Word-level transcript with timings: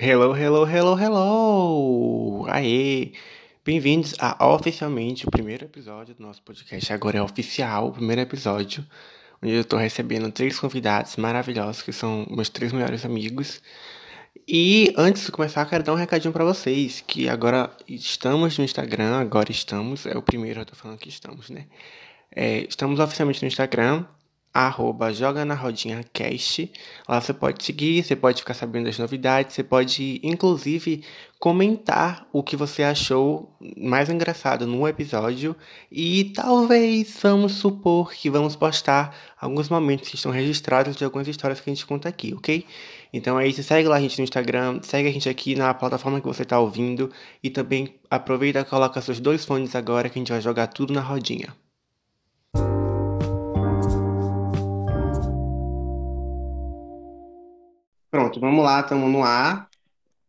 Hello, 0.00 0.32
hello, 0.32 0.64
hello, 0.64 0.96
hello! 0.96 2.46
Aê! 2.48 3.10
Bem-vindos 3.64 4.14
a 4.20 4.46
oficialmente 4.46 5.26
o 5.26 5.30
primeiro 5.30 5.64
episódio 5.64 6.14
do 6.14 6.22
nosso 6.22 6.40
podcast. 6.42 6.92
Agora 6.92 7.18
é 7.18 7.20
oficial 7.20 7.88
o 7.88 7.92
primeiro 7.92 8.20
episódio, 8.20 8.86
onde 9.42 9.54
eu 9.54 9.62
estou 9.62 9.76
recebendo 9.76 10.30
três 10.30 10.56
convidados 10.56 11.16
maravilhosos 11.16 11.82
que 11.82 11.92
são 11.92 12.24
meus 12.30 12.48
três 12.48 12.72
melhores 12.72 13.04
amigos. 13.04 13.60
E 14.46 14.94
antes 14.96 15.26
de 15.26 15.32
começar, 15.32 15.66
quero 15.66 15.82
dar 15.82 15.94
um 15.94 15.96
recadinho 15.96 16.32
para 16.32 16.44
vocês, 16.44 17.02
que 17.04 17.28
agora 17.28 17.68
estamos 17.88 18.56
no 18.56 18.62
Instagram, 18.62 19.18
agora 19.18 19.50
estamos, 19.50 20.06
é 20.06 20.16
o 20.16 20.22
primeiro 20.22 20.60
eu 20.60 20.64
tô 20.64 20.76
falando 20.76 20.96
que 20.98 21.08
estamos, 21.08 21.50
né? 21.50 21.66
É, 22.30 22.58
estamos 22.68 23.00
oficialmente 23.00 23.42
no 23.42 23.48
Instagram, 23.48 24.04
arroba 24.66 25.12
Joga 25.12 25.44
na 25.44 25.54
Rodinha 25.54 26.04
Cast. 26.12 26.70
Lá 27.08 27.20
você 27.20 27.32
pode 27.32 27.64
seguir, 27.64 28.02
você 28.02 28.16
pode 28.16 28.40
ficar 28.40 28.54
sabendo 28.54 28.86
das 28.86 28.98
novidades, 28.98 29.54
você 29.54 29.62
pode 29.62 30.20
inclusive 30.22 31.04
comentar 31.38 32.26
o 32.32 32.42
que 32.42 32.56
você 32.56 32.82
achou 32.82 33.56
mais 33.76 34.10
engraçado 34.10 34.66
no 34.66 34.88
episódio 34.88 35.54
e 35.92 36.32
talvez 36.34 37.16
vamos 37.22 37.52
supor 37.52 38.12
que 38.12 38.28
vamos 38.28 38.56
postar 38.56 39.14
alguns 39.40 39.68
momentos 39.68 40.08
que 40.08 40.16
estão 40.16 40.32
registrados 40.32 40.96
de 40.96 41.04
algumas 41.04 41.28
histórias 41.28 41.60
que 41.60 41.70
a 41.70 41.72
gente 41.72 41.86
conta 41.86 42.08
aqui, 42.08 42.34
ok? 42.34 42.66
Então 43.12 43.38
é 43.38 43.46
isso, 43.46 43.62
segue 43.62 43.86
lá 43.86 43.96
a 43.96 44.00
gente 44.00 44.18
no 44.18 44.24
Instagram, 44.24 44.80
segue 44.82 45.08
a 45.08 45.12
gente 45.12 45.28
aqui 45.28 45.54
na 45.54 45.72
plataforma 45.72 46.20
que 46.20 46.26
você 46.26 46.42
está 46.42 46.58
ouvindo 46.58 47.12
e 47.40 47.48
também 47.48 47.94
aproveita 48.10 48.58
e 48.58 48.64
coloca 48.64 49.00
seus 49.00 49.20
dois 49.20 49.44
fones 49.44 49.76
agora 49.76 50.08
que 50.08 50.18
a 50.18 50.20
gente 50.20 50.32
vai 50.32 50.40
jogar 50.40 50.66
tudo 50.66 50.92
na 50.92 51.00
rodinha. 51.00 51.54
Pronto, 58.10 58.40
vamos 58.40 58.64
lá, 58.64 58.80
estamos 58.80 59.10
no 59.10 59.22
ar. 59.22 59.68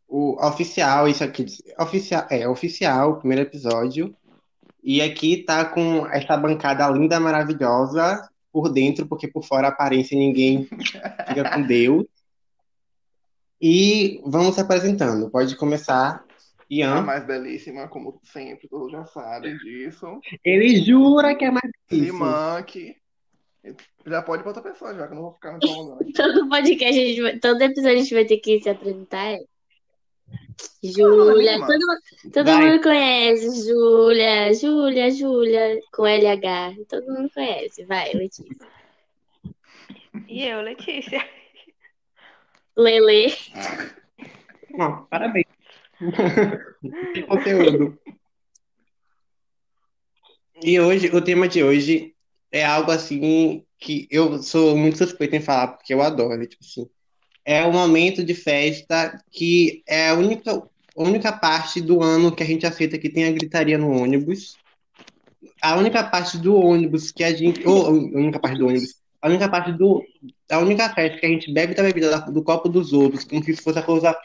O 0.07 0.43
oficial, 0.45 1.07
isso 1.07 1.23
aqui, 1.23 1.45
oficial, 1.79 2.25
é 2.29 2.47
oficial, 2.47 3.11
o 3.11 3.15
primeiro 3.17 3.43
episódio. 3.43 4.15
E 4.83 5.01
aqui 5.01 5.43
tá 5.43 5.65
com 5.65 6.07
essa 6.07 6.35
bancada 6.35 6.89
linda, 6.89 7.19
maravilhosa 7.19 8.27
por 8.51 8.69
dentro, 8.69 9.05
porque 9.05 9.27
por 9.27 9.43
fora 9.43 9.67
a 9.67 9.69
aparência 9.69 10.17
ninguém 10.17 10.65
fica 11.27 11.49
com 11.53 11.61
Deus. 11.61 12.05
E 13.61 14.21
vamos 14.25 14.55
se 14.55 14.61
apresentando. 14.61 15.29
Pode 15.29 15.55
começar, 15.57 16.23
A 16.23 16.63
Ian. 16.69 17.01
mais 17.01 17.25
belíssima, 17.25 17.87
como 17.87 18.19
sempre, 18.23 18.67
todos 18.67 18.91
já 18.91 19.05
sabem 19.05 19.57
disso. 19.57 20.19
Ele 20.43 20.77
jura 20.83 21.35
que 21.35 21.45
é 21.45 21.51
mais 21.51 21.69
isso. 21.91 22.05
Simã, 22.05 22.63
que 22.63 22.95
já 24.05 24.21
pode 24.21 24.47
outra 24.47 24.61
pessoa, 24.61 24.93
já 24.95 25.05
que 25.07 25.13
eu 25.13 25.15
não 25.15 25.23
vou 25.23 25.33
ficar 25.33 25.53
me 25.53 25.59
incomodando. 25.63 26.11
Todo 26.13 26.49
podcast, 26.49 26.99
a 26.99 27.05
gente 27.05 27.21
vai- 27.21 27.39
todo 27.39 27.61
episódio 27.61 27.97
a 27.97 28.01
gente 28.01 28.13
vai 28.13 28.25
ter 28.25 28.37
que 28.37 28.61
se 28.61 28.69
apresentar. 28.69 29.25
é? 29.33 29.39
Júlia, 30.83 31.59
todo, 31.59 31.79
mu- 31.79 32.31
todo 32.31 32.45
Vai. 32.45 32.67
mundo 32.71 32.83
conhece. 32.83 33.67
Júlia, 33.67 34.53
Júlia, 34.53 35.11
Júlia, 35.11 35.79
com 35.91 36.05
LH. 36.05 36.75
Todo 36.87 37.07
mundo 37.11 37.29
conhece. 37.33 37.83
Vai, 37.85 38.13
Letícia. 38.13 38.55
E 40.27 40.43
eu, 40.45 40.61
Letícia. 40.61 41.27
Lele. 42.77 43.33
Não, 44.71 45.05
parabéns. 45.07 45.45
Tem 47.13 47.25
conteúdo. 47.25 47.99
E 50.61 50.79
hoje, 50.79 51.07
o 51.15 51.21
tema 51.21 51.47
de 51.47 51.63
hoje 51.63 52.15
é 52.51 52.65
algo 52.65 52.91
assim 52.91 53.65
que 53.77 54.07
eu 54.11 54.41
sou 54.43 54.75
muito 54.77 54.97
suspeito 54.97 55.35
em 55.35 55.41
falar, 55.41 55.69
porque 55.69 55.93
eu 55.93 56.01
adoro, 56.01 56.45
tipo 56.47 56.63
assim. 56.63 56.89
É 57.45 57.65
um 57.65 57.73
momento 57.73 58.23
de 58.23 58.35
festa 58.35 59.21
que 59.31 59.83
é 59.87 60.09
a 60.09 60.15
única, 60.15 60.51
a 60.53 61.03
única 61.03 61.31
parte 61.33 61.81
do 61.81 62.01
ano 62.03 62.35
que 62.35 62.43
a 62.43 62.45
gente 62.45 62.65
aceita 62.67 62.99
que 62.99 63.09
tem 63.11 63.25
a 63.25 63.31
gritaria 63.31 63.77
no 63.77 63.89
ônibus. 63.91 64.59
A 65.61 65.75
única 65.77 66.03
parte 66.03 66.37
do 66.37 66.55
ônibus 66.55 67.11
que 67.11 67.23
a 67.23 67.33
gente. 67.33 67.65
Ou 67.65 67.85
a 67.87 67.89
única 67.91 68.39
parte 68.39 68.57
do 68.57 68.67
ônibus. 68.67 68.95
A 69.21 69.27
única 69.29 69.49
parte 69.49 69.71
do. 69.73 70.03
A 70.51 70.59
única 70.59 70.89
festa 70.93 71.19
que 71.19 71.25
a 71.25 71.29
gente 71.29 71.53
bebe 71.53 71.73
da 71.75 71.83
bebida 71.83 72.09
da- 72.09 72.19
do 72.29 72.43
copo 72.43 72.67
dos 72.69 72.93
outros, 72.93 73.23
como 73.25 73.43
se 73.43 73.55
fosse 73.55 73.79
a 73.79 73.83
coisa 73.83 74.15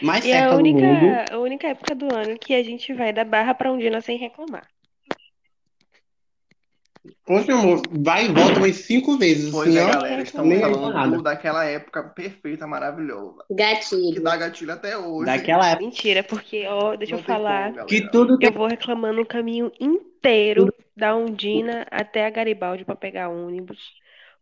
mais 0.00 0.24
E 0.24 0.30
é 0.30 0.38
certa 0.38 0.48
a 0.48 0.54
do 0.56 0.66
mundo. 0.66 1.20
única, 1.20 1.34
a 1.34 1.38
única 1.38 1.68
época 1.68 1.94
do 1.94 2.10
ano 2.10 2.38
que 2.38 2.54
a 2.54 2.62
gente 2.62 2.92
vai 2.94 3.12
da 3.12 3.22
Barra 3.24 3.54
pra 3.54 3.70
Undina 3.72 4.00
sem 4.00 4.16
reclamar. 4.16 4.66
Poxa, 7.24 7.54
amor, 7.54 7.80
vai 7.90 8.26
e 8.26 8.28
volta 8.28 8.58
umas 8.58 8.76
cinco 8.76 9.16
vezes, 9.16 9.50
Pois 9.50 9.74
assim, 9.74 9.78
é, 9.78 9.90
galera, 9.92 10.22
estamos 10.22 10.48
nem 10.50 10.60
falando 10.60 11.22
daquela 11.22 11.64
época 11.64 12.02
perfeita, 12.02 12.66
maravilhosa. 12.66 13.42
Que 13.48 13.54
Gatilho. 13.54 14.22
dá 14.22 14.36
gatilho 14.36 14.72
até 14.72 14.98
hoje. 14.98 15.24
Daquela 15.24 15.70
época 15.70 15.84
Mentira, 15.84 16.22
porque, 16.22 16.66
ó, 16.66 16.96
deixa 16.96 17.14
Não 17.14 17.20
eu 17.20 17.24
falar. 17.24 17.72
como, 17.72 17.86
que 17.86 18.10
tudo 18.10 18.36
Eu 18.40 18.52
vou 18.52 18.66
reclamando 18.66 19.22
o 19.22 19.26
caminho 19.26 19.72
inteiro 19.80 20.72
da 20.94 21.16
Undina 21.16 21.86
até 21.90 22.26
a 22.26 22.30
Garibaldi 22.30 22.84
pra 22.84 22.94
pegar 22.94 23.30
ônibus. 23.30 23.78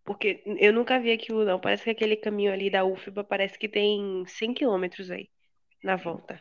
Porque 0.04 0.42
eu 0.58 0.72
nunca 0.72 0.98
vi 0.98 1.12
aquilo, 1.12 1.44
não. 1.44 1.60
Parece 1.60 1.84
que 1.84 1.90
aquele 1.90 2.16
caminho 2.16 2.52
ali 2.52 2.70
da 2.70 2.84
UFBA 2.84 3.22
parece 3.22 3.58
que 3.58 3.68
tem 3.68 4.24
100 4.26 4.54
quilômetros 4.54 5.10
aí 5.10 5.28
na 5.84 5.94
volta. 5.94 6.40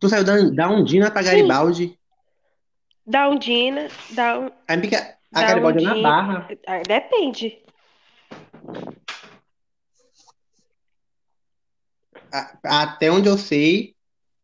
Tu 0.00 0.08
saiu 0.08 0.24
da, 0.24 0.36
da 0.48 0.70
Undina 0.70 1.10
pra 1.10 1.22
Garibaldi. 1.22 1.98
Da 3.08 3.26
Undina, 3.30 3.88
da, 4.10 4.34
A, 4.68 4.72
amiga, 4.74 5.16
a 5.34 5.40
da 5.40 5.46
Garibaldi 5.48 5.78
é 5.78 5.88
na. 5.88 5.94
Barra. 6.02 6.48
Ah, 6.66 6.82
Depende. 6.86 7.64
A- 12.30 12.82
até 12.82 13.10
onde 13.10 13.26
eu 13.26 13.38
sei, 13.38 13.94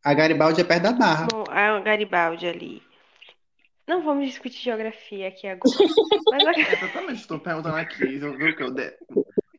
a 0.03 0.15
Garibaldi 0.15 0.63
é 0.63 0.65
perto 0.65 0.85
da 0.85 0.93
Barra. 0.93 1.27
Bom, 1.31 1.45
a 1.51 1.79
Garibaldi 1.81 2.47
ali. 2.47 2.83
Não 3.87 4.03
vamos 4.03 4.27
discutir 4.29 4.63
geografia 4.63 5.29
aqui 5.29 5.47
agora. 5.47 5.75
Mas 6.31 6.47
a- 6.47 6.53
Exatamente, 6.53 7.21
estou 7.21 7.39
perguntando 7.39 7.77
aqui, 7.77 8.17
eu 8.17 8.35
vi 8.35 8.49
o 8.51 8.57
que? 8.57 8.65
O 8.65 8.71
de- 8.71 8.97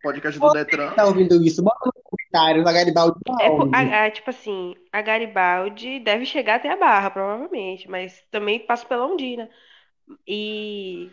podcast 0.06 0.40
do 0.40 0.50
Detran. 0.52 0.92
Tá 0.92 1.06
ouvindo 1.06 1.44
isso? 1.44 1.62
Bota 1.64 1.90
nos 1.94 2.04
comentários 2.04 2.66
a 2.66 2.72
Garibaldi 2.72 3.20
tá 3.26 3.34
é, 3.42 3.48
a- 4.02 4.06
a- 4.06 4.12
tipo 4.12 4.30
assim, 4.30 4.76
a 4.92 5.02
Garibaldi 5.02 6.00
deve 6.00 6.26
chegar 6.26 6.56
até 6.56 6.70
a 6.72 6.78
Barra, 6.78 7.10
provavelmente, 7.10 7.90
mas 7.90 8.22
também 8.32 8.60
passa 8.60 8.86
pela 8.86 9.06
Ondina. 9.08 9.50
E 10.28 11.10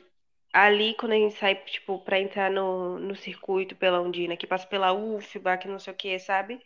ali, 0.53 0.95
quando 1.01 1.13
a 1.13 1.17
gente 1.17 1.35
sai, 1.37 1.55
tipo, 1.55 1.99
pra 2.01 2.21
entrar 2.21 2.51
no, 2.51 2.99
no 2.99 3.17
circuito 3.17 3.75
pela 3.75 4.01
Ondina, 4.01 4.37
que 4.37 4.47
passa 4.47 4.67
pela 4.67 4.93
UFBA, 4.93 5.57
que 5.57 5.69
não 5.69 5.79
sei 5.79 5.93
o 5.93 5.97
que, 5.97 6.19
sabe? 6.19 6.61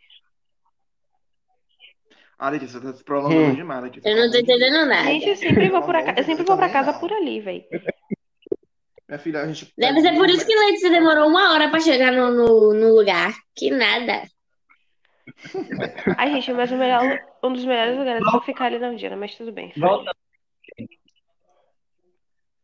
Ah, 2.38 2.50
Letícia, 2.50 2.78
tá 2.80 2.92
se 2.92 3.02
prolongando 3.02 3.52
Hum. 3.52 3.54
demais, 3.54 3.82
Letícia. 3.84 4.08
Eu 4.10 4.16
não 4.16 4.30
tô 4.30 4.36
entendendo 4.38 4.84
nada. 4.86 5.04
Gente, 5.04 5.28
eu 5.28 5.36
sempre 5.36 5.70
vou 5.70 5.82
por 5.82 5.96
aca- 5.96 6.10
amor 6.10 6.18
eu 6.18 6.24
sempre 6.24 6.44
vou 6.44 6.56
pra 6.56 6.68
casa 6.68 6.92
não. 6.92 6.98
por 7.00 7.10
ali, 7.12 7.40
velho. 7.40 7.64
Minha 9.08 9.18
filha, 9.20 9.42
a 9.42 9.46
gente 9.46 9.72
Deve 9.78 10.00
ser 10.00 10.14
por 10.14 10.28
isso 10.28 10.44
que 10.44 10.54
Letícia 10.54 10.90
demorou 10.90 11.28
uma 11.28 11.52
hora 11.52 11.70
pra 11.70 11.78
chegar 11.78 12.12
no, 12.12 12.30
no, 12.32 12.74
no 12.74 12.94
lugar. 12.94 13.34
Que 13.54 13.70
nada. 13.70 14.22
Ai, 16.16 16.32
gente, 16.32 16.52
mas 16.52 16.72
o 16.72 16.76
melhor, 16.76 17.20
um 17.42 17.52
dos 17.52 17.64
melhores 17.64 17.96
lugares 17.96 18.28
pra 18.28 18.40
ficar 18.40 18.66
ali 18.66 18.78
na 18.78 18.88
Ondina, 18.88 19.16
mas 19.16 19.34
tudo 19.36 19.52
bem. 19.52 19.72
Volta. 19.76 20.10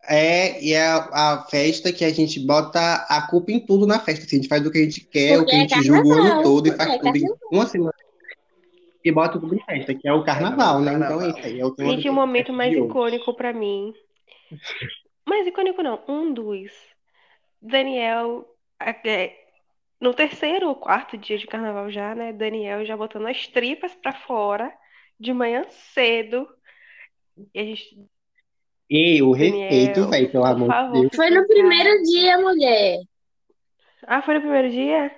É, 0.09 0.61
e 0.63 0.73
é 0.73 0.85
a, 0.85 0.97
a 1.13 1.47
festa 1.49 1.93
que 1.93 2.05
a 2.05 2.13
gente 2.13 2.41
bota 2.41 3.07
a 3.09 3.29
culpa 3.29 3.53
em 3.53 3.65
tudo 3.65 3.87
na 3.87 4.01
festa. 4.01 4.25
assim, 4.25 4.37
a 4.37 4.41
gente 4.41 4.49
faz 4.49 4.67
o 4.67 4.71
que 4.71 4.79
a 4.79 4.83
gente 4.83 5.01
quer, 5.03 5.37
o 5.37 5.45
Porque 5.45 5.51
que 5.53 5.57
a 5.57 5.65
é 5.65 5.69
gente 5.69 5.87
julga 5.87 6.09
o 6.09 6.13
ano 6.13 6.43
todo 6.43 6.67
e 6.67 6.73
faz 6.73 6.91
é 6.91 6.99
tudo 6.99 7.17
em 7.17 7.27
uma 7.53 7.67
semana. 7.67 7.95
E 9.05 9.13
bota 9.13 9.39
tudo 9.39 9.55
em 9.55 9.65
festa, 9.65 9.95
que 9.95 10.09
é 10.09 10.13
o 10.13 10.25
carnaval, 10.25 10.81
né? 10.81 10.95
Então 10.95 11.21
é 11.21 11.29
isso 11.29 11.39
aí. 11.47 11.61
É 11.61 11.65
o 11.65 11.71
tema 11.71 11.91
Gente, 11.91 12.09
o 12.09 12.13
momento 12.13 12.53
mais 12.53 12.73
icônico 12.73 13.35
pra 13.35 13.53
mim. 13.53 13.95
Mais 15.29 15.47
icônico 15.47 15.83
não, 15.83 16.03
um 16.09 16.33
dos. 16.33 16.73
Daniel, 17.61 18.47
é, 18.81 19.37
no 20.01 20.15
terceiro 20.15 20.69
ou 20.69 20.77
quarto 20.77 21.17
dia 21.19 21.39
de 21.39 21.47
carnaval 21.47 21.91
já, 21.91 22.15
né? 22.15 22.33
Daniel 22.33 22.85
já 22.85 22.97
botando 22.97 23.29
as 23.29 23.47
tripas 23.47 23.95
pra 23.97 24.13
fora, 24.13 24.73
de 25.19 25.33
manhã 25.33 25.65
cedo. 25.71 26.49
E 27.55 27.61
a 27.61 27.65
gente, 27.65 28.09
E 28.91 29.23
o 29.23 29.33
respeito, 29.33 30.01
Daniel, 30.01 30.11
velho, 30.11 30.31
pelo 30.31 30.45
amor 30.45 30.71
de 30.71 31.01
Deus. 31.01 31.17
Foi 31.17 31.31
no 31.31 31.47
primeiro 31.47 32.03
dia, 32.03 32.39
mulher. 32.39 32.99
Ah, 34.07 34.21
foi 34.23 34.35
no 34.35 34.41
primeiro 34.41 34.71
dia? 34.71 35.11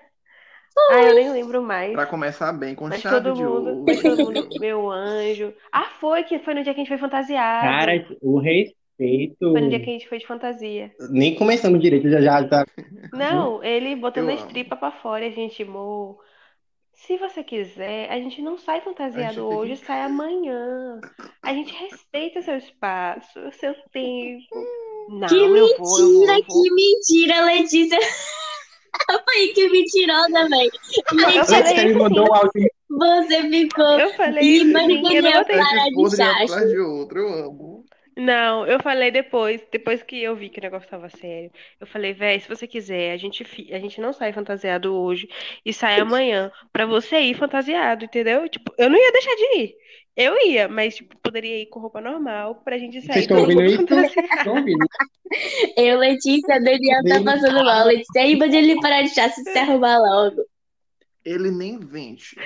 Ah, 0.90 1.02
eu 1.05 1.14
nem 1.14 1.31
lembro 1.32 1.62
mais. 1.62 1.93
Pra 1.93 2.06
começar 2.06 2.52
bem, 2.52 2.75
com 2.75 2.88
Mas 2.88 3.00
chave 3.00 3.20
todo 3.23 3.37
de 3.37 3.44
mundo, 3.44 3.69
ouro. 3.69 3.84
mas 3.87 4.02
todo 4.02 4.25
mundo, 4.25 4.49
meu 4.61 4.90
anjo. 4.90 5.55
Ah, 5.73 5.87
foi 6.00 6.25
que 6.25 6.38
foi 6.40 6.55
no 6.55 6.62
dia 6.62 6.75
que 6.75 6.81
a 6.81 6.84
gente 6.84 6.88
foi 6.88 6.99
fantasiado. 6.99 7.70
Cara, 7.70 8.06
o 8.23 8.38
respeito. 8.99 9.50
Foi 9.52 9.61
no 9.61 9.69
dia 9.69 9.81
que 9.81 9.91
a 9.91 9.93
gente 9.93 10.08
foi 10.08 10.19
de 10.19 10.26
fantasia. 10.26 10.93
Nem 11.11 11.35
começamos 11.35 11.81
direito, 11.81 12.08
já 12.08 12.20
já 12.20 12.46
tá. 12.46 12.67
Não, 13.12 13.62
ele 13.62 13.94
botando 13.96 14.29
Eu 14.29 14.35
as 14.35 14.43
amo. 14.43 14.50
tripas 14.50 14.79
pra 14.79 14.91
fora 14.91 15.25
e 15.25 15.29
a 15.29 15.32
gente, 15.32 15.62
amor. 15.62 16.19
Se 16.93 17.17
você 17.19 17.43
quiser, 17.43 18.08
a 18.11 18.14
gente 18.17 18.41
não 18.41 18.56
sai 18.56 18.79
A 18.79 18.82
fantasiado 18.82 19.44
hoje, 19.44 19.76
sai 19.76 20.02
amanhã. 20.02 21.00
A 21.43 21.52
gente 21.52 21.75
respeita 21.75 22.41
seu 22.41 22.56
espaço, 22.56 23.38
seu 23.52 23.75
tempo. 23.93 24.44
Não, 25.06 25.29
Que 25.29 25.35
eu 25.35 25.49
vou, 25.49 25.58
eu 25.58 25.76
vou, 25.76 25.99
mentira, 26.08 26.38
eu 26.38 26.44
vou. 26.46 26.62
que 26.62 26.70
mentira, 26.73 27.44
Letícia. 27.44 27.99
Eu 29.11 29.19
falei 29.25 29.49
que 29.49 29.69
mentirosa, 29.70 30.49
velho. 30.49 30.70
Que 30.70 31.81
ele 31.81 31.91
isso 31.91 31.99
mandou 31.99 32.29
um 32.31 32.35
áudio 32.35 32.70
Você 32.88 33.50
ficou 33.50 33.99
Eu 33.99 34.14
falei 34.14 34.43
sim, 34.44 34.64
ninguém 34.87 35.17
eu 35.17 35.23
não 35.25 35.31
Essa 36.44 36.67
de 36.67 36.79
de 36.79 36.79
eu 37.19 37.29
amo. 37.29 37.85
Não, 38.16 38.64
eu 38.66 38.78
falei 38.81 39.11
depois, 39.11 39.61
depois 39.72 40.02
que 40.02 40.22
eu 40.22 40.37
vi 40.37 40.49
que 40.49 40.61
o 40.61 40.62
negócio 40.62 40.88
tava 40.88 41.08
sério. 41.08 41.50
Eu 41.81 41.87
falei, 41.87 42.12
véi, 42.12 42.38
se 42.38 42.49
você 42.49 42.66
quiser, 42.66 43.12
a 43.12 43.16
gente, 43.16 43.44
fi- 43.44 43.75
a 43.75 43.78
gente 43.81 44.00
não 44.00 44.12
sai 44.12 44.32
fantasiado 44.32 44.94
hoje 44.94 45.28
e 45.66 45.72
sai 45.72 45.99
amanhã 45.99 46.52
pra 46.72 46.87
você 46.87 47.19
ir 47.19 47.34
fantasiado, 47.34 48.05
entendeu? 48.05 48.49
Tipo, 48.49 48.72
eu 48.78 48.88
não 48.88 48.96
ia 48.96 49.11
deixar 49.12 49.34
de 49.34 49.58
ir. 49.62 49.75
Eu 50.16 50.37
ia, 50.46 50.69
mas 50.69 50.94
tipo, 50.94 51.16
poderia 51.19 51.61
ir 51.61 51.66
com 51.66 51.81
roupa 51.81 52.00
normal 52.00 52.55
pra 52.62 52.78
gente 52.78 53.00
Vocês 53.00 53.06
sair 53.06 53.22
estão 53.22 53.37
todo 53.38 53.50
ouvindo 53.50 53.62
mundo 53.62 53.75
isso? 54.05 54.14
fantasiado. 54.14 54.28
Estão 54.37 54.55
ouvindo? 54.58 54.87
Eu, 55.76 55.99
Letícia, 55.99 56.60
Daniel 56.60 57.02
tá 57.08 57.20
passando 57.25 57.64
mal. 57.64 57.87
Letícia, 57.87 58.22
aí 58.22 58.37
manda 58.37 58.56
ele 58.56 58.81
parar 58.81 59.02
de 59.02 59.08
e 59.08 59.31
se 59.31 59.58
arrumar 59.58 59.99
logo. 59.99 60.44
Ele 61.25 61.50
nem 61.50 61.81
vende. 61.81 62.37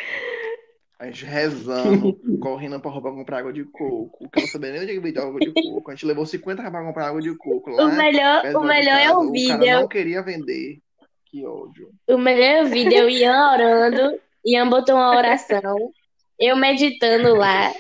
A 0.98 1.06
gente 1.06 1.24
rezando, 1.24 2.12
correndo 2.40 2.80
pra 2.80 2.90
roupa 2.90 3.12
comprar 3.12 3.38
água 3.38 3.52
de 3.52 3.64
coco. 3.64 4.28
Que 4.30 4.40
eu 4.40 4.42
não 4.42 4.48
sabia 4.48 4.72
nem 4.72 4.82
onde 4.82 4.90
é 4.90 4.94
que 4.94 5.00
vendia 5.00 5.22
água 5.22 5.38
de 5.38 5.52
coco. 5.52 5.90
A 5.90 5.94
gente 5.94 6.06
levou 6.06 6.26
50 6.26 6.60
reais 6.60 6.72
pra 6.74 6.84
comprar 6.84 7.06
água 7.08 7.20
de 7.22 7.34
coco 7.36 7.70
lá. 7.70 7.84
O 7.84 7.96
melhor, 7.96 8.44
o 8.56 8.64
melhor 8.64 8.98
é 8.98 9.10
o 9.12 9.20
O 9.20 9.20
cara 9.20 9.30
vídeo. 9.30 9.80
não 9.80 9.88
queria 9.88 10.22
vender. 10.22 10.78
Que 11.26 11.46
ódio. 11.46 11.90
O 12.08 12.18
melhor 12.18 12.42
é 12.42 12.62
o 12.62 12.66
vídeo. 12.66 12.92
Eu 12.94 13.08
Ian 13.10 13.52
orando, 13.52 14.20
Ian 14.44 14.68
botou 14.68 14.96
uma 14.96 15.16
oração, 15.16 15.92
eu 16.38 16.56
meditando 16.56 17.34
lá 17.36 17.72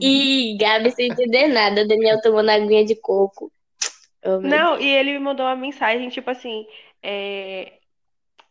e 0.00 0.56
Gabi 0.58 0.90
sem 0.90 1.10
entender 1.10 1.48
nada. 1.48 1.86
Daniel 1.86 2.20
tomando 2.22 2.50
aguinha 2.50 2.84
de 2.84 2.96
coco. 2.96 3.52
Oh, 4.24 4.40
Não, 4.40 4.80
e 4.80 4.88
ele 4.88 5.12
me 5.12 5.18
mandou 5.20 5.46
uma 5.46 5.54
mensagem, 5.54 6.08
tipo 6.08 6.28
assim, 6.30 6.66
é, 7.02 7.74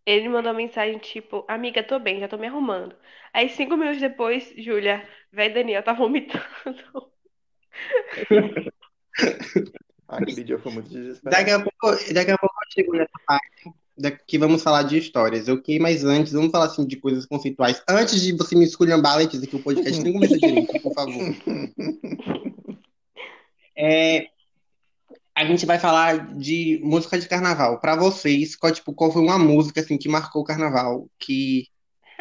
ele 0.05 0.23
me 0.23 0.29
mandou 0.29 0.51
uma 0.51 0.57
mensagem, 0.57 0.97
tipo, 0.99 1.45
amiga, 1.47 1.83
tô 1.83 1.99
bem, 1.99 2.19
já 2.19 2.27
tô 2.27 2.37
me 2.37 2.47
arrumando. 2.47 2.95
Aí, 3.33 3.49
cinco 3.49 3.75
minutos 3.75 3.99
depois, 3.99 4.53
Júlia, 4.57 5.07
velho 5.31 5.53
Daniel 5.53 5.83
tá 5.83 5.93
vomitando. 5.93 6.43
Aquele 10.07 10.43
dia 10.43 10.59
foi 10.59 10.71
muito 10.71 10.89
desesperado. 10.89 11.37
Daqui 11.37 11.51
a 11.51 11.59
pouco, 11.59 12.13
daqui 12.13 12.31
a 12.31 12.37
pouco 12.37 12.55
eu 12.55 12.71
chego 12.71 12.93
nessa 12.93 13.19
parte 13.25 13.73
daqui 13.97 14.37
vamos 14.37 14.61
falar 14.61 14.83
de 14.83 14.97
histórias, 14.97 15.47
ok? 15.47 15.79
Mas 15.79 16.03
antes, 16.03 16.33
vamos 16.33 16.51
falar 16.51 16.65
assim 16.65 16.85
de 16.85 16.97
coisas 16.97 17.25
conceituais. 17.25 17.81
Antes 17.87 18.21
de 18.21 18.33
você 18.33 18.55
me 18.55 18.65
esculhambar, 18.65 19.17
Letícia, 19.17 19.47
que 19.47 19.55
o 19.55 19.63
podcast 19.63 20.01
nem 20.01 20.13
começa 20.13 20.37
direito, 20.37 20.81
por 20.81 20.93
favor. 20.93 21.13
É, 23.77 24.29
a 25.35 25.43
gente 25.45 25.65
vai 25.65 25.77
falar 25.77 26.33
de 26.37 26.79
música 26.83 27.19
de 27.19 27.27
carnaval. 27.27 27.79
Pra 27.79 27.95
vocês, 27.95 28.55
qual, 28.55 28.71
tipo, 28.71 28.93
qual 28.93 29.11
foi 29.11 29.21
uma 29.21 29.37
música 29.37 29.81
assim 29.81 29.97
que 29.97 30.07
marcou 30.07 30.41
o 30.41 30.45
carnaval? 30.45 31.07
Que 31.19 31.65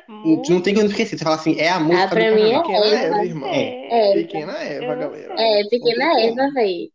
não 0.08 0.60
tem 0.60 0.74
como 0.74 0.86
esquecer. 0.86 1.16
Você 1.16 1.24
fala 1.24 1.36
assim, 1.36 1.58
é 1.58 1.68
a 1.68 1.78
música 1.80 2.04
Ah, 2.04 2.08
pra 2.08 2.28
do 2.30 2.34
mim 2.34 2.50
é 2.50 2.62
carnaval. 2.62 2.62
Pequena 2.64 2.96
Eva. 2.96 3.14
Eva, 3.16 3.24
irmão. 3.24 3.48
É. 3.48 4.12
Pequena 4.14 4.52
Eva, 4.62 4.94
galera. 4.96 5.34
É, 5.38 5.68
Pequena 5.68 6.20
Eva, 6.20 6.50
véi. 6.52 6.90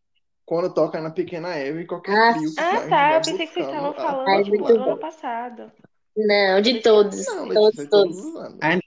Quando 0.46 0.74
toca 0.74 1.00
na 1.00 1.12
Pequena 1.12 1.56
Eva, 1.56 1.82
em 1.82 1.86
qualquer 1.88 2.12
Ah, 2.18 2.34
trio 2.34 2.54
que 2.54 2.60
Ah, 2.60 2.80
tá. 2.82 2.88
vai 2.88 3.16
Eu 3.18 3.22
pensei 3.22 3.48
que 3.48 3.54
vocês 3.54 3.66
estavam 3.68 3.92
a 3.92 3.94
falando, 3.94 4.44
tipo, 4.44 4.58
do 4.58 4.78
bom. 4.78 4.84
ano 4.84 4.98
passado. 4.98 5.72
Não, 6.18 6.60
de 6.62 6.82
todos. 6.82 7.26
Não, 7.28 7.48
Todos, 7.50 7.88
todos. 7.88 8.18
todos. 8.18 8.60
Ah, 8.62 8.78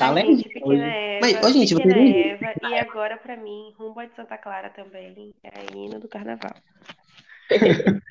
Tá 0.00 0.10
lendo 0.10 0.42
Pequena 0.42 0.86
Eva, 0.96 1.18
Mas, 1.20 1.42
ô, 1.42 1.52
gente, 1.52 1.74
não- 1.74 1.84
Eva, 1.84 2.54
e 2.62 2.74
agora 2.78 3.18
pra 3.18 3.36
mim, 3.36 3.74
Rumba 3.78 4.06
de 4.06 4.16
Santa 4.16 4.38
Clara 4.38 4.70
também, 4.70 5.34
é 5.44 5.58
a 5.58 5.62
hino 5.76 6.00
do 6.00 6.08
carnaval. 6.08 6.54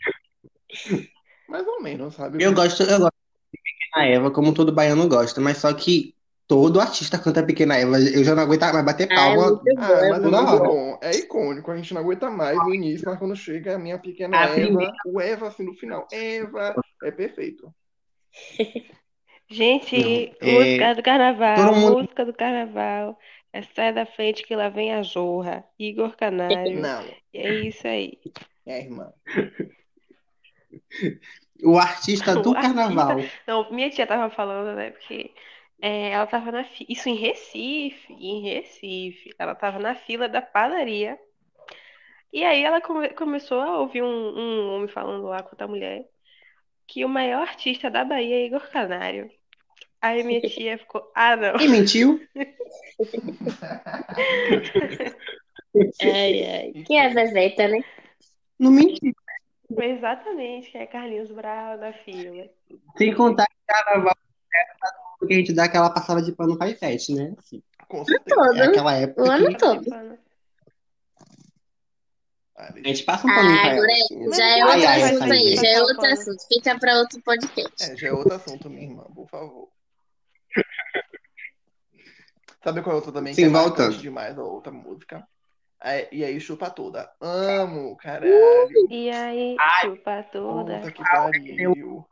Mais 1.50 1.66
ou 1.68 1.82
menos, 1.82 2.14
sabe? 2.14 2.44
Eu 2.44 2.54
gosto, 2.54 2.84
eu 2.84 3.00
gosto 3.00 3.16
de 3.52 3.60
Pequena 3.60 4.06
Eva, 4.08 4.30
como 4.30 4.54
todo 4.54 4.72
baiano 4.72 5.10
gosta, 5.10 5.42
mas 5.42 5.58
só 5.58 5.74
que 5.74 6.14
todo 6.48 6.80
artista 6.80 7.18
canta 7.18 7.44
Pequena 7.44 7.76
Eva. 7.76 8.00
Eu 8.00 8.24
já 8.24 8.36
não 8.36 8.44
aguento 8.44 8.62
mais 8.62 8.86
bater 8.86 9.08
Ah, 9.10 9.14
é 9.14 9.36
palma. 9.36 9.62
Ah, 9.80 10.06
é 10.06 10.10
mas 10.12 10.24
é 10.24 10.28
muito 10.30 10.58
bom. 10.60 11.00
É 11.02 11.16
icônico. 11.16 11.72
A 11.72 11.78
gente 11.78 11.92
não 11.96 12.02
aguenta 12.02 12.30
mais 12.30 12.56
no 12.60 12.72
início, 12.76 13.10
mas 13.10 13.18
quando 13.18 13.36
chega 13.36 13.76
a 13.76 13.80
minha 13.80 13.98
pequena 13.98 14.38
A 14.38 14.44
Eva, 14.44 14.54
primeira- 14.62 14.94
o 15.08 15.20
Eva 15.20 15.48
assim 15.48 15.64
no 15.64 15.74
final. 15.74 16.08
Eva 16.12 16.76
é 17.04 17.10
perfeito. 17.12 17.74
Gente, 19.50 19.98
Não, 20.42 20.48
é- 20.48 20.54
música 20.54 20.96
do 20.96 21.04
carnaval, 21.04 21.74
mundo- 21.74 21.98
música 21.98 22.26
do 22.26 22.34
carnaval, 22.34 23.18
é 23.52 23.62
Sai 23.64 23.92
da 23.92 24.06
Frente 24.06 24.44
que 24.44 24.56
lá 24.56 24.70
vem 24.70 24.94
a 24.94 25.02
Jorra, 25.02 25.66
Igor 25.78 26.16
Canário, 26.16 26.80
Não, 26.82 27.04
é 27.34 27.50
isso 27.50 27.88
aí. 27.88 28.20
é 28.66 28.82
irmã. 28.82 29.12
O 31.64 31.78
artista 31.78 32.36
do 32.36 32.52
O 32.52 32.56
artista- 32.56 32.76
carnaval. 32.76 33.18
Não, 33.48 33.72
minha 33.72 33.90
tia 33.90 34.06
tava 34.06 34.30
falando, 34.34 34.76
né, 34.76 34.92
porque 34.92 35.34
é, 35.82 36.12
ela 36.12 36.28
tava 36.28 36.52
na 36.52 36.64
fila, 36.64 36.88
isso 36.92 37.10
em 37.10 37.16
Recife, 37.16 38.14
em 38.14 38.42
Recife, 38.44 39.34
ela 39.40 39.56
tava 39.56 39.80
na 39.80 39.96
fila 39.96 40.30
da 40.30 40.42
padaria, 40.44 41.18
e 42.32 42.44
aí 42.46 42.64
ela 42.64 42.80
come- 42.82 43.10
começou 43.10 43.60
a 43.60 43.80
ouvir 43.80 44.04
um, 44.04 44.08
um 44.08 44.74
homem 44.76 44.88
falando 44.88 45.24
lá 45.26 45.42
com 45.42 45.50
outra 45.50 45.68
mulher, 45.68 46.06
que 46.88 47.04
o 47.04 47.10
maior 47.10 47.42
artista 47.42 47.90
da 47.90 48.04
Bahia 48.06 48.36
é 48.36 48.46
Igor 48.46 48.70
Canário. 48.70 49.32
Aí 50.02 50.24
minha 50.24 50.42
tia 50.48 50.78
ficou, 50.78 51.12
ah, 51.16 51.36
não. 51.36 51.56
E 51.60 51.68
mentiu? 51.68 52.20
Ai, 56.02 56.44
ai. 56.44 56.84
Quem 56.86 57.00
é 57.00 57.14
Zezeta, 57.14 57.68
né? 57.68 57.80
Não 58.58 58.72
mentiu. 58.72 59.14
Exatamente 59.78 60.72
que 60.72 60.78
é 60.78 60.88
Carlinhos 60.88 61.32
Brau 61.32 61.78
da 61.78 61.94
fila. 61.94 62.50
Sem 62.98 63.14
contar 63.14 63.46
que 63.46 63.54
carnaval 63.68 64.16
é 64.56 64.60
porque 65.20 65.34
a 65.34 65.38
gente 65.38 65.54
dá 65.54 65.66
aquela 65.66 65.90
passada 65.92 66.22
de 66.22 66.32
pano 66.32 66.58
pra 66.58 66.74
fete, 66.76 67.14
né? 67.14 67.36
Assim, 67.38 67.62
Com 67.88 68.04
certeza. 68.04 68.58
É 68.58 68.64
aquela 68.64 68.96
época 68.96 69.22
O 69.22 69.30
ano 69.30 69.48
que 69.48 69.58
todo. 69.58 69.86
A 72.56 72.72
gente 72.84 73.04
passa 73.04 73.26
um 73.28 73.30
paninho 73.30 73.56
Ah, 73.58 73.62
pra 73.62 73.72
agora 73.72 73.92
assim. 73.92 74.32
já 74.34 74.46
é 74.46 74.62
Ai, 74.62 74.62
outro 74.62 74.88
ai, 74.90 75.02
assunto 75.04 75.24
essa 75.24 75.34
aí, 75.34 75.56
já 75.56 75.68
é 75.68 75.82
outro 75.82 76.06
assunto. 76.06 76.48
Fica 76.48 76.80
pra 76.80 76.98
outro 76.98 77.22
podcast. 77.22 77.84
É, 77.84 77.96
já 77.96 78.08
é 78.08 78.12
outro 78.12 78.34
assunto, 78.34 78.70
minha 78.70 78.84
irmã, 78.84 79.04
por 79.16 79.28
favor. 79.30 79.70
Sabe 82.64 82.82
qual 82.82 82.94
é 82.94 82.96
outra 82.98 83.12
também 83.12 83.34
Sim, 83.34 83.44
que 83.44 83.48
é 83.48 83.52
voltando. 83.62 83.98
demais, 83.98 84.38
a 84.38 84.44
outra 84.44 84.72
música? 84.72 85.26
É, 85.82 86.10
e 86.14 86.26
aí, 86.26 86.40
chupa 86.42 86.70
toda. 86.70 87.10
Amo, 87.22 87.96
caralho. 87.96 88.34
E 88.90 89.10
aí, 89.10 89.56
chupa 89.82 90.24
toda. 90.24 90.80
Puta 90.80 90.92
que 90.92 91.04
pariu. 91.04 92.06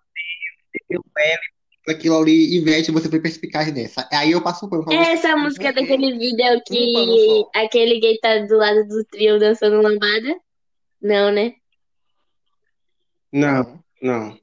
Aquilo 1.90 2.18
ali, 2.22 2.58
Ivete, 2.58 2.92
você 2.92 3.10
foi 3.10 3.20
perspicaz 3.22 3.72
nessa. 3.74 4.08
Aí 4.12 4.32
eu 4.32 4.42
passo 4.42 4.66
o 4.66 4.70
pano 4.70 4.84
pra 4.86 4.94
você. 4.96 5.10
Essa 5.12 5.36
música 5.38 5.66
Porque- 5.74 5.82
daquele 5.82 6.18
vídeo 6.18 6.62
que 6.66 7.46
aquele 7.56 8.00
gay 8.00 8.18
tá 8.20 8.40
do 8.40 8.58
lado 8.58 8.86
do 8.88 9.04
trio 9.06 9.40
dançando 9.40 9.82
lambada? 9.82 10.38
Não, 11.02 11.32
né? 11.32 11.54
Não, 13.32 13.84
não. 14.02 14.38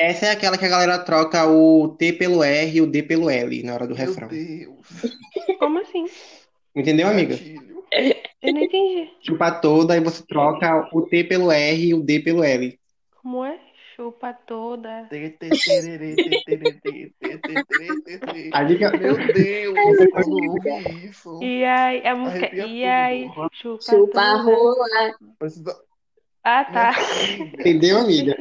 Essa 0.00 0.26
é 0.26 0.30
aquela 0.30 0.56
que 0.56 0.64
a 0.64 0.68
galera 0.68 0.98
troca 0.98 1.46
o 1.46 1.88
T 1.98 2.14
pelo 2.14 2.42
R 2.42 2.74
e 2.78 2.80
o 2.80 2.86
D 2.86 3.02
pelo 3.02 3.28
L 3.28 3.62
na 3.62 3.74
hora 3.74 3.86
do 3.86 3.94
Meu 3.94 4.06
refrão. 4.06 4.28
Deus. 4.28 4.86
Como 5.58 5.78
assim? 5.78 6.06
Entendeu, 6.74 7.06
amiga? 7.06 7.36
Gatilho. 7.36 7.84
Eu 8.42 8.54
não 8.54 8.60
entendi. 8.62 9.10
Chupa 9.20 9.50
toda, 9.50 9.92
aí 9.92 10.00
você 10.00 10.24
troca 10.26 10.88
o 10.94 11.02
T 11.02 11.24
pelo 11.24 11.52
R 11.52 11.86
e 11.88 11.92
o 11.92 12.02
D 12.02 12.18
pelo 12.20 12.42
L. 12.42 12.78
Como 13.20 13.44
é? 13.44 13.58
Chupa 13.94 14.32
toda. 14.32 15.06
A 18.52 18.64
dica... 18.64 18.90
Meu 18.96 19.14
Deus, 19.34 19.78
quando 20.12 20.42
eu 20.44 20.50
ouvi 20.52 21.06
isso. 21.08 21.42
E 21.42 21.62
aí, 21.64 22.06
a 22.06 22.16
música. 22.16 22.46
Arrepia 22.46 22.64
E 23.12 23.28
tudo. 23.28 23.42
aí, 23.42 23.50
chupa 23.52 23.82
Chupa 23.82 24.20
a 24.22 24.38
toda. 24.38 24.56
rola. 24.56 25.14
Precisa... 25.38 25.76
Ah, 26.42 26.64
tá. 26.64 26.92
Entendeu, 27.58 27.98
amiga? 27.98 28.34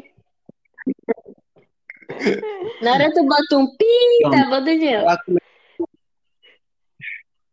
Na 2.81 2.93
hora 2.93 3.13
tu 3.13 3.23
bota 3.25 3.57
um 3.57 3.67
pi, 3.75 3.85
tá 4.23 4.49
bom, 4.49 4.63
Daniel? 4.63 5.05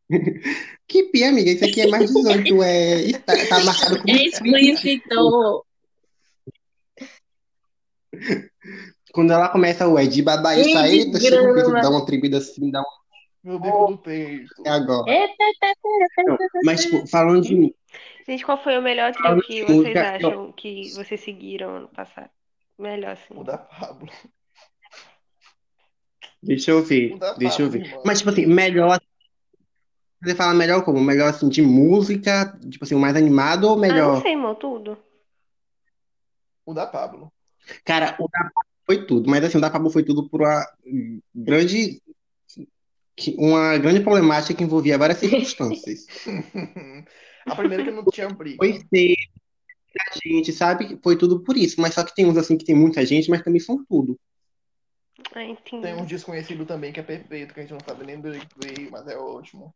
Que 0.89 1.03
pia, 1.05 1.31
amiga? 1.31 1.51
Isso 1.51 1.65
aqui 1.65 1.81
é 1.81 1.89
mais 1.89 2.13
18. 2.13 2.63
É... 2.63 3.01
Está, 3.03 3.33
tá 3.49 3.65
marcado 3.65 4.01
como 4.01 4.17
É 4.17 4.23
explícito. 4.23 5.67
Quando 9.13 9.33
ela 9.33 9.49
começa 9.49 9.89
o 9.89 9.99
Ed 9.99 10.23
Babai 10.23 10.61
Ih, 10.61 10.73
sair, 10.73 11.11
de 11.11 11.21
chega 11.21 11.43
o 11.43 11.55
peito, 11.55 11.71
grama. 11.71 11.81
dá 11.81 11.91
uma 11.91 12.07
tribida 12.07 12.39
assim, 12.39 12.71
dá 12.71 12.81
um. 12.81 12.85
Meu 13.43 13.59
bico 13.59 13.87
do 13.87 13.99
peito. 13.99 14.47
É 14.65 14.71
agora. 14.71 15.11
Eita, 15.11 15.35
tá, 15.61 15.73
Não, 16.25 16.37
mas, 16.65 16.85
tipo, 16.85 17.07
falando 17.07 17.43
de. 17.43 17.75
Gente, 18.27 18.45
qual 18.45 18.63
foi 18.63 18.77
o 18.77 18.83
melhor 18.83 19.13
trio 19.13 19.41
que 19.43 19.65
vocês 19.65 19.97
acham 19.97 20.53
que 20.53 20.91
vocês 20.91 21.21
seguiram 21.21 21.77
ano 21.77 21.89
passado? 21.89 22.31
Melhor, 22.79 23.13
assim. 23.13 23.35
O 23.35 23.45
da 23.45 23.59
Pablo. 23.59 24.09
Deixa 26.43 26.71
eu 26.71 26.83
ver. 26.83 27.19
Deixa 27.39 27.63
eu 27.63 27.71
ver. 27.71 27.99
Mas, 28.05 28.19
tipo 28.19 28.31
assim, 28.31 28.47
melhor. 28.47 29.01
Você 30.23 30.35
fala 30.35 30.55
melhor 30.55 30.85
como? 30.85 31.01
Melhor, 31.01 31.29
assim, 31.29 31.49
de 31.49 31.63
música, 31.63 32.59
tipo 32.71 32.85
assim, 32.85 32.95
o 32.95 32.99
mais 32.99 33.17
animado 33.17 33.65
ou 33.65 33.73
Ah, 33.73 33.77
não 33.77 33.81
melhor? 33.81 34.23
sei, 34.23 34.33
irmão, 34.33 34.55
tudo. 34.55 34.99
O 36.65 36.75
da 36.75 36.87
Pablo. 36.87 37.33
Cara, 37.85 38.17
o 38.19 38.29
da 38.29 38.39
Pablo 38.39 38.71
foi 38.85 39.07
tudo, 39.07 39.29
mas 39.31 39.45
assim, 39.45 39.59
o 39.59 39.61
da 39.61 39.71
Pablo 39.71 39.91
foi 39.91 40.05
tudo 40.05 40.29
por 40.29 40.41
uma 40.43 40.67
grande 41.35 42.01
uma 43.39 43.79
grande 43.79 44.01
problemática 44.01 44.55
que 44.55 44.63
envolvia 44.65 44.99
várias 44.99 45.19
circunstâncias. 45.21 46.07
A 47.47 47.55
primeira 47.55 47.85
que 47.85 47.91
não 47.91 48.05
tinha 48.07 48.29
briga. 48.29 48.57
Foi 48.57 48.81
ser 48.93 49.15
a 49.99 50.19
gente, 50.23 50.53
sabe? 50.53 50.99
Foi 51.03 51.17
tudo 51.17 51.41
por 51.43 51.57
isso. 51.57 51.81
Mas 51.81 51.95
só 51.95 52.03
que 52.05 52.15
tem 52.15 52.27
uns 52.27 52.37
assim 52.37 52.59
que 52.59 52.65
tem 52.65 52.75
muita 52.75 53.07
gente, 53.07 53.31
mas 53.31 53.43
também 53.43 53.61
são 53.61 53.85
tudo. 53.87 54.19
Ah, 55.35 55.45
entendi. 55.45 55.83
Tem 55.83 55.95
um 55.95 56.05
desconhecido 56.05 56.65
também 56.67 56.93
que 56.93 57.01
é 57.01 57.03
perfeito, 57.03 57.55
que 57.55 57.61
a 57.61 57.63
gente 57.63 57.73
não 57.73 57.81
sabe 57.81 58.05
nem 58.05 58.21
do 58.21 58.31
que 58.33 58.47
veio, 58.57 58.91
mas 58.91 59.07
é 59.07 59.17
ótimo. 59.17 59.75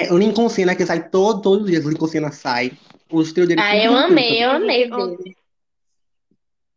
É, 0.00 0.12
o 0.12 0.18
Lincoln 0.18 0.48
Senna 0.48 0.74
que 0.74 0.86
sai 0.86 1.08
todo, 1.10 1.42
todos 1.42 1.64
os 1.64 1.70
dias, 1.70 1.84
o 1.84 1.90
Lincoln 1.90 2.08
Senna 2.08 2.32
sai. 2.32 2.72
Os 3.10 3.32
trio 3.32 3.46
dele 3.46 3.60
Ah, 3.60 3.70
tudo 3.70 3.82
eu 3.84 3.96
amei, 3.96 4.44
eu 4.44 4.50
amei 4.50 4.90
o 4.90 4.96
dele. 4.96 5.36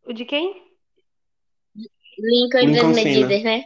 O 0.05 0.13
de 0.13 0.25
quem? 0.25 0.63
Lincoln 2.17 2.60
Lincoln 2.60 2.72
das 2.72 2.95
Senna. 2.95 3.27
medidas, 3.27 3.43
né? 3.43 3.65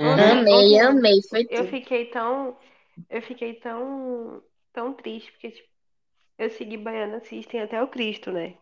Uhum. 0.00 0.08
Amei, 0.08 0.78
amei, 0.80 1.22
foi 1.28 1.46
Eu 1.50 1.64
tudo. 1.64 1.68
fiquei 1.68 2.06
tão. 2.06 2.56
Eu 3.10 3.20
fiquei 3.20 3.54
tão. 3.54 4.42
tão 4.72 4.94
triste, 4.94 5.30
porque, 5.32 5.50
tipo, 5.50 5.68
eu 6.38 6.48
segui 6.50 6.78
Baiana 6.78 7.20
System 7.20 7.60
até 7.60 7.82
o 7.82 7.88
Cristo, 7.88 8.32
né? 8.32 8.54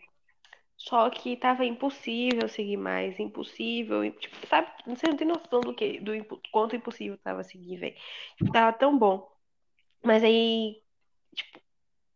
Só 0.78 1.10
que 1.10 1.36
tava 1.36 1.64
impossível 1.64 2.48
seguir 2.48 2.76
mais, 2.76 3.18
impossível. 3.18 4.04
e, 4.04 4.12
Tipo, 4.12 4.46
sabe? 4.46 4.68
Você 4.86 5.08
não 5.08 5.16
tem 5.16 5.26
noção 5.26 5.60
do 5.60 5.74
que, 5.74 5.98
do 6.00 6.12
quanto 6.52 6.76
impossível 6.76 7.18
tava 7.18 7.42
seguir, 7.42 7.76
velho. 7.76 7.96
Tipo, 8.36 8.52
tava 8.52 8.72
tão 8.72 8.96
bom. 8.96 9.28
Mas 10.04 10.22
aí, 10.22 10.80
tipo, 11.34 11.60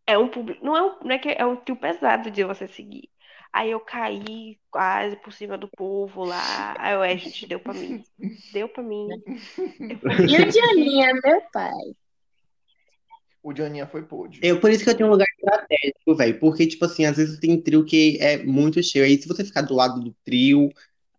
é 0.07 0.17
um 0.17 0.29
público. 0.29 0.65
Não 0.65 0.77
é, 0.77 0.83
um, 0.83 0.99
não 1.03 1.11
é 1.11 1.19
que 1.19 1.29
é 1.29 1.45
um 1.45 1.57
tio 1.57 1.75
pesado 1.75 2.31
de 2.31 2.45
você 2.45 2.69
seguir. 2.69 3.11
Aí 3.53 3.71
eu 3.71 3.81
caí 3.81 4.59
quase 4.71 5.17
por 5.17 5.33
cima 5.33 5.59
do 5.59 5.69
povo 5.69 6.25
lá. 6.25 6.75
Aí 6.79 6.95
eu, 6.95 7.03
é, 7.03 7.17
gente, 7.19 7.47
deu 7.47 7.59
pra 7.59 7.75
mim. 7.75 8.03
Deu 8.53 8.69
pra 8.69 8.83
mim. 8.83 9.09
E 10.29 10.41
o 10.41 10.49
Dioninha, 10.49 11.13
meu 11.23 11.43
pai? 11.53 11.95
O 13.43 13.55
Janinha 13.55 13.89
foi 13.89 14.03
pôde. 14.03 14.39
Eu, 14.41 14.61
por 14.61 14.71
isso 14.71 14.85
que 14.85 14.91
eu 14.91 14.97
tenho 14.97 15.09
um 15.09 15.13
lugar 15.13 15.27
estratégico, 15.43 16.15
velho. 16.17 16.39
Porque, 16.39 16.67
tipo 16.67 16.85
assim, 16.85 17.05
às 17.05 17.17
vezes 17.17 17.39
tem 17.39 17.61
trio 17.61 17.85
que 17.85 18.19
é 18.21 18.43
muito 18.43 18.83
cheio. 18.83 19.05
Aí, 19.05 19.21
se 19.21 19.29
você 19.29 19.45
ficar 19.45 19.63
do 19.63 19.75
lado 19.75 20.01
do 20.01 20.15
trio, 20.25 20.71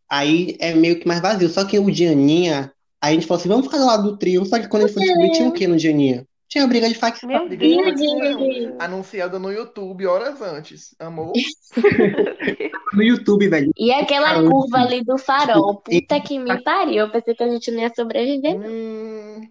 aí 0.10 0.56
é 0.60 0.74
meio 0.74 1.00
que 1.00 1.08
mais 1.08 1.22
vazio. 1.22 1.50
Só 1.50 1.66
que 1.66 1.78
o 1.80 1.90
Dianinha, 1.92 2.72
aí 3.02 3.12
a 3.12 3.14
gente 3.14 3.28
falou 3.28 3.40
assim, 3.40 3.50
vamos 3.50 3.66
ficar 3.66 3.78
do 3.80 3.86
lado 3.86 4.04
do 4.12 4.18
trio. 4.18 4.46
Só 4.46 4.60
que 4.60 4.68
quando 4.68 4.84
a 4.84 4.88
gente 4.88 4.96
foi 4.96 5.04
descobrir, 5.04 5.32
tinha 5.32 5.50
o 5.50 5.54
quê 5.54 5.68
no 5.68 5.78
Dianinha? 5.78 6.26
Tinha 6.48 6.68
briga 6.68 6.88
de 6.88 6.94
facção. 6.94 7.28
Meu 7.28 7.48
Briga 7.50 7.66
de 7.66 8.06
facção, 8.06 8.20
Deus. 8.20 8.76
anunciada 8.80 9.40
no 9.40 9.52
YouTube 9.52 10.06
horas 10.06 10.40
antes. 10.42 10.94
Amor? 11.00 11.34
No 12.94 13.02
YouTube, 13.02 13.48
velho. 13.48 13.72
E 13.76 13.92
aquela 13.92 14.36
curva 14.48 14.78
ali 14.78 15.04
do 15.04 15.18
farol, 15.18 15.78
puta 15.78 16.20
que 16.22 16.38
me 16.38 16.62
pariu. 16.64 17.06
Eu 17.06 17.12
pensei 17.12 17.34
que 17.34 17.42
a 17.42 17.50
gente 17.50 17.72
não 17.72 17.80
ia 17.80 17.92
sobreviver. 17.96 18.56
Hum, 18.56 19.42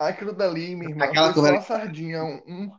aquilo 0.00 0.32
dali, 0.32 0.74
minha 0.74 0.90
irmã, 0.90 1.04
Aquela 1.04 1.32
foi 1.32 1.42
coisa- 1.44 1.60
só 1.62 1.74
a 1.74 1.78
sardinha. 1.78 2.24
Um- 2.24 2.72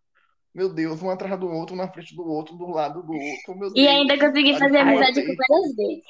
meu 0.54 0.68
Deus, 0.74 1.02
um 1.02 1.10
atrás 1.10 1.40
do 1.40 1.48
outro, 1.50 1.76
um 1.76 1.78
na 1.78 1.88
frente 1.88 2.16
do 2.16 2.28
outro, 2.28 2.56
do 2.56 2.68
lado 2.68 3.02
do 3.04 3.14
outro. 3.14 3.56
Meu 3.58 3.70
E 3.70 3.74
Deus. 3.74 3.88
ainda 3.88 4.18
consegui 4.18 4.58
fazer 4.58 4.78
amizade 4.78 5.26
com 5.26 5.36
várias 5.36 5.76
vezes. 5.76 6.04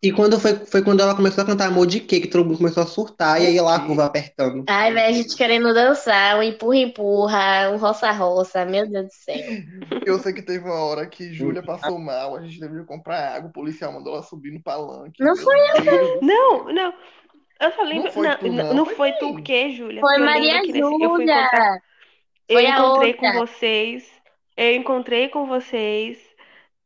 E 0.00 0.12
quando 0.12 0.38
foi, 0.38 0.54
foi 0.54 0.80
quando 0.80 1.00
ela 1.00 1.12
começou 1.16 1.42
a 1.42 1.46
cantar 1.46 1.66
Amor 1.66 1.84
de 1.84 1.98
Quê, 1.98 2.20
que 2.20 2.28
todo 2.28 2.44
mundo 2.44 2.58
começou 2.58 2.84
a 2.84 2.86
surtar, 2.86 3.42
e 3.42 3.46
aí 3.46 3.60
lá 3.60 3.74
a 3.74 3.80
curva 3.80 4.04
apertando. 4.04 4.64
Ai, 4.68 4.92
velho, 4.92 5.08
a 5.08 5.12
gente 5.12 5.36
querendo 5.36 5.74
dançar, 5.74 6.38
um 6.38 6.42
empurra-empurra, 6.44 7.70
um 7.72 7.78
roça-roça, 7.78 8.64
meu 8.64 8.88
Deus 8.88 9.06
do 9.06 9.12
céu. 9.12 9.34
Eu 10.06 10.20
sei 10.20 10.32
que 10.32 10.42
teve 10.42 10.64
uma 10.64 10.78
hora 10.84 11.04
que 11.04 11.32
Júlia 11.34 11.64
passou 11.64 11.98
mal, 11.98 12.36
a 12.36 12.42
gente 12.42 12.60
teve 12.60 12.78
que 12.78 12.86
comprar 12.86 13.34
água, 13.34 13.50
o 13.50 13.52
policial 13.52 13.92
mandou 13.92 14.12
ela 14.14 14.22
subir 14.22 14.52
no 14.52 14.62
palanque. 14.62 15.20
Não 15.20 15.36
foi 15.36 15.56
do 15.80 16.24
Não, 16.24 16.64
céu. 16.64 16.72
não. 16.72 16.94
Eu 17.60 17.72
só 17.72 17.82
lembro. 17.82 18.04
Não 18.04 18.12
foi 18.12 18.28
Não, 18.28 18.38
tu, 18.38 18.52
não, 18.52 18.74
não. 18.74 18.86
Foi 18.86 18.94
foi 18.94 19.12
tu 19.14 19.30
o 19.30 19.42
quê, 19.42 19.70
Júlia? 19.70 20.00
Foi 20.00 20.16
eu 20.16 20.24
Maria 20.24 20.58
eu 20.58 20.64
fui 20.64 20.78
encontrar. 20.78 21.50
Júlia. 21.50 21.82
Eu 22.48 22.56
Foi 22.56 22.66
a 22.66 22.78
encontrei 22.78 23.12
outra. 23.12 23.32
com 23.32 23.38
vocês. 23.38 24.12
Eu 24.56 24.74
encontrei 24.74 25.28
com 25.28 25.46
vocês 25.46 26.18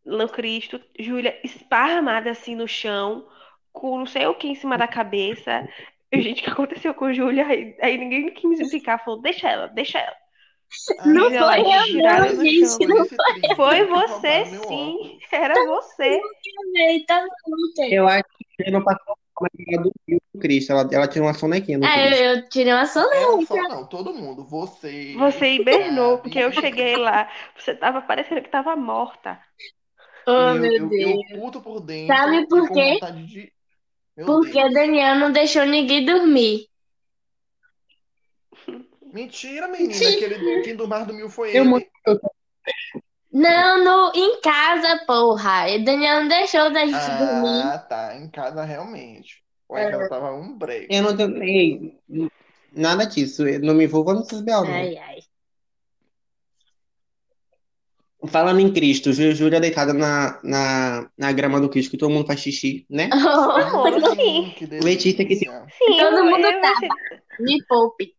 no 0.05 0.29
Cristo. 0.29 0.81
Júlia 0.99 1.39
esparramada 1.45 2.31
assim 2.31 2.55
no 2.55 2.67
chão, 2.67 3.27
com 3.73 3.99
não 3.99 4.07
sei 4.07 4.27
o 4.27 4.35
que 4.35 4.49
em 4.49 4.55
cima 4.55 4.77
da 4.77 4.89
cabeça. 4.89 5.69
E, 6.11 6.21
gente, 6.21 6.41
o 6.41 6.45
que 6.45 6.51
aconteceu 6.51 6.93
com 6.95 7.13
Júlia? 7.13 7.47
Aí, 7.47 7.77
aí 7.81 7.97
ninguém 7.97 8.33
quis 8.35 8.45
me 8.45 8.63
explicar. 8.63 9.03
Falou, 9.05 9.21
deixa 9.23 9.49
ela, 9.49 9.69
deixa 9.69 9.99
ela. 9.99 10.17
Não 11.05 11.29
foi 11.31 11.37
ela 11.39 11.59
eu, 11.59 12.35
não, 12.35 12.45
gente, 12.45 12.67
chão, 12.67 12.89
não 12.89 13.57
Foi 13.57 13.85
que 13.85 13.85
você, 13.85 14.45
sim. 14.67 15.19
Era 15.31 15.55
você. 15.67 16.21
Eita, 16.75 17.27
luta. 17.47 17.87
Eu 17.91 18.09
acho 18.09 18.25
que 18.57 18.71
não 18.71 18.83
passou 18.83 19.17
ela 19.69 19.83
dormiu 19.83 20.21
com 20.33 20.39
o 20.39 20.41
Cristo. 20.41 20.73
Ela, 20.73 20.89
ela 20.93 21.09
tirou 21.09 21.27
uma 21.29 21.35
sonequinha 21.35 21.79
no 21.79 21.87
Cristo. 21.87 22.23
eu, 22.23 22.35
eu 22.35 22.49
tirei 22.49 22.73
uma 22.73 22.87
soneca. 22.87 23.17
Ela 23.17 23.47
só 23.47 23.57
não, 23.69 23.87
todo 23.87 24.15
mundo. 24.15 24.45
Você. 24.45 25.15
Você 25.17 25.55
hibernou, 25.55 26.11
Gabi. 26.17 26.23
porque 26.23 26.39
eu 26.39 26.53
cheguei 26.53 26.97
lá. 26.97 27.31
Você 27.57 27.75
tava 27.75 28.03
parecendo 28.03 28.43
que 28.43 28.49
tava 28.51 28.75
morta. 28.77 29.41
Oh, 30.27 30.31
eu, 30.31 30.55
meu 30.55 30.73
eu, 30.73 30.89
Deus. 30.89 31.21
eu 31.31 31.41
puto 31.41 31.61
por 31.61 31.81
dentro. 31.81 32.15
Sabe 32.17 32.47
por 32.47 32.71
quê? 32.71 32.99
de. 33.27 33.53
Porque 34.25 34.53
Deus. 34.53 34.71
o 34.71 34.75
Daniel 34.75 35.17
não 35.17 35.33
deixou 35.33 35.65
ninguém 35.65 36.05
dormir. 36.05 36.67
Mentira, 39.13 39.69
menina. 39.69 39.93
Sim. 39.95 40.17
Aquele, 40.17 40.63
quem 40.63 40.77
do 40.77 40.87
mar 40.89 41.05
dormiu 41.05 41.29
foi 41.29 41.51
Eu 41.51 41.63
ele. 41.63 41.69
muito- 41.69 41.91
Não, 43.33 43.83
no, 43.83 44.13
em 44.15 44.41
casa, 44.43 45.05
porra. 45.07 45.69
E 45.71 45.81
o 45.81 45.85
Daniel 45.85 46.21
não 46.21 46.29
deixou 46.29 46.71
da 46.71 46.81
gente 46.81 47.17
dormir. 47.19 47.63
Ah, 47.65 47.79
tá. 47.79 48.17
Em 48.17 48.29
casa, 48.29 48.63
realmente. 48.65 49.43
Ou 49.69 49.79
em 49.79 49.91
casa 49.91 50.09
tava 50.09 50.33
um 50.35 50.57
break. 50.59 50.87
Eu 50.95 51.03
não 51.03 51.17
tenho. 51.17 51.43
Ei, 51.43 51.99
nada 52.73 53.07
disso. 53.07 53.47
Eu 53.49 53.61
não 53.61 53.73
me 53.75 53.85
envolvo 53.85 54.13
nesses 54.13 54.41
B.O., 54.43 54.65
não. 54.65 54.71
Ai, 54.75 54.97
ai. 54.99 55.19
Falando 58.29 58.61
em 58.61 58.73
Cristo, 58.73 59.13
Jú- 59.13 59.33
Júlia 59.35 59.59
deitada 59.61 59.93
na, 59.93 60.39
na, 60.45 61.11
na 61.19 61.33
grama 61.33 61.61
do 61.61 61.69
Cristo, 61.69 61.91
que 61.91 61.97
todo 61.99 62.13
mundo 62.13 62.27
faz 62.27 62.39
xixi, 62.39 62.87
né? 62.89 63.11
Oh, 63.13 63.91
sim. 64.15 64.53
Que 64.57 64.67
Letícia 64.67 65.25
que 65.25 65.35
delícia. 65.35 65.67
Sim, 65.77 65.97
Todo 65.99 66.19
eu- 66.19 66.25
mundo 66.27 66.47
eu- 66.47 66.61
tava. 66.61 66.89
Me 67.41 67.65
poupe. 67.67 68.15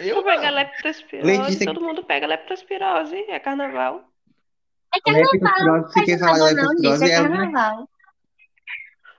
Eu 0.00 0.22
pego 0.22 0.42
leptospirose, 0.54 1.36
Letícia- 1.38 1.66
todo 1.66 1.80
mundo 1.80 2.02
pega 2.04 2.26
leptospirose, 2.26 3.16
é 3.28 3.38
carnaval. 3.38 4.04
É 5.06 5.10
Leptospirose, 5.12 5.92
você 5.92 6.04
quer 6.04 6.18
falar 6.18 6.38
carnaval, 6.38 6.54
não, 6.54 6.70
gente. 6.72 6.82
leptospirose? 6.82 7.04
É 7.04 7.14
É, 7.14 7.16
carnaval. 7.22 7.88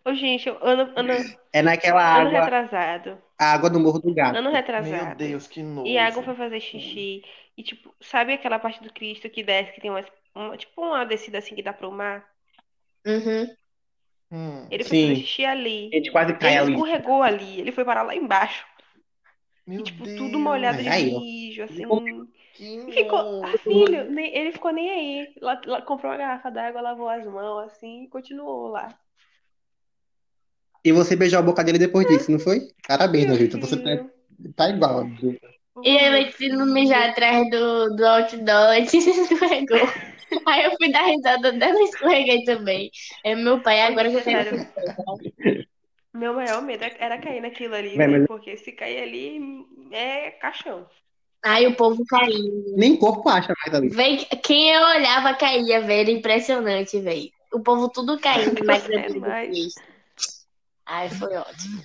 Ô, 0.06 0.14
gente, 0.14 0.50
ano, 0.50 0.94
ano, 0.96 1.14
é 1.54 1.62
naquela 1.62 2.18
ano 2.20 2.28
água, 2.30 2.40
retrasado. 2.42 3.22
a 3.38 3.54
água 3.54 3.70
do 3.70 3.80
Morro 3.80 4.00
do 4.00 4.14
Gato. 4.14 4.38
Ano 4.38 4.44
Meu 4.50 4.52
retrasado. 4.54 5.16
Deus, 5.18 5.46
que 5.48 5.62
nojo. 5.62 5.88
E 5.88 5.98
a 5.98 6.08
água 6.08 6.24
foi 6.24 6.36
fazer 6.36 6.60
xixi. 6.62 7.22
E, 7.58 7.64
tipo, 7.64 7.94
sabe 8.00 8.34
aquela 8.34 8.58
parte 8.58 8.82
do 8.82 8.92
Cristo 8.92 9.30
que 9.30 9.44
desce, 9.44 9.74
que 9.74 9.82
tem 9.82 9.92
uma, 9.92 10.04
uma- 10.34 10.58
tipo 10.58 10.82
uma 10.82 11.06
descida 11.06 11.38
assim 11.40 11.54
que 11.54 11.62
dá 11.62 11.74
pro 11.74 11.92
mar? 11.92 12.26
Uhum. 13.06 13.48
Hum, 14.32 14.68
Ele 14.72 14.84
foi 14.84 14.98
Sim. 14.98 15.08
fazer 15.10 15.22
xixi 15.22 15.46
ali. 15.46 15.90
A 15.94 15.98
gente 15.98 16.12
quase 16.12 16.34
cai 16.36 16.52
Ele 16.52 16.60
ali. 16.60 16.72
escorregou 16.74 17.22
ali, 17.22 17.60
ele 17.60 17.72
foi 17.72 17.84
parar 17.84 18.04
lá 18.04 18.16
embaixo. 18.16 18.66
Meu 19.70 19.82
E, 19.82 19.84
tipo, 19.84 20.04
Deus. 20.04 20.18
tudo 20.18 20.40
molhado 20.40 20.82
de 20.82 20.90
Aí, 20.90 21.12
mijo, 21.16 21.62
assim. 21.62 21.84
Que 22.54 22.92
Ficou, 22.92 23.44
ah, 23.44 23.54
filho, 23.64 24.10
nem- 24.10 24.36
ele 24.36 24.52
ficou 24.52 24.72
nem 24.72 24.90
aí. 24.90 25.34
Lá, 25.40 25.62
lá- 25.66 25.82
comprou 25.84 26.12
uma 26.12 26.18
garrafa 26.18 26.50
d'água, 26.50 26.82
lavou 26.82 27.08
as 27.08 27.24
mãos, 27.26 27.68
assim, 27.68 28.04
e 28.04 28.08
continuou 28.08 28.68
lá. 28.70 28.88
E 30.84 30.92
você 30.92 31.16
beijou 31.16 31.38
a 31.40 31.44
boca 31.44 31.64
dele 31.64 31.78
depois 31.78 32.08
disso, 32.08 32.32
não 32.32 32.40
foi? 32.40 32.68
Parabéns, 32.88 33.26
Meu 33.26 33.34
Nojita. 33.34 33.60
Você 33.60 33.78
tá, 33.78 34.06
tá 34.56 34.70
igual. 34.70 35.06
E 35.84 35.90
ele 35.90 36.32
se 36.32 36.50
não 36.50 36.66
mijar 36.66 37.12
atrás 37.12 37.48
do, 37.52 37.96
do 37.96 38.06
outdoor, 38.06 38.74
ele 38.74 38.88
se 38.90 38.98
escorregou. 38.98 39.78
Aí 40.48 40.66
eu 40.66 40.72
fui 40.78 40.92
dar 40.92 41.06
risada 41.06 41.52
dela 41.52 41.80
e 41.80 41.84
escorreguei 41.84 42.44
também. 42.44 42.90
É 43.24 43.36
meu 43.36 43.62
pai, 43.62 43.82
agora 43.82 44.10
que 44.10 44.16
eu 44.18 44.24
tenho 44.24 44.44
Sério. 44.44 44.68
Meu 46.13 46.34
maior 46.34 46.62
medo 46.62 46.84
era 46.84 47.18
cair 47.20 47.42
naquilo 47.42 47.75
ali, 47.75 47.96
né? 47.98 48.08
mas- 48.08 48.28
Porque 48.28 48.58
se 48.58 48.72
cair 48.72 49.01
ali 49.04 49.39
é 49.92 50.32
caixão. 50.32 50.88
Aí 51.44 51.68
o 51.68 51.75
povo 51.75 52.04
caindo. 52.06 52.75
Nem 52.75 52.98
corpo 52.98 53.30
acha 53.30 53.54
mais 53.63 53.74
ali. 53.74 53.89
Véi, 53.89 54.18
quem 54.44 54.72
eu 54.74 54.82
olhava 54.82 55.34
caía, 55.36 55.80
velho. 55.82 56.10
Era 56.10 56.12
impressionante, 56.12 57.00
velho. 57.00 57.30
O 57.54 57.62
povo 57.62 57.88
tudo 57.89 58.20
caindo 58.20 58.60
na 58.66 58.75
é 58.75 58.80
grande. 58.80 59.20
Cristo. 59.51 59.82
Ai, 60.86 61.10
foi 61.10 61.34
ótimo. 61.38 61.82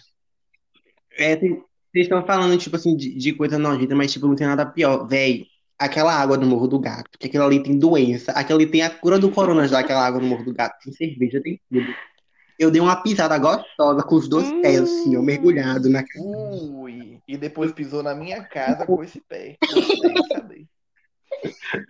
É, 1.16 1.36
tem- 1.36 1.62
vocês 1.92 2.06
estão 2.06 2.26
falando, 2.26 2.58
tipo 2.58 2.74
assim, 2.74 2.96
de, 2.96 3.14
de 3.16 3.32
coisa 3.32 3.56
nojenta, 3.56 3.94
mas, 3.94 4.12
tipo, 4.12 4.26
não 4.26 4.34
tem 4.34 4.46
nada 4.48 4.66
pior. 4.66 5.06
Véi, 5.06 5.46
aquela 5.78 6.12
água 6.12 6.36
do 6.36 6.44
Morro 6.46 6.66
do 6.66 6.80
Gato, 6.80 7.16
que 7.18 7.26
aquilo 7.28 7.44
ali 7.44 7.62
tem 7.62 7.78
doença, 7.78 8.32
aquilo 8.32 8.58
ali 8.58 8.66
tem 8.68 8.82
a 8.82 8.90
cura 8.90 9.18
do 9.18 9.30
corona 9.30 9.68
já, 9.68 9.78
aquela 9.78 10.04
água 10.04 10.18
do 10.18 10.26
Morro 10.26 10.44
do 10.44 10.52
Gato. 10.52 10.74
Tem 10.82 10.92
cerveja, 10.92 11.40
tem 11.40 11.60
tudo. 11.70 11.94
Eu 12.58 12.70
dei 12.70 12.80
uma 12.80 13.02
pisada 13.02 13.36
gostosa 13.38 14.02
com 14.02 14.14
os 14.14 14.28
dois 14.28 14.50
pés, 14.62 14.80
assim, 14.80 15.16
ó, 15.16 15.22
mergulhado 15.22 15.88
na 15.90 16.04
Ui. 16.16 17.20
E 17.26 17.36
depois 17.36 17.72
pisou 17.72 18.02
na 18.02 18.14
minha 18.14 18.44
casa 18.44 18.86
com 18.86 19.02
esse 19.02 19.20
pé. 19.20 19.56
Gostei? 19.68 20.66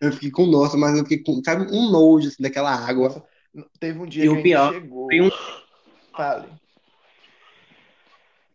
Eu 0.00 0.12
fiquei 0.12 0.30
com 0.30 0.46
nossa, 0.46 0.76
mas 0.76 0.96
eu 0.96 1.02
fiquei 1.04 1.22
com, 1.22 1.42
sabe, 1.44 1.66
um 1.72 1.90
nojo 1.90 2.28
assim, 2.28 2.42
daquela 2.42 2.72
água. 2.74 3.24
Nossa, 3.54 3.68
teve 3.80 3.98
um 3.98 4.06
dia 4.06 4.24
E 4.24 4.28
que 4.28 4.34
o 4.34 4.42
pior, 4.42 4.72
chegou. 4.72 5.06
tem 5.08 5.22
um- 5.22 5.30
Fale. 6.16 6.48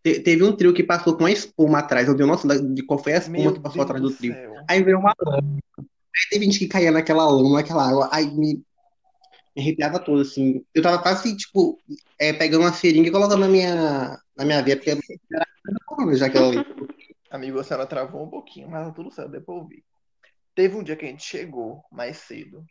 Te- 0.02 0.20
Teve 0.20 0.42
um 0.42 0.52
trio 0.56 0.74
que 0.74 0.82
passou 0.82 1.16
com 1.16 1.24
a 1.26 1.30
espuma 1.30 1.78
atrás. 1.78 2.08
Eu 2.08 2.14
dei, 2.14 2.26
da- 2.48 2.56
de 2.56 2.82
qual 2.84 2.98
foi 2.98 3.12
a 3.14 3.18
espuma 3.18 3.38
Meu 3.38 3.52
que 3.52 3.60
passou 3.60 3.76
Deus 3.78 3.84
atrás 3.84 4.02
do 4.02 4.10
do 4.10 4.16
trio. 4.16 4.34
Aí 4.68 4.82
veio 4.82 4.98
uma 4.98 5.14
lama. 5.24 5.58
Aí 5.78 5.84
teve 6.30 6.44
gente 6.46 6.58
que 6.58 6.66
caía 6.68 6.90
naquela 6.90 7.24
lama, 7.26 7.54
naquela 7.56 7.88
água. 7.88 8.08
Aí 8.12 8.26
me, 8.30 8.62
me 9.54 9.62
arrepiava 9.62 9.98
todo, 9.98 10.22
assim. 10.22 10.64
Eu 10.74 10.82
tava 10.82 11.02
quase, 11.02 11.36
tipo, 11.36 11.78
é, 12.18 12.32
pegando 12.32 12.62
uma 12.62 12.72
seringa 12.72 13.08
e 13.08 13.12
colocando 13.12 13.40
na 13.40 13.48
minha, 13.48 14.18
na 14.36 14.44
minha 14.44 14.62
veia, 14.62 14.76
porque 14.76 14.90
era 14.90 15.00
já 16.16 16.26
aquela 16.26 16.48
ali. 16.50 16.64
Amigo, 17.30 17.58
a 17.58 17.64
senhora 17.64 17.86
travou 17.86 18.24
um 18.24 18.30
pouquinho, 18.30 18.68
mas 18.68 18.86
tá 18.86 18.92
tudo 18.92 19.10
certo, 19.10 19.30
depois 19.30 19.58
eu 19.58 19.66
vi. 19.66 19.84
Teve 20.54 20.76
um 20.76 20.82
dia 20.82 20.96
que 20.96 21.06
a 21.06 21.08
gente 21.08 21.24
chegou 21.24 21.82
mais 21.90 22.18
cedo 22.18 22.64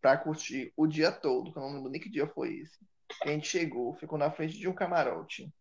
pra 0.00 0.16
curtir 0.16 0.72
o 0.76 0.86
dia 0.86 1.12
todo, 1.12 1.52
que 1.52 1.58
eu 1.58 1.62
não 1.62 1.74
lembro 1.74 1.90
nem 1.90 2.00
que 2.00 2.08
dia 2.08 2.26
foi 2.26 2.54
esse. 2.56 2.78
A 3.24 3.28
gente 3.28 3.46
chegou, 3.46 3.94
ficou 3.94 4.18
na 4.18 4.30
frente 4.30 4.58
de 4.58 4.66
um 4.68 4.72
camarote. 4.72 5.52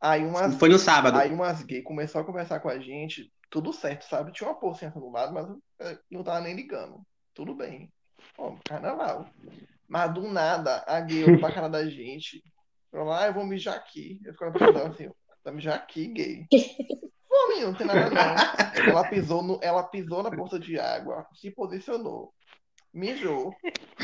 Aí 0.00 0.24
umas, 0.24 0.54
Foi 0.56 0.68
no 0.68 0.78
sábado. 0.78 1.18
aí 1.18 1.30
umas 1.30 1.62
gay 1.62 1.82
começou 1.82 2.20
a 2.20 2.24
conversar 2.24 2.60
com 2.60 2.68
a 2.68 2.78
gente, 2.78 3.30
tudo 3.50 3.72
certo, 3.72 4.04
sabe? 4.04 4.32
Tinha 4.32 4.48
uma 4.48 4.58
porcinha 4.58 4.90
do 4.90 5.10
lado, 5.10 5.34
mas 5.34 5.46
eu 5.48 5.98
não 6.10 6.22
tava 6.22 6.40
nem 6.40 6.54
ligando. 6.54 7.02
Tudo 7.34 7.54
bem. 7.54 7.92
Carnaval. 8.64 9.28
Mas 9.88 10.14
do 10.14 10.22
nada, 10.22 10.84
a 10.86 11.00
gay 11.00 11.24
olhou 11.24 11.40
pra 11.40 11.52
cara 11.52 11.68
da 11.68 11.84
gente. 11.88 12.42
Falou, 12.90 13.12
ah, 13.12 13.26
eu 13.26 13.34
vou 13.34 13.44
mijar 13.44 13.76
aqui. 13.76 14.20
Eu 14.24 14.32
ficava 14.32 14.52
pensando 14.52 14.92
assim, 14.92 15.10
vai 15.44 15.54
mijar 15.54 15.74
aqui, 15.74 16.06
gay. 16.08 16.46
Pô, 17.28 17.48
menino, 17.48 17.68
não 17.68 17.74
tem 17.74 17.86
nada 17.86 18.10
não. 18.10 18.88
Ela 18.88 19.08
pisou, 19.08 19.42
no, 19.42 19.58
ela 19.62 19.82
pisou 19.84 20.22
na 20.22 20.30
poça 20.30 20.58
de 20.58 20.78
água, 20.78 21.26
se 21.34 21.50
posicionou, 21.50 22.32
mijou, 22.92 23.54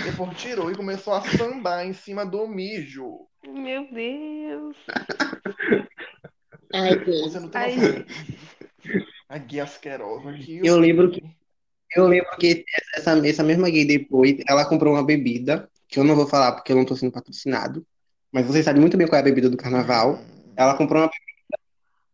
depois 0.04 0.38
tirou 0.38 0.70
e 0.70 0.76
começou 0.76 1.12
a 1.12 1.22
sambar 1.22 1.84
em 1.84 1.92
cima 1.92 2.24
do 2.24 2.46
mijo. 2.46 3.26
Meu 3.46 3.90
Deus. 3.92 4.76
Ai, 6.72 6.96
Deus. 6.98 7.32
Você 7.32 7.40
não 7.40 7.48
tem 7.48 7.60
Ai, 7.60 7.76
noção. 7.76 8.04
A 9.28 9.38
guia 9.38 9.64
asquerosa 9.64 10.30
aqui. 10.30 10.60
Eu 10.64 10.78
lembro 10.78 11.10
que 11.10 11.35
eu 11.94 12.06
lembro 12.06 12.30
que 12.38 12.64
essa, 12.94 13.26
essa 13.26 13.42
mesma 13.42 13.70
gay 13.70 13.84
depois, 13.84 14.36
ela 14.48 14.64
comprou 14.64 14.94
uma 14.94 15.04
bebida, 15.04 15.68
que 15.88 15.98
eu 15.98 16.04
não 16.04 16.16
vou 16.16 16.26
falar 16.26 16.52
porque 16.52 16.72
eu 16.72 16.76
não 16.76 16.84
tô 16.84 16.96
sendo 16.96 17.12
patrocinado, 17.12 17.86
mas 18.32 18.46
vocês 18.46 18.64
sabem 18.64 18.80
muito 18.80 18.96
bem 18.96 19.06
qual 19.06 19.16
é 19.16 19.20
a 19.20 19.24
bebida 19.24 19.48
do 19.48 19.56
carnaval. 19.56 20.18
Ela 20.56 20.76
comprou 20.76 21.02
uma 21.02 21.08
bebida, 21.08 21.58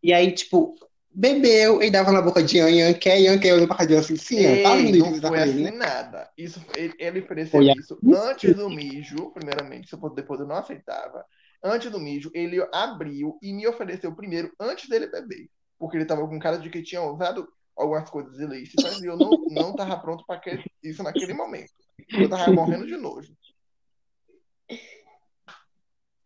e 0.01 0.13
aí, 0.13 0.31
tipo, 0.31 0.75
bebeu 1.13 1.81
e 1.81 1.89
dava 1.89 2.11
na 2.11 2.21
boca 2.21 2.41
de 2.43 2.57
Ian, 2.57 2.69
Ian 2.69 2.93
quer, 2.93 3.19
Ian 3.19 3.39
quer, 3.39 3.53
olhando 3.53 3.67
pra 3.67 3.77
Radian 3.77 3.99
assim, 3.99 4.15
sim, 4.15 4.43
tá 4.61 4.75
Ei, 4.75 4.81
lindo 4.81 4.97
isso 4.97 5.05
que 5.05 5.11
não 5.11 5.21
tá 5.21 5.27
foi 5.29 5.39
assim 5.39 5.63
né? 5.63 5.71
nada. 5.71 6.29
Isso, 6.37 6.65
ele, 6.75 6.93
ele 6.97 7.19
ofereceu 7.21 7.51
Foi 7.51 7.71
isso 7.71 7.97
antes 8.13 8.55
do 8.55 8.69
mijo, 8.69 9.31
primeiramente, 9.31 9.95
depois 10.15 10.39
eu 10.39 10.47
não 10.47 10.55
aceitava. 10.55 11.23
Antes 11.63 11.89
do 11.89 11.99
mijo, 11.99 12.29
ele 12.33 12.61
abriu 12.73 13.37
e 13.41 13.53
me 13.53 13.65
ofereceu 13.67 14.13
primeiro, 14.13 14.51
antes 14.59 14.89
dele 14.89 15.07
beber. 15.07 15.47
Porque 15.79 15.95
ele 15.95 16.05
tava 16.05 16.27
com 16.27 16.39
cara 16.39 16.57
de 16.57 16.69
que 16.69 16.81
tinha 16.81 17.01
usado 17.01 17.47
algumas 17.75 18.09
coisas 18.09 18.39
ilícitas 18.39 19.01
e 19.01 19.05
eu 19.05 19.17
não, 19.17 19.31
não 19.49 19.75
tava 19.75 19.97
pronto 19.97 20.23
para 20.25 20.41
isso 20.83 21.03
naquele 21.03 21.33
momento. 21.33 21.73
Eu 22.09 22.29
tava 22.29 22.51
morrendo 22.51 22.85
de 22.85 22.97
nojo. 22.97 23.33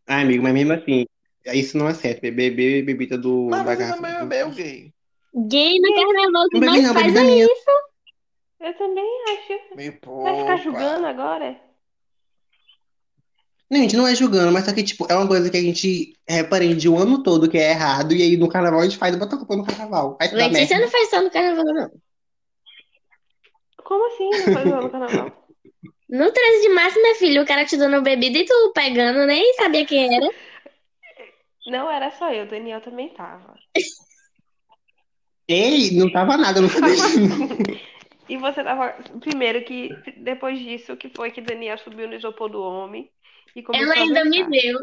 Ah, 0.06 0.22
amigo, 0.22 0.44
mas 0.44 0.54
mesmo 0.54 0.74
assim, 0.74 1.06
isso 1.54 1.78
não 1.78 1.88
é 1.88 1.94
certo, 1.94 2.22
beber, 2.22 2.84
bebida 2.84 3.18
do 3.18 3.48
Mas 3.50 3.64
você 3.64 3.94
também 3.94 4.14
bebeu, 4.20 4.52
gay. 4.52 4.94
Gay 5.36 5.80
no 5.80 5.94
carnaval 5.94 6.50
que 6.50 6.60
Não 6.60 6.82
não, 6.82 6.94
faz 6.94 7.16
é 7.16 7.24
minha. 7.24 7.48
Eu 8.60 8.74
também 8.76 9.24
acho. 9.30 9.76
Meio 9.76 10.00
Vai 10.04 10.40
ficar 10.40 10.58
julgando 10.58 11.06
agora? 11.06 11.67
Não, 13.70 13.80
a 13.80 13.82
gente 13.82 13.98
não 13.98 14.08
é 14.08 14.16
julgando, 14.16 14.52
mas 14.52 14.64
só 14.64 14.74
que, 14.74 14.82
tipo, 14.82 15.06
é 15.10 15.16
uma 15.16 15.28
coisa 15.28 15.50
que 15.50 15.58
a 15.58 15.62
gente 15.62 16.16
repreende 16.28 16.88
o 16.88 16.98
ano 16.98 17.22
todo 17.22 17.50
que 17.50 17.58
é 17.58 17.72
errado, 17.72 18.14
e 18.14 18.22
aí 18.22 18.38
no 18.38 18.48
carnaval 18.48 18.80
a 18.80 18.84
gente 18.84 18.98
faz 18.98 19.14
e 19.14 19.20
bota 19.20 19.36
a 19.36 19.38
culpa 19.38 19.58
no 19.58 19.66
carnaval. 19.66 20.18
Aí 20.22 20.30
dá 20.30 20.48
Letícia 20.48 20.80
não 20.80 20.88
faz 20.88 21.10
só 21.10 21.22
no 21.22 21.30
carnaval, 21.30 21.66
não. 21.66 21.92
Como 23.84 24.08
assim 24.08 24.30
não 24.30 24.54
foi 24.54 24.68
usar 24.68 24.82
no 24.82 24.90
carnaval? 24.90 25.44
No 26.10 26.32
13 26.32 26.62
de 26.62 26.70
março, 26.70 27.02
minha 27.02 27.16
filha, 27.16 27.42
o 27.42 27.46
cara 27.46 27.66
te 27.66 27.76
dando 27.76 28.02
bebida 28.02 28.38
e 28.38 28.46
tu 28.46 28.72
pegando, 28.74 29.26
nem 29.26 29.54
sabia 29.56 29.86
quem 29.86 30.16
era. 30.16 30.34
Não 31.68 31.92
era 31.92 32.10
só 32.12 32.32
eu, 32.32 32.46
o 32.46 32.48
Daniel 32.48 32.80
também 32.80 33.10
tava. 33.10 33.54
Ei, 35.46 35.92
não 35.92 36.10
tava 36.10 36.38
nada, 36.38 36.62
não 36.62 36.70
sabia. 36.70 36.96
E 38.30 38.36
você 38.36 38.62
tava. 38.62 38.94
Primeiro 39.22 39.64
que 39.64 39.90
depois 40.18 40.60
disso, 40.60 40.98
que 40.98 41.10
foi 41.10 41.32
que 41.32 41.40
Daniel 41.40 41.78
subiu 41.78 42.10
no 42.10 42.14
isopor 42.14 42.50
do 42.50 42.62
homem 42.62 43.10
e 43.58 43.64
começou 43.64 43.92
Ela 43.92 43.96
a 43.96 44.04
ainda 44.04 44.26
me 44.26 44.44
deu. 44.50 44.80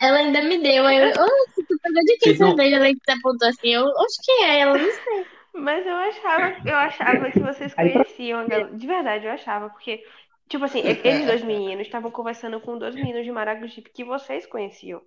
Ela 0.00 0.18
ainda 0.18 0.42
me 0.42 0.58
deu. 0.58 0.86
Aí 0.86 0.96
eu, 0.96 1.08
ô, 1.08 1.26
tu 1.54 1.78
pegou 1.82 2.04
de 2.04 2.16
quem 2.18 2.36
cerveja? 2.36 2.76
Ela 2.76 2.86
se 2.86 3.10
apontou 3.10 3.48
assim. 3.48 3.68
Eu, 3.74 3.84
oxe, 3.84 4.20
quem 4.24 4.44
é 4.44 4.60
ela? 4.60 4.78
Não 4.78 4.90
sei. 4.90 5.26
Mas 5.54 5.86
eu 5.86 5.94
achava, 5.94 6.68
eu 6.68 6.76
achava 6.76 7.30
que 7.30 7.40
vocês 7.40 7.74
conheciam 7.74 8.40
a 8.40 8.46
galera. 8.46 8.74
De 8.74 8.86
verdade, 8.86 9.26
eu 9.26 9.32
achava, 9.32 9.68
porque, 9.68 10.02
tipo 10.48 10.64
assim, 10.64 10.80
eles 10.80 11.26
dois 11.26 11.42
meninos 11.42 11.86
estavam 11.86 12.10
conversando 12.10 12.58
com 12.58 12.78
dois 12.78 12.94
meninos 12.94 13.24
de 13.24 13.30
Maragogipe 13.30 13.90
que 13.92 14.02
vocês 14.02 14.46
conheciam. 14.46 15.02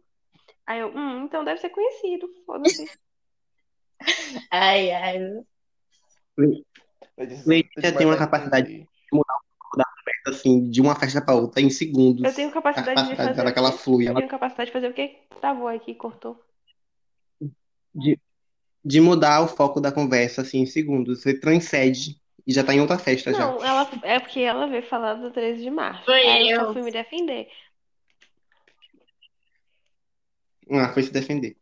Aí 0.67 0.81
eu, 0.81 0.89
hum, 0.89 1.23
então 1.23 1.43
deve 1.43 1.59
ser 1.59 1.69
conhecido, 1.69 2.29
foda-se. 2.45 2.85
Ai, 4.51 4.91
ai. 4.91 5.19
Letícia 7.47 7.97
tem 7.97 8.05
uma 8.05 8.17
capacidade 8.17 8.85
assim, 10.27 10.69
de 10.69 10.81
uma 10.81 10.95
festa 10.95 11.21
pra 11.21 11.35
outra 11.35 11.61
em 11.61 11.69
segundos. 11.69 12.23
Eu 12.23 12.33
tenho 12.33 12.49
A 12.49 12.51
capacidade 12.51 12.89
de 12.89 12.95
capacidade 12.95 13.17
fazer 13.17 13.33
dela 13.37 13.49
o 13.49 13.53
que 13.53 13.59
ela 13.59 13.71
flui. 13.71 14.05
Eu 14.05 14.09
Ela 14.11 14.19
tenho 14.19 14.29
capacidade 14.29 14.67
de 14.69 14.73
fazer 14.73 14.89
o 14.89 14.93
quê? 14.93 15.17
Travou 15.39 15.67
aqui, 15.67 15.93
cortou. 15.93 16.43
de, 17.93 18.19
de 18.83 19.01
mudar 19.01 19.41
o 19.41 19.47
foco 19.47 19.79
da 19.79 19.91
conversa, 19.91 20.41
assim, 20.41 20.59
em 20.59 20.65
segundos. 20.65 21.21
Você 21.21 21.39
transcende 21.39 22.19
e 22.45 22.53
já 22.53 22.63
tá 22.63 22.73
em 22.73 22.81
outra 22.81 22.97
festa 22.97 23.31
já. 23.33 23.39
Não, 23.39 23.63
ela, 23.63 23.89
é 24.03 24.19
porque 24.19 24.39
ela 24.39 24.67
veio 24.67 24.83
falar 24.83 25.15
do 25.15 25.31
13 25.31 25.61
de 25.63 25.69
março. 25.69 26.05
Foi 26.05 26.21
Aí 26.27 26.49
eu 26.49 26.61
eu. 26.61 26.73
fui 26.73 26.81
me 26.81 26.91
defender. 26.91 27.47
Ah, 30.71 30.91
foi 30.93 31.03
se 31.03 31.11
defender. 31.11 31.55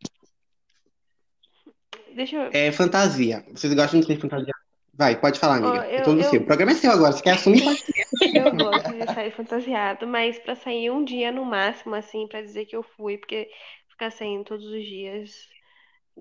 Deixa 2.14 2.36
eu. 2.36 2.50
É 2.52 2.70
fantasia. 2.72 3.44
Vocês 3.52 3.72
gostam 3.74 4.00
de 4.00 4.06
ter 4.06 4.18
fantasia? 4.20 4.52
Vai, 4.96 5.20
pode 5.20 5.40
falar, 5.40 5.56
amiga. 5.56 5.84
É 5.86 6.00
eu- 6.00 6.04
todo 6.04 6.20
eu- 6.20 6.30
seu. 6.30 6.40
O 6.40 6.44
programa 6.46 6.72
é 6.72 6.74
seu 6.76 6.90
agora. 6.92 7.12
Você 7.12 7.22
quer 7.22 7.32
assumir? 7.32 7.62
Pode 7.64 7.80
ser. 7.80 8.03
Eu 8.34 8.52
gosto 8.56 8.92
de 8.92 9.06
sair 9.14 9.30
fantasiado, 9.30 10.06
mas 10.06 10.38
pra 10.38 10.54
sair 10.54 10.90
um 10.90 11.04
dia 11.04 11.30
no 11.32 11.44
máximo, 11.44 11.94
assim, 11.94 12.26
pra 12.28 12.42
dizer 12.42 12.66
que 12.66 12.76
eu 12.76 12.82
fui, 12.82 13.18
porque 13.18 13.48
ficar 13.90 14.10
saindo 14.10 14.44
todos 14.44 14.66
os 14.66 14.84
dias. 14.84 15.32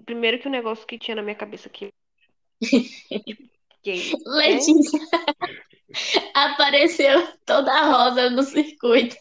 Primeiro 0.06 0.40
que 0.40 0.48
o 0.48 0.52
negócio 0.52 0.88
que 0.88 0.98
tinha 0.98 1.16
na 1.16 1.22
minha 1.22 1.36
cabeça 1.36 1.70
que. 1.70 1.92
gay, 3.84 4.00
né? 4.00 4.14
Letícia 4.26 5.00
apareceu 6.34 7.28
toda 7.46 7.82
rosa 7.86 8.30
no 8.30 8.42
circuito. 8.44 9.16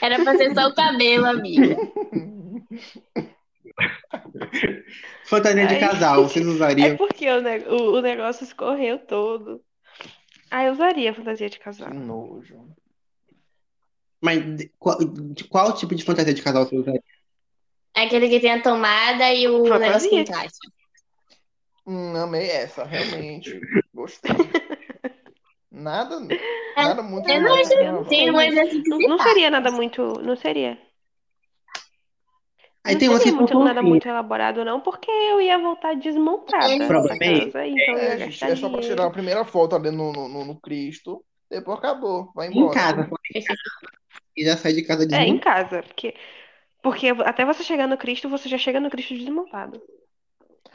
Era 0.00 0.18
pra 0.18 0.36
ser 0.36 0.54
só 0.54 0.68
o 0.68 0.74
cabelo, 0.74 1.26
amiga. 1.26 1.76
Fantasia 5.26 5.66
de 5.66 5.78
casal. 5.78 6.22
Vocês 6.24 6.46
É 6.46 6.50
usariam? 6.50 6.96
porque 6.96 7.28
o, 7.28 7.40
ne- 7.42 7.68
o, 7.68 7.94
o 7.96 8.00
negócio 8.00 8.44
escorreu 8.44 8.98
todo. 8.98 9.62
Ah, 10.50 10.64
eu 10.64 10.72
usaria 10.72 11.14
fantasia 11.14 11.48
de 11.48 11.58
Que 11.58 11.64
casal. 11.64 11.92
nojo. 11.92 12.68
Mas 14.20 14.56
de 14.56 14.68
qual, 14.78 14.98
de 14.98 15.44
qual 15.44 15.74
tipo 15.74 15.94
de 15.94 16.04
fantasia 16.04 16.34
de 16.34 16.42
casal 16.42 16.64
você 16.66 16.76
usaria? 16.76 17.02
Aquele 17.94 18.28
que 18.28 18.40
tem 18.40 18.52
a 18.52 18.62
tomada 18.62 19.32
e 19.32 19.46
o 19.48 19.64
Fantasia. 19.66 19.86
negócio 19.86 20.10
que 20.10 20.16
encaixa. 20.16 20.56
Hum, 21.86 22.16
amei 22.16 22.48
essa, 22.50 22.84
realmente. 22.84 23.60
Gostei. 23.94 24.32
Nada, 25.70 26.18
nada 26.76 27.02
muito 27.02 27.28
eu 27.30 27.40
não. 27.42 28.04
Tem 28.04 28.32
que 28.32 28.50
Não, 28.50 28.70
se 28.70 28.88
não 29.00 29.18
seria 29.18 29.50
nada 29.50 29.70
muito. 29.70 30.02
Não 30.22 30.36
seria. 30.36 30.78
Aí 32.88 32.94
Não 32.94 33.00
tem 33.00 33.08
umas 33.08 33.22
que 33.22 33.30
muito, 33.32 33.54
nada 33.54 33.74
fofinhas. 33.74 33.82
muito 33.82 34.08
elaborado, 34.08 34.64
não, 34.64 34.80
porque 34.80 35.10
eu 35.10 35.40
ia 35.40 35.58
voltar 35.58 35.94
desmontada 35.94 36.72
é 36.72 36.78
casa, 36.78 37.66
então 37.66 37.94
eu 37.94 38.02
ia 38.02 38.08
É, 38.14 38.18
gente, 38.18 38.44
é 38.44 38.56
só 38.56 38.68
pra 38.70 38.80
tirar 38.80 39.04
a 39.04 39.10
primeira 39.10 39.44
foto 39.44 39.76
ali 39.76 39.90
no, 39.90 40.10
no, 40.12 40.28
no- 40.28 40.44
no 40.44 40.60
Cristo, 40.60 41.22
depois 41.50 41.78
acabou, 41.78 42.32
vai 42.34 42.48
Em 42.48 42.52
embora. 42.52 42.74
casa. 42.74 43.10
em 43.34 43.42
casa. 43.44 43.60
E 44.36 44.44
já 44.44 44.56
sai 44.56 44.72
de 44.72 44.82
casa 44.82 45.06
É, 45.12 45.22
em 45.24 45.36
desmontada. 45.36 45.38
casa, 45.38 45.82
porque, 45.82 46.14
porque 46.82 47.08
até 47.24 47.44
você 47.44 47.62
chegar 47.62 47.86
no 47.88 47.98
Cristo, 47.98 48.28
você 48.28 48.48
já 48.48 48.58
chega 48.58 48.80
no 48.80 48.90
Cristo 48.90 49.14
desmontado. 49.14 49.80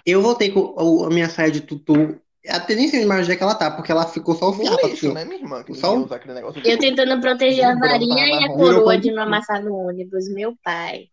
Eu 0.05 0.21
voltei 0.21 0.51
com 0.51 0.59
o- 0.77 1.05
a 1.05 1.09
minha 1.09 1.29
saia 1.29 1.51
de 1.51 1.61
tutu. 1.61 2.19
Até 2.47 2.75
nem 2.75 2.89
sei 2.89 3.05
mais 3.05 3.21
onde 3.21 3.31
é 3.31 3.35
que 3.37 3.43
ela 3.43 3.55
tá, 3.55 3.71
porque 3.71 3.91
ela 3.91 4.05
ficou 4.05 4.35
só 4.35 4.49
o 4.49 4.53
fiapo 4.53 4.85
assim. 4.85 5.13
né, 5.13 5.23
minha 5.23 5.39
irmã? 5.39 5.63
Que 5.63 5.71
não 5.71 5.79
Só 5.79 5.93
ia 5.93 5.99
usar 6.05 6.15
aquele 6.17 6.33
negócio 6.33 6.61
de 6.61 6.69
Eu 6.69 6.77
tentando 6.77 7.21
proteger 7.21 7.65
a 7.65 7.75
varinha 7.79 8.27
e 8.41 8.43
a 8.43 8.49
coroa 8.49 8.97
de 8.97 9.11
não 9.11 9.23
amassar 9.23 9.63
no 9.63 9.73
ônibus. 9.75 10.27
Meu 10.33 10.53
pai. 10.61 11.09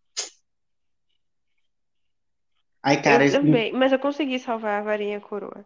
Aí, 2.82 2.96
cara, 3.02 3.24
Eu 3.26 3.32
também, 3.32 3.72
mas 3.72 3.92
eu 3.92 3.98
consegui 3.98 4.38
salvar 4.38 4.80
a 4.80 4.84
varinha 4.84 5.14
e 5.14 5.16
a 5.16 5.20
coroa. 5.20 5.64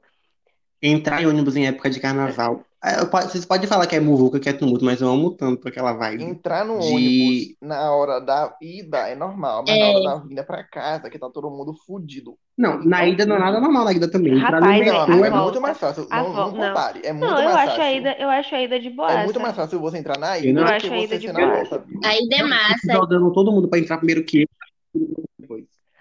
entrar 0.83 1.22
em 1.22 1.27
ônibus 1.27 1.57
em 1.57 1.66
época 1.66 1.88
de 1.90 2.00
carnaval. 2.00 2.64
É, 2.85 3.00
eu 3.00 3.09
po- 3.09 3.20
Vocês 3.22 3.46
podem 3.46 3.66
falar 3.66 3.87
que 3.87 3.96
é 3.96 4.00
muvuca, 4.00 4.38
que 4.38 4.48
é 4.48 4.53
tumulto, 4.53 4.85
mas 4.85 5.00
eu 5.00 5.09
amo 5.09 5.31
tanto 5.31 5.66
aquela 5.66 5.94
vibe 5.94 6.22
Entrar 6.22 6.66
no 6.66 6.79
de. 6.79 6.92
ônibus 6.92 7.57
na 7.62 7.90
hora 7.92 8.20
da 8.20 8.55
ida 8.61 9.09
é 9.09 9.14
normal, 9.14 9.64
mas 9.66 9.79
na 9.79 9.87
É, 9.87 9.90
hora 9.90 10.05
da 10.05 10.16
vinda 10.16 10.44
pra 10.44 10.62
casa, 10.62 11.09
que 11.09 11.18
tá 11.18 11.31
todo 11.31 11.50
mundo 11.50 11.74
fudido. 11.87 12.37
Não, 12.59 12.85
na 12.85 13.07
ida 13.07 13.24
não 13.24 13.37
é 13.37 13.38
nada 13.38 13.59
normal 13.59 13.87
na 13.87 13.92
ida 13.92 14.11
também. 14.11 14.35
Entrar 14.35 14.61
no 14.61 14.66
Rapaz, 14.66 14.87
é, 14.87 14.90
não, 14.92 14.96
a 14.98 15.03
amigo, 15.05 15.22
metrô 15.22 15.24
é 15.24 15.29
é. 15.29 15.31
muito 15.31 15.44
volta. 15.44 15.61
mais 15.61 15.79
fácil. 15.79 16.07
A 16.11 16.22
Não, 16.22 16.33
não 16.35 16.53
Não. 16.53 16.68
compare. 16.68 17.00
É 17.05 17.12
muito 17.12 17.27
Não, 17.27 17.38
eu 17.38 17.44
mais 17.46 17.57
acho 17.57 17.70
a 17.70 17.77
fácil. 17.77 17.96
ida, 17.96 18.16
eu 18.18 18.29
acho 18.31 18.55
a 18.55 18.62
ida 18.62 18.81
de 18.81 18.87
É 18.88 18.90
muito 18.90 18.96
boaça. 18.96 19.38
mais 19.40 19.57
fácil 19.57 19.81
você 19.81 19.98
entrar 19.98 20.18
na 20.18 20.38
Eu 20.38 20.50
ida 20.50 20.53
não 20.53 20.61
Eu 20.61 20.66
do 20.66 20.70
que 20.81 20.87
acho 20.87 20.92
a 20.92 20.98
ida 20.98 21.09
você 21.09 21.18
de 21.18 21.27
ser 21.27 21.33
na 21.33 21.40
boaça. 21.40 21.70
volta, 21.70 21.79
viu? 21.88 22.00
a 22.05 22.14
ida 22.16 22.37
é 22.37 22.42
massa. 22.42 22.74
fico 22.81 22.92
jogando 22.92 23.33
todo 23.33 23.50
mundo 23.50 23.68
pra 23.68 23.79
entrar 23.79 23.96
primeiro 23.96 24.22
que 24.24 24.42
eu. 24.42 25.23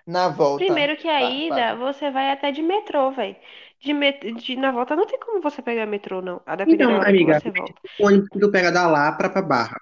Na 0.07 0.29
volta, 0.29 0.65
Primeiro 0.65 0.97
que 0.97 1.07
a 1.09 1.21
ida, 1.23 1.75
você 1.75 2.09
vai 2.11 2.31
até 2.31 2.51
de 2.51 2.61
metrô, 2.61 3.11
velho. 3.11 3.35
De, 3.79 3.93
met... 3.93 4.33
de 4.33 4.55
na 4.55 4.71
volta 4.71 4.95
não 4.95 5.05
tem 5.05 5.19
como 5.19 5.41
você 5.41 5.61
pegar 5.61 5.85
metrô, 5.85 6.21
não. 6.21 6.41
A 6.45 6.55
depender 6.55 6.87
da 6.87 6.93
Então, 6.93 6.99
hora 6.99 7.13
que 7.13 7.23
amiga, 7.23 7.25
você 7.25 7.51
volta. 7.51 7.81
o 7.99 8.05
ônibus 8.07 8.29
que 8.29 8.39
tu 8.39 8.51
pega 8.51 8.71
da 8.71 8.87
Lapra 8.87 9.29
pra 9.29 9.41
Barra. 9.41 9.79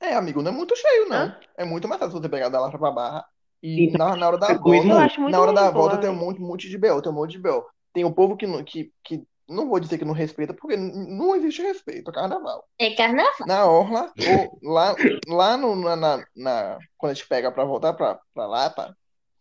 É, 0.00 0.14
amigo, 0.14 0.42
não 0.42 0.50
é 0.52 0.54
muito 0.54 0.76
cheio, 0.76 1.08
não. 1.08 1.32
Hã? 1.32 1.40
É 1.56 1.64
muito 1.64 1.88
mais 1.88 1.98
fácil 2.00 2.20
você 2.20 2.28
pegar 2.28 2.48
da 2.48 2.60
Lapa 2.60 2.78
pra 2.78 2.90
Barra. 2.90 3.24
E 3.62 3.90
Então, 3.90 3.96
na, 3.96 4.16
na 4.16 4.26
hora 4.28 4.38
da 4.38 4.52
é 4.52 4.54
volta, 4.54 4.94
Eu 4.94 4.98
acho 4.98 5.20
muito 5.20 5.32
na 5.32 5.40
hora 5.40 5.52
da 5.52 5.70
mais 5.70 5.70
volta 5.70 5.96
boa, 5.96 5.98
tem 5.98 6.10
um 6.10 6.14
velho. 6.14 6.16
monte, 6.16 6.40
monte 6.40 6.68
de 6.68 6.78
BO, 6.78 7.00
tem 7.02 7.10
um 7.10 7.14
monte 7.14 7.32
de 7.32 7.38
BO. 7.38 7.64
Tem 7.92 8.04
o 8.04 8.12
povo 8.14 8.36
que 8.36 8.46
não, 8.46 8.62
que, 8.62 8.92
que 9.02 9.24
não 9.48 9.68
vou 9.68 9.78
dizer 9.80 9.98
que 9.98 10.04
não 10.04 10.12
respeita, 10.12 10.52
porque 10.54 10.76
não 10.76 11.34
existe 11.36 11.62
respeito, 11.62 12.10
é 12.10 12.14
carnaval. 12.14 12.68
É 12.78 12.94
carnaval. 12.94 13.46
Na 13.46 13.66
orla, 13.66 14.12
ou 14.28 14.58
lá, 14.62 14.94
lá 15.26 15.56
no, 15.56 15.76
na, 15.76 15.96
na, 15.96 16.26
na- 16.34 16.78
quando 16.96 17.12
a 17.12 17.14
gente 17.14 17.28
pega 17.28 17.52
pra 17.52 17.64
voltar 17.64 17.92
pra, 17.94 18.20
pra 18.34 18.46
Lapa, 18.46 18.96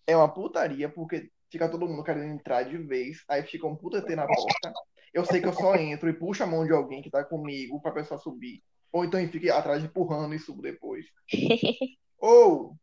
é 0.08 0.16
uma 0.16 0.32
putaria, 0.32 0.90
porque 0.90 1.30
fica 1.52 1.70
todo 1.70 1.88
mundo 1.88 2.04
querendo 2.04 2.34
entrar 2.34 2.64
de 2.64 2.78
vez, 2.78 3.24
aí 3.28 3.44
fica 3.44 3.66
um 3.68 3.76
puta 3.76 4.02
T 4.02 4.16
na 4.16 4.28
porta. 4.28 4.74
Eu 5.14 5.26
sei 5.26 5.40
que 5.40 5.48
eu 5.48 5.54
só 5.54 5.76
entro 5.76 6.10
e 6.10 6.14
puxo 6.14 6.44
a 6.44 6.48
mão 6.48 6.66
de 6.66 6.74
alguém 6.74 7.02
que 7.02 7.10
tá 7.10 7.24
comigo 7.24 7.82
pra 7.82 7.92
pessoa 7.92 8.20
subir. 8.20 8.62
Ou 8.92 9.06
então 9.06 9.20
eu 9.20 9.30
fico 9.30 9.52
atrás 9.52 9.84
empurrando 9.84 10.36
e 10.36 10.40
subo 10.40 10.62
depois. 10.62 11.06
Ou 12.20 12.76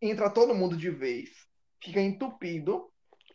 entra 0.00 0.30
todo 0.30 0.54
mundo 0.54 0.76
de 0.76 0.90
vez, 0.90 1.30
fica 1.82 2.00
entupido, 2.00 2.88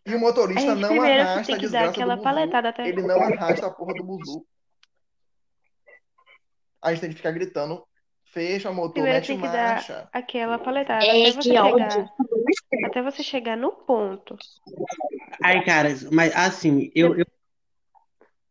e 0.06 0.14
o 0.14 0.18
A 0.18 0.20
motorista 0.20 0.76
não 0.76 0.90
primeiro 0.90 1.22
arrasta 1.22 1.46
tem 1.46 1.56
a 1.56 1.60
que 1.60 1.68
dar 1.68 1.80
desgraça 1.80 1.86
do 1.88 1.90
aquela 1.92 2.16
buzu. 2.16 2.24
paletada 2.24 2.70
até. 2.70 2.88
Ele 2.88 3.02
não 3.02 3.22
arrasta 3.22 3.68
a 3.68 3.72
porra 3.72 3.94
do 3.94 4.04
buzu. 4.04 4.46
A 6.82 6.92
gente 6.92 7.02
tem 7.02 7.10
que 7.12 7.16
ficar 7.16 7.32
gritando, 7.32 7.86
fecha 8.26 8.72
motor, 8.72 8.94
Primeiro 8.94 9.16
mete 9.18 9.28
tem 9.28 9.38
que 9.38 9.48
dar 9.48 9.76
marcha. 9.76 10.10
aquela 10.12 10.60
paletada 10.60 11.06
É, 11.06 11.10
até 11.22 11.32
você 11.32 11.50
chegar. 11.50 12.14
Até 12.86 13.02
você 13.02 13.24
chegar 13.24 13.56
no 13.58 13.72
ponto. 13.72 14.38
Ai, 15.42 15.64
cara, 15.64 15.90
mas 16.12 16.36
assim, 16.36 16.92
eu, 16.94 17.18
eu- 17.18 17.26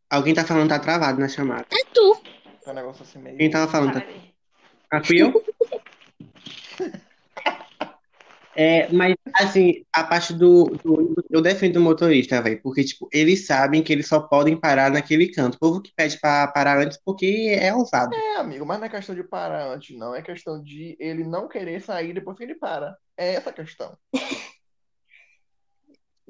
Alguém 0.08 0.34
tá 0.34 0.44
falando 0.44 0.64
que 0.64 0.74
tá 0.74 0.78
travado 0.78 1.18
na 1.20 1.28
chamada. 1.28 1.66
É 1.72 1.84
tu. 1.92 2.22
É 2.66 2.70
um 2.70 2.74
negócio 2.74 3.02
assim 3.02 3.18
meio. 3.18 3.36
Quem 3.38 3.50
tava 3.50 3.70
falando? 3.70 3.94
Tá... 3.94 4.06
Ah, 4.90 5.02
fui 5.02 5.20
eu? 5.22 5.41
É, 8.54 8.92
mas 8.92 9.14
assim, 9.34 9.84
a 9.92 10.04
parte 10.04 10.34
do, 10.34 10.64
do 10.84 11.14
eu 11.30 11.40
defendo 11.40 11.76
o 11.76 11.80
motorista, 11.80 12.40
velho, 12.42 12.60
porque 12.62 12.84
tipo, 12.84 13.08
eles 13.12 13.46
sabem 13.46 13.82
que 13.82 13.92
eles 13.92 14.06
só 14.06 14.20
podem 14.20 14.56
parar 14.56 14.90
naquele 14.90 15.28
canto. 15.28 15.54
O 15.54 15.58
povo 15.58 15.80
que 15.80 15.92
pede 15.94 16.18
pra 16.20 16.46
parar 16.48 16.78
antes 16.78 16.98
porque 17.04 17.56
é 17.58 17.74
ousado. 17.74 18.14
É, 18.14 18.36
amigo, 18.36 18.66
mas 18.66 18.78
não 18.78 18.86
é 18.86 18.90
questão 18.90 19.14
de 19.14 19.24
parar 19.24 19.72
antes, 19.72 19.96
não. 19.96 20.14
É 20.14 20.22
questão 20.22 20.62
de 20.62 20.96
ele 21.00 21.24
não 21.24 21.48
querer 21.48 21.80
sair 21.80 22.12
depois 22.12 22.36
que 22.36 22.44
ele 22.44 22.54
para. 22.54 22.96
É 23.16 23.34
essa 23.34 23.50
a 23.50 23.52
questão. 23.52 23.96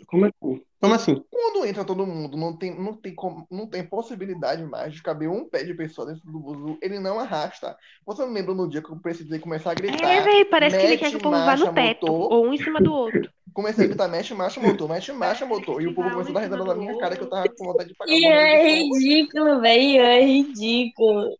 Como 0.06 0.24
assim? 0.26 0.62
Como 0.80 0.94
assim? 0.94 1.24
Quando 1.30 1.66
entra 1.66 1.84
todo 1.84 2.06
mundo, 2.06 2.36
não 2.36 2.56
tem, 2.56 2.74
não 2.78 2.94
tem, 2.94 3.14
como, 3.14 3.46
não 3.50 3.66
tem 3.66 3.84
possibilidade 3.84 4.64
mais 4.64 4.92
de 4.94 5.02
caber 5.02 5.28
um 5.28 5.48
pé 5.48 5.62
de 5.62 5.74
pessoa 5.74 6.06
dentro 6.06 6.30
do 6.30 6.38
buzu, 6.38 6.78
ele 6.82 6.98
não 6.98 7.20
arrasta. 7.20 7.76
Você 8.04 8.22
não 8.22 8.32
lembra 8.32 8.54
no 8.54 8.68
dia 8.68 8.82
que 8.82 8.90
eu 8.90 8.96
precisei 8.96 9.38
começar 9.38 9.70
a 9.70 9.72
É, 9.72 9.76
gritar? 9.76 10.24
velho, 10.24 10.50
parece 10.50 10.76
que 10.76 10.84
ele 10.84 10.96
quer 10.96 11.10
que 11.10 11.16
o 11.16 11.20
povo 11.20 11.36
vá 11.36 11.56
no 11.56 11.72
teto, 11.72 12.06
motor. 12.06 12.32
ou 12.32 12.46
um 12.46 12.52
em 12.54 12.58
cima 12.58 12.80
do 12.80 12.92
outro. 12.92 13.30
Comecei 13.54 13.84
a 13.84 13.88
gritar, 13.88 14.08
mexe 14.08 14.34
marcha, 14.34 14.60
motor, 14.60 14.88
mexe 14.88 15.12
marcha, 15.12 15.46
motor. 15.46 15.82
E 15.82 15.86
o 15.86 15.94
povo 15.94 16.10
começou 16.10 16.30
a 16.30 16.34
dar 16.34 16.40
risada 16.40 16.64
na 16.64 16.74
minha 16.74 16.98
cara 16.98 17.16
que 17.16 17.22
eu 17.22 17.28
tava 17.28 17.48
com 17.54 17.66
vontade 17.66 17.90
de 17.90 17.94
pagar 17.94 18.12
E 18.12 18.24
é 18.24 18.74
ridículo, 18.76 19.60
velho. 19.60 20.00
É 20.02 20.24
ridículo. 20.24 21.38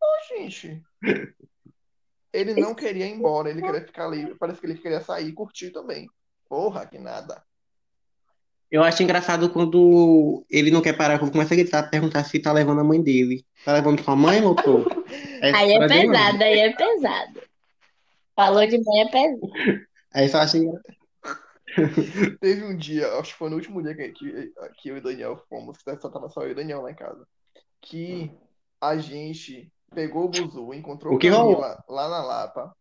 Ô, 0.00 0.34
gente. 0.36 0.82
Ele 2.32 2.54
não 2.54 2.74
queria 2.74 3.06
ir 3.06 3.12
embora, 3.14 3.50
ele 3.50 3.62
queria 3.62 3.80
ficar 3.80 4.06
ali. 4.06 4.34
Parece 4.36 4.60
que 4.60 4.66
ele 4.66 4.78
queria 4.78 5.00
sair 5.00 5.28
e 5.28 5.32
curtir 5.32 5.70
também. 5.70 6.08
Porra, 6.48 6.86
que 6.86 6.98
nada. 6.98 7.42
Eu 8.70 8.82
acho 8.82 9.02
engraçado 9.02 9.48
quando 9.48 10.44
ele 10.50 10.70
não 10.70 10.82
quer 10.82 10.94
parar, 10.94 11.16
o 11.16 11.20
povo 11.20 11.32
começa 11.32 11.54
a 11.54 11.56
gritar, 11.56 11.90
perguntar 11.90 12.24
se 12.24 12.38
tá 12.38 12.52
levando 12.52 12.80
a 12.80 12.84
mãe 12.84 13.02
dele. 13.02 13.44
Tá 13.64 13.72
levando 13.72 14.02
sua 14.02 14.14
mãe, 14.14 14.40
motor? 14.42 14.86
Aí 15.42 15.52
Aí 15.54 15.72
é 15.72 15.88
pesado, 15.88 16.42
aí 16.42 16.58
é 16.58 16.72
pesado. 16.74 17.42
Falou 18.36 18.66
de 18.66 18.78
mãe 18.82 19.00
é 19.00 19.08
pesado. 19.10 19.86
Aí 20.12 20.28
só 20.28 20.38
acha 20.38 20.58
engraçado. 20.58 20.98
Teve 22.40 22.64
um 22.64 22.76
dia, 22.76 23.08
acho 23.14 23.32
que 23.32 23.38
foi 23.38 23.50
no 23.50 23.56
último 23.56 23.82
dia 23.82 23.94
que, 23.94 24.08
que, 24.10 24.52
que 24.78 24.88
eu 24.88 24.96
e 24.96 25.00
o 25.00 25.02
Daniel 25.02 25.36
fomos, 25.48 25.78
que 25.78 25.96
só 25.96 26.08
tava 26.08 26.28
só 26.28 26.42
eu 26.42 26.50
e 26.50 26.52
o 26.52 26.56
Daniel 26.56 26.82
lá 26.82 26.90
em 26.90 26.94
casa, 26.94 27.26
que 27.80 28.30
a 28.80 28.96
gente 28.96 29.70
pegou 29.94 30.24
o 30.24 30.28
buzu, 30.28 30.74
encontrou 30.74 31.14
O 31.14 31.18
que 31.18 31.28
rolou? 31.28 31.56
Camila 31.56 31.84
lá 31.88 32.08
na 32.08 32.22
Lapa, 32.22 32.76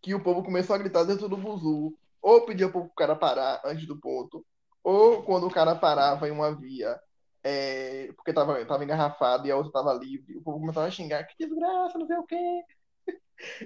que 0.00 0.14
o 0.14 0.22
povo 0.22 0.42
começou 0.42 0.74
a 0.74 0.78
gritar 0.78 1.04
dentro 1.04 1.28
do 1.28 1.36
buzu, 1.36 1.94
ou 2.26 2.40
pedia 2.40 2.68
pro 2.68 2.88
cara 2.88 3.14
parar 3.14 3.62
antes 3.64 3.86
do 3.86 3.96
ponto, 4.00 4.44
ou 4.82 5.22
quando 5.22 5.46
o 5.46 5.50
cara 5.50 5.76
parava 5.76 6.26
em 6.26 6.32
uma 6.32 6.52
via, 6.52 6.98
é, 7.44 8.10
porque 8.16 8.32
tava, 8.32 8.64
tava 8.64 8.82
engarrafado 8.82 9.46
e 9.46 9.50
a 9.52 9.56
outra 9.56 9.70
tava 9.70 9.92
livre, 9.92 10.36
o 10.36 10.42
povo 10.42 10.58
começava 10.58 10.88
a 10.88 10.90
xingar, 10.90 11.22
que 11.22 11.36
desgraça, 11.38 11.96
não 11.96 12.06
sei 12.06 12.16
o 12.16 12.24
quê. 12.24 12.64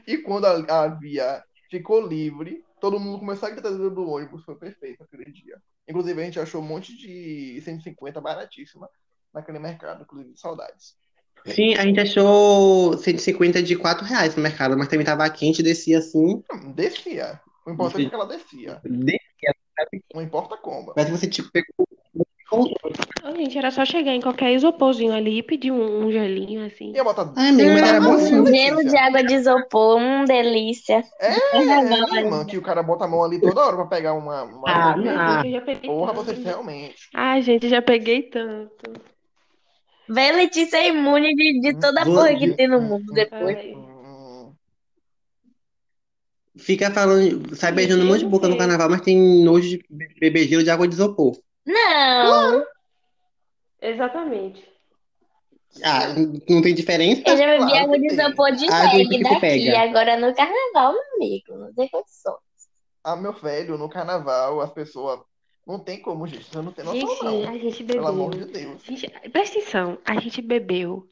E 0.06 0.18
quando 0.18 0.44
a, 0.44 0.82
a 0.82 0.88
via 0.88 1.42
ficou 1.70 2.06
livre, 2.06 2.62
todo 2.80 3.00
mundo 3.00 3.20
começou 3.20 3.48
a 3.48 3.52
gritar 3.52 3.70
dentro 3.70 3.94
do 3.94 4.10
ônibus. 4.10 4.44
Foi 4.44 4.56
perfeito 4.56 5.04
aquele 5.04 5.30
dia. 5.30 5.56
Inclusive, 5.88 6.20
a 6.20 6.24
gente 6.24 6.40
achou 6.40 6.60
um 6.60 6.66
monte 6.66 6.94
de 6.98 7.60
150 7.62 8.20
baratíssima 8.20 8.90
naquele 9.32 9.60
mercado. 9.60 10.02
Inclusive, 10.02 10.36
saudades. 10.36 10.96
Sim, 11.46 11.74
a 11.76 11.82
gente 11.84 12.00
achou 12.00 12.98
150 12.98 13.62
de 13.62 13.76
4 13.76 14.04
reais 14.04 14.34
no 14.34 14.42
mercado, 14.42 14.76
mas 14.76 14.88
também 14.88 15.06
tava 15.06 15.30
quente, 15.30 15.62
descia 15.62 15.98
assim. 15.98 16.42
Hum, 16.52 16.72
Descia. 16.72 17.40
O 17.70 17.74
importante 17.74 18.06
é 18.06 18.08
que 18.08 18.14
ela 18.14 18.26
descia. 18.26 18.80
Descia. 18.84 19.54
Não 20.14 20.22
importa 20.22 20.56
como. 20.56 20.92
Que 20.94 21.04
você 21.04 21.26
tipo, 21.28 21.50
pegou. 21.50 21.86
Ô, 22.52 23.36
gente, 23.36 23.56
era 23.56 23.70
só 23.70 23.84
chegar 23.84 24.12
em 24.12 24.20
qualquer 24.20 24.52
isoporzinho 24.52 25.12
ali 25.14 25.38
e 25.38 25.42
pedir 25.42 25.70
um, 25.70 26.06
um 26.06 26.10
gelinho 26.10 26.66
assim. 26.66 26.92
Ia 26.92 27.04
botar. 27.04 27.32
Ai, 27.36 27.52
mas 27.52 27.88
era 27.88 28.00
Hum. 28.00 28.42
Um 28.42 28.46
gelo 28.46 28.84
de 28.84 28.96
água 28.96 29.22
de 29.22 29.34
isopor, 29.34 29.98
hum, 30.00 30.24
delícia. 30.24 31.04
É, 31.20 31.32
irmã, 31.60 32.38
ainda. 32.38 32.44
que 32.44 32.58
o 32.58 32.62
cara 32.62 32.82
bota 32.82 33.04
a 33.04 33.08
mão 33.08 33.22
ali 33.22 33.40
toda 33.40 33.64
hora 33.64 33.76
pra 33.76 33.86
pegar 33.86 34.14
uma. 34.14 34.42
uma 34.42 34.68
Ah, 34.68 34.96
não. 34.96 35.44
Eu 35.44 35.52
já 35.52 35.60
peguei 35.60 35.88
Porra, 35.88 36.12
tanto. 36.12 36.24
vocês 36.24 36.44
realmente. 36.44 37.08
Ai, 37.14 37.40
gente, 37.40 37.68
já 37.68 37.80
peguei 37.80 38.22
tanto. 38.24 38.92
Véi, 40.08 40.32
Letícia 40.32 40.78
é 40.78 40.88
imune 40.88 41.32
de, 41.36 41.60
de 41.60 41.78
toda 41.78 42.02
a 42.02 42.04
porra 42.04 42.34
que 42.34 42.52
tem 42.54 42.66
no 42.66 42.80
mundo 42.80 43.12
depois. 43.12 43.56
Ai, 43.58 43.74
Hum, 43.76 43.99
Fica 46.60 46.90
falando, 46.90 47.54
sai 47.56 47.72
beijando 47.72 48.04
um 48.04 48.06
monte 48.06 48.20
de 48.20 48.26
boca 48.26 48.46
no 48.48 48.56
carnaval, 48.58 48.88
mas 48.90 49.00
tem 49.00 49.18
nojo 49.42 49.68
de 49.68 49.84
beber 50.20 50.46
gelo 50.46 50.62
de 50.62 50.70
água 50.70 50.86
de 50.86 50.94
isopor. 50.94 51.36
Não, 51.66 52.64
Exatamente. 53.82 54.68
Ah, 55.84 56.08
não 56.48 56.60
tem 56.62 56.74
diferença? 56.74 57.22
eu 57.26 57.36
já 57.36 57.46
bebi 57.46 57.58
Claro 57.70 57.84
água 57.84 57.98
de 57.98 58.06
isopor 58.08 58.52
de 58.52 58.66
reggae 58.66 59.08
que 59.08 59.18
tu 59.18 59.22
daqui. 59.22 59.40
pega. 59.40 59.80
Agora 59.82 60.16
no 60.16 60.34
carnaval, 60.34 60.92
meu 60.92 61.02
amigo, 61.16 61.56
não 61.56 61.72
tem 61.72 61.88
condição. 61.88 62.36
Ah, 63.04 63.16
meu 63.16 63.32
velho, 63.32 63.78
no 63.78 63.88
carnaval, 63.88 64.60
as 64.60 64.72
pessoas. 64.72 65.20
Não 65.66 65.78
tem 65.78 66.00
como, 66.02 66.26
gente. 66.26 66.44
Você 66.50 66.60
não 66.60 66.72
tem 66.72 66.84
noção, 66.84 67.00
Gente, 67.00 67.24
não. 67.24 67.48
a 67.48 67.52
gente 67.58 67.84
Pelo 67.84 68.06
amor 68.08 68.30
bebeu. 68.30 68.46
de 68.46 68.52
Deus. 68.52 68.82
Gente, 68.84 69.08
presta 69.30 69.58
atenção, 69.58 69.98
a 70.04 70.18
gente 70.20 70.42
bebeu. 70.42 71.06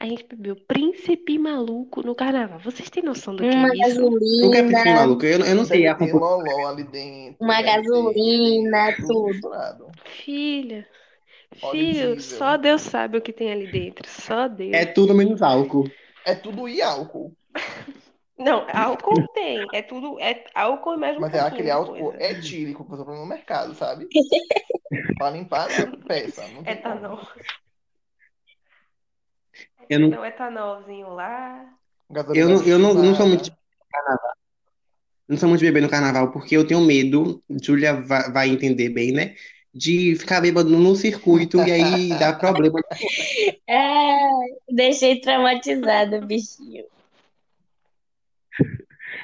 A 0.00 0.06
gente 0.06 0.24
bebeu 0.24 0.56
príncipe 0.56 1.38
maluco 1.38 2.02
no 2.02 2.14
carnaval. 2.14 2.58
Vocês 2.60 2.88
têm 2.88 3.02
noção 3.02 3.36
do 3.36 3.42
que 3.42 3.54
Uma 3.54 3.68
é 3.68 3.86
isso? 3.86 4.06
O 4.06 4.50
que 4.50 4.56
é 4.56 4.62
príncipe 4.62 4.72
gasolina, 4.72 4.94
maluco? 4.94 5.26
Eu, 5.26 5.40
eu 5.40 5.54
não 5.54 5.64
sei 5.66 5.86
a 5.86 5.94
composição. 5.94 6.20
loló 6.20 6.68
ali 6.68 6.84
dentro. 6.84 7.36
uma 7.44 7.58
ter 7.58 7.64
gasolina, 7.64 8.96
tudo. 8.96 9.90
Filha, 10.06 10.88
filho, 11.70 12.18
só 12.18 12.56
Deus 12.56 12.80
sabe 12.80 13.18
o 13.18 13.20
que 13.20 13.30
tem 13.30 13.52
ali 13.52 13.70
dentro. 13.70 14.08
Só 14.08 14.48
Deus. 14.48 14.72
É 14.72 14.86
tudo 14.86 15.14
menos 15.14 15.42
álcool. 15.42 15.86
É 16.24 16.34
tudo 16.34 16.66
e 16.66 16.80
álcool. 16.80 17.36
Não, 18.38 18.64
álcool 18.72 19.28
tem. 19.34 19.66
É 19.74 19.82
tudo. 19.82 20.18
É 20.18 20.46
álcool 20.54 20.94
e 20.94 20.96
mais 20.96 21.14
um 21.18 21.20
Mas 21.20 21.34
é 21.34 21.40
aquele 21.40 21.70
álcool 21.70 22.12
coisa. 22.12 22.22
etílico 22.22 22.84
que 22.84 22.90
você 22.90 23.04
compra 23.04 23.20
no 23.20 23.26
mercado, 23.26 23.74
sabe? 23.74 24.06
pra 25.18 25.28
limpar 25.28 25.68
a 25.70 26.06
peça. 26.06 26.48
Não 26.48 26.64
tem 26.64 26.70
como. 26.70 26.70
Etanol. 26.70 27.28
Eu 29.90 29.98
não, 30.00 30.08
um 30.20 30.24
etanolzinho 30.24 31.08
lá. 31.10 31.66
Eu 32.34 32.48
não, 32.48 32.62
eu 32.64 32.78
não, 32.78 32.94
não 32.94 33.14
sou 33.14 33.26
muito 33.26 33.44
de 33.44 33.52
carnaval. 33.90 34.32
Não 35.28 35.36
sou 35.36 35.48
muito 35.48 35.60
de 35.60 35.66
beber 35.66 35.82
no 35.82 35.88
carnaval, 35.90 36.30
porque 36.32 36.56
eu 36.56 36.66
tenho 36.66 36.80
medo, 36.80 37.42
Júlia 37.62 38.00
vai, 38.00 38.32
vai 38.32 38.48
entender 38.48 38.88
bem, 38.88 39.12
né? 39.12 39.34
de 39.72 40.16
ficar 40.16 40.40
bêbado 40.40 40.68
no 40.68 40.96
circuito 40.96 41.58
e 41.58 41.70
aí 41.70 42.08
dá 42.18 42.32
problema. 42.32 42.80
É, 43.68 44.18
deixei 44.68 45.20
traumatizada, 45.20 46.20
bichinho. 46.20 46.84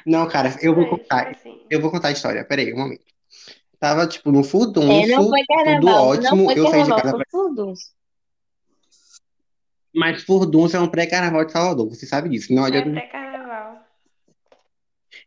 Não, 0.05 0.25
cara, 0.25 0.55
eu 0.61 0.73
vou 0.73 0.85
É, 0.85 0.89
contar. 0.89 1.37
Eu 1.69 1.81
vou 1.81 1.91
contar 1.91 2.07
a 2.07 2.11
história. 2.11 2.45
Peraí, 2.45 2.73
um 2.73 2.77
momento. 2.77 3.03
Tava, 3.77 4.07
tipo, 4.07 4.31
no 4.31 4.41
furdunço, 4.41 4.89
É, 4.89 5.05
não 5.07 5.27
foi 5.27 5.41
tudo 5.45 5.65
carnaval, 5.65 6.07
ótimo. 6.07 6.35
não 6.37 6.45
foi 6.45 6.59
Eu 6.59 6.67
saí 6.67 6.83
de 6.83 6.89
carnaval, 6.89 6.97
casa 6.97 7.09
foi 7.11 7.25
pra... 7.25 7.25
furdunço. 7.29 7.91
Mas 9.97 10.23
furdunço 10.23 10.77
é 10.77 10.79
um 10.79 10.87
pré-carnaval 10.87 11.43
de 11.43 11.51
Salvador, 11.51 11.89
você 11.89 12.05
sabe 12.05 12.29
disso. 12.29 12.53
Não 12.53 12.63
É 12.63 12.67
adianta. 12.67 12.91
pré-carnaval. 12.91 13.83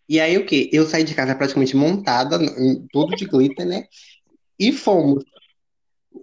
E 0.08 0.20
aí 0.20 0.38
o 0.38 0.46
quê? 0.46 0.70
Eu 0.72 0.86
saí 0.86 1.02
de 1.02 1.14
casa 1.14 1.34
praticamente 1.34 1.76
montada, 1.76 2.36
em 2.36 2.86
tudo 2.92 3.16
de 3.16 3.24
glitter, 3.24 3.66
né? 3.66 3.86
E 4.58 4.72
fomos. 4.72 5.24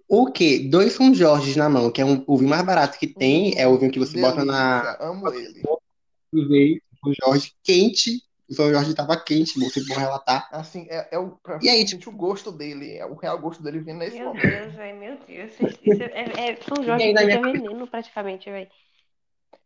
O 0.08 0.32
quê? 0.32 0.60
Dois 0.60 0.94
São 0.94 1.14
Jorges 1.14 1.56
na 1.58 1.68
mão, 1.68 1.92
que 1.92 2.02
é 2.02 2.06
um, 2.06 2.24
o 2.26 2.38
vinho 2.38 2.50
mais 2.50 2.66
barato 2.66 2.98
que 2.98 3.08
tem, 3.08 3.58
é 3.60 3.68
o 3.68 3.78
vinho 3.78 3.92
que 3.92 4.00
você 4.00 4.20
bota 4.20 4.46
na. 4.46 4.82
Delícia, 4.82 5.06
amo 5.06 5.34
ele. 5.34 5.62
São 7.04 7.14
Jorge 7.22 7.52
quente. 7.64 8.22
O 8.50 8.54
São 8.54 8.72
Jorge 8.72 8.94
tava 8.94 9.22
quente, 9.22 9.60
você 9.60 9.82
pode 9.86 10.00
relatar. 10.00 10.48
Assim, 10.52 10.88
é, 10.90 11.10
é 11.12 11.20
o, 11.20 11.32
pra 11.32 11.60
E 11.62 11.68
aí, 11.68 11.86
sentir 11.86 12.08
o 12.08 12.14
gosto 12.14 12.52
dele, 12.52 12.96
é 12.96 13.06
o 13.06 13.16
real 13.16 13.38
gosto 13.40 13.62
dele 13.62 13.80
vindo 13.80 13.98
nesse 13.98 14.18
Meu 14.18 14.28
momento. 14.28 14.48
Deus, 14.48 14.74
velho, 14.74 15.00
meu 15.00 15.18
Deus. 15.28 15.52
Isso, 15.52 15.80
isso 15.84 16.04
é, 16.04 16.52
é 16.52 16.56
São 16.56 16.84
Jorge 16.84 17.08
que 17.08 17.14
minha 17.14 17.34
é 17.34 17.42
veneno, 17.42 17.88
praticamente, 17.88 18.50
velho. 18.50 18.70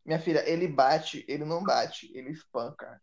Minha 0.04 0.20
filha, 0.20 0.44
ele 0.50 0.67
bate, 0.67 1.24
ele 1.28 1.46
não 1.46 1.63
bate, 1.63 2.12
ele 2.15 2.32
espanca. 2.32 3.00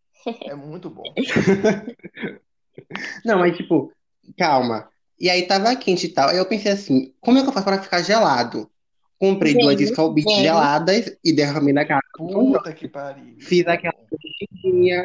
É 0.46 0.54
muito 0.54 0.90
bom. 0.90 1.04
Não, 3.24 3.38
mas 3.38 3.56
tipo, 3.56 3.92
calma. 4.36 4.88
E 5.18 5.30
aí 5.30 5.46
tava 5.46 5.74
quente 5.76 6.06
e 6.06 6.10
tal. 6.10 6.28
Aí 6.28 6.36
eu 6.36 6.46
pensei 6.46 6.72
assim, 6.72 7.14
como 7.20 7.38
é 7.38 7.42
que 7.42 7.48
eu 7.48 7.52
faço 7.52 7.64
para 7.64 7.82
ficar 7.82 8.02
gelado? 8.02 8.70
Comprei 9.18 9.54
duas 9.54 9.78
gênio. 9.78 10.24
geladas 10.24 11.16
e 11.24 11.32
derramei 11.32 11.72
na 11.72 11.82
garrafa. 11.82 12.06
Puta 12.16 12.72
que 12.72 12.88
pariu. 12.88 13.36
Fiz 13.40 13.66
aquela 13.66 13.94
coxinha 13.94 15.04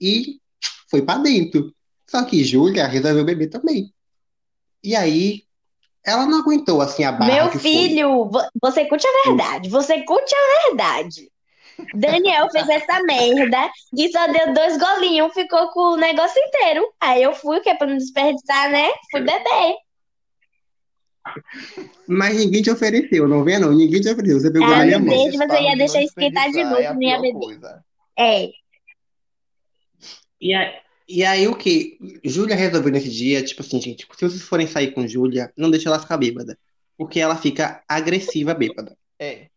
e 0.00 0.38
foi 0.90 1.02
pra 1.02 1.18
dentro. 1.18 1.72
Só 2.06 2.24
que 2.24 2.42
Júlia 2.44 2.86
resolveu 2.86 3.24
beber 3.24 3.48
também. 3.48 3.92
E 4.82 4.96
aí, 4.96 5.42
ela 6.04 6.24
não 6.24 6.38
aguentou 6.40 6.80
assim 6.80 7.04
a 7.04 7.12
barra 7.12 7.32
Meu 7.34 7.46
que 7.50 7.58
foi. 7.58 7.70
filho, 7.70 8.24
vo- 8.30 8.48
você 8.62 8.86
curte 8.86 9.06
a 9.06 9.28
verdade, 9.28 9.68
você 9.68 10.02
curte 10.04 10.34
a 10.34 10.68
verdade. 10.68 11.30
Daniel 11.94 12.48
fez 12.50 12.68
essa 12.68 13.02
merda 13.02 13.70
e 13.96 14.10
só 14.10 14.26
deu 14.32 14.54
dois 14.54 14.78
golinhos, 14.78 15.32
ficou 15.34 15.68
com 15.72 15.92
o 15.92 15.96
negócio 15.96 16.40
inteiro. 16.40 16.88
Aí 17.00 17.22
eu 17.22 17.34
fui, 17.34 17.60
que 17.60 17.68
é 17.68 17.74
pra 17.74 17.86
não 17.86 17.98
desperdiçar, 17.98 18.70
né? 18.70 18.90
Fui 19.10 19.20
beber. 19.20 19.76
Mas 22.06 22.36
ninguém 22.36 22.62
te 22.62 22.70
ofereceu, 22.70 23.28
não 23.28 23.44
vê 23.44 23.58
não? 23.58 23.72
Ninguém 23.72 24.00
te 24.00 24.08
ofereceu. 24.10 24.40
Você 24.40 24.50
pegou 24.50 24.66
Ah, 24.68 24.78
na 24.78 24.84
minha 24.86 24.98
mão. 24.98 25.14
mas 25.36 25.50
eu 25.50 25.62
ia 25.62 25.76
deixar 25.76 26.02
esquentar 26.02 26.50
de 26.50 26.60
é 26.60 26.64
novo, 26.64 26.76
a 26.86 26.94
não 26.94 27.02
ia 27.02 27.20
beber. 27.20 27.58
É. 28.18 28.48
E 30.40 30.54
aí, 30.54 30.74
e 31.08 31.24
aí 31.24 31.48
o 31.48 31.56
que? 31.56 31.98
Júlia 32.22 32.54
resolveu 32.54 32.92
nesse 32.92 33.08
dia, 33.08 33.42
tipo 33.42 33.62
assim, 33.62 33.80
gente, 33.80 34.06
se 34.14 34.28
vocês 34.28 34.42
forem 34.42 34.66
sair 34.66 34.92
com 34.92 35.06
Júlia, 35.06 35.50
não 35.56 35.70
deixa 35.70 35.88
ela 35.88 35.98
ficar 35.98 36.18
bêbada. 36.18 36.58
Porque 36.98 37.18
ela 37.18 37.36
fica 37.36 37.82
agressiva 37.88 38.52
bêbada. 38.52 38.96
É. 39.18 39.48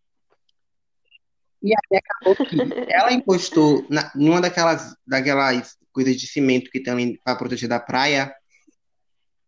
E 1.61 1.73
aí 1.73 1.99
acabou 1.99 2.35
que 2.45 2.55
ela 2.93 3.11
encostou 3.11 3.85
na, 3.89 4.11
numa 4.15 4.39
daquelas, 4.39 4.95
daquelas 5.05 5.77
coisas 5.91 6.15
de 6.15 6.25
cimento 6.25 6.71
que 6.71 6.79
tem 6.79 6.93
ali 6.93 7.19
pra 7.23 7.35
proteger 7.35 7.67
da 7.67 7.79
praia 7.79 8.33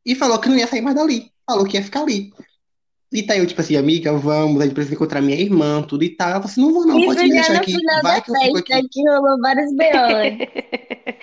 e 0.05 0.13
falou 0.13 0.39
que 0.39 0.49
não 0.49 0.57
ia 0.57 0.67
sair 0.67 0.81
mais 0.81 0.95
dali. 0.95 1.31
Falou 1.45 1.65
que 1.65 1.77
ia 1.77 1.83
ficar 1.83 2.01
ali. 2.01 2.33
E 3.13 3.21
tá 3.23 3.37
eu, 3.37 3.45
tipo 3.45 3.61
assim, 3.61 3.75
amiga, 3.77 4.11
vamos, 4.13 4.59
a 4.59 4.65
gente 4.65 4.73
precisa 4.73 4.95
encontrar 4.95 5.21
minha 5.21 5.39
irmã, 5.39 5.83
tudo 5.83 6.03
e 6.03 6.09
tal. 6.09 6.29
Ela 6.29 6.41
falou 6.41 6.49
assim, 6.51 6.61
não 6.61 6.73
vou 6.73 6.85
não, 6.87 6.95
pode 7.05 7.19
Isso 7.19 7.23
me 7.23 7.29
deixar 7.31 7.55
aqui. 7.57 7.77
Vai 8.01 8.21
que 8.21 8.31
eu 8.31 8.35
fico 8.35 8.57
aqui. 8.57 8.89
que 8.89 9.09
rolou 9.09 9.39
vários 9.39 9.71
B.O. 9.75 11.13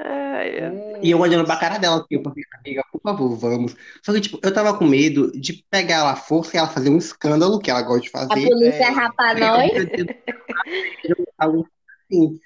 Hum. 0.00 0.98
E 1.02 1.10
eu 1.10 1.20
olhando 1.20 1.44
pra 1.44 1.56
cara 1.56 1.78
dela, 1.78 1.96
assim, 1.96 2.06
eu 2.10 2.22
falei, 2.22 2.42
amiga, 2.58 2.82
por 2.90 3.00
favor, 3.00 3.36
vamos. 3.36 3.76
Só 4.02 4.12
que, 4.12 4.20
tipo, 4.20 4.40
eu 4.42 4.52
tava 4.52 4.76
com 4.76 4.84
medo 4.84 5.30
de 5.32 5.64
pegar 5.70 5.96
ela 5.96 6.12
à 6.12 6.16
força 6.16 6.56
e 6.56 6.58
ela 6.58 6.68
fazer 6.68 6.90
um 6.90 6.98
escândalo, 6.98 7.60
que 7.60 7.70
ela 7.70 7.82
gosta 7.82 8.02
de 8.02 8.08
A 8.08 8.10
fazer. 8.28 8.48
polícia 8.48 8.84
É. 8.84 8.90
rapa 8.90 9.34
nós. 9.34 9.70
Algo 11.38 11.68
assim. 12.10 12.40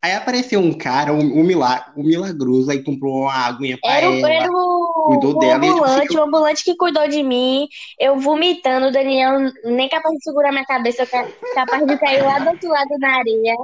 Aí 0.00 0.12
apareceu 0.12 0.60
um 0.60 0.76
cara, 0.76 1.12
um, 1.12 1.18
um, 1.40 1.42
milagre, 1.44 1.92
um 1.96 2.04
milagroso, 2.04 2.70
aí 2.70 2.84
comprou 2.84 3.22
uma 3.22 3.32
aguinha 3.32 3.76
pra 3.80 3.90
Era, 3.90 4.08
o- 4.08 4.14
ela. 4.14 4.32
era 4.32 4.48
o, 4.52 4.92
cuidou 5.06 5.34
o 5.34 5.38
dela 5.38 5.64
e, 5.64 5.68
tipo, 5.68 5.82
ambulante, 5.84 6.14
eu- 6.14 6.20
o 6.20 6.24
ambulante 6.24 6.64
que 6.64 6.76
cuidou 6.76 7.08
de 7.08 7.22
mim. 7.22 7.66
Eu 7.98 8.16
vomitando, 8.18 8.86
o 8.86 8.92
Daniel 8.92 9.40
nem 9.64 9.88
capaz 9.88 10.14
de 10.14 10.22
segurar 10.22 10.52
minha 10.52 10.64
cabeça, 10.64 11.04
ca- 11.06 11.26
capaz 11.54 11.84
de 11.86 11.98
cair 11.98 12.22
lá 12.22 12.38
do 12.38 12.48
outro 12.50 12.68
lado 12.68 12.98
na 13.00 13.18
areia. 13.18 13.56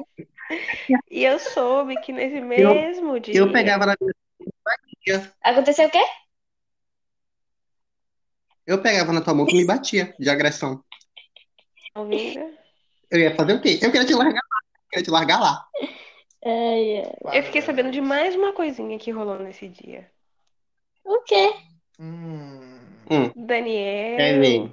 E 1.11 1.23
eu 1.25 1.38
soube 1.38 1.97
que 1.99 2.12
nesse 2.12 2.40
mesmo 2.40 3.18
dia. 3.20 3.35
Eu 3.35 3.53
pegava 3.53 3.87
na 3.87 3.94
minha 4.01 5.33
Aconteceu 5.42 5.87
o 5.88 5.90
quê? 5.90 6.03
eu 8.66 8.81
pegava 8.83 9.12
na 9.12 9.20
tua 9.20 9.35
mão 9.35 9.47
que 9.47 9.55
me 9.55 9.64
batia 9.64 10.14
de 10.18 10.29
agressão. 10.31 10.83
Ouvindo? 11.94 12.40
Eu 13.11 13.20
ia 13.20 13.35
fazer 13.37 13.55
o 13.55 13.61
quê? 13.61 13.79
Eu 13.83 13.92
queria 13.92 14.07
te 14.07 14.14
largar 14.14 14.33
lá. 14.35 14.59
Eu 14.64 14.88
queria 14.90 15.05
te 15.05 15.11
largar 15.11 15.40
lá. 15.40 15.64
Ai, 16.44 17.02
ai. 17.24 17.38
Eu 17.38 17.42
fiquei 17.44 17.62
sabendo 17.62 17.90
de 17.90 18.00
mais 18.00 18.35
uma 18.37 18.52
coisinha 18.52 18.98
que 18.98 19.11
rolou 19.11 19.38
nesse 19.38 19.66
dia. 19.68 20.11
O 21.04 21.20
quê? 21.22 21.52
Hum. 21.98 22.80
Hum, 23.11 23.30
Daniel 23.37 24.20
é 24.20 24.70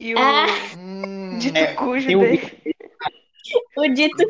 e 0.00 0.14
o 0.14 0.18
Ah. 0.18 0.46
Dito 1.38 1.56
É, 1.58 1.74
cujo 1.74 2.06
dele. 2.06 2.40
O 3.76 3.86
dito. 3.88 4.16
De 4.16 4.26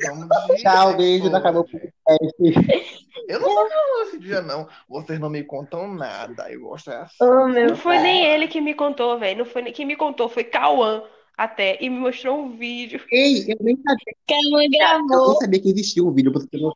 Tchau, 0.57 0.97
beijo, 0.97 1.27
episódio. 1.27 1.37
acabou 1.37 1.63
o 1.63 1.69
podcast. 1.69 3.07
Eu 3.29 3.39
não 3.39 3.49
sou 3.49 3.69
violão 3.69 4.03
esse 4.03 4.19
dia, 4.19 4.43
não. 4.43 4.69
Vocês 4.89 5.21
não 5.21 5.31
me 5.31 5.45
contam 5.45 5.87
nada. 5.95 6.51
Eu 6.51 6.63
gosto 6.63 6.91
é 6.91 6.97
assim. 6.97 7.15
Oh, 7.21 7.47
meu 7.47 7.69
Não 7.69 7.77
foi 7.77 7.99
nem 7.99 8.25
ele 8.27 8.49
que 8.49 8.61
me 8.61 8.75
contou, 8.75 9.17
velho. 9.17 9.39
Não 9.39 9.45
foi 9.45 9.63
nem 9.63 9.73
quem 9.73 9.87
me 9.87 9.95
contou, 9.95 10.29
foi 10.29 10.43
Cauã 10.43 11.05
até. 11.37 11.79
E 11.81 11.89
me 11.91 11.99
mostrou 11.99 12.39
um 12.41 12.57
vídeo. 12.57 13.01
Ei, 13.11 13.45
eu 13.49 13.57
nem 13.61 13.77
sabia, 13.77 14.15
Calma, 14.29 14.65
eu 14.65 14.71
gravou. 14.71 15.29
nem 15.31 15.41
sabia 15.41 15.61
que 15.61 15.71
existia 15.71 16.05
um 16.05 16.13
vídeo. 16.13 16.33
Você 16.33 16.49
não... 16.55 16.75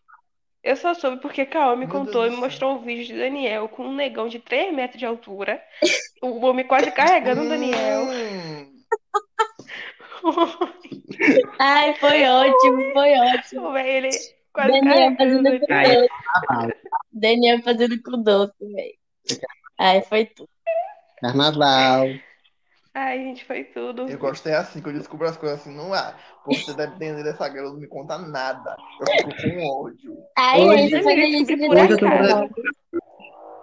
Eu 0.62 0.76
só 0.76 0.92
soube 0.92 1.22
porque 1.22 1.46
Cauã 1.46 1.76
me 1.76 1.86
Meu 1.86 1.88
contou 1.88 2.22
Deus 2.22 2.32
e 2.32 2.36
me 2.36 2.42
mostrou 2.42 2.74
um 2.74 2.82
vídeo 2.82 3.06
de 3.06 3.16
Daniel 3.18 3.68
com 3.68 3.84
um 3.84 3.94
negão 3.94 4.28
de 4.28 4.38
3 4.38 4.74
metros 4.74 4.98
de 4.98 5.06
altura. 5.06 5.62
O 6.20 6.44
homem 6.44 6.66
quase 6.66 6.90
carregando 6.90 7.42
o 7.42 7.48
Daniel. 7.48 8.02
Hum. 8.02 8.74
Ai, 11.58 11.94
foi 11.94 12.24
ótimo, 12.24 12.92
foi 12.92 13.12
ótimo. 13.18 13.76
Ele 13.78 14.10
quase 14.52 14.72
Daniel 14.72 15.16
fazendo 15.16 15.60
com 15.60 15.66
Daniel. 15.66 16.00
doce. 16.00 16.74
Daniel 17.12 17.62
fazendo 17.62 18.02
com 18.02 18.22
doce, 18.22 18.54
velho. 18.60 18.98
Ai, 19.78 20.02
foi 20.02 20.26
tudo. 20.26 20.50
Carnaval. 21.20 22.08
Ai, 23.00 23.18
gente, 23.22 23.44
foi 23.44 23.62
tudo. 23.62 24.08
Eu 24.08 24.18
gosto 24.18 24.48
é 24.48 24.56
assim, 24.56 24.82
que 24.82 24.88
eu 24.88 24.92
descubro 24.92 25.28
as 25.28 25.36
coisas 25.36 25.60
assim, 25.60 25.72
não 25.72 25.94
há. 25.94 26.18
Você 26.44 26.74
depender 26.74 27.22
dessa 27.22 27.48
garota, 27.48 27.74
não 27.74 27.80
me 27.80 27.86
conta 27.86 28.18
nada. 28.18 28.74
Eu 29.00 29.06
fico 29.06 29.30
com 29.40 29.84
ódio. 29.84 30.18
Ai, 30.36 30.60
Hoje- 30.60 30.88
gente, 30.88 31.02
foi 31.04 31.12
Hoje 31.12 31.30
delícia 31.30 31.56
de 31.56 31.64
eu 31.64 31.72
eu. 31.72 32.50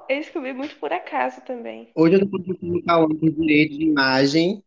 Eu 0.08 0.18
descobri 0.22 0.54
muito 0.54 0.78
por 0.78 0.94
acaso 0.94 1.42
também. 1.42 1.92
Hoje 1.94 2.16
eu 2.16 2.22
tô 2.22 2.28
processando 2.30 2.78
o 2.78 2.84
Cauã 2.86 3.10
por 3.10 3.30
direito 3.30 3.78
de 3.78 3.84
imagem, 3.84 4.64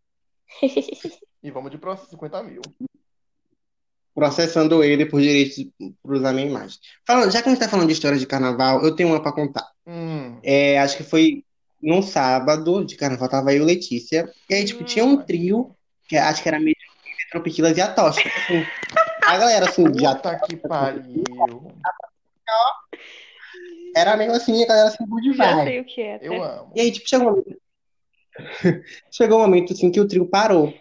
E 1.43 1.51
vamos 1.51 1.71
de 1.71 1.79
processo 1.79 2.11
50 2.11 2.43
mil. 2.43 2.61
processando 4.15 4.85
ele 4.85 5.07
por 5.07 5.23
direito 5.23 5.57
de 5.57 5.73
por 6.03 6.13
usar 6.15 6.35
minha 6.35 6.47
imagem. 6.47 6.79
Falando, 7.07 7.31
já 7.31 7.41
que 7.41 7.49
a 7.49 7.53
gente 7.53 7.61
tá 7.61 7.69
falando 7.71 7.87
de 7.87 7.95
história 7.95 8.19
de 8.19 8.27
carnaval, 8.27 8.85
eu 8.85 8.95
tenho 8.95 9.09
uma 9.09 9.23
pra 9.23 9.33
contar. 9.33 9.67
Hum. 9.87 10.39
É, 10.43 10.79
acho 10.79 10.95
que 10.99 11.05
foi 11.05 11.43
num 11.83 12.03
sábado 12.03 12.85
de 12.85 12.97
carnaval, 12.97 13.29
tava 13.29 13.53
eu 13.53 13.63
e 13.63 13.67
Letícia. 13.67 14.31
E 14.49 14.55
aí, 14.55 14.65
tipo, 14.65 14.85
tinha 14.85 15.05
um 15.05 15.17
trio, 15.23 15.75
que 16.09 16.17
acho 16.17 16.43
que 16.43 16.49
era 16.49 16.59
meio 16.59 16.77
Tropiquilas 17.31 17.77
e 17.77 17.81
a 17.81 17.93
Tocha. 17.93 18.21
Assim, 18.27 18.65
a 19.25 19.39
galera, 19.39 19.69
assim, 19.69 19.85
já 19.99 20.15
Puta 20.15 20.39
que 20.41 20.57
pariu. 20.57 21.23
era 23.95 24.17
meio 24.17 24.33
assim, 24.33 24.63
a 24.65 24.67
galera 24.67 24.89
assim, 24.89 25.05
good 25.07 25.33
Já 25.35 25.55
vibe. 25.55 25.69
sei 25.71 25.81
o 25.81 25.85
que 25.85 26.01
é. 26.01 26.19
Eu 26.23 26.43
até. 26.43 26.55
amo. 26.55 26.73
E 26.75 26.81
aí, 26.81 26.93
tipo, 26.93 27.09
chegou 27.09 27.27
um 27.27 27.31
momento... 27.31 27.61
chegou 29.11 29.39
um 29.39 29.43
momento, 29.43 29.73
assim, 29.73 29.91
que 29.91 30.01
o 30.01 30.09
trio 30.09 30.27
parou. 30.27 30.73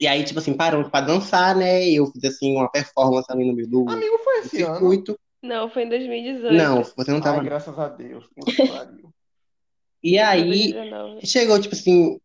E 0.00 0.06
aí, 0.06 0.24
tipo 0.24 0.38
assim, 0.38 0.54
parou 0.54 0.90
pra 0.90 1.00
dançar, 1.00 1.54
né? 1.54 1.86
E 1.88 1.96
eu 1.96 2.06
fiz, 2.06 2.24
assim, 2.24 2.54
uma 2.56 2.70
performance 2.70 3.30
ali 3.30 3.46
no 3.46 3.54
meio 3.54 3.68
do, 3.68 3.88
Amigo, 3.88 4.18
foi 4.18 4.38
esse 4.40 4.62
ano. 4.62 4.74
circuito. 4.74 5.18
Não, 5.42 5.70
foi 5.70 5.84
em 5.84 5.88
2018. 5.88 6.54
Não, 6.54 6.82
você 6.82 7.10
não 7.10 7.18
Ai, 7.18 7.22
tava. 7.22 7.42
graças 7.42 7.78
a 7.78 7.88
Deus. 7.88 8.26
Puta 8.34 8.52
que 8.52 8.66
pariu. 8.68 9.05
E 10.06 10.20
aí, 10.20 10.72
2019. 10.72 11.26
chegou, 11.26 11.60
tipo 11.60 11.74
assim... 11.74 12.20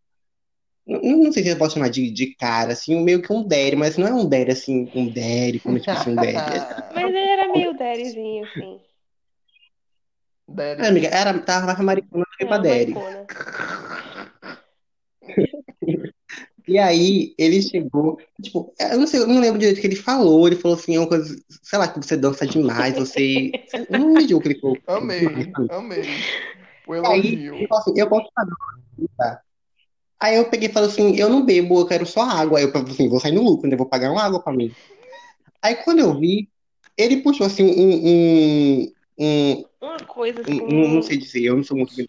Não, 0.85 1.01
não 1.01 1.31
sei 1.31 1.41
se 1.41 1.49
eu 1.49 1.57
posso 1.57 1.73
chamar 1.73 1.89
de, 1.89 2.11
de 2.11 2.35
cara, 2.35 2.73
assim, 2.73 3.01
meio 3.03 3.23
que 3.23 3.33
um 3.33 3.41
Derry, 3.41 3.75
mas 3.75 3.97
não 3.97 4.07
é 4.07 4.13
um 4.13 4.27
Derry, 4.27 4.51
assim, 4.51 4.87
um 4.93 5.07
Derry, 5.07 5.59
como 5.59 5.79
tipo 5.79 5.89
assim, 5.89 6.11
um 6.11 6.15
Derry. 6.15 6.35
Mas 6.93 7.05
ele 7.05 7.17
era 7.17 7.51
meio 7.51 7.73
daddyzinho, 7.75 8.45
assim. 8.45 8.79
Daddy. 10.47 10.81
É, 10.81 10.87
amiga, 10.87 11.07
era, 11.07 11.39
tava 11.39 11.65
mais 11.65 11.75
pra 11.77 11.85
maricona 11.85 12.23
do 12.23 12.37
que 12.37 12.45
pra 12.45 12.57
É, 12.57 12.59
Daddy. 12.59 12.93
maricona. 12.93 13.25
E 16.67 16.77
aí, 16.77 17.33
ele 17.39 17.59
chegou, 17.61 18.17
tipo, 18.41 18.71
eu 18.79 18.99
não 18.99 19.07
sei, 19.07 19.19
eu 19.19 19.27
não 19.27 19.41
lembro 19.41 19.59
direito 19.59 19.79
o 19.79 19.81
que 19.81 19.87
ele 19.87 19.95
falou. 19.95 20.47
Ele 20.47 20.55
falou 20.55 20.77
assim, 20.77 20.95
uma 20.97 21.07
coisa, 21.07 21.35
sei 21.63 21.79
lá, 21.79 21.87
que 21.87 21.97
você 21.97 22.15
dança 22.15 22.45
demais, 22.45 22.95
você. 22.95 23.51
Não 23.89 24.11
entendi 24.11 24.35
o 24.35 24.39
que 24.39 24.49
ele 24.49 24.59
falou. 24.59 24.77
Amei, 24.87 25.51
amei. 25.69 26.03
O 26.87 26.93
Aí, 26.93 26.95
elogio. 26.95 27.55
ele 27.55 27.67
falou 27.67 27.81
assim, 27.81 27.93
eu 27.95 28.09
posso 28.09 28.29
pagar? 28.33 29.41
Aí 30.19 30.35
eu 30.35 30.49
peguei 30.49 30.69
e 30.69 30.71
falei 30.71 30.89
assim, 30.89 31.15
eu 31.15 31.29
não 31.29 31.43
bebo, 31.45 31.79
eu 31.79 31.85
quero 31.87 32.05
só 32.05 32.21
água. 32.21 32.59
Aí 32.59 32.65
eu 32.65 32.71
falei 32.71 32.91
assim, 32.91 33.09
vou 33.09 33.19
sair 33.19 33.31
no 33.31 33.43
lucro, 33.43 33.67
né? 33.67 33.75
Vou 33.75 33.87
pagar 33.87 34.11
uma 34.11 34.21
água 34.23 34.41
pra 34.41 34.53
mim. 34.53 34.71
Aí 35.61 35.75
quando 35.75 35.99
eu 35.99 36.17
vi, 36.19 36.49
ele 36.97 37.21
puxou 37.21 37.45
assim 37.47 37.63
um, 37.63 38.07
um, 38.07 38.93
um, 39.17 39.65
Uma 39.81 39.97
coisa 39.99 40.41
assim. 40.41 40.61
um- 40.61 40.95
não 40.95 41.01
sei 41.01 41.17
dizer, 41.17 41.43
eu 41.43 41.55
não 41.55 41.63
sou 41.63 41.77
muito 41.77 41.95
bem. 41.95 42.07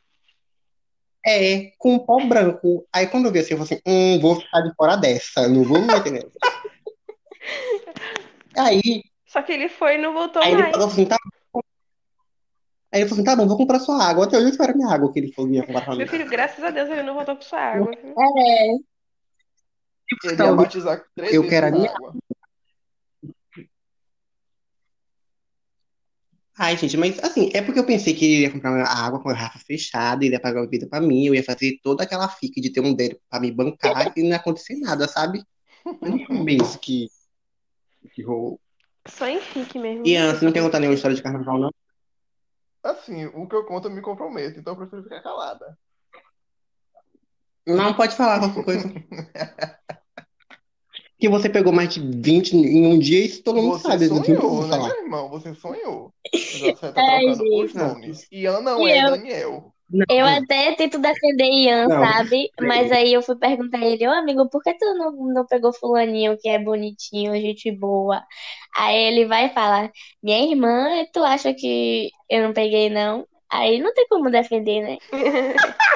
É, 1.24 1.72
com 1.78 1.94
um 1.94 1.98
pó 2.00 2.18
branco. 2.26 2.84
Aí 2.92 3.06
quando 3.06 3.26
eu 3.26 3.32
vi 3.32 3.38
assim, 3.38 3.54
eu 3.54 3.58
falei 3.64 3.80
assim, 3.80 3.82
hum, 3.86 4.20
vou 4.20 4.40
ficar 4.40 4.60
de 4.60 4.74
fora 4.74 4.96
dessa, 4.96 5.48
não 5.48 5.62
vou 5.64 5.80
me 5.80 5.86
meter 5.86 6.12
nessa. 6.12 6.28
Aí, 8.58 9.02
Só 9.26 9.40
que 9.40 9.52
ele 9.52 9.68
foi 9.68 9.94
e 9.94 9.98
não 9.98 10.12
voltou 10.12 10.42
aí 10.42 10.52
ele 10.52 10.62
mais. 10.62 10.72
falou 10.72 10.88
assim, 10.88 11.06
tá 11.06 11.16
bom. 11.24 11.41
Aí 12.92 13.00
ele 13.00 13.08
falou 13.08 13.22
assim, 13.22 13.24
tá 13.24 13.34
bom, 13.36 13.48
vou 13.48 13.56
comprar 13.56 13.78
sua 13.80 14.04
água. 14.04 14.26
Até 14.26 14.36
hoje 14.36 14.46
eu 14.46 14.50
espero 14.50 14.72
a 14.72 14.76
minha 14.76 14.88
água 14.88 15.10
que 15.10 15.18
ele 15.18 15.32
falou 15.32 15.50
que 15.50 15.56
ia 15.56 15.64
comprar 15.66 15.80
pra 15.82 15.92
mim. 15.92 15.98
Meu 15.98 16.08
filho, 16.08 16.28
graças 16.28 16.62
a 16.62 16.70
Deus, 16.70 16.90
ele 16.90 17.02
não 17.02 17.14
voltou 17.14 17.34
com 17.36 17.42
sua 17.42 17.58
água. 17.58 17.90
É, 17.94 18.66
Ele 18.68 18.80
ia 20.26 20.32
Então, 20.34 20.56
batizar 20.56 21.02
três 21.14 21.32
eu 21.32 21.48
quero 21.48 21.68
a 21.68 21.70
minha- 21.70 21.90
água. 21.90 22.14
Ai, 26.58 26.76
gente, 26.76 26.98
mas 26.98 27.18
assim, 27.20 27.50
é 27.54 27.62
porque 27.62 27.80
eu 27.80 27.86
pensei 27.86 28.12
que 28.14 28.26
ele 28.26 28.42
ia 28.42 28.50
comprar 28.52 28.78
a 28.84 29.06
água 29.06 29.22
com 29.22 29.30
a 29.30 29.32
garrafa 29.32 29.58
fechada, 29.58 30.22
ele 30.22 30.34
ia 30.34 30.40
pagar 30.40 30.60
a 30.60 30.64
bebida 30.64 30.86
pra 30.86 31.00
mim, 31.00 31.24
eu 31.24 31.34
ia 31.34 31.42
fazer 31.42 31.78
toda 31.82 32.04
aquela 32.04 32.28
fica 32.28 32.60
de 32.60 32.70
ter 32.70 32.80
um 32.80 32.92
dele 32.94 33.18
pra 33.30 33.40
me 33.40 33.50
bancar 33.50 34.12
e 34.14 34.22
não 34.22 34.28
ia 34.28 34.36
acontecer 34.36 34.76
nada, 34.76 35.08
sabe? 35.08 35.42
Mas 36.00 36.28
não 36.28 36.46
isso 36.46 36.78
que, 36.78 37.08
que 38.12 38.22
rolou. 38.22 38.60
Só 39.08 39.26
em 39.26 39.40
fique 39.40 39.78
mesmo. 39.78 40.06
E 40.06 40.10
Ian, 40.12 40.34
você 40.34 40.44
não 40.44 40.52
quer 40.52 40.62
contar 40.62 40.78
nenhuma 40.78 40.94
história 40.94 41.16
de 41.16 41.22
carnaval, 41.22 41.58
não? 41.58 41.70
Assim, 42.82 43.26
o 43.26 43.46
que 43.46 43.54
eu 43.54 43.64
conto 43.64 43.88
eu 43.88 43.92
me 43.92 44.00
comprometo, 44.02 44.58
então 44.58 44.72
eu 44.72 44.76
prefiro 44.78 45.02
ficar 45.04 45.22
calada. 45.22 45.78
Não 47.66 47.94
pode 47.94 48.16
falar 48.16 48.40
qualquer 48.40 48.64
coisa. 48.64 48.88
Que 51.18 51.28
você 51.28 51.48
pegou 51.48 51.72
mais 51.72 51.94
de 51.94 52.00
20 52.00 52.56
em 52.56 52.84
um 52.84 52.98
dia, 52.98 53.24
isso 53.24 53.44
todo 53.44 53.62
mundo 53.62 53.78
Você 53.78 53.86
sabe. 53.86 54.08
Sonhou, 54.08 54.62
né, 54.66 54.70
falar. 54.70 54.88
meu 54.88 55.02
irmão? 55.04 55.28
Você 55.30 55.54
sonhou. 55.54 56.12
Você 56.34 56.72
tá 56.72 56.92
Ai, 56.96 57.26
trocando 57.26 57.64
os 57.64 57.74
nomes. 57.74 58.26
Ian 58.32 58.60
não 58.60 58.88
E 58.88 58.90
é 58.90 59.44
eu? 59.44 59.72
Daniel. 59.92 60.06
eu 60.08 60.42
até 60.42 60.72
tento 60.74 60.98
defender 60.98 61.44
Ian, 61.44 61.86
Não. 61.86 62.00
sabe? 62.00 62.50
Mas 62.60 62.90
aí 62.90 63.12
eu 63.12 63.22
fui 63.22 63.36
perguntar 63.36 63.78
a 63.78 63.84
ele, 63.84 64.08
ô 64.08 64.10
amigo, 64.12 64.48
por 64.48 64.62
que 64.62 64.72
tu 64.74 64.94
não, 64.94 65.12
não 65.32 65.46
pegou 65.46 65.72
fulaninho 65.72 66.38
que 66.40 66.48
é 66.48 66.58
bonitinho, 66.58 67.34
gente 67.34 67.70
boa? 67.70 68.22
Aí 68.74 68.96
ele 68.96 69.26
vai 69.26 69.50
falar, 69.50 69.90
minha 70.22 70.50
irmã, 70.50 70.88
tu 71.12 71.22
acha 71.22 71.52
que 71.52 72.10
eu 72.28 72.42
não 72.42 72.52
peguei, 72.54 72.88
não? 72.88 73.26
Aí 73.50 73.78
não 73.80 73.92
tem 73.92 74.06
como 74.08 74.30
defender, 74.30 74.80
né? 74.82 74.98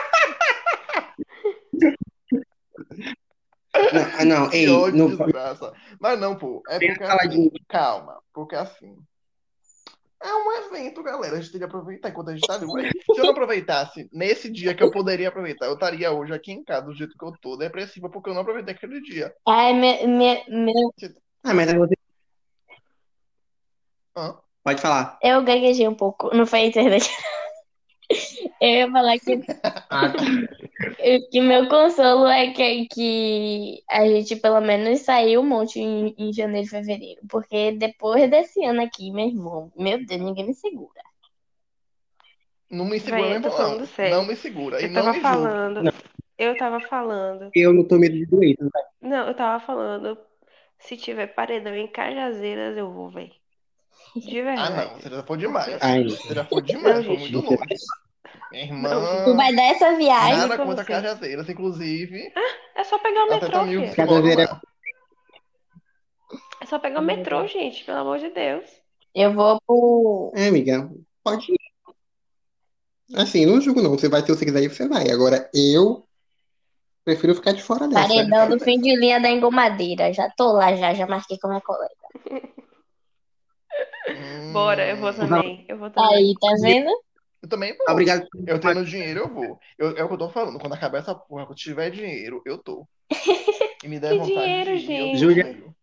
Não, 3.92 4.24
não, 4.24 4.52
ei, 4.52 4.68
ódio, 4.70 4.96
não, 4.96 5.08
desgraça. 5.08 5.72
Mas 6.00 6.18
não, 6.18 6.34
pô. 6.34 6.62
É 6.68 6.78
porque 6.78 7.04
assim, 7.04 7.50
calma. 7.68 8.18
Porque 8.32 8.56
assim. 8.56 8.95
Evento, 10.58 11.02
galera. 11.02 11.36
A 11.36 11.40
gente 11.40 11.52
tem 11.52 11.58
que 11.60 11.64
aproveitar 11.66 12.08
enquanto 12.10 12.30
a 12.30 12.36
gente 12.36 12.46
tá 12.46 12.56
livre. 12.58 12.90
Se 13.14 13.20
eu 13.20 13.24
não 13.24 13.32
aproveitasse 13.32 14.08
nesse 14.12 14.50
dia 14.50 14.74
que 14.74 14.82
eu 14.82 14.90
poderia 14.90 15.28
aproveitar, 15.28 15.66
eu 15.66 15.74
estaria 15.74 16.10
hoje 16.12 16.32
aqui 16.32 16.52
em 16.52 16.64
casa 16.64 16.86
do 16.86 16.94
jeito 16.94 17.16
que 17.18 17.24
eu 17.24 17.32
tô, 17.40 17.56
depressiva, 17.56 18.08
porque 18.08 18.30
eu 18.30 18.34
não 18.34 18.42
aproveitei 18.42 18.74
aquele 18.74 19.00
dia. 19.02 19.32
Ai, 19.46 19.72
meu, 19.72 20.08
meu, 20.08 20.42
meu, 20.48 20.92
Ah, 21.44 21.54
mas 21.54 21.72
você 21.72 21.94
Hã? 24.16 24.34
pode 24.64 24.80
falar. 24.80 25.18
eu 25.22 25.44
gaguejei 25.44 25.86
um 25.86 25.94
pouco, 25.94 26.34
não 26.34 26.46
foi 26.46 26.60
a 26.60 26.66
internet. 26.66 27.08
Eu 28.60 28.68
ia 28.68 28.90
falar 28.90 29.18
que 29.18 29.40
Ah, 29.90 30.08
tá. 30.10 30.16
que 31.30 31.40
meu 31.40 31.68
consolo 31.68 32.26
é 32.26 32.52
que, 32.52 32.86
que 32.86 33.82
a 33.88 34.06
gente 34.06 34.36
pelo 34.36 34.60
menos 34.60 35.00
saiu 35.00 35.40
um 35.40 35.46
monte 35.46 35.80
em, 35.80 36.14
em 36.18 36.32
janeiro 36.32 36.66
e 36.66 36.70
fevereiro. 36.70 37.20
Porque 37.28 37.72
depois 37.72 38.28
desse 38.30 38.64
ano 38.64 38.82
aqui, 38.82 39.10
meu 39.10 39.26
irmão, 39.26 39.72
meu 39.76 40.04
Deus, 40.04 40.20
ninguém 40.20 40.46
me 40.46 40.54
segura. 40.54 41.00
Não 42.70 42.84
me 42.84 42.98
segura 42.98 43.38
mesmo, 43.38 43.48
não. 43.48 44.10
Não 44.10 44.26
me 44.26 44.36
segura. 44.36 44.80
E 44.80 44.84
Eu 44.84 44.90
não 44.90 45.04
tava 45.04 45.20
falando. 45.20 45.82
Não. 45.82 45.92
Eu 46.38 46.56
tava 46.56 46.80
falando. 46.80 47.50
Eu 47.54 47.72
não 47.72 47.84
tô 47.86 47.98
medo 47.98 48.14
de 48.14 48.26
doença, 48.26 48.64
né? 48.64 48.70
Não, 49.00 49.28
eu 49.28 49.34
tava 49.34 49.64
falando. 49.64 50.18
Se 50.78 50.96
tiver 50.96 51.28
paredão 51.28 51.74
em 51.74 51.86
Cajazeiras, 51.86 52.76
eu 52.76 52.92
vou, 52.92 53.08
velho. 53.08 53.32
De 54.20 54.40
Ah, 54.40 54.44
verdade. 54.44 54.76
não. 54.92 55.00
Você 55.00 55.10
já 55.10 55.22
foi 55.22 55.38
demais. 55.38 55.78
Ai. 55.82 56.04
Você 56.04 56.34
já 56.34 56.44
foi 56.44 56.62
demais. 56.62 57.04
Foi 57.06 57.16
muito 57.18 57.40
longe. 57.40 57.58
Minha 58.50 58.64
irmã. 58.64 58.88
Não, 58.90 59.24
Tu 59.24 59.36
vai 59.36 59.54
dar 59.54 59.62
essa 59.64 59.96
viagem 59.96 60.36
Nada 60.38 60.56
contra 60.58 60.84
você. 60.84 60.92
Cajazeiras, 60.92 61.48
inclusive. 61.48 62.32
É 62.74 62.84
só 62.84 62.98
pegar 62.98 63.24
o 63.24 63.30
metrô, 63.30 63.94
Cajazeira- 63.94 64.44
lá. 64.50 64.60
É 66.60 66.66
só 66.66 66.78
pegar 66.78 67.00
o 67.00 67.02
metrô, 67.02 67.46
gente, 67.46 67.84
pelo 67.84 67.98
amor 67.98 68.18
de 68.18 68.30
Deus. 68.30 68.64
Eu 69.14 69.32
vou 69.32 69.60
pro. 69.66 70.32
É, 70.34 70.48
amiga, 70.48 70.90
pode 71.22 71.52
ir. 71.52 71.58
Assim, 73.14 73.46
não 73.46 73.60
julgo 73.60 73.80
não. 73.82 73.90
Você 73.90 74.08
vai 74.08 74.20
se 74.22 74.28
você 74.28 74.44
quiser 74.44 74.62
ir, 74.62 74.68
você 74.70 74.88
vai. 74.88 75.10
Agora, 75.10 75.48
eu 75.54 76.06
prefiro 77.04 77.34
ficar 77.34 77.52
de 77.52 77.62
fora 77.62 77.86
dessa. 77.86 78.08
Paredão 78.08 78.48
do 78.48 78.58
fim 78.58 78.80
de 78.80 78.96
linha 78.96 79.20
da 79.20 79.30
engomadeira. 79.30 80.12
Já 80.12 80.28
tô 80.30 80.52
lá, 80.52 80.74
já, 80.74 80.92
já 80.92 81.06
marquei 81.06 81.38
com 81.38 81.46
a 81.46 81.50
minha 81.50 81.62
colega. 81.62 81.94
Hum, 84.08 84.52
Bora, 84.52 84.86
eu 84.88 84.96
vou 84.96 85.12
também. 85.12 85.64
Eu 85.68 85.78
vou 85.78 85.90
também. 85.90 86.14
Aí, 86.14 86.34
tá 86.40 86.48
vendo? 86.62 86.90
Eu 87.42 87.48
também 87.48 87.76
vou. 87.76 87.86
Obrigado. 87.90 88.26
Eu 88.46 88.58
tendo 88.60 88.84
dinheiro, 88.84 89.20
eu 89.20 89.28
vou. 89.32 89.58
Eu- 89.78 89.96
é 89.96 90.02
o 90.04 90.08
que 90.08 90.14
eu 90.14 90.18
tô 90.18 90.30
falando. 90.30 90.58
Quando 90.58 90.72
acabar 90.74 90.98
essa 90.98 91.14
porra, 91.14 91.44
quando 91.44 91.50
eu 91.50 91.56
tiver 91.56 91.90
dinheiro, 91.90 92.42
eu 92.46 92.58
tô. 92.58 92.86
E 93.84 93.88
me 93.88 94.00
der 94.00 94.12
Que 94.12 94.18
vontade 94.18 94.34
dinheiro, 94.40 94.70
de 94.78 94.86
gente? 94.86 95.18
Júlia. 95.18 95.44
venho. 95.44 95.76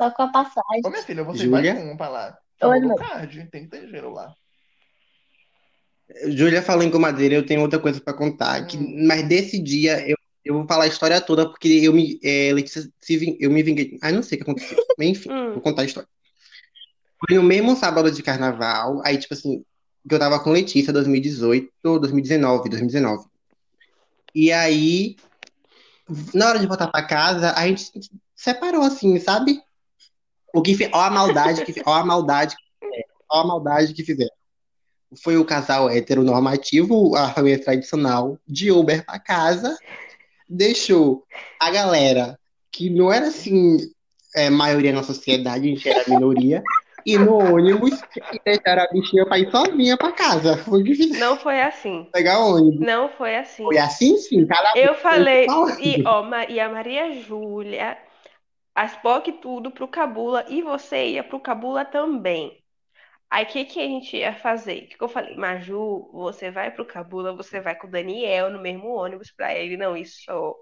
Só 0.00 0.10
com 0.10 0.22
a 0.22 0.28
passagem. 0.32 0.82
Ô, 0.84 0.90
minha 0.90 1.02
filha, 1.02 1.22
você 1.24 1.44
Júlia? 1.44 1.74
vai 1.74 1.82
com 1.88 1.96
pra 1.96 2.08
lá. 2.08 2.38
Oi, 2.62 2.80
no 2.80 2.94
card, 2.96 3.48
tem 3.50 3.64
que 3.64 3.70
ter 3.70 3.86
dinheiro 3.86 4.10
lá. 4.12 4.34
Júlia 6.28 6.62
falou 6.62 6.82
em 6.82 6.90
gomadeira, 6.90 7.34
eu 7.34 7.46
tenho 7.46 7.60
outra 7.62 7.78
coisa 7.78 8.00
pra 8.00 8.12
contar. 8.14 8.66
que- 8.66 8.76
Hum. 8.76 9.06
mas 9.06 9.26
desse 9.28 9.62
dia, 9.62 10.06
eu, 10.08 10.16
eu 10.46 10.54
vou 10.54 10.66
falar 10.66 10.84
a 10.84 10.88
história 10.88 11.20
toda, 11.20 11.48
porque 11.48 11.68
eu 11.68 11.92
me, 11.92 12.18
é, 12.22 12.52
Letícia, 12.52 12.88
se 13.00 13.16
ving- 13.16 13.36
eu 13.40 13.50
me 13.50 13.62
vinguei. 13.62 13.98
Ah, 14.02 14.12
não 14.12 14.22
sei 14.22 14.36
o 14.36 14.44
que 14.44 14.50
aconteceu. 14.50 14.76
Mas, 14.98 15.08
enfim, 15.08 15.30
Hum. 15.30 15.52
vou 15.54 15.60
contar 15.60 15.82
a 15.82 15.84
história. 15.84 16.08
Foi 17.26 17.36
no 17.36 17.42
mesmo 17.42 17.74
sábado 17.76 18.10
de 18.10 18.22
carnaval, 18.22 19.00
aí, 19.04 19.18
tipo 19.18 19.34
assim, 19.34 19.64
que 20.08 20.14
eu 20.14 20.18
tava 20.18 20.38
com 20.38 20.50
Letícia, 20.52 20.92
2018, 20.92 21.70
2019, 21.82 22.68
2019. 22.68 23.24
E 24.34 24.52
aí, 24.52 25.16
na 26.34 26.48
hora 26.48 26.58
de 26.58 26.66
voltar 26.66 26.88
pra 26.88 27.02
casa, 27.06 27.52
a 27.56 27.66
gente 27.66 27.90
separou, 28.34 28.82
assim, 28.82 29.18
sabe? 29.18 29.60
O 30.54 30.62
que 30.62 30.74
fe... 30.74 30.90
Ó 30.92 31.00
a 31.00 31.10
maldade 31.10 31.64
que 31.64 31.82
ó 31.84 31.94
a 31.94 32.04
maldade, 32.04 32.54
ó 33.30 33.40
a 33.40 33.46
maldade 33.46 33.92
que 33.94 34.04
fizeram. 34.04 34.30
Foi 35.22 35.36
o 35.36 35.44
casal 35.44 35.88
heteronormativo, 35.90 37.16
a 37.16 37.32
família 37.32 37.62
tradicional, 37.62 38.38
de 38.46 38.70
Uber 38.70 39.04
pra 39.06 39.18
casa, 39.18 39.76
deixou 40.48 41.24
a 41.60 41.70
galera 41.70 42.38
que 42.70 42.90
não 42.90 43.12
era 43.12 43.28
assim, 43.28 43.78
é, 44.34 44.50
maioria 44.50 44.92
na 44.92 45.02
sociedade, 45.02 45.66
a 45.66 45.70
gente 45.70 45.88
era 45.88 46.04
minoria, 46.08 46.62
e 47.06 47.16
no 47.16 47.38
ônibus 47.38 48.00
e 48.32 48.40
deixaram 48.44 48.82
a 48.82 48.88
bichinha 48.88 49.24
pra 49.24 49.38
ir 49.38 49.50
sozinha 49.50 49.96
pra 49.96 50.10
casa. 50.10 50.56
Foi 50.58 50.84
fizeram. 50.84 51.20
Não 51.20 51.36
foi 51.38 51.62
assim. 51.62 52.08
Pegar 52.12 52.40
ônibus. 52.40 52.80
Não 52.80 53.08
foi 53.08 53.36
assim. 53.36 53.62
Foi 53.62 53.78
assim 53.78 54.16
sim, 54.18 54.46
Eu 54.74 54.94
falei, 54.96 55.46
e, 55.80 56.02
ó, 56.04 56.24
e 56.48 56.58
a 56.58 56.68
Maria 56.68 57.12
Júlia, 57.22 57.96
as 58.74 58.96
POC 58.96 59.32
tudo 59.40 59.70
pro 59.70 59.86
Cabula, 59.86 60.44
e 60.48 60.60
você 60.62 61.10
ia 61.10 61.22
pro 61.22 61.38
Cabula 61.38 61.84
também. 61.84 62.58
Aí 63.30 63.44
o 63.44 63.48
que, 63.48 63.64
que 63.64 63.80
a 63.80 63.84
gente 63.86 64.16
ia 64.16 64.34
fazer? 64.34 64.84
O 64.84 64.88
que, 64.88 64.96
que 64.98 65.02
eu 65.04 65.08
falei? 65.08 65.36
Maju, 65.36 66.08
você 66.12 66.50
vai 66.50 66.70
pro 66.70 66.86
Cabula, 66.86 67.34
você 67.34 67.60
vai 67.60 67.74
com 67.76 67.86
o 67.86 67.90
Daniel 67.90 68.50
no 68.50 68.60
mesmo 68.60 68.88
ônibus 68.88 69.30
pra 69.32 69.54
ele. 69.54 69.76
Não, 69.76 69.96
isso. 69.96 70.56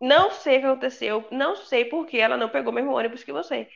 Não 0.00 0.30
sei 0.30 0.58
o 0.58 0.60
que 0.60 0.66
aconteceu, 0.66 1.24
não 1.30 1.54
sei 1.56 1.84
por 1.84 2.06
que 2.06 2.18
ela 2.18 2.36
não 2.36 2.48
pegou 2.48 2.72
o 2.72 2.74
mesmo 2.74 2.92
ônibus 2.92 3.22
que 3.22 3.32
você. 3.32 3.68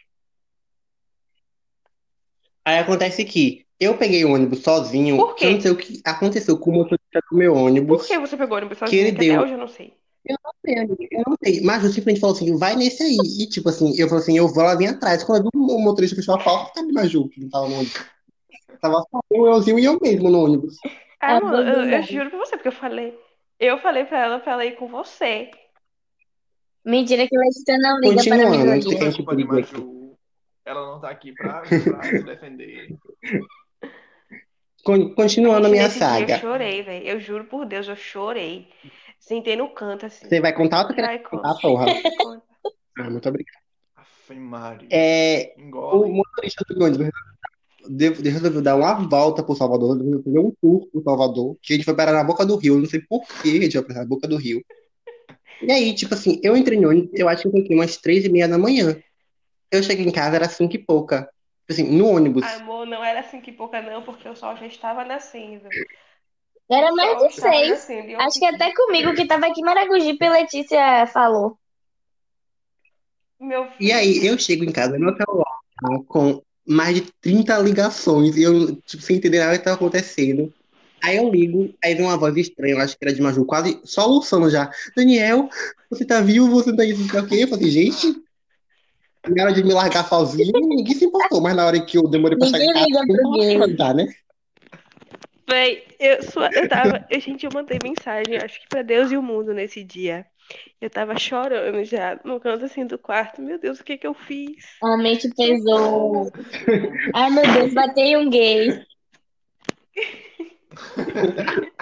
Aí 2.64 2.78
acontece 2.78 3.24
que 3.24 3.66
eu 3.78 3.96
peguei 3.98 4.24
o 4.24 4.32
ônibus 4.32 4.60
sozinho, 4.62 5.16
Por 5.18 5.34
quê? 5.34 5.44
eu 5.46 5.50
não 5.52 5.60
sei 5.60 5.70
o 5.70 5.76
que 5.76 6.00
aconteceu 6.04 6.58
com 6.58 6.70
o 6.70 6.74
motorista 6.74 7.20
do 7.30 7.36
meu 7.36 7.54
ônibus. 7.54 8.02
Por 8.02 8.08
que 8.08 8.18
você 8.18 8.36
pegou 8.36 8.54
o 8.56 8.58
ônibus 8.58 8.78
Que 8.78 8.86
sozinho? 8.86 9.00
ele 9.02 9.10
Que 9.10 9.16
até 9.16 9.32
deu. 9.34 9.42
hoje 9.42 9.52
eu 9.52 9.58
não 9.58 9.68
sei. 9.68 9.94
Eu 10.26 10.36
não 10.42 10.52
sei, 10.64 10.78
amiga, 10.78 11.06
eu 11.10 11.22
não 11.26 11.36
sei. 11.42 11.60
Mas 11.60 11.82
eu 11.84 11.90
simplesmente 11.90 12.20
falou 12.20 12.34
assim, 12.34 12.56
vai 12.56 12.74
nesse 12.76 13.02
aí. 13.02 13.18
E 13.40 13.46
tipo 13.46 13.68
assim, 13.68 13.94
eu 13.98 14.08
falei 14.08 14.22
assim, 14.22 14.38
eu 14.38 14.48
vou 14.48 14.64
lá 14.64 14.74
vir 14.74 14.86
atrás. 14.86 15.22
Quando 15.22 15.44
eu 15.46 15.50
vi 15.52 15.72
o 15.72 15.78
motorista 15.78 16.16
fechou 16.16 16.34
a 16.34 16.42
porta, 16.42 16.72
cadê 16.74 16.92
Maju? 16.92 17.28
Que 17.28 17.40
não 17.40 17.50
tava 17.50 17.68
no 17.68 17.74
ônibus. 17.74 18.06
Tava 18.80 19.04
só 19.10 19.20
eu, 19.30 19.46
euzinho 19.46 19.78
e 19.78 19.84
eu 19.84 19.98
mesmo 20.00 20.30
no 20.30 20.44
ônibus. 20.44 20.76
Ah, 21.20 21.36
Ah, 21.36 21.40
mano, 21.40 21.56
eu, 21.70 21.90
eu 21.90 22.02
juro 22.02 22.30
pra 22.30 22.38
você, 22.38 22.56
porque 22.56 22.68
eu 22.68 22.72
falei. 22.72 23.18
Eu 23.60 23.78
falei 23.78 24.04
pra 24.04 24.18
ela 24.24 24.38
pra 24.40 24.52
ela 24.54 24.64
ir 24.66 24.76
com 24.76 24.88
você. 24.88 25.50
Mentira 26.84 27.26
que 27.26 27.36
Letícia 27.38 27.78
não 27.78 27.98
liga 28.00 28.14
para 28.14 28.22
Continuando, 28.22 28.48
quer 28.56 28.64
Não 28.64 28.72
é 28.72 28.80
que 28.80 29.22
aqui. 29.30 29.44
Maju. 29.44 30.16
Ela 30.66 30.86
não 30.86 31.00
tá 31.00 31.10
aqui 31.10 31.32
pra, 31.32 31.60
pra 31.60 32.02
se 32.02 32.22
defender. 32.24 32.96
Con- 34.82 35.14
Continuando 35.14 35.66
a 35.66 35.70
minha 35.70 35.84
Nesse 35.84 35.98
dia 35.98 36.08
eu 36.08 36.28
saga. 36.28 36.38
chorei, 36.38 36.82
velho. 36.82 37.06
Eu 37.06 37.20
juro 37.20 37.44
por 37.44 37.64
Deus, 37.64 37.88
eu 37.88 37.96
chorei. 37.96 38.68
Sentei 39.24 39.56
no 39.56 39.70
canto, 39.70 40.04
assim. 40.04 40.28
Você 40.28 40.38
vai 40.38 40.52
contar 40.52 40.82
ou 40.82 40.88
tu 40.88 40.94
quer 40.94 41.06
Vai, 41.06 41.18
contar, 41.18 41.54
conta. 41.54 41.62
porra? 41.62 41.86
Ah, 42.96 43.10
muito 43.10 43.28
obrigado. 43.28 43.56
Aff, 43.96 44.34
Maria. 44.34 44.88
É, 44.92 45.54
o 45.58 46.06
motorista 46.06 46.64
do 46.68 46.84
ônibus 46.84 47.08
resolveu- 47.88 48.22
resolveu 48.32 48.62
dar 48.62 48.76
uma 48.76 48.94
volta 49.08 49.42
por 49.42 49.56
Salvador, 49.56 49.96
resolveu 49.96 50.22
fazer 50.22 50.38
um 50.38 50.52
tour 50.60 50.86
por 50.92 51.02
Salvador, 51.02 51.56
que 51.60 51.72
a 51.72 51.76
gente 51.76 51.84
foi 51.84 51.96
parar 51.96 52.12
na 52.12 52.22
boca 52.22 52.46
do 52.46 52.56
rio, 52.56 52.74
eu 52.74 52.78
não 52.78 52.86
sei 52.86 53.00
por 53.00 53.26
que 53.42 53.58
a 53.58 53.62
gente 53.62 53.72
foi 53.72 53.82
parar 53.82 54.00
na 54.00 54.06
boca 54.06 54.28
do 54.28 54.36
rio. 54.36 54.64
E 55.60 55.72
aí, 55.72 55.92
tipo 55.94 56.14
assim, 56.14 56.38
eu 56.42 56.56
entrei 56.56 56.78
no 56.78 56.90
ônibus, 56.90 57.10
eu 57.14 57.28
acho 57.28 57.42
que 57.42 57.48
eu 57.48 57.52
fiquei 57.62 57.74
umas 57.76 57.96
três 57.96 58.24
e 58.24 58.28
meia 58.28 58.46
da 58.46 58.58
manhã. 58.58 58.96
Eu 59.72 59.82
cheguei 59.82 60.06
em 60.06 60.12
casa, 60.12 60.36
era 60.36 60.48
cinco 60.48 60.76
e 60.76 60.78
pouca. 60.78 61.22
Tipo 61.66 61.72
assim, 61.72 61.96
no 61.96 62.06
ônibus. 62.06 62.44
Amor, 62.44 62.86
não 62.86 63.02
era 63.02 63.20
assim 63.20 63.40
que 63.40 63.50
pouca, 63.50 63.82
não, 63.82 64.02
porque 64.02 64.28
o 64.28 64.36
sol 64.36 64.54
já 64.56 64.66
estava 64.66 65.04
nascendo. 65.04 65.68
Era 66.70 66.92
mais 66.92 67.18
de 67.18 67.40
seis. 67.40 67.88
eu 67.90 68.20
Acho 68.20 68.38
que 68.38 68.46
até 68.46 68.72
comigo 68.74 69.14
que 69.14 69.26
tava 69.26 69.46
aqui 69.46 69.60
em 69.60 69.64
Maragogipe, 69.64 70.28
Letícia 70.28 71.06
falou. 71.06 71.58
Meu 73.38 73.66
E 73.78 73.92
aí, 73.92 74.26
eu 74.26 74.38
chego 74.38 74.64
em 74.64 74.72
casa, 74.72 74.98
meu 74.98 75.14
celular 75.16 75.44
tá 75.80 75.98
com 76.08 76.42
mais 76.66 76.94
de 76.94 77.02
30 77.20 77.58
ligações, 77.58 78.36
e 78.36 78.42
eu, 78.42 78.76
tipo, 78.76 79.02
sem 79.02 79.16
entender 79.16 79.40
nada 79.40 79.52
que 79.52 79.58
estava 79.58 79.76
acontecendo. 79.76 80.52
Aí 81.02 81.18
eu 81.18 81.28
ligo, 81.28 81.74
aí 81.84 81.94
vem 81.94 82.06
uma 82.06 82.16
voz 82.16 82.34
estranha, 82.36 82.74
eu 82.74 82.80
acho 82.80 82.96
que 82.96 83.04
era 83.04 83.14
de 83.14 83.20
Maju, 83.20 83.44
quase 83.44 83.78
soluçando 83.84 84.48
já. 84.48 84.70
Daniel, 84.96 85.50
você 85.90 86.02
tá 86.02 86.22
vivo, 86.22 86.48
você 86.48 86.74
tá 86.74 86.82
isso, 86.82 87.04
o 87.04 87.26
quê. 87.26 87.42
Eu 87.42 87.48
falei, 87.48 87.68
gente, 87.68 88.16
na 89.28 89.42
hora 89.42 89.52
de 89.52 89.62
me 89.62 89.74
largar 89.74 90.08
sozinho, 90.08 90.52
ninguém 90.60 90.94
se 90.94 91.04
importou, 91.04 91.42
mas 91.42 91.54
na 91.54 91.66
hora 91.66 91.78
que 91.84 91.98
eu 91.98 92.08
demorei 92.08 92.38
pra 92.38 92.46
Ninguém 92.46 92.72
casa, 92.72 92.86
liga 92.86 93.00
pro 93.06 93.32
gay. 93.32 93.58
não 93.58 93.74
dá, 93.76 93.92
né? 93.92 94.06
Véi, 95.48 95.84
eu, 96.00 96.22
sua- 96.22 96.50
eu 96.54 96.68
tava. 96.68 97.04
eu- 97.10 97.20
gente, 97.20 97.44
eu 97.44 97.52
mandei 97.52 97.78
mensagem, 97.82 98.36
acho 98.36 98.60
que 98.60 98.68
pra 98.68 98.82
Deus 98.82 99.12
e 99.12 99.16
o 99.16 99.22
mundo 99.22 99.52
nesse 99.52 99.84
dia. 99.84 100.26
Eu 100.80 100.90
tava 100.90 101.18
chorando 101.18 101.82
já, 101.84 102.20
no 102.24 102.38
canto 102.40 102.64
assim 102.64 102.86
do 102.86 102.98
quarto. 102.98 103.40
Meu 103.40 103.58
Deus, 103.58 103.80
o 103.80 103.84
que 103.84 103.96
que 103.96 104.06
eu 104.06 104.14
fiz? 104.14 104.64
A 104.82 104.96
mente 104.96 105.28
pesou. 105.34 106.30
Ai, 107.14 107.30
meu 107.30 107.44
Deus, 107.52 107.72
batei 107.74 108.16
um 108.16 108.28
gay. 108.28 108.84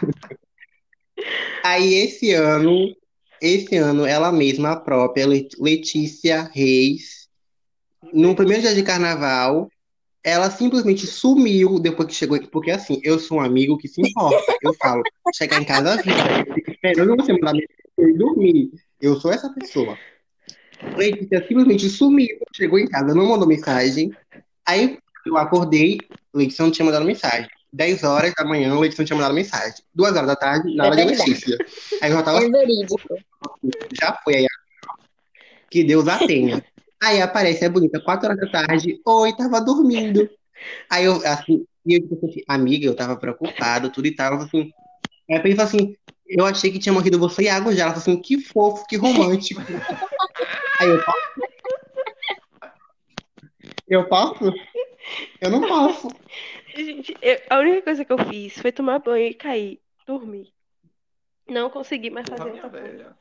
Aí 1.65 1.95
esse 1.95 2.33
ano, 2.33 2.95
esse 3.41 3.77
ano, 3.77 4.05
ela 4.05 4.31
mesma, 4.33 4.73
a 4.73 4.77
própria, 4.81 5.27
Let- 5.27 5.57
Letícia 5.59 6.43
Reis, 6.53 7.29
no 8.13 8.35
primeiro 8.35 8.63
dia 8.63 8.75
de 8.75 8.83
carnaval, 8.83 9.71
ela 10.25 10.51
simplesmente 10.51 11.07
sumiu 11.07 11.81
depois 11.81 12.09
que 12.09 12.15
chegou 12.15 12.37
aqui, 12.37 12.47
porque 12.47 12.71
assim, 12.71 13.01
eu 13.03 13.19
sou 13.19 13.39
um 13.39 13.41
amigo 13.41 13.77
que 13.77 13.89
se 13.89 14.01
importa. 14.01 14.55
Eu 14.63 14.73
falo, 14.75 15.03
chegar 15.35 15.61
em 15.61 15.65
casa 15.65 15.99
fico 15.99 16.71
esperando 16.71 17.17
você 17.17 17.33
mandar 17.33 17.53
mensagem 17.55 17.69
e 17.99 18.13
dormir. 18.17 18.71
Eu 19.01 19.19
sou 19.21 19.33
essa 19.33 19.53
pessoa. 19.53 19.99
Letícia 20.97 21.45
simplesmente 21.47 21.89
sumiu, 21.89 22.39
chegou 22.55 22.79
em 22.79 22.87
casa, 22.87 23.15
não 23.15 23.27
mandou 23.27 23.47
mensagem. 23.49 24.13
Aí 24.67 24.99
eu 25.27 25.37
acordei, 25.37 25.99
Letícia 26.33 26.65
não 26.65 26.71
tinha 26.71 26.87
mandado 26.87 27.05
mensagem. 27.05 27.49
10 27.73 28.05
horas 28.05 28.33
da 28.37 28.45
manhã, 28.45 28.79
Letícia 28.79 29.03
não 29.03 29.07
tinha 29.07 29.17
mandado 29.17 29.35
mensagem. 29.35 29.75
2 29.95 30.15
horas 30.15 30.27
da 30.27 30.37
tarde, 30.37 30.75
nada 30.77 30.95
de 30.95 31.03
É 31.03 31.07
verdade. 31.07 31.31
Letícia. 31.31 31.59
Aí 32.01 32.11
eu 32.11 32.17
já 32.17 32.23
tava 32.23 32.45
É 32.45 32.49
verídico. 32.49 33.01
já 34.01 34.19
foi 34.23 34.37
aí. 34.37 34.47
Que 35.71 35.83
Deus 35.83 36.07
a 36.07 36.19
tenha. 36.19 36.63
Aí 37.03 37.21
aparece 37.21 37.65
a 37.65 37.69
bonita, 37.71 38.01
4 38.01 38.29
horas 38.29 38.41
da 38.41 38.49
tarde. 38.65 39.01
Oi, 39.05 39.37
tava 39.37 39.61
dormindo. 39.61 40.31
Aí 40.89 41.05
eu, 41.05 41.17
assim, 41.27 41.67
e 41.85 41.95
eu 41.97 42.09
tipo 42.09 42.27
assim, 42.27 42.43
amiga, 42.47 42.87
eu 42.87 42.95
tava 42.95 43.17
preocupado, 43.17 43.91
tudo 43.91 44.07
e 44.07 44.15
tal. 44.15 44.35
Assim, 44.35 44.73
aí 45.29 45.37
eu 45.39 45.43
pensei 45.43 45.65
assim, 45.65 45.97
eu 46.29 46.47
achei 46.47 46.71
que 46.71 46.79
tinha 46.79 46.93
morrido 46.93 47.19
você 47.19 47.43
e 47.43 47.49
a 47.49 47.57
água 47.57 47.75
já. 47.75 47.83
Ela 47.85 47.95
falou 47.95 48.03
assim, 48.03 48.23
que 48.23 48.39
fofo, 48.41 48.87
que 48.87 48.97
romântico. 48.97 49.61
Aí 50.81 50.89
eu 50.89 51.03
posso? 51.05 51.19
Eu 53.89 54.09
posso? 54.09 54.55
Eu 55.41 55.51
não 55.51 55.61
posso. 55.61 56.09
Gente, 56.75 57.17
eu- 57.21 57.41
a 57.51 57.59
única 57.59 57.83
coisa 57.83 58.05
que 58.05 58.13
eu 58.13 58.19
fiz 58.19 58.55
foi 58.59 58.71
tomar 58.73 59.01
banho 59.01 59.27
e 59.27 59.35
cair, 59.35 59.81
dormir. 60.07 60.53
Não 61.49 61.69
consegui 61.69 62.11
mais 62.11 62.29
fazer 62.29 62.51
outra 62.51 62.71
coisa. 62.71 63.17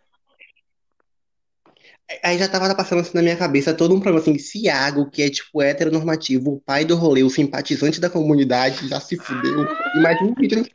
Aí 2.23 2.37
já 2.37 2.47
tava 2.47 2.73
passando 2.75 2.99
assim 2.99 3.15
na 3.15 3.21
minha 3.21 3.35
cabeça 3.35 3.73
todo 3.73 3.95
um 3.95 3.99
problema 3.99 4.19
assim, 4.19 4.37
se 4.37 4.65
Iago, 4.65 5.09
que 5.09 5.21
é 5.21 5.29
tipo 5.29 5.61
heteronormativo, 5.61 6.53
o 6.53 6.59
pai 6.59 6.83
do 6.85 6.95
rolê, 6.95 7.23
o 7.23 7.29
simpatizante 7.29 8.01
da 8.01 8.09
comunidade, 8.09 8.87
já 8.87 8.99
se 8.99 9.17
fudeu. 9.17 9.67
Imagina 9.95 10.29
um 10.29 10.35
vídeo. 10.35 10.65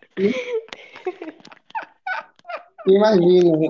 Imagina. 2.87 3.69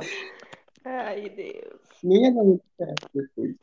Ai, 0.85 1.29
Deus. 1.31 1.81
Nem 2.03 2.61
certo 2.77 3.09
depois. 3.15 3.55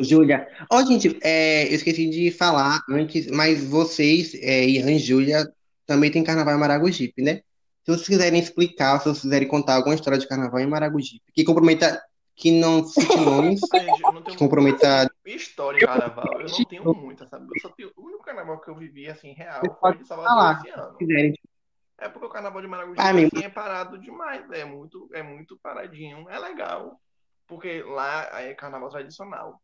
Júlia, 0.00 0.46
ó, 0.70 0.84
gente, 0.84 1.18
é, 1.22 1.66
eu 1.68 1.74
esqueci 1.74 2.08
de 2.08 2.30
falar 2.30 2.80
antes, 2.88 3.26
mas 3.28 3.64
vocês, 3.64 4.32
é, 4.34 4.64
Ian 4.64 4.92
e 4.92 4.98
Júlia, 4.98 5.50
também 5.84 6.10
tem 6.10 6.22
carnaval 6.22 6.54
em 6.54 6.58
Maragogipe, 6.58 7.20
né? 7.20 7.40
Se 7.84 7.92
vocês 7.92 8.06
quiserem 8.06 8.38
explicar, 8.38 8.98
se 8.98 9.06
vocês 9.06 9.22
quiserem 9.22 9.48
contar 9.48 9.74
alguma 9.74 9.94
história 9.94 10.18
de 10.18 10.28
carnaval 10.28 10.60
em 10.60 10.66
Maragogipe, 10.66 11.24
que 11.32 11.42
comprometa, 11.42 12.00
que 12.38 12.52
não 12.52 12.84
cite 12.84 13.16
nomes, 13.16 13.60
que 13.60 14.36
comprometa. 14.36 15.10
história 15.26 15.78
em 15.78 15.86
carnaval. 15.86 16.40
Eu 16.40 16.46
não 16.48 16.64
tenho 16.64 16.94
muita, 16.94 17.26
sabe? 17.26 17.46
Eu 17.52 17.60
só 17.60 17.68
tenho... 17.70 17.92
O 17.96 18.06
único 18.06 18.22
carnaval 18.22 18.60
que 18.60 18.70
eu 18.70 18.76
vivi, 18.76 19.08
assim, 19.08 19.32
real, 19.32 19.60
foi 19.80 19.98
de 19.98 20.06
Salvador 20.06 20.56
esse 20.56 20.70
ano. 20.70 20.96
É 21.98 22.08
porque 22.08 22.26
o 22.26 22.30
carnaval 22.30 22.62
de 22.62 22.68
Maragogi, 22.68 23.00
Ah, 23.00 23.10
assim, 23.10 23.44
é 23.44 23.48
parado 23.48 23.98
demais, 23.98 24.48
né? 24.48 24.60
É 24.60 24.64
muito, 24.64 25.10
é 25.12 25.20
muito 25.20 25.58
paradinho. 25.58 26.30
É 26.30 26.38
legal, 26.38 27.00
porque 27.44 27.82
lá 27.82 28.40
é 28.40 28.54
carnaval 28.54 28.88
tradicional. 28.88 29.60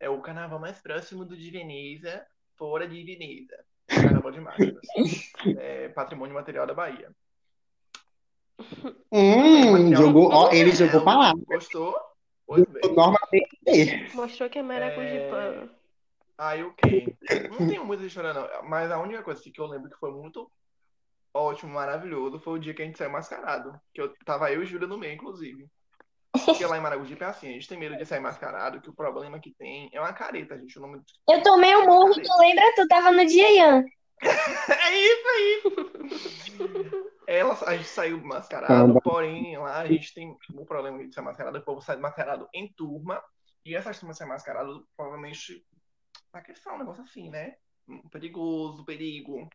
É 0.00 0.10
o 0.10 0.20
carnaval 0.20 0.58
mais 0.58 0.80
próximo 0.80 1.24
do 1.24 1.36
de 1.36 1.50
Veneza, 1.52 2.26
fora 2.56 2.88
de 2.88 3.00
Veneza. 3.04 3.56
Carnaval 3.86 4.32
de 4.32 4.40
Máscaras. 4.40 4.80
É 5.58 5.88
patrimônio 5.90 6.34
material 6.34 6.66
da 6.66 6.74
Bahia. 6.74 7.12
Hum, 9.12 9.94
jogou, 9.94 10.30
ó, 10.32 10.50
ele 10.50 10.72
jogou 10.72 11.02
pra 11.02 11.16
lá. 11.16 11.34
Gostou? 11.46 11.94
Pois 12.46 12.64
bem. 12.66 12.94
Norma. 12.94 13.18
Mostrou 14.14 14.48
que 14.48 14.58
é 14.58 14.62
maracujipã. 14.62 15.68
Aí 16.38 16.62
o 16.62 16.72
quê? 16.74 17.14
Não 17.50 17.66
tenho 17.66 17.84
muita 17.84 18.04
história, 18.04 18.32
não. 18.32 18.46
Mas 18.68 18.90
a 18.90 18.98
única 18.98 19.22
coisa 19.22 19.42
que 19.42 19.60
eu 19.60 19.66
lembro 19.66 19.90
que 19.90 19.98
foi 19.98 20.10
muito 20.12 20.50
ótimo, 21.32 21.72
maravilhoso, 21.72 22.38
foi 22.38 22.54
o 22.54 22.58
dia 22.58 22.74
que 22.74 22.82
a 22.82 22.84
gente 22.84 22.98
saiu 22.98 23.10
mascarado. 23.10 23.78
Que 23.92 24.00
eu 24.00 24.12
tava 24.24 24.52
eu 24.52 24.62
e 24.62 24.66
Júlia 24.66 24.86
no 24.86 24.98
meio, 24.98 25.14
inclusive. 25.14 25.66
Porque 26.44 26.66
lá 26.66 26.76
em 26.76 26.80
Maragogipe 26.80 27.24
é 27.24 27.26
assim, 27.26 27.48
a 27.48 27.52
gente 27.52 27.68
tem 27.68 27.78
medo 27.78 27.96
de 27.96 28.04
sair 28.04 28.20
mascarado, 28.20 28.80
que 28.80 28.90
o 28.90 28.94
problema 28.94 29.40
que 29.40 29.54
tem 29.54 29.88
é 29.92 30.00
uma 30.00 30.12
careta, 30.12 30.58
gente. 30.58 30.78
O 30.78 30.82
nome 30.82 31.00
Eu 31.28 31.42
tomei 31.42 31.74
um 31.76 31.86
murro, 31.86 32.14
tu 32.14 32.38
lembra? 32.38 32.72
Tu 32.74 32.86
tava 32.88 33.10
no 33.10 33.24
dia, 33.24 33.50
Ian. 33.56 33.84
É 34.22 34.90
isso 34.96 35.28
aí! 35.34 37.06
Ela, 37.26 37.58
a 37.66 37.76
gente 37.76 37.88
saiu 37.88 38.20
mascarado, 38.24 39.00
porém 39.02 39.58
lá 39.58 39.80
a 39.80 39.86
gente 39.86 40.14
tem 40.14 40.36
o 40.54 40.64
problema 40.64 41.04
de 41.04 41.12
ser 41.14 41.20
mascarado, 41.22 41.58
o 41.58 41.62
povo 41.64 41.80
sai 41.80 41.96
mascarado 41.96 42.48
em 42.54 42.72
turma, 42.72 43.20
e 43.64 43.74
essas 43.74 43.98
turmas 43.98 44.16
ser 44.16 44.26
mascarado 44.26 44.86
provavelmente 44.96 45.64
vai 46.32 46.42
crescer 46.42 46.70
um 46.70 46.78
negócio 46.78 47.02
assim, 47.02 47.30
né? 47.30 47.54
Hum, 47.88 48.00
Perigoso, 48.10 48.84
perigo. 48.84 49.48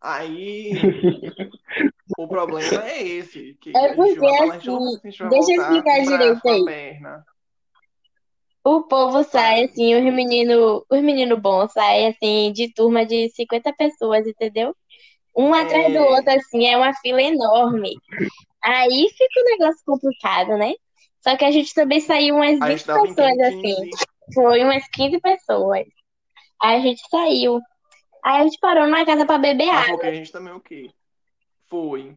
Aí 0.00 0.72
o 2.16 2.28
problema 2.28 2.88
é 2.88 3.02
esse. 3.02 3.54
Que 3.60 3.76
É 3.76 3.86
a 3.86 3.88
gente 3.88 4.18
porque, 4.18 4.26
assim, 4.26 4.36
sabe 4.36 4.60
se 4.60 4.68
a 4.68 5.10
gente 5.10 5.18
vai 5.18 5.28
deixa 5.30 5.52
eu 5.52 5.62
explicar 5.62 6.02
direito 6.02 6.48
aí. 6.48 6.64
perna. 6.64 7.24
O 8.68 8.82
povo 8.82 9.22
sai 9.22 9.66
assim, 9.66 9.94
os 9.94 10.02
meninos, 10.12 10.82
os 10.90 11.00
menino 11.00 11.36
bons 11.36 11.70
saem 11.72 12.08
assim, 12.08 12.52
de 12.52 12.72
turma 12.74 13.06
de 13.06 13.28
50 13.30 13.72
pessoas, 13.74 14.26
entendeu? 14.26 14.74
Um 15.36 15.54
atrás 15.54 15.92
do 15.92 15.98
É. 15.98 16.00
outro, 16.00 16.32
assim, 16.32 16.66
é 16.66 16.76
uma 16.76 16.92
fila 16.94 17.22
enorme. 17.22 17.92
Aí 18.64 19.08
fica 19.16 19.40
um 19.40 19.58
negócio 19.58 19.82
complicado, 19.86 20.56
né? 20.58 20.72
Só 21.20 21.36
que 21.36 21.44
a 21.44 21.50
gente 21.52 21.72
também 21.74 22.00
saiu 22.00 22.34
umas 22.34 22.60
A 22.60 22.66
20 22.66 22.78
gente 22.78 22.86
tava 22.86 23.06
em 23.06 23.14
pessoas, 23.14 23.38
assim. 23.40 23.62
15. 23.62 23.90
Foi 24.34 24.64
umas 24.64 24.88
15 24.88 25.20
pessoas. 25.20 25.84
Aí 26.60 26.76
a 26.76 26.80
gente 26.80 27.08
saiu. 27.08 27.60
Aí 28.24 28.40
a 28.40 28.42
gente 28.44 28.58
parou 28.58 28.86
numa 28.86 29.06
casa 29.06 29.24
pra 29.24 29.38
beber 29.38 29.66
Mas 29.66 29.76
água. 29.84 29.94
porque 29.94 30.06
a 30.08 30.14
gente 30.14 30.32
também 30.32 30.52
o 30.52 30.60
quê? 30.60 30.90
Foi. 31.68 32.16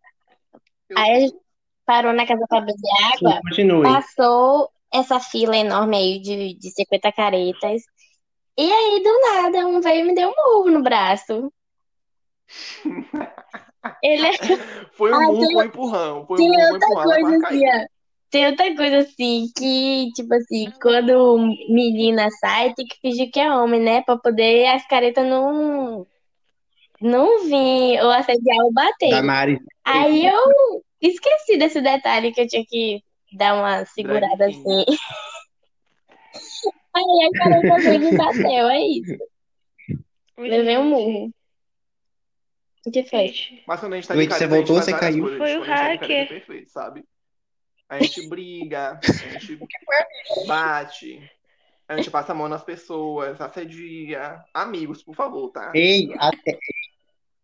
Eu 0.90 0.98
Aí 0.98 1.12
a 1.12 1.20
gente 1.20 1.38
parou 1.86 2.14
na 2.14 2.26
casa 2.26 2.44
pra 2.50 2.62
beber 2.62 2.90
água. 3.14 3.40
Continue. 3.48 3.84
Passou 3.84 4.72
essa 4.94 5.20
fila 5.20 5.56
enorme 5.56 5.98
aí 5.98 6.20
de, 6.22 6.54
de 6.56 6.72
50 6.72 7.12
caretas. 7.12 7.82
E 8.58 8.72
aí, 8.72 9.02
do 9.04 9.22
nada, 9.22 9.68
um 9.68 9.80
veio 9.80 10.02
e 10.02 10.08
me 10.08 10.16
deu 10.16 10.30
um 10.30 10.34
murro 10.36 10.72
no 10.72 10.84
braço. 10.84 11.52
Ele 14.04 14.28
é 14.28 14.32
Foi 14.94 15.12
um 15.12 15.16
Ah, 15.16 15.28
murro 15.28 15.48
tem- 15.48 15.58
um 15.58 15.64
empurrão. 15.64 16.26
Foi 16.26 16.36
um 16.36 16.38
Tem 16.38 16.50
murro 16.50 16.68
com 16.68 16.74
outra 16.74 16.88
empurrão, 16.90 17.04
coisa 17.22 17.48
assim, 17.48 17.62
ó. 17.68 17.86
Tem 18.32 18.46
outra 18.46 18.76
coisa 18.76 18.98
assim, 19.00 19.48
que, 19.58 20.12
tipo 20.14 20.34
assim, 20.36 20.72
quando 20.82 21.38
menina 21.70 22.30
sai, 22.40 22.74
tem 22.76 22.86
que 22.86 23.00
fingir 23.02 23.32
que 23.32 23.40
é 23.40 23.52
homem, 23.52 23.80
né? 23.80 24.02
Pra 24.04 24.18
poder 24.18 24.68
as 24.68 24.86
caretas 24.88 25.26
não, 25.26 26.06
não 27.02 27.44
vir 27.46 28.00
ou 28.04 28.12
assediar 28.12 28.58
ou 28.66 28.72
bater. 28.72 29.10
Damares. 29.10 29.60
Aí 29.84 30.28
eu 30.28 30.84
esqueci 31.02 31.58
desse 31.58 31.82
detalhe 31.82 32.32
que 32.32 32.42
eu 32.42 32.48
tinha 32.48 32.64
que 32.68 33.02
dar 33.34 33.56
uma 33.56 33.86
segurada 33.86 34.36
Drag 34.38 34.52
assim. 34.52 34.86
Aí 36.96 37.04
a 37.04 37.80
veio 37.80 37.94
e 37.94 38.00
me 38.00 38.18
bateu, 38.18 38.68
é 38.70 38.80
isso. 38.80 39.18
Levei 40.38 40.78
um 40.78 40.86
murro. 40.86 41.34
O 42.86 42.92
que 42.92 43.04
foi? 43.04 43.34
Mas 43.68 43.80
quando 43.80 43.94
a 43.94 43.96
gente 43.98 44.08
tá 44.08 44.14
de 44.14 44.20
Luiz, 44.20 44.34
você 44.34 44.40
gente 44.48 44.50
voltou 44.50 44.76
você 44.76 44.92
caiu? 44.92 45.24
coisas. 45.24 45.38
Foi 45.38 45.58
o 45.58 45.66
tá 45.66 45.76
hacker. 45.76 46.28
perfeito, 46.30 46.72
sabe? 46.72 47.04
A 47.90 48.00
gente 48.00 48.28
briga, 48.30 49.00
a 49.04 49.40
gente 49.40 49.60
bate, 50.48 51.32
a 51.88 51.98
gente 51.98 52.10
passa 52.12 52.32
a 52.32 52.36
mão 52.36 52.48
nas 52.48 52.64
pessoas, 52.64 53.42
assedia. 53.42 54.44
Amigos, 54.54 55.04
por 55.04 55.16
favor, 55.16 55.50
tá? 55.50 55.72
Ei, 55.76 56.14
até- 56.18 56.58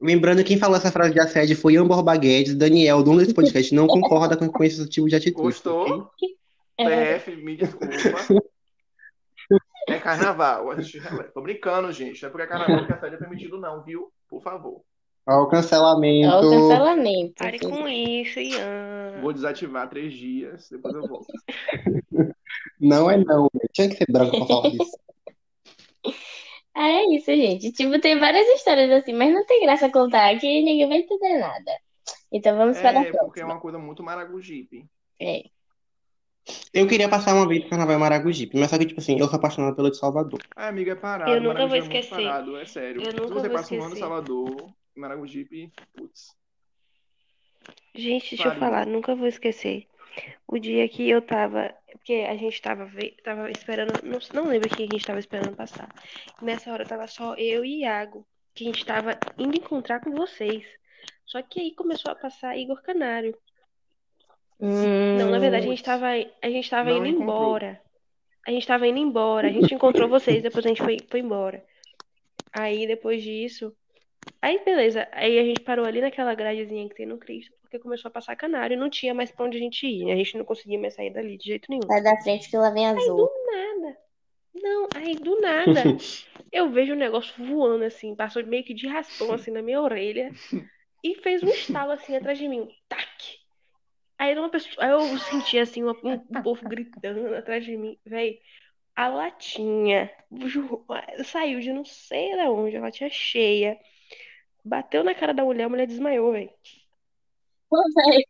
Lembrando 0.05 0.43
quem 0.43 0.57
falou 0.57 0.77
essa 0.77 0.91
frase 0.91 1.13
de 1.13 1.19
assédio 1.19 1.57
foi 1.57 1.73
Ian 1.73 1.87
Borba 1.87 2.15
Guedes, 2.15 2.53
Daniel, 2.55 3.01
dono 3.01 3.17
desse 3.19 3.33
podcast, 3.33 3.73
não 3.73 3.87
concorda 3.87 4.37
com, 4.37 4.47
com 4.47 4.63
esse 4.63 4.87
tipo 4.87 5.09
de 5.09 5.15
atitude. 5.15 5.41
Gostou? 5.41 6.11
É, 6.77 7.15
PF, 7.17 7.35
me 7.37 7.57
desculpa. 7.57 7.87
É 9.87 9.99
carnaval. 9.99 10.65
Tô 11.31 11.41
brincando, 11.41 11.91
gente. 11.91 12.19
Não 12.19 12.27
é 12.27 12.31
porque 12.31 12.43
é 12.43 12.47
carnaval 12.47 12.87
que 12.87 12.93
assédio 12.93 13.17
é 13.17 13.19
permitido, 13.19 13.59
não, 13.59 13.83
viu? 13.83 14.11
Por 14.27 14.41
favor. 14.41 14.81
Ó, 15.27 15.33
o 15.33 15.41
Ó, 15.41 15.43
o 15.43 15.47
cancelamento. 15.47 16.31
cancelamento. 16.41 17.33
pare 17.37 17.59
com 17.59 17.87
isso, 17.87 18.39
Ian. 18.39 19.21
Vou 19.21 19.31
desativar 19.31 19.87
três 19.87 20.11
dias, 20.11 20.67
depois 20.71 20.95
eu 20.95 21.07
volto. 21.07 21.27
Não 22.81 23.09
é 23.11 23.17
não, 23.17 23.47
velho. 23.53 23.69
tinha 23.73 23.89
que 23.89 23.95
ser 23.95 24.05
branco 24.09 24.37
pra 24.37 24.47
falar 24.47 24.69
disso. 24.69 24.97
Ah, 26.75 26.89
é 26.89 27.05
isso, 27.15 27.27
gente. 27.27 27.71
Tipo, 27.71 27.99
tem 27.99 28.19
várias 28.19 28.45
histórias 28.49 28.91
assim, 28.91 29.13
mas 29.13 29.33
não 29.33 29.45
tem 29.45 29.61
graça 29.61 29.89
contar 29.89 30.37
que 30.39 30.45
ninguém 30.61 30.87
vai 30.87 30.97
entender 30.99 31.39
nada. 31.39 31.71
Então 32.31 32.57
vamos 32.57 32.77
para 32.79 32.99
a 32.99 33.03
É, 33.03 33.05
porque 33.05 33.39
é 33.39 33.43
próxima. 33.43 33.45
uma 33.45 33.59
coisa 33.61 33.79
muito 33.79 34.03
maragogipe. 34.03 34.85
É. 35.19 35.43
Eu 36.73 36.87
queria 36.87 37.09
passar 37.09 37.33
uma 37.33 37.47
vez 37.47 37.63
no 37.63 37.69
carnaval 37.69 37.95
em 37.95 37.99
Maragogipe, 37.99 38.55
mas 38.59 38.69
só 38.69 38.77
que, 38.77 38.85
tipo 38.85 38.99
assim, 38.99 39.17
eu 39.19 39.27
sou 39.27 39.37
apaixonado 39.37 39.75
pelo 39.75 39.89
de 39.89 39.97
Salvador. 39.97 40.39
Ah, 40.55 40.67
amiga, 40.67 40.91
é 40.91 40.95
parado. 40.95 41.31
Eu 41.31 41.41
nunca 41.41 41.65
vou 41.65 41.75
é 41.75 41.79
esquecer. 41.79 42.09
parado, 42.09 42.55
é 42.57 42.65
sério. 42.65 43.01
Eu 43.01 43.11
Se 43.11 43.17
nunca 43.17 43.33
você 43.33 43.47
vou 43.47 43.57
passa 43.57 43.73
um 43.73 43.77
ano 43.77 43.83
em 43.85 43.87
esquecer. 43.87 43.99
Salvador, 43.99 44.69
Maragogipe, 44.95 45.71
putz. 45.95 46.35
Gente, 47.95 48.35
deixa 48.35 48.49
eu 48.49 48.59
falar, 48.59 48.85
nunca 48.85 49.15
vou 49.15 49.25
esquecer. 49.27 49.87
O 50.47 50.59
dia 50.59 50.87
que 50.87 51.09
eu 51.09 51.21
tava. 51.21 51.73
Porque 52.05 52.23
a 52.29 52.35
gente 52.35 52.61
tava, 52.61 52.87
tava 53.23 53.49
esperando. 53.49 53.91
Não, 54.03 54.19
não 54.31 54.47
lembro 54.47 54.69
quem 54.69 54.85
a 54.85 54.93
gente 54.93 55.07
tava 55.07 55.17
esperando 55.17 55.55
passar. 55.55 55.89
Nessa 56.39 56.71
hora 56.71 56.85
tava 56.85 57.07
só 57.07 57.33
eu 57.33 57.65
e 57.65 57.79
Iago. 57.79 58.23
Que 58.53 58.63
a 58.63 58.67
gente 58.67 58.85
tava 58.85 59.17
indo 59.39 59.57
encontrar 59.57 59.99
com 60.01 60.11
vocês. 60.11 60.63
Só 61.25 61.41
que 61.41 61.59
aí 61.59 61.73
começou 61.73 62.11
a 62.11 62.15
passar 62.15 62.55
Igor 62.55 62.79
Canário. 62.83 63.35
Não, 64.59 65.31
na 65.31 65.39
verdade 65.39 65.65
a 65.65 65.69
gente 65.71 65.83
tava, 65.83 66.09
a 66.43 66.49
gente 66.49 66.69
tava 66.69 66.91
indo 66.91 67.07
encontrou. 67.07 67.23
embora. 67.23 67.81
A 68.45 68.51
gente 68.51 68.67
tava 68.67 68.85
indo 68.85 68.99
embora. 68.99 69.47
A 69.47 69.51
gente 69.51 69.73
encontrou 69.73 70.07
vocês, 70.07 70.43
depois 70.43 70.63
a 70.63 70.69
gente 70.69 70.83
foi, 70.83 70.97
foi 71.09 71.21
embora. 71.21 71.65
Aí 72.53 72.85
depois 72.85 73.23
disso. 73.23 73.75
Aí 74.41 74.63
beleza. 74.63 75.07
Aí 75.11 75.39
a 75.39 75.43
gente 75.43 75.61
parou 75.61 75.85
ali 75.85 76.01
naquela 76.01 76.33
gradezinha 76.35 76.87
que 76.87 76.95
tem 76.95 77.05
no 77.05 77.17
Cristo, 77.17 77.51
porque 77.61 77.79
começou 77.79 78.09
a 78.09 78.11
passar 78.11 78.35
canário 78.35 78.75
e 78.75 78.77
não 78.77 78.89
tinha 78.89 79.13
mais 79.13 79.31
pra 79.31 79.45
onde 79.45 79.57
a 79.57 79.59
gente 79.59 79.85
ir. 79.87 80.11
A 80.11 80.15
gente 80.15 80.37
não 80.37 80.45
conseguia 80.45 80.79
mais 80.79 80.93
sair 80.93 81.11
dali 81.11 81.37
de 81.37 81.45
jeito 81.45 81.65
nenhum. 81.69 81.87
Sai 81.87 82.03
da 82.03 82.15
frente 82.21 82.49
que 82.49 82.57
lá 82.57 82.69
vem 82.69 82.87
azul. 82.87 83.17
Do 83.17 83.31
nada. 83.51 83.97
Não, 84.53 84.87
aí 84.95 85.15
do 85.15 85.41
nada. 85.41 85.83
Eu 86.51 86.69
vejo 86.69 86.93
um 86.93 86.97
negócio 86.97 87.33
voando 87.43 87.83
assim, 87.83 88.15
passou 88.15 88.45
meio 88.45 88.63
que 88.63 88.73
de 88.73 88.87
raspão 88.87 89.33
assim 89.33 89.51
na 89.51 89.61
minha 89.61 89.81
orelha 89.81 90.31
e 91.03 91.15
fez 91.15 91.43
um 91.43 91.49
estalo 91.49 91.91
assim 91.91 92.15
atrás 92.15 92.37
de 92.37 92.47
mim. 92.47 92.69
Tac! 92.87 93.05
Aí 94.17 94.37
uma 94.37 94.49
pessoa, 94.49 94.85
aí 94.85 94.91
eu 94.91 95.17
senti 95.17 95.57
assim 95.59 95.83
uma- 95.83 95.97
um, 96.01 96.13
um 96.13 96.41
povo 96.43 96.67
gritando 96.69 97.35
atrás 97.35 97.65
de 97.65 97.75
mim, 97.75 97.97
véi. 98.05 98.39
A 98.95 99.09
latinha 99.09 100.09
saiu 101.25 101.59
de 101.59 101.73
não 101.73 101.83
sei 101.83 102.31
de 102.31 102.47
onde, 102.47 102.77
a 102.77 102.81
latinha 102.81 103.09
cheia. 103.09 103.77
Bateu 104.65 105.03
na 105.03 105.13
cara 105.13 105.31
da 105.33 105.43
mulher, 105.43 105.65
a 105.65 105.69
mulher 105.69 105.85
desmaiou, 105.85 106.31
velho. 106.31 106.49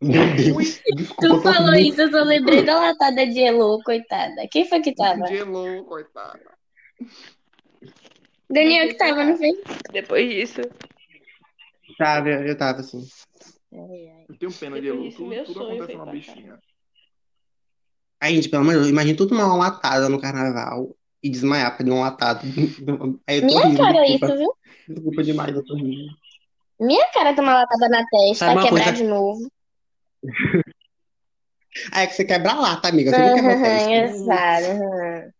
Meu 0.01 0.35
Deus, 0.35 0.79
Tu 0.79 0.95
desculpa, 0.95 1.53
falou 1.53 1.71
muito- 1.71 1.87
isso, 1.93 2.01
eu 2.01 2.11
só 2.11 2.23
lembrei 2.23 2.63
da 2.63 2.79
latada 2.79 3.25
de 3.25 3.39
Elo, 3.39 3.81
coitada. 3.83 4.47
Quem 4.51 4.67
foi 4.67 4.81
que 4.81 4.93
tava? 4.93 5.25
Gelou, 5.27 5.85
coitada. 5.85 6.41
Daniel 8.49 8.87
que 8.89 8.95
tava, 8.95 9.23
não 9.23 9.37
foi? 9.37 9.51
Depois 9.91 10.29
disso, 10.29 10.61
Tava, 11.97 12.29
eu 12.29 12.57
tava 12.57 12.79
assim. 12.79 13.07
Eu 13.71 14.37
tenho 14.37 14.51
pena 14.53 14.81
de 14.81 14.87
Depois 14.87 14.87
Elu. 14.87 15.03
disso, 15.03 15.17
Tudo, 15.17 15.45
tudo 15.45 15.63
acontece 15.63 15.95
uma 15.95 16.05
bichinha. 16.07 16.59
Aí, 18.19 18.35
gente, 18.35 18.49
pelo 18.49 18.63
amor 18.63 18.71
de 18.73 18.79
Deus, 18.79 18.89
imagina 18.89 19.17
tudo 19.17 19.35
uma 19.35 19.55
latada 19.55 20.09
no 20.09 20.19
carnaval 20.19 20.95
e 21.25 21.29
desmaiar 21.29 21.75
por 21.75 21.87
um 21.89 22.01
latado. 22.01 22.41
Aí 23.25 23.37
eu 23.37 23.41
tô 23.41 23.47
Minha 23.47 23.65
rindo, 23.67 23.77
cara 23.77 24.05
desculpa. 24.05 24.27
isso, 24.27 24.37
viu? 24.37 24.53
Desculpa 24.87 25.23
demais, 25.23 25.55
eu 25.55 25.65
tô 25.65 25.75
rindo. 25.75 26.13
Minha 26.79 27.11
cara 27.11 27.35
tomar 27.35 27.55
latada 27.55 27.89
na 27.89 28.05
testa, 28.05 28.45
Sabe 28.45 28.57
uma 28.57 28.61
quebrar 28.63 28.83
coisa- 28.85 28.97
de 28.97 29.03
novo. 29.03 29.51
Ah, 31.91 32.03
é 32.03 32.07
que 32.07 32.13
você 32.13 32.23
quebra 32.23 32.51
a 32.51 32.55
lata, 32.55 32.87
amiga. 32.87 33.11
Você 33.11 33.21
não 33.21 33.33
quebra 33.35 33.53
a 33.53 33.61
testa. 33.61 34.31
Aham. 34.31 35.31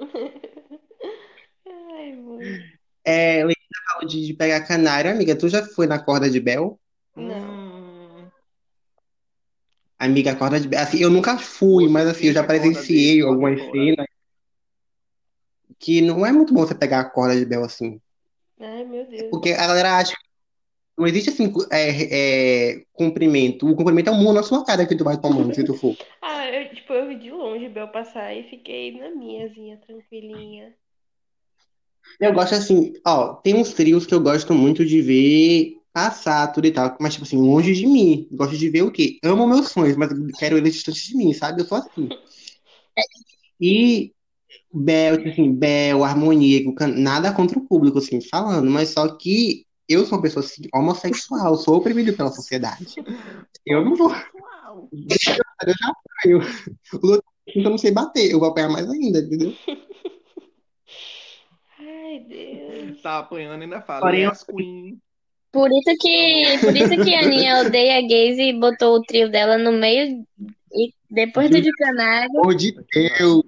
ai, 1.96 2.12
mano. 2.16 2.64
É, 3.04 3.44
Letícia 3.44 3.80
falou 3.92 4.08
de, 4.08 4.26
de 4.26 4.34
pegar 4.34 4.66
canário. 4.66 5.10
Amiga, 5.10 5.36
tu 5.36 5.48
já 5.48 5.64
foi 5.64 5.86
na 5.86 5.98
corda 6.02 6.28
de 6.28 6.40
Bel? 6.40 6.80
Hum, 7.16 8.26
Amiga, 10.00 10.32
a 10.32 10.36
corda 10.36 10.58
de 10.58 10.66
Bel. 10.66 10.80
Assim, 10.80 10.98
eu 10.98 11.10
nunca 11.10 11.38
fui, 11.38 11.88
mas 11.88 12.08
assim, 12.08 12.26
eu 12.26 12.32
já 12.32 12.42
presenciei 12.42 13.22
algumas 13.22 13.60
fora. 13.60 13.72
cenas 13.72 14.06
que 15.84 16.00
não 16.00 16.24
é 16.24 16.32
muito 16.32 16.54
bom 16.54 16.66
você 16.66 16.74
pegar 16.74 17.00
a 17.00 17.04
corda 17.04 17.36
de 17.36 17.44
Bel 17.44 17.62
assim. 17.62 18.00
Ai, 18.58 18.84
meu 18.84 19.06
Deus. 19.06 19.24
Porque 19.30 19.50
a 19.50 19.66
galera 19.66 19.98
acha 19.98 20.12
que 20.12 20.24
não 20.96 21.06
existe 21.06 21.28
assim, 21.28 21.52
é, 21.70 22.70
é, 22.70 22.84
comprimento. 22.92 23.68
O 23.68 23.76
comprimento 23.76 24.08
é 24.08 24.12
um 24.12 24.16
murro 24.16 24.32
na 24.32 24.42
sua 24.42 24.64
cara 24.64 24.86
que 24.86 24.96
tu 24.96 25.04
vai 25.04 25.20
tomando, 25.20 25.54
se 25.54 25.62
tu 25.62 25.74
for. 25.74 25.94
Ah, 26.22 26.48
eu, 26.48 26.74
tipo, 26.74 26.92
eu 26.92 27.08
vi 27.08 27.16
de 27.16 27.30
longe 27.30 27.68
Bel 27.68 27.88
passar 27.88 28.34
e 28.34 28.44
fiquei 28.44 28.98
na 28.98 29.10
minhazinha, 29.10 29.76
tranquilinha. 29.78 30.74
Eu 32.18 32.32
gosto 32.32 32.54
assim, 32.54 32.92
ó, 33.06 33.34
tem 33.34 33.54
uns 33.54 33.72
trios 33.72 34.06
que 34.06 34.14
eu 34.14 34.20
gosto 34.20 34.54
muito 34.54 34.84
de 34.84 35.02
ver 35.02 35.76
passar 35.92 36.48
tudo 36.48 36.66
e 36.66 36.70
tal, 36.72 36.96
mas 37.00 37.14
tipo 37.14 37.24
assim, 37.24 37.36
longe 37.36 37.74
de 37.74 37.86
mim. 37.86 38.26
Gosto 38.32 38.56
de 38.56 38.68
ver 38.70 38.82
o 38.82 38.90
quê? 38.90 39.18
Amo 39.22 39.46
meus 39.46 39.68
sonhos, 39.68 39.96
mas 39.96 40.10
quero 40.38 40.56
eles 40.56 40.74
distantes 40.74 41.02
de 41.02 41.16
mim, 41.16 41.32
sabe? 41.32 41.60
Eu 41.60 41.66
sou 41.66 41.78
assim. 41.78 42.08
E 43.60 44.12
Bel, 44.74 45.18
tipo 45.18 45.28
assim, 45.30 45.52
Bel, 45.52 46.02
Harmonia, 46.04 46.60
nada 46.96 47.32
contra 47.32 47.58
o 47.58 47.66
público, 47.66 47.98
assim, 47.98 48.20
falando, 48.20 48.70
mas 48.70 48.88
só 48.90 49.16
que 49.16 49.64
eu 49.88 50.04
sou 50.04 50.16
uma 50.18 50.22
pessoa 50.22 50.44
assim, 50.44 50.62
homossexual, 50.74 51.56
sou 51.56 51.76
oprimido 51.76 52.12
pela 52.14 52.30
sociedade. 52.32 52.86
Eu 53.66 53.82
não 53.82 53.94
vou. 53.96 54.10
Eu 54.10 55.16
já 55.24 55.36
apanho. 55.88 56.40
O 56.92 57.06
Lula, 57.06 57.22
então 57.48 57.62
eu 57.62 57.70
não 57.70 57.78
sei 57.78 57.90
bater, 57.92 58.30
eu 58.30 58.38
vou 58.38 58.48
apanhar 58.50 58.68
mais 58.68 58.88
ainda, 58.90 59.20
entendeu? 59.20 59.54
Ai, 61.80 62.20
Deus. 62.28 63.00
Tá 63.00 63.20
apanhando 63.20 63.62
ainda 63.62 63.80
fala. 63.80 64.00
Porém, 64.00 64.22
eu- 64.24 64.30
Yes, 64.30 64.42
Queen. 64.44 64.98
Por 65.50 65.70
isso 65.70 65.96
que, 66.00 66.58
por 66.60 66.76
isso 66.76 67.04
que 67.04 67.14
a 67.14 67.20
Aninha 67.20 67.60
odeia 67.60 68.00
gays 68.06 68.36
e 68.38 68.52
botou 68.52 68.96
o 68.96 69.02
trio 69.02 69.30
dela 69.30 69.56
no 69.56 69.70
meio 69.72 70.26
e 70.72 70.92
depois 71.08 71.48
do 71.48 71.62
de 71.62 71.70
Canário. 71.72 72.40
Amor 72.40 72.54
de 72.56 72.72
Deus. 72.72 73.42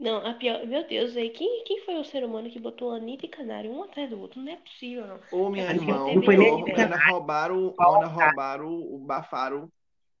Não, 0.00 0.26
a 0.26 0.32
pior. 0.32 0.66
Meu 0.66 0.88
Deus, 0.88 1.14
aí. 1.14 1.28
Quem, 1.28 1.62
quem 1.64 1.84
foi 1.84 1.96
o 1.96 2.04
ser 2.04 2.24
humano 2.24 2.50
que 2.50 2.58
botou 2.58 2.90
Anitta 2.90 3.26
e 3.26 3.28
Canário 3.28 3.70
um 3.70 3.82
atrás 3.82 4.08
do 4.08 4.18
outro? 4.18 4.40
Não 4.40 4.50
é 4.50 4.56
possível, 4.56 5.06
não. 5.06 5.20
Ô, 5.30 5.50
minha 5.50 5.66
que 5.66 5.74
irmã, 5.74 6.14
não 6.14 6.22
foi 6.22 6.38
nem 6.38 6.64
ainda 6.74 6.96
roubaram, 6.96 7.74
ainda 7.78 8.06
roubaram, 8.06 8.98
bafaram, 9.00 9.70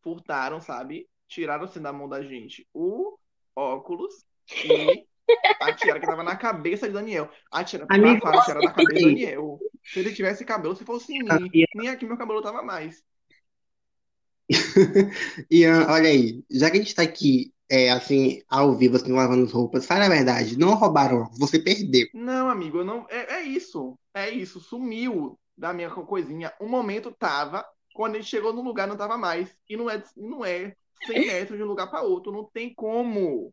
furtaram, 0.02 0.60
sabe? 0.60 1.08
Tiraram-se 1.26 1.80
da 1.80 1.94
mão 1.94 2.06
da 2.06 2.22
gente 2.22 2.66
o 2.74 3.16
óculos 3.56 4.22
e 4.66 5.06
a 5.62 5.72
tiara 5.72 5.98
que 5.98 6.06
tava 6.06 6.22
na 6.22 6.36
cabeça 6.36 6.86
de 6.86 6.92
Daniel. 6.92 7.30
A 7.50 7.64
tiara, 7.64 7.86
Amigo, 7.88 8.20
bafaram 8.20 8.38
a 8.38 8.44
tiara 8.44 8.60
na 8.60 8.72
cabeça 8.72 8.92
de 8.92 9.00
sei. 9.00 9.08
Daniel. 9.08 9.58
Se 9.82 10.00
ele 10.00 10.12
tivesse 10.12 10.44
cabelo, 10.44 10.76
se 10.76 10.84
fosse 10.84 11.14
em 11.14 11.22
mim, 11.22 11.66
nem 11.74 11.88
aqui 11.88 12.04
meu 12.04 12.18
cabelo 12.18 12.42
tava 12.42 12.62
mais. 12.62 13.02
Ian, 15.50 15.86
olha 15.88 16.10
aí, 16.10 16.44
já 16.50 16.70
que 16.70 16.76
a 16.76 16.80
gente 16.80 16.94
tá 16.94 17.02
aqui 17.02 17.50
é, 17.70 17.90
assim, 17.90 18.42
ao 18.48 18.74
vivo, 18.74 18.96
assim, 18.96 19.12
lavando 19.12 19.44
as 19.44 19.52
roupas. 19.52 19.86
Fala 19.86 20.06
a 20.06 20.08
verdade, 20.08 20.58
não 20.58 20.74
roubaram, 20.74 21.30
você 21.38 21.58
perdeu. 21.58 22.06
Não, 22.12 22.50
amigo, 22.50 22.78
eu 22.78 22.84
não. 22.84 23.06
É, 23.08 23.36
é 23.36 23.42
isso. 23.42 23.96
É 24.12 24.28
isso. 24.28 24.60
Sumiu 24.60 25.38
da 25.56 25.72
minha 25.72 25.88
coisinha. 25.90 26.52
Um 26.60 26.68
momento 26.68 27.14
tava, 27.18 27.64
quando 27.94 28.14
a 28.14 28.18
gente 28.18 28.28
chegou 28.28 28.52
no 28.52 28.62
lugar 28.62 28.88
não 28.88 28.96
tava 28.96 29.16
mais. 29.16 29.48
E 29.68 29.76
não 29.76 29.88
é, 29.88 30.02
não 30.16 30.44
é 30.44 30.74
100 31.06 31.26
metros 31.26 31.56
de 31.58 31.62
um 31.64 31.68
lugar 31.68 31.88
para 31.90 32.02
outro. 32.02 32.32
Não 32.32 32.44
tem 32.52 32.74
como. 32.74 33.52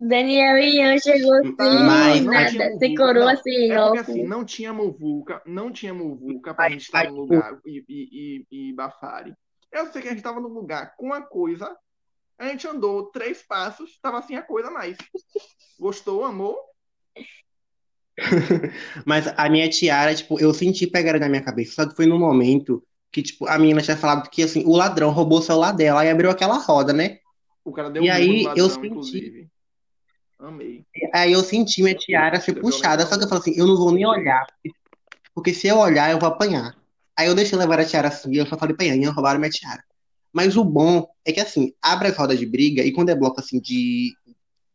Daniel 0.00 0.56
e 0.58 0.76
Ian 0.76 0.96
chegou 0.98 1.34
assim, 1.34 1.54
Mas- 1.58 2.24
nada. 2.24 2.50
tinha 2.50 2.70
Você 2.70 2.88
muvuca, 2.88 3.02
corou 3.04 3.24
não. 3.24 3.28
assim, 3.32 3.70
É 3.72 3.80
ó. 3.80 3.86
porque 3.86 3.98
assim, 3.98 4.24
não 4.24 4.44
tinha 4.44 4.72
muvuca, 4.72 5.42
não 5.44 5.72
tinha 5.72 5.92
muvuca 5.92 6.54
pra 6.54 6.70
gente 6.70 6.82
estar 6.82 7.10
no 7.10 7.16
lugar 7.16 7.58
e, 7.66 7.84
e, 7.88 8.46
e, 8.50 8.68
e 8.70 8.72
bafare. 8.74 9.34
Eu 9.72 9.86
sei 9.88 10.00
que 10.00 10.06
a 10.08 10.12
gente 10.12 10.22
tava 10.22 10.38
no 10.40 10.48
lugar 10.48 10.94
com 10.96 11.12
a 11.12 11.20
coisa, 11.20 11.76
a 12.38 12.48
gente 12.48 12.66
andou 12.66 13.06
três 13.10 13.42
passos, 13.42 13.98
tava 14.00 14.18
assim 14.18 14.36
a 14.36 14.42
coisa 14.42 14.70
mais. 14.70 14.96
Gostou, 15.78 16.24
amor? 16.24 16.56
Mas 19.06 19.26
a 19.36 19.48
minha 19.48 19.68
tiara, 19.68 20.14
tipo, 20.14 20.40
eu 20.40 20.52
senti 20.52 20.86
pegar 20.86 21.18
na 21.18 21.28
minha 21.28 21.42
cabeça, 21.42 21.72
só 21.74 21.88
que 21.88 21.94
foi 21.94 22.06
no 22.06 22.18
momento 22.18 22.82
que, 23.12 23.22
tipo, 23.22 23.46
a 23.46 23.58
menina 23.58 23.80
tinha 23.80 23.96
falado 23.96 24.28
que, 24.28 24.42
assim, 24.42 24.64
o 24.66 24.76
ladrão 24.76 25.10
roubou 25.10 25.38
o 25.38 25.42
celular 25.42 25.72
dela 25.72 26.04
e 26.04 26.10
abriu 26.10 26.30
aquela 26.30 26.58
roda, 26.58 26.92
né? 26.92 27.18
O 27.64 27.72
cara 27.72 27.90
deu 27.90 28.02
E 28.04 28.08
um 28.08 28.12
aí, 28.12 28.42
no 28.42 28.48
eu 28.56 28.68
ladrão, 28.68 28.68
senti- 28.68 28.86
inclusive. 28.86 29.50
Amei. 30.38 30.84
Aí 31.14 31.32
eu 31.32 31.42
senti 31.42 31.82
minha 31.82 31.94
tiara 31.94 32.40
ser 32.40 32.54
Você 32.54 32.60
puxada, 32.60 33.06
só 33.06 33.16
que 33.16 33.24
eu 33.24 33.28
falei 33.28 33.40
assim, 33.42 33.58
eu 33.58 33.66
não 33.66 33.76
vou 33.76 33.92
nem 33.92 34.06
olhar, 34.06 34.46
porque 35.34 35.52
se 35.54 35.68
eu 35.68 35.78
olhar, 35.78 36.10
eu 36.10 36.18
vou 36.18 36.28
apanhar. 36.28 36.76
Aí 37.16 37.28
eu 37.28 37.34
deixei 37.34 37.58
levar 37.58 37.80
a 37.80 37.84
tiara 37.84 38.08
assim, 38.08 38.32
e 38.32 38.38
eu 38.38 38.46
só 38.46 38.56
falei 38.58 38.76
pra 38.76 38.86
Ian, 38.86 39.10
roubaram 39.12 39.40
minha 39.40 39.50
tiara. 39.50 39.82
Mas 40.32 40.56
o 40.56 40.64
bom 40.64 41.08
é 41.24 41.32
que, 41.32 41.40
assim, 41.40 41.72
abre 41.82 42.08
as 42.08 42.16
rodas 42.16 42.38
de 42.38 42.46
briga, 42.46 42.82
e 42.82 42.92
quando 42.92 43.08
é 43.10 43.14
bloco, 43.14 43.40
assim, 43.40 43.60
de, 43.60 44.14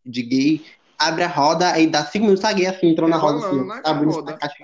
de 0.05 0.21
gay, 0.23 0.65
abre 0.97 1.23
a 1.23 1.27
roda, 1.27 1.71
aí 1.71 1.87
dá 1.87 2.05
cinco 2.05 2.25
minutos, 2.25 2.43
a 2.43 2.53
gay, 2.53 2.67
assim, 2.67 2.87
entrou 2.87 3.09
na 3.09 3.17
roda, 3.17 3.45
assim, 3.45 3.65
na 3.65 3.75
a 3.75 4.37
caixa. 4.37 4.55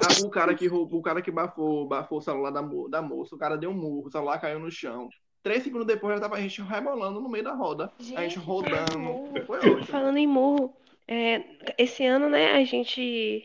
Ah, 0.00 0.24
o 0.24 0.30
cara 0.30 0.54
que 0.54 0.66
roubou, 0.66 0.98
o 1.00 1.02
cara 1.02 1.22
que 1.22 1.30
bafou, 1.30 1.86
bafou 1.86 2.18
o 2.18 2.22
celular 2.22 2.50
da, 2.50 2.60
mo- 2.62 2.88
da 2.88 3.00
moça, 3.00 3.34
o 3.34 3.38
cara 3.38 3.56
deu 3.56 3.70
um 3.70 3.74
murro, 3.74 4.06
o 4.06 4.10
celular 4.10 4.38
caiu 4.40 4.58
no 4.58 4.70
chão. 4.70 5.08
Três 5.42 5.62
segundos 5.62 5.86
depois 5.86 6.14
já 6.14 6.20
tava 6.20 6.36
a 6.36 6.40
gente 6.40 6.60
rebolando 6.60 7.20
no 7.20 7.28
meio 7.28 7.44
da 7.44 7.54
roda. 7.54 7.92
a 7.98 8.02
gente 8.02 8.34
Gente, 8.34 8.38
rodando. 8.38 8.98
em. 8.98 9.84
Falando 9.84 10.16
em 10.16 10.26
murro, 10.26 10.76
é, 11.06 11.44
esse 11.78 12.04
ano, 12.04 12.28
né, 12.28 12.54
a 12.54 12.64
gente. 12.64 13.44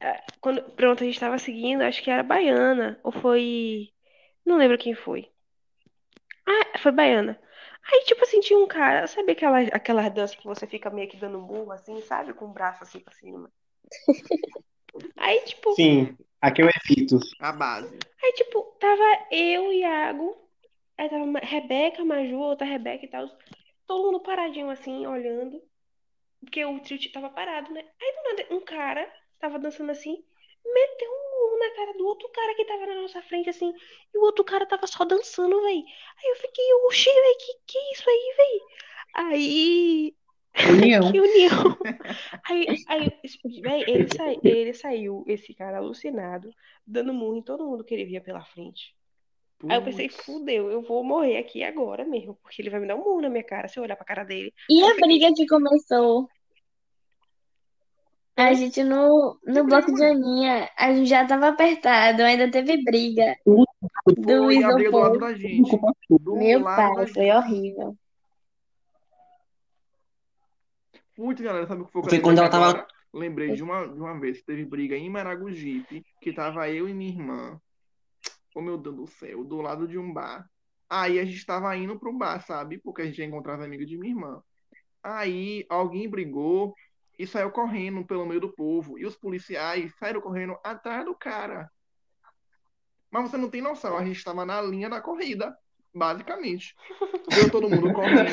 é, 0.00 0.22
Quando, 0.40 0.62
pronto, 0.62 1.02
a 1.02 1.06
gente 1.06 1.18
tava 1.18 1.38
seguindo, 1.38 1.82
acho 1.82 2.02
que 2.02 2.10
era 2.10 2.22
Baiana, 2.22 3.00
ou 3.02 3.10
foi. 3.10 3.90
Não 4.50 4.56
lembro 4.56 4.76
quem 4.76 4.96
foi. 4.96 5.30
Ah, 6.44 6.78
foi 6.80 6.90
Baiana. 6.90 7.40
Aí, 7.84 8.02
tipo 8.04 8.20
assim, 8.24 8.40
tinha 8.40 8.58
um 8.58 8.66
cara, 8.66 9.06
sabe 9.06 9.30
aquela, 9.30 9.60
aquela 9.60 10.08
dança 10.08 10.36
que 10.36 10.44
você 10.44 10.66
fica 10.66 10.90
meio 10.90 11.08
que 11.08 11.16
dando 11.16 11.38
murro, 11.40 11.70
assim, 11.70 12.00
sabe? 12.02 12.34
Com 12.34 12.46
o 12.46 12.52
braço 12.52 12.82
assim 12.82 12.98
pra 12.98 13.14
cima. 13.14 13.48
Aí, 15.16 15.40
tipo, 15.42 15.72
Sim, 15.74 16.16
aqui 16.40 16.62
eu 16.62 16.68
evito. 16.68 17.20
A 17.38 17.52
base. 17.52 17.96
Aí, 18.20 18.32
tipo, 18.32 18.76
tava 18.80 19.04
eu, 19.30 19.72
Iago, 19.72 20.36
aí 20.98 21.08
tava 21.08 21.38
Rebeca, 21.38 22.04
Maju, 22.04 22.36
outra 22.38 22.66
Rebeca 22.66 23.04
e 23.04 23.08
tal. 23.08 23.30
Todo 23.86 24.10
mundo 24.10 24.20
paradinho 24.20 24.68
assim, 24.68 25.06
olhando. 25.06 25.62
Porque 26.40 26.64
o 26.64 26.80
trio 26.80 27.12
tava 27.12 27.30
parado, 27.30 27.72
né? 27.72 27.84
Aí 28.02 28.12
do 28.12 28.22
nada, 28.24 28.54
um 28.56 28.64
cara 28.64 29.08
tava 29.38 29.60
dançando 29.60 29.92
assim, 29.92 30.24
meteu 30.64 31.10
um 31.10 31.40
murro 31.40 31.58
na 31.58 31.70
cara 31.74 31.92
do 31.94 32.06
outro 32.06 32.28
cara 32.30 32.54
que 32.54 32.64
tava 32.64 32.86
na 32.86 32.94
nossa 33.02 33.22
frente, 33.22 33.50
assim. 33.50 33.72
E 34.14 34.18
o 34.18 34.22
outro 34.22 34.44
cara 34.44 34.66
tava 34.66 34.86
só 34.86 35.04
dançando, 35.04 35.60
véi. 35.62 35.82
Aí 36.18 36.30
eu 36.30 36.36
fiquei, 36.36 36.74
oxi, 36.86 37.10
véi, 37.10 37.34
que 37.34 37.52
que 37.66 37.78
é 37.78 37.92
isso 37.92 38.10
aí, 38.10 38.34
véi? 38.36 38.60
Aí. 39.14 40.14
União. 40.68 41.00
Que 41.12 41.20
união. 41.20 41.78
Aí, 42.48 42.66
aí 42.88 43.08
véi, 43.62 43.84
ele, 43.86 44.08
sai, 44.16 44.36
ele 44.42 44.74
saiu, 44.74 45.24
esse 45.28 45.54
cara 45.54 45.78
alucinado, 45.78 46.50
dando 46.84 47.14
murro 47.14 47.36
em 47.36 47.42
todo 47.42 47.64
mundo 47.64 47.84
que 47.84 47.94
ele 47.94 48.04
via 48.04 48.20
pela 48.20 48.44
frente. 48.44 48.94
Aí 49.68 49.76
eu 49.76 49.82
pensei, 49.82 50.08
fudeu, 50.08 50.70
eu 50.70 50.82
vou 50.82 51.04
morrer 51.04 51.36
aqui 51.36 51.62
agora 51.62 52.04
mesmo, 52.04 52.34
porque 52.42 52.62
ele 52.62 52.70
vai 52.70 52.80
me 52.80 52.86
dar 52.86 52.96
um 52.96 53.04
murro 53.04 53.20
na 53.20 53.28
minha 53.28 53.44
cara 53.44 53.68
se 53.68 53.78
eu 53.78 53.82
olhar 53.82 53.94
pra 53.94 54.06
cara 54.06 54.24
dele. 54.24 54.52
E 54.68 54.82
a 54.82 54.94
briga 54.94 55.32
que 55.34 55.46
começou? 55.46 56.28
A 58.42 58.54
gente 58.54 58.82
no, 58.82 59.38
no 59.44 59.64
bloco 59.64 59.92
de 59.92 60.02
Aninha, 60.04 60.70
a 60.78 60.94
gente 60.94 61.08
já 61.08 61.26
tava 61.26 61.48
apertado, 61.48 62.22
ainda 62.22 62.50
teve 62.50 62.82
briga 62.82 63.36
briga 64.06 64.16
do 64.16 64.44
lado 64.44 64.80
isopor. 64.82 65.18
da 65.18 65.34
gente. 65.34 65.78
Do 66.08 66.36
Meu 66.36 66.60
lado 66.60 66.76
pai, 66.94 67.06
da 67.06 67.12
foi 67.12 67.24
gente. 67.24 67.36
horrível. 67.36 67.96
Muito, 71.18 71.42
galera, 71.42 71.66
sabe 71.66 71.82
o 71.82 71.86
que 71.86 71.92
foi 71.92 72.02
Foi 72.02 72.18
quando 72.20 72.38
lembrei 72.38 72.38
ela 72.44 72.48
tava- 72.50 72.68
agora? 72.70 72.86
Lembrei 73.12 73.54
de 73.54 73.62
uma, 73.62 73.86
de 73.88 74.00
uma 74.00 74.18
vez 74.20 74.38
que 74.38 74.46
teve 74.46 74.64
briga 74.64 74.96
em 74.96 75.10
Maragogipe, 75.10 76.04
que 76.20 76.32
tava 76.32 76.70
eu 76.70 76.88
e 76.88 76.94
minha 76.94 77.10
irmã. 77.10 77.60
Oh, 78.54 78.60
meu 78.62 78.78
Deus 78.78 78.94
do 78.96 79.06
céu, 79.06 79.44
do 79.44 79.60
lado 79.60 79.86
de 79.88 79.98
um 79.98 80.12
bar. 80.12 80.48
Aí 80.88 81.18
a 81.18 81.24
gente 81.24 81.44
tava 81.44 81.76
indo 81.76 81.98
pro 81.98 82.16
bar, 82.16 82.40
sabe? 82.46 82.78
Porque 82.78 83.02
a 83.02 83.04
gente 83.04 83.18
ia 83.18 83.24
encontrar 83.24 83.56
de 83.58 83.98
minha 83.98 84.12
irmã. 84.12 84.40
Aí 85.02 85.66
alguém 85.68 86.08
brigou 86.08 86.72
e 87.20 87.26
saiu 87.26 87.50
correndo 87.50 88.02
pelo 88.02 88.24
meio 88.24 88.40
do 88.40 88.48
povo. 88.48 88.98
E 88.98 89.04
os 89.04 89.14
policiais 89.14 89.94
saíram 89.98 90.22
correndo 90.22 90.56
atrás 90.64 91.04
do 91.04 91.14
cara. 91.14 91.70
Mas 93.10 93.30
você 93.30 93.36
não 93.36 93.50
tem 93.50 93.60
noção, 93.60 93.98
a 93.98 94.04
gente 94.04 94.24
tava 94.24 94.46
na 94.46 94.62
linha 94.62 94.88
da 94.88 95.02
corrida, 95.02 95.54
basicamente. 95.94 96.74
Viu 97.30 97.50
todo 97.50 97.68
mundo 97.68 97.92
correndo. 97.92 98.30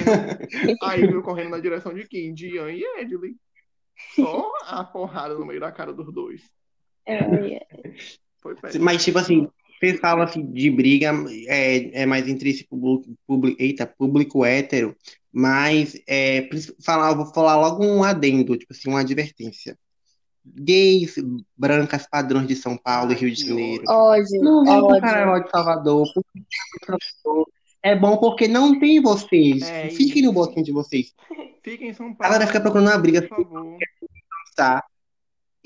Aí 0.83 1.01
veio 1.01 1.21
correndo 1.21 1.49
na 1.49 1.59
direção 1.59 1.93
de 1.93 2.07
quem? 2.07 2.33
De 2.33 2.55
Ian 2.55 2.71
e 2.71 2.83
Edley. 3.01 3.35
Só 4.15 4.53
a 4.63 4.85
porrada 4.85 5.33
no 5.33 5.45
meio 5.45 5.59
da 5.59 5.71
cara 5.71 5.91
dos 5.91 6.13
dois. 6.13 6.49
Olha. 7.05 7.67
Foi 8.39 8.55
péssimo. 8.55 8.85
Mas, 8.85 9.03
tipo 9.03 9.17
assim, 9.19 9.49
vocês 9.79 9.99
falam 9.99 10.23
assim 10.23 10.45
de 10.45 10.69
briga, 10.69 11.13
é, 11.47 12.01
é 12.01 12.05
mais 12.05 12.27
entre 12.27 12.49
esse 12.49 12.63
público, 12.65 13.13
público, 13.25 13.61
eita, 13.61 13.85
público 13.85 14.45
hétero, 14.45 14.95
mas 15.31 15.99
é, 16.07 16.49
falar, 16.83 17.13
vou 17.13 17.25
falar 17.33 17.57
logo 17.57 17.85
um 17.85 18.03
adendo, 18.03 18.57
tipo 18.57 18.73
assim, 18.73 18.89
uma 18.89 19.01
advertência. 19.01 19.77
Gays, 20.45 21.15
brancas, 21.57 22.07
padrões 22.09 22.47
de 22.47 22.55
São 22.55 22.77
Paulo 22.77 23.11
e 23.11 23.15
Rio 23.15 23.31
de 23.31 23.45
Janeiro. 23.45 23.83
Ódio, 23.87 24.41
Não 24.41 24.63
vem. 24.63 25.01
Carnaval 25.01 25.43
de 25.43 25.49
Salvador, 25.49 26.07
Salvador 26.85 27.47
é 27.83 27.95
bom 27.95 28.17
porque 28.17 28.47
não 28.47 28.79
tem 28.79 29.01
vocês. 29.01 29.63
É 29.63 29.89
Fiquem 29.89 30.23
no 30.23 30.33
boquinho 30.33 30.65
de 30.65 30.71
vocês. 30.71 31.13
Fiquem 31.63 31.89
em 31.89 31.93
São 31.93 32.07
A 32.07 32.15
Paulo. 32.15 32.33
galera 32.33 32.47
fica 32.47 32.61
procurando 32.61 32.87
uma 32.87 32.97
briga 32.97 33.21
Por 33.21 33.43
favor. 33.43 33.77
tá? 34.55 34.83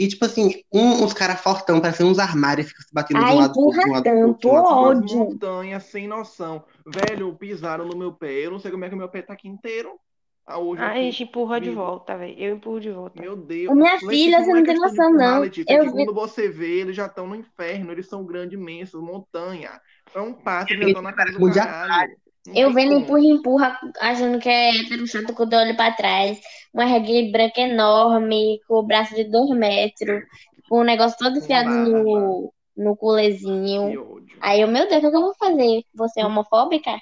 E, 0.01 0.07
tipo 0.07 0.25
assim, 0.25 0.63
um, 0.73 1.03
uns 1.03 1.13
caras 1.13 1.41
fortão, 1.41 1.79
parecendo 1.79 2.09
uns 2.09 2.17
armários, 2.17 2.69
ficam 2.69 2.81
se 2.81 2.91
batendo 2.91 3.19
de 3.19 3.23
um 3.23 3.27
Ai, 3.27 3.31
de 3.33 3.37
um 3.37 3.41
lado 3.41 3.53
pro 3.53 3.61
outro, 3.61 4.01
tanto, 4.01 4.49
ódio. 4.49 5.17
montanhas 5.19 5.83
sem 5.83 6.07
noção. 6.07 6.63
Velho, 6.83 7.35
pisaram 7.35 7.85
no 7.85 7.95
meu 7.95 8.11
pé. 8.11 8.31
Eu 8.31 8.49
não 8.49 8.57
sei 8.57 8.71
como 8.71 8.83
é 8.83 8.89
que 8.89 8.95
meu 8.95 9.07
pé 9.09 9.21
tá 9.21 9.33
aqui 9.33 9.47
inteiro. 9.47 9.99
Ah, 10.43 10.57
hoje 10.57 10.81
a 10.81 10.95
gente 10.95 11.21
empurra 11.21 11.61
de 11.61 11.69
volta, 11.69 12.17
velho. 12.17 12.35
Eu 12.35 12.55
empurro 12.55 12.79
de 12.79 12.89
volta. 12.89 13.21
Meu 13.21 13.35
Deus. 13.35 13.75
Minha 13.75 13.93
Letícia, 13.93 14.09
filha, 14.09 14.39
você 14.39 14.47
não 14.47 14.55
é 14.55 14.59
não 14.59 14.65
tem 14.65 14.79
noção, 14.79 15.13
não. 15.13 15.39
Letícia. 15.41 15.71
É 15.71 15.79
Eu 15.79 15.91
quando 15.91 16.13
você 16.15 16.49
vê, 16.49 16.79
eles 16.79 16.95
já 16.95 17.05
estão 17.05 17.27
no 17.27 17.35
inferno. 17.35 17.91
Eles 17.91 18.07
são 18.07 18.25
grandes, 18.25 18.59
imensos, 18.59 18.99
montanha. 18.99 19.79
É 20.15 20.19
um 20.19 20.33
passo, 20.33 20.73
eles 20.73 20.81
já 20.81 20.87
estão 20.87 21.03
na 21.03 21.13
casa 21.13 21.37
do 21.37 21.53
caralho. 21.53 22.17
Não 22.47 22.55
Eu 22.55 22.73
vendo 22.73 22.93
como. 22.93 23.03
empurra, 23.03 23.25
empurra, 23.25 23.79
achando 23.99 24.39
que 24.39 24.49
é 24.49 24.69
hétero 24.69 25.05
chato 25.05 25.33
quando 25.33 25.53
eu 25.53 25.59
olho 25.59 25.75
pra 25.75 25.91
trás. 25.91 26.39
Uma 26.73 26.85
regueira 26.85 27.31
branca 27.31 27.61
enorme, 27.61 28.59
com 28.67 28.75
o 28.75 28.83
braço 28.83 29.13
de 29.15 29.25
dois 29.25 29.49
metros, 29.51 30.23
com 30.67 30.79
o 30.79 30.83
negócio 30.83 31.17
todo 31.17 31.37
enfiado 31.37 31.69
no, 31.69 32.51
no 32.75 32.95
culezinho. 32.95 34.19
Aí 34.39 34.61
eu, 34.61 34.67
meu 34.67 34.89
Deus, 34.89 35.03
o 35.03 35.11
que 35.11 35.15
eu 35.15 35.21
vou 35.21 35.35
fazer? 35.35 35.83
Você 35.93 36.21
é 36.21 36.25
homofóbica? 36.25 36.99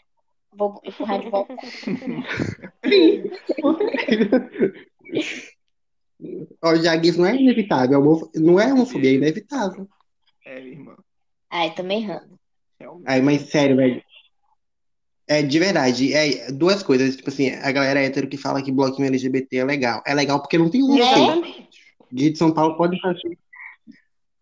Vou 0.53 0.81
empurrar 0.83 1.19
de 1.19 1.29
volta. 1.29 1.55
Ó, 6.61 6.75
já 6.75 6.95
isso 6.97 7.19
não 7.19 7.27
é 7.27 7.35
inevitável, 7.35 8.29
é 8.35 8.39
não 8.39 8.59
é 8.59 8.73
homofobia, 8.73 9.11
é 9.11 9.13
inevitável. 9.13 9.87
É, 10.45 10.59
minha 10.59 10.73
irmã. 10.73 10.95
Ai, 11.49 11.73
tô 11.73 11.83
meio 11.83 12.01
errando. 12.01 12.37
Aí, 13.05 13.21
mas 13.21 13.49
sério, 13.49 13.77
velho. 13.77 14.03
É 15.31 15.43
de 15.43 15.59
verdade, 15.59 16.11
é 16.11 16.51
duas 16.51 16.81
coisas, 16.81 17.15
tipo 17.15 17.29
assim, 17.29 17.51
a 17.51 17.71
galera 17.71 17.99
hétero 18.01 18.27
que 18.27 18.35
fala 18.35 18.63
que 18.63 18.71
bloquinho 18.71 19.07
LGBT 19.07 19.57
é 19.57 19.63
legal. 19.63 20.01
É 20.07 20.11
legal 20.15 20.41
porque 20.41 20.57
não 20.57 20.69
tem 20.71 20.81
um 20.83 20.97
É? 20.97 21.67
De 22.11 22.35
São 22.35 22.51
Paulo 22.51 22.75
pode 22.75 22.99
fazer, 22.99 23.37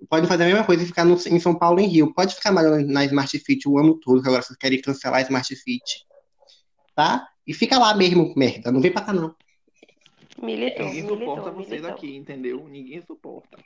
pode 0.09 0.27
fazer 0.27 0.43
a 0.43 0.47
mesma 0.47 0.63
coisa 0.63 0.83
e 0.83 0.85
ficar 0.85 1.03
no- 1.03 1.15
em 1.27 1.39
São 1.41 1.53
Paulo 1.53 1.81
em 1.81 1.87
Rio. 1.87 2.13
Pode 2.13 2.33
ficar 2.33 2.53
melhor 2.53 2.79
na 2.85 3.03
Smart 3.03 3.37
Fit 3.39 3.67
o 3.67 3.77
ano 3.77 3.99
todo, 3.99 4.21
que 4.21 4.29
agora 4.29 4.41
vocês 4.41 4.57
querem 4.57 4.79
cancelar 4.81 5.19
a 5.19 5.23
Smart 5.23 5.53
Fit. 5.57 6.05
Tá? 6.95 7.27
E 7.45 7.53
fica 7.53 7.77
lá 7.77 7.93
mesmo, 7.93 8.33
merda. 8.37 8.71
Não 8.71 8.79
vem 8.79 8.91
pra 8.91 9.01
cá, 9.01 9.11
não. 9.11 9.35
Militou, 10.41 10.85
Ninguém 10.85 11.01
suporta 11.01 11.25
militou, 11.25 11.53
vocês 11.55 11.69
militou. 11.81 11.91
aqui, 11.91 12.15
entendeu? 12.15 12.65
Ninguém 12.69 13.01
suporta. 13.01 13.57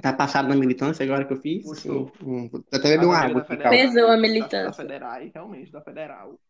Tá 0.00 0.12
passado 0.12 0.48
na 0.48 0.56
militância 0.56 1.04
agora 1.04 1.24
que 1.24 1.32
eu 1.32 1.40
fiz? 1.40 1.64
Gostou. 1.64 2.12
Hum, 2.22 2.48
até 2.72 2.96
uma 2.98 3.14
A 3.14 3.20
água. 3.24 3.44
federal. 3.44 3.72
Pesou 3.72 4.04
a 4.04 4.06
da- 4.08 4.14
Da, 4.16 4.20
militância. 4.22 4.72
federal, 4.72 5.20
realmente, 5.34 5.72
da 5.72 5.80
federal. 5.80 6.40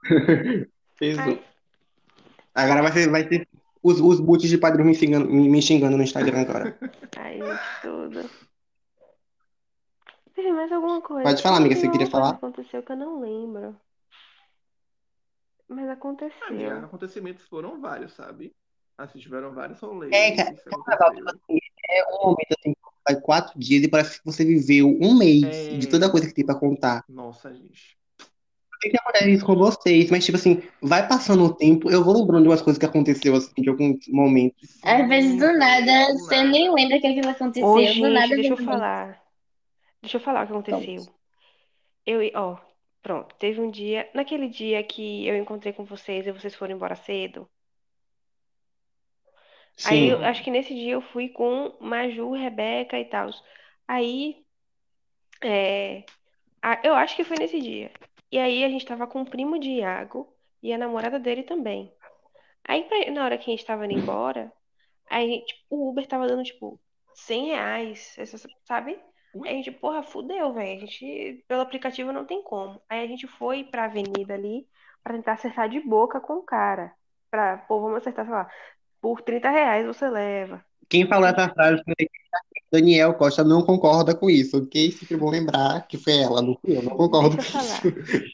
Pesou. 0.98 1.38
Ai, 2.54 2.64
Agora 2.64 2.82
vai 2.82 2.92
ser, 2.92 3.10
vai 3.10 3.28
ser 3.28 3.48
os, 3.82 4.00
os 4.00 4.20
boots 4.20 4.48
de 4.48 4.56
padrão 4.58 4.84
me 4.84 4.94
xingando, 4.94 5.28
me, 5.28 5.48
me 5.48 5.60
xingando 5.60 5.96
no 5.96 6.02
Instagram 6.02 6.40
agora. 6.42 6.78
ai, 7.18 7.40
tudo. 7.82 8.30
Teve 10.34 10.52
mais 10.52 10.70
alguma 10.72 11.00
coisa? 11.00 11.22
Pode 11.28 11.42
falar, 11.42 11.58
amiga, 11.58 11.76
você 11.76 11.88
queria 11.90 12.06
falar? 12.06 12.30
que 12.32 12.36
aconteceu 12.44 12.82
que 12.82 12.92
eu 12.92 12.96
não 12.96 13.20
lembro. 13.20 13.76
Mas 15.68 15.78
Amiga, 15.78 15.92
aconteceu. 15.94 16.78
acontecimentos 16.84 17.44
foram 17.46 17.80
vários, 17.80 18.12
sabe? 18.14 18.54
Assim, 18.98 19.18
tiveram 19.18 19.52
vários 19.52 19.80
rolês. 19.80 20.12
É, 20.12 20.36
cara, 20.36 20.50
aconteceu. 20.50 21.28
assim, 21.28 21.58
é 21.90 22.04
um 22.14 22.22
momento 22.26 22.54
assim, 22.58 22.72
que 22.72 22.80
vai 23.06 23.20
quatro 23.20 23.58
dias 23.58 23.82
e 23.82 23.88
parece 23.88 24.18
que 24.18 24.24
você 24.24 24.44
viveu 24.44 24.88
um 25.00 25.16
mês 25.16 25.42
É. 25.44 25.76
de 25.76 25.86
toda 25.88 26.06
a 26.06 26.10
coisa 26.10 26.26
que 26.26 26.34
tem 26.34 26.44
pra 26.46 26.54
contar. 26.54 27.04
Nossa, 27.08 27.52
gente. 27.52 27.94
Por 28.18 28.78
que 28.80 28.90
que 28.90 28.96
acontece 28.98 29.30
isso 29.30 29.44
com 29.46 29.54
vocês? 29.56 30.10
Mas, 30.10 30.24
tipo 30.26 30.36
assim, 30.36 30.62
vai 30.82 31.06
passando 31.08 31.44
o 31.44 31.54
tempo, 31.54 31.90
eu 31.90 32.04
vou 32.04 32.18
lembrando 32.20 32.42
de 32.42 32.48
umas 32.48 32.60
coisas 32.60 32.78
que 32.78 32.84
aconteceu, 32.84 33.34
assim, 33.34 33.52
de 33.62 33.68
alguns 33.70 34.06
momentos. 34.08 34.78
Às 34.82 35.08
vezes, 35.08 35.38
do 35.38 35.52
nada, 35.56 36.12
do 36.12 36.18
você 36.18 36.36
nada. 36.36 36.48
nem 36.50 36.72
lembra 36.74 37.00
que 37.00 37.06
aquilo 37.06 37.28
aconteceu. 37.30 37.66
Ô, 37.66 37.74
Do 37.76 37.80
gente, 37.82 38.00
nada, 38.02 38.28
deixa 38.34 38.50
eu 38.52 38.56
vem- 38.56 38.66
falar. 38.66 39.22
Deixa 40.02 40.16
eu 40.18 40.20
falar 40.20 40.44
o 40.44 40.46
que 40.46 40.52
aconteceu. 40.52 41.06
Eu, 42.04 42.20
ó, 42.34 42.58
pronto, 43.02 43.34
teve 43.36 43.58
um 43.60 43.70
dia, 43.70 44.06
naquele 44.14 44.48
dia 44.48 44.82
que 44.82 45.26
eu 45.26 45.34
encontrei 45.36 45.72
com 45.72 45.84
vocês 45.84 46.26
e 46.26 46.32
vocês 46.32 46.54
foram 46.54 46.74
embora 46.74 46.94
cedo. 46.96 47.48
Aí 49.84 50.06
Sim. 50.06 50.10
eu 50.10 50.24
acho 50.24 50.42
que 50.44 50.50
nesse 50.50 50.74
dia 50.74 50.92
eu 50.92 51.02
fui 51.02 51.28
com 51.28 51.76
Maju, 51.80 52.32
Rebeca 52.32 52.98
e 52.98 53.04
tal. 53.06 53.30
Aí, 53.88 54.44
é, 55.42 56.04
a- 56.62 56.80
eu 56.84 56.94
acho 56.94 57.16
que 57.16 57.24
foi 57.24 57.38
nesse 57.38 57.60
dia. 57.60 57.92
E 58.32 58.38
aí 58.38 58.64
a 58.64 58.68
gente 58.68 58.86
tava 58.86 59.06
com 59.06 59.22
o 59.22 59.30
primo 59.30 59.58
de 59.58 59.70
Iago 59.70 60.32
e 60.62 60.72
a 60.72 60.78
namorada 60.78 61.18
dele 61.18 61.42
também. 61.44 61.92
Aí 62.66 62.84
pra- 62.84 63.10
na 63.12 63.24
hora 63.24 63.38
que 63.38 63.50
a 63.50 63.56
gente 63.56 63.66
tava 63.66 63.84
indo 63.86 63.94
embora, 63.94 64.52
aí 65.10 65.44
tipo, 65.44 65.62
o 65.70 65.90
Uber 65.90 66.06
tava 66.06 66.26
dando 66.26 66.44
tipo 66.44 66.80
100 67.14 67.46
reais, 67.48 68.16
sabe? 68.64 68.98
Aí 69.44 69.50
a 69.52 69.54
gente, 69.54 69.70
porra, 69.72 70.02
fudeu, 70.02 70.52
velho. 70.54 70.78
A 70.78 70.80
gente, 70.86 71.44
pelo 71.48 71.62
aplicativo 71.62 72.12
não 72.12 72.24
tem 72.24 72.42
como. 72.42 72.80
Aí 72.88 73.04
a 73.04 73.06
gente 73.06 73.26
foi 73.26 73.64
pra 73.64 73.84
avenida 73.86 74.34
ali 74.34 74.66
pra 75.02 75.14
tentar 75.14 75.34
acertar 75.34 75.68
de 75.68 75.80
boca 75.80 76.20
com 76.20 76.34
o 76.34 76.42
cara. 76.42 76.94
Pra, 77.30 77.58
pô, 77.58 77.80
vamos 77.80 77.98
acertar, 77.98 78.24
sei 78.24 78.34
lá, 78.34 78.48
por 79.04 79.20
30 79.20 79.50
reais 79.50 79.86
você 79.86 80.08
leva. 80.08 80.64
Quem 80.88 81.06
falou 81.06 81.28
essa 81.28 81.46
frase 81.50 81.82
foi 81.84 82.08
Daniel 82.72 83.12
Costa, 83.12 83.44
não 83.44 83.60
concorda 83.60 84.16
com 84.16 84.30
isso, 84.30 84.56
ok? 84.56 84.90
Sempre 84.92 85.18
bom 85.18 85.28
lembrar 85.28 85.86
que 85.86 85.98
foi 85.98 86.22
ela, 86.22 86.40
não 86.40 86.56
fui 86.56 86.78
eu, 86.78 86.82
não 86.82 86.96
concordo 86.96 87.36
Deixa 87.36 87.58
com 87.58 87.90
isso. 87.90 88.24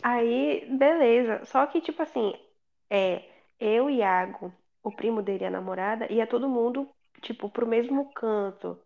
Aí, 0.00 0.68
beleza. 0.70 1.44
Só 1.46 1.66
que, 1.66 1.80
tipo 1.80 2.00
assim, 2.00 2.32
é, 2.88 3.24
eu, 3.58 3.90
Iago, 3.90 4.54
o 4.84 4.92
primo 4.92 5.20
dele 5.20 5.42
e 5.42 5.46
a 5.48 5.50
namorada, 5.50 6.06
ia 6.12 6.28
todo 6.28 6.48
mundo, 6.48 6.88
tipo, 7.20 7.48
pro 7.48 7.66
mesmo 7.66 8.12
canto, 8.12 8.78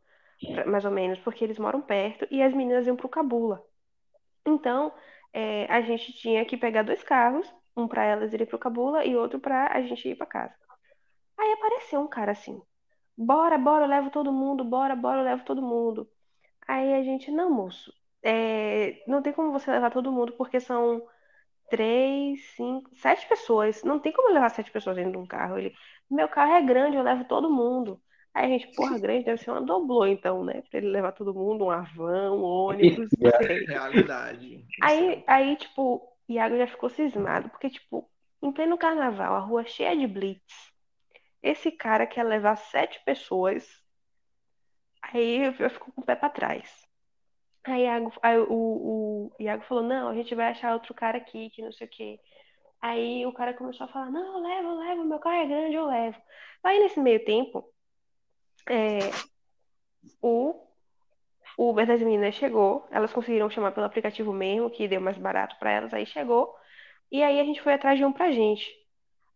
mais 0.67 0.87
ou 0.87 0.91
menos, 0.91 1.19
porque 1.19 1.45
eles 1.45 1.59
moram 1.59 1.83
perto, 1.83 2.27
e 2.31 2.43
as 2.43 2.55
meninas 2.55 2.87
iam 2.87 2.97
pro 2.97 3.07
Cabula. 3.07 3.63
Então, 4.47 4.95
é, 5.35 5.67
a 5.67 5.83
gente 5.83 6.11
tinha 6.15 6.43
que 6.47 6.57
pegar 6.57 6.85
dois 6.85 7.03
carros, 7.03 7.47
um 7.77 7.87
pra 7.87 8.03
elas 8.03 8.33
irem 8.33 8.47
pro 8.47 8.59
Cabula 8.59 9.05
e 9.05 9.15
outro 9.15 9.39
pra 9.39 9.71
a 9.71 9.83
gente 9.83 10.09
ir 10.09 10.17
pra 10.17 10.25
casa. 10.25 10.68
Aí 11.39 11.53
apareceu 11.53 12.01
um 12.01 12.09
cara 12.09 12.33
assim, 12.33 12.61
bora, 13.17 13.59
bora, 13.59 13.85
eu 13.85 13.89
levo 13.89 14.11
todo 14.11 14.33
mundo, 14.33 14.65
bora, 14.65 14.97
bora, 14.97 15.21
eu 15.21 15.25
levo 15.25 15.45
todo 15.45 15.63
mundo. 15.63 16.09
Aí 16.67 16.95
a 16.95 17.03
gente, 17.03 17.31
não, 17.31 17.51
moço, 17.51 17.93
é, 18.23 19.03
não 19.07 19.23
tem 19.23 19.33
como 19.33 19.53
você 19.53 19.71
levar 19.71 19.91
todo 19.91 20.13
mundo, 20.13 20.33
porque 20.35 20.61
são 20.61 21.03
três, 21.71 22.43
cinco, 22.57 22.91
sete 22.97 23.27
pessoas. 23.29 23.83
Não 23.83 23.99
tem 24.01 24.13
como 24.13 24.33
levar 24.33 24.51
sete 24.51 24.71
pessoas 24.71 24.97
dentro 24.97 25.13
de 25.13 25.19
um 25.19 25.27
carro. 25.27 25.59
Ele, 25.59 25.75
meu 26.11 26.29
carro 26.29 26.53
é 26.53 26.63
grande, 26.63 26.97
eu 26.97 27.03
levo 27.03 27.25
todo 27.25 27.51
mundo. 27.51 28.01
Aí 28.35 28.47
a 28.47 28.49
gente, 28.49 28.75
porra, 28.75 28.99
grande, 28.99 29.25
deve 29.25 29.43
ser 29.43 29.51
uma 29.51 29.63
doblô, 29.63 30.07
então, 30.07 30.45
né? 30.45 30.63
Pra 30.71 30.79
ele 30.79 30.89
levar 30.89 31.13
todo 31.13 31.35
mundo, 31.35 31.65
um 31.67 31.71
Avan, 31.71 32.33
um 32.33 32.43
ônibus, 32.43 33.09
sei. 33.19 33.65
Realidade. 33.67 34.65
Aí, 34.83 35.25
aí, 35.27 35.57
tipo, 35.57 36.03
Iago 36.29 36.57
já 36.57 36.67
ficou 36.67 36.89
cismado, 36.91 37.49
porque, 37.49 37.71
tipo, 37.71 38.09
em 38.43 38.53
pleno 38.53 38.79
carnaval, 38.79 39.35
a 39.35 39.41
rua 39.41 39.65
cheia 39.65 39.97
de 39.97 40.07
blitz. 40.07 40.73
Esse 41.43 41.71
cara 41.71 42.07
quer 42.07 42.25
levar 42.25 42.57
sete 42.57 43.03
pessoas. 43.05 43.67
Aí 45.03 45.47
eu 45.47 45.71
fico 45.71 45.93
com 45.93 46.01
o 46.01 46.05
pé 46.05 46.15
pra 46.17 46.29
trás. 46.29 46.87
Aí, 47.65 47.83
Iago, 47.83 48.13
aí 48.23 48.39
o, 48.39 48.47
o 48.49 49.33
Iago 49.39 49.65
falou: 49.65 49.85
Não, 49.85 50.09
a 50.09 50.15
gente 50.15 50.35
vai 50.35 50.49
achar 50.49 50.73
outro 50.73 50.95
cara 50.95 51.19
aqui, 51.19 51.51
que 51.51 51.63
não 51.63 51.73
sei 51.73 51.87
o 51.87 51.91
quê. 51.91 52.21
Aí 52.81 53.27
o 53.27 53.33
cara 53.33 53.55
começou 53.55 53.85
a 53.87 53.89
falar: 53.89 54.11
Não, 54.11 54.39
eu 54.39 54.43
levo, 54.43 54.69
eu 54.69 54.75
levo, 54.79 55.05
meu 55.05 55.19
carro 55.19 55.37
é 55.37 55.47
grande, 55.47 55.75
eu 55.75 55.87
levo. 55.87 56.21
Aí 56.65 56.79
nesse 56.81 57.01
meio 57.01 57.25
tempo, 57.25 57.73
é, 58.69 58.99
o 60.23 60.69
Uber 61.59 61.87
das 61.87 62.01
meninas 62.01 62.35
chegou, 62.35 62.87
elas 62.91 63.13
conseguiram 63.13 63.51
chamar 63.51 63.73
pelo 63.73 63.87
aplicativo 63.87 64.33
mesmo, 64.33 64.71
que 64.71 64.89
deu 64.89 65.01
mais 65.01 65.19
barato 65.19 65.57
pra 65.59 65.73
elas, 65.73 65.93
aí 65.93 66.07
chegou. 66.07 66.55
E 67.11 67.23
aí 67.23 67.41
a 67.41 67.45
gente 67.45 67.61
foi 67.63 67.75
atrás 67.75 67.99
de 67.99 68.05
um 68.05 68.13
pra 68.13 68.31
gente. 68.31 68.67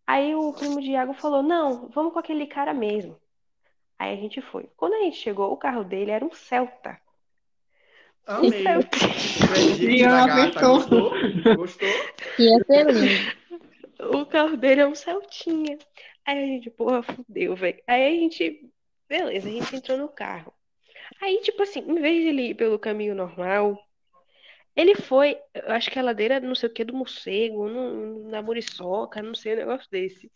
Aí 0.07 0.35
o 0.35 0.53
primo 0.53 0.81
de 0.81 0.91
Iago 0.91 1.15
falou: 1.15 1.43
Não, 1.43 1.89
vamos 1.89 2.13
com 2.13 2.19
aquele 2.19 2.47
cara 2.47 2.75
mesmo. 2.75 3.17
Aí 3.99 4.13
a 4.13 4.17
gente 4.17 4.41
foi. 4.41 4.69
Quando 4.77 4.95
a 4.95 5.01
gente 5.01 5.17
chegou, 5.17 5.53
o 5.53 5.57
carro 5.57 5.85
dele 5.85 6.11
era 6.11 6.25
um 6.25 6.33
Celta. 6.33 7.01
Um 8.29 8.33
Amei. 8.35 8.63
Celta. 8.63 8.99
Da 10.09 10.27
gata. 10.27 10.69
Gostou? 10.69 11.13
Gostou? 11.57 11.89
Ia 12.39 12.65
ser 12.65 12.91
lindo. 12.91 13.43
O 14.11 14.27
carro 14.27 14.57
dele 14.57 14.81
é 14.81 14.87
um 14.87 14.95
Celtinha. 14.95 15.79
Aí 16.25 16.43
a 16.43 16.47
gente, 16.47 16.71
porra, 16.71 17.03
fudeu, 17.03 17.55
velho. 17.55 17.81
Aí 17.87 18.17
a 18.17 18.21
gente, 18.21 18.69
beleza, 19.09 19.49
a 19.49 19.53
gente 19.53 19.77
entrou 19.77 19.99
no 19.99 20.09
carro. 20.09 20.53
Aí, 21.21 21.41
tipo 21.43 21.63
assim, 21.63 21.81
em 21.81 22.01
vez 22.01 22.23
de 22.23 22.29
ele 22.29 22.49
ir 22.49 22.55
pelo 22.55 22.79
caminho 22.79 23.15
normal, 23.15 23.79
ele 24.75 24.95
foi, 24.95 25.39
eu 25.55 25.73
acho 25.73 25.91
que 25.91 25.99
a 25.99 26.03
ladeira, 26.03 26.41
não 26.41 26.55
sei 26.55 26.68
o 26.68 26.73
que, 26.73 26.85
do 26.85 26.95
morcego, 26.95 27.68
no- 27.68 28.29
na 28.31 28.41
muriçoca, 28.43 29.23
não 29.23 29.35
sei, 29.35 29.55
um 29.55 29.57
negócio 29.57 29.89
desse. 29.91 30.31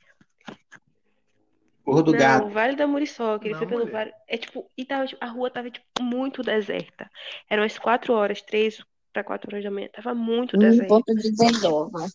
Morro 1.87 2.03
do 2.03 2.13
Não, 2.13 2.19
Gato. 2.19 2.49
Vale 2.49 2.75
da 2.77 2.87
Muriçoca, 2.87 3.47
ele 3.47 3.55
Não, 3.55 3.59
foi 3.61 3.69
pelo 3.69 3.87
vale. 3.87 4.13
É 4.27 4.37
tipo, 4.37 4.69
e 4.77 4.85
tava, 4.85 5.07
tipo, 5.07 5.25
a 5.25 5.29
rua 5.29 5.51
tava, 5.51 5.71
tipo, 5.71 5.87
muito 6.01 6.43
deserta. 6.43 7.09
Eram 7.49 7.63
as 7.63 7.79
quatro 7.79 8.13
horas, 8.13 8.43
três 8.43 8.85
para 9.13 9.23
quatro 9.23 9.49
horas 9.51 9.65
da 9.65 9.71
manhã, 9.71 9.89
tava 9.93 10.15
muito 10.15 10.57
deserto. 10.57 10.93
1.19. 10.93 12.13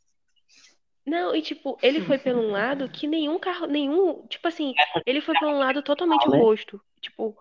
Não, 1.06 1.36
e 1.36 1.42
tipo, 1.42 1.80
ele 1.82 2.02
foi 2.02 2.20
por 2.20 2.36
um 2.36 2.52
lado 2.52 2.88
que 2.88 3.08
nenhum 3.08 3.40
carro, 3.40 3.66
nenhum, 3.66 4.26
tipo 4.28 4.48
assim, 4.48 4.74
ele 5.06 5.20
foi 5.20 5.34
por 5.40 5.48
um 5.48 5.58
lado 5.58 5.82
totalmente 5.82 6.30
né? 6.30 6.38
oposto. 6.38 6.80
Tipo, 7.00 7.36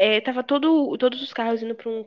é, 0.00 0.20
tava 0.20 0.42
todo, 0.44 0.96
todos 0.98 1.22
os 1.22 1.32
carros 1.32 1.62
indo 1.62 1.74
por 1.74 1.88
um, 1.88 2.04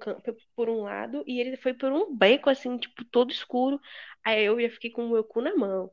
por 0.55 0.69
um 0.69 0.81
lado 0.83 1.23
e 1.27 1.39
ele 1.39 1.57
foi 1.57 1.73
por 1.73 1.91
um 1.91 2.15
beco 2.15 2.49
assim, 2.49 2.77
tipo, 2.77 3.05
todo 3.05 3.31
escuro. 3.31 3.79
Aí 4.25 4.45
eu 4.45 4.59
já 4.61 4.69
fiquei 4.69 4.91
com 4.91 5.05
o 5.05 5.09
meu 5.11 5.23
cu 5.23 5.41
na 5.41 5.55
mão. 5.55 5.91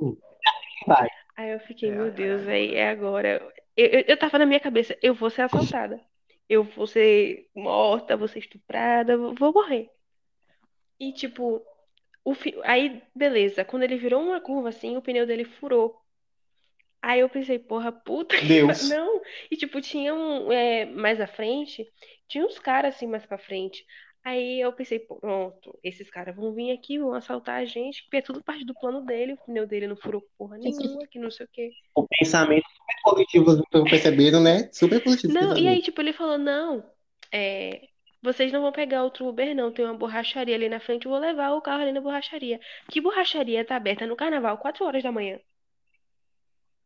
Vai. 0.86 1.08
Aí 1.36 1.50
eu 1.52 1.60
fiquei, 1.60 1.90
É, 1.90 1.92
meu 1.92 2.06
é 2.06 2.10
Deus, 2.10 2.42
agora. 2.42 2.44
velho, 2.44 2.74
é 2.76 2.88
agora. 2.90 3.52
Eu, 3.76 3.86
eu, 3.86 4.04
eu 4.08 4.18
tava 4.18 4.38
na 4.38 4.46
minha 4.46 4.60
cabeça, 4.60 4.96
eu 5.02 5.14
vou 5.14 5.30
ser 5.30 5.42
assaltada. 5.42 6.00
Eu 6.48 6.64
vou 6.64 6.86
ser 6.86 7.48
morta, 7.54 8.16
vou 8.16 8.28
ser 8.28 8.40
estuprada, 8.40 9.16
vou 9.16 9.34
vou 9.34 9.52
morrer. 9.52 9.90
E 11.00 11.12
tipo, 11.12 11.64
o 12.24 12.34
fi... 12.34 12.54
aí, 12.64 13.02
beleza, 13.14 13.64
quando 13.64 13.84
ele 13.84 13.96
virou 13.98 14.22
uma 14.22 14.40
curva 14.40 14.68
assim, 14.70 14.96
o 14.96 15.02
pneu 15.02 15.26
dele 15.26 15.44
furou. 15.44 16.00
Aí 17.02 17.20
eu 17.20 17.28
pensei, 17.28 17.58
porra, 17.58 17.90
puta 17.92 18.36
que 18.42 18.46
Deus. 18.48 18.78
pa- 18.78 18.84
Não. 18.84 19.22
E 19.50 19.56
tipo, 19.56 19.80
tinha 19.80 20.14
um 20.14 20.52
é, 20.52 20.84
mais 20.86 21.20
à 21.20 21.26
frente, 21.26 21.86
tinha 22.28 22.44
uns 22.44 22.58
caras 22.58 22.94
assim 22.94 23.06
mais 23.06 23.24
pra 23.26 23.38
frente. 23.38 23.84
Aí 24.22 24.60
eu 24.60 24.72
pensei, 24.72 24.98
pronto, 25.00 25.78
esses 25.82 26.10
caras 26.10 26.36
vão 26.36 26.52
vir 26.54 26.72
aqui, 26.72 26.98
vão 26.98 27.14
assaltar 27.14 27.60
a 27.60 27.64
gente, 27.64 28.02
porque 28.04 28.18
é 28.18 28.22
tudo 28.22 28.42
parte 28.44 28.64
do 28.66 28.74
plano 28.74 29.00
dele, 29.04 29.32
o 29.32 29.36
pneu 29.38 29.66
dele 29.66 29.86
não 29.86 29.96
furou 29.96 30.22
porra 30.36 30.58
nenhuma, 30.58 31.06
que 31.06 31.18
não 31.18 31.30
sei 31.30 31.46
o 31.46 31.48
quê. 31.50 31.70
O 31.94 32.06
pensamento 32.06 32.64
super 32.68 32.96
positivo, 33.02 33.84
percebendo, 33.84 34.40
né? 34.40 34.68
Super 34.72 35.02
positivo. 35.02 35.32
Não, 35.32 35.56
e 35.56 35.66
aí, 35.68 35.82
tipo, 35.82 36.00
ele 36.00 36.12
falou, 36.12 36.36
não, 36.38 36.84
é, 37.32 37.88
vocês 38.22 38.52
não 38.52 38.60
vão 38.62 38.72
pegar 38.72 39.02
outro 39.04 39.26
Uber, 39.26 39.54
não. 39.54 39.72
Tem 39.72 39.84
uma 39.84 39.94
borracharia 39.96 40.54
ali 40.54 40.68
na 40.68 40.80
frente, 40.80 41.06
eu 41.06 41.10
vou 41.10 41.20
levar 41.20 41.52
o 41.52 41.62
carro 41.62 41.82
ali 41.82 41.92
na 41.92 42.00
borracharia. 42.00 42.60
Que 42.90 43.00
borracharia 43.00 43.64
tá 43.64 43.76
aberta 43.76 44.06
no 44.06 44.16
carnaval, 44.16 44.58
4 44.58 44.84
horas 44.84 45.02
da 45.02 45.12
manhã? 45.12 45.38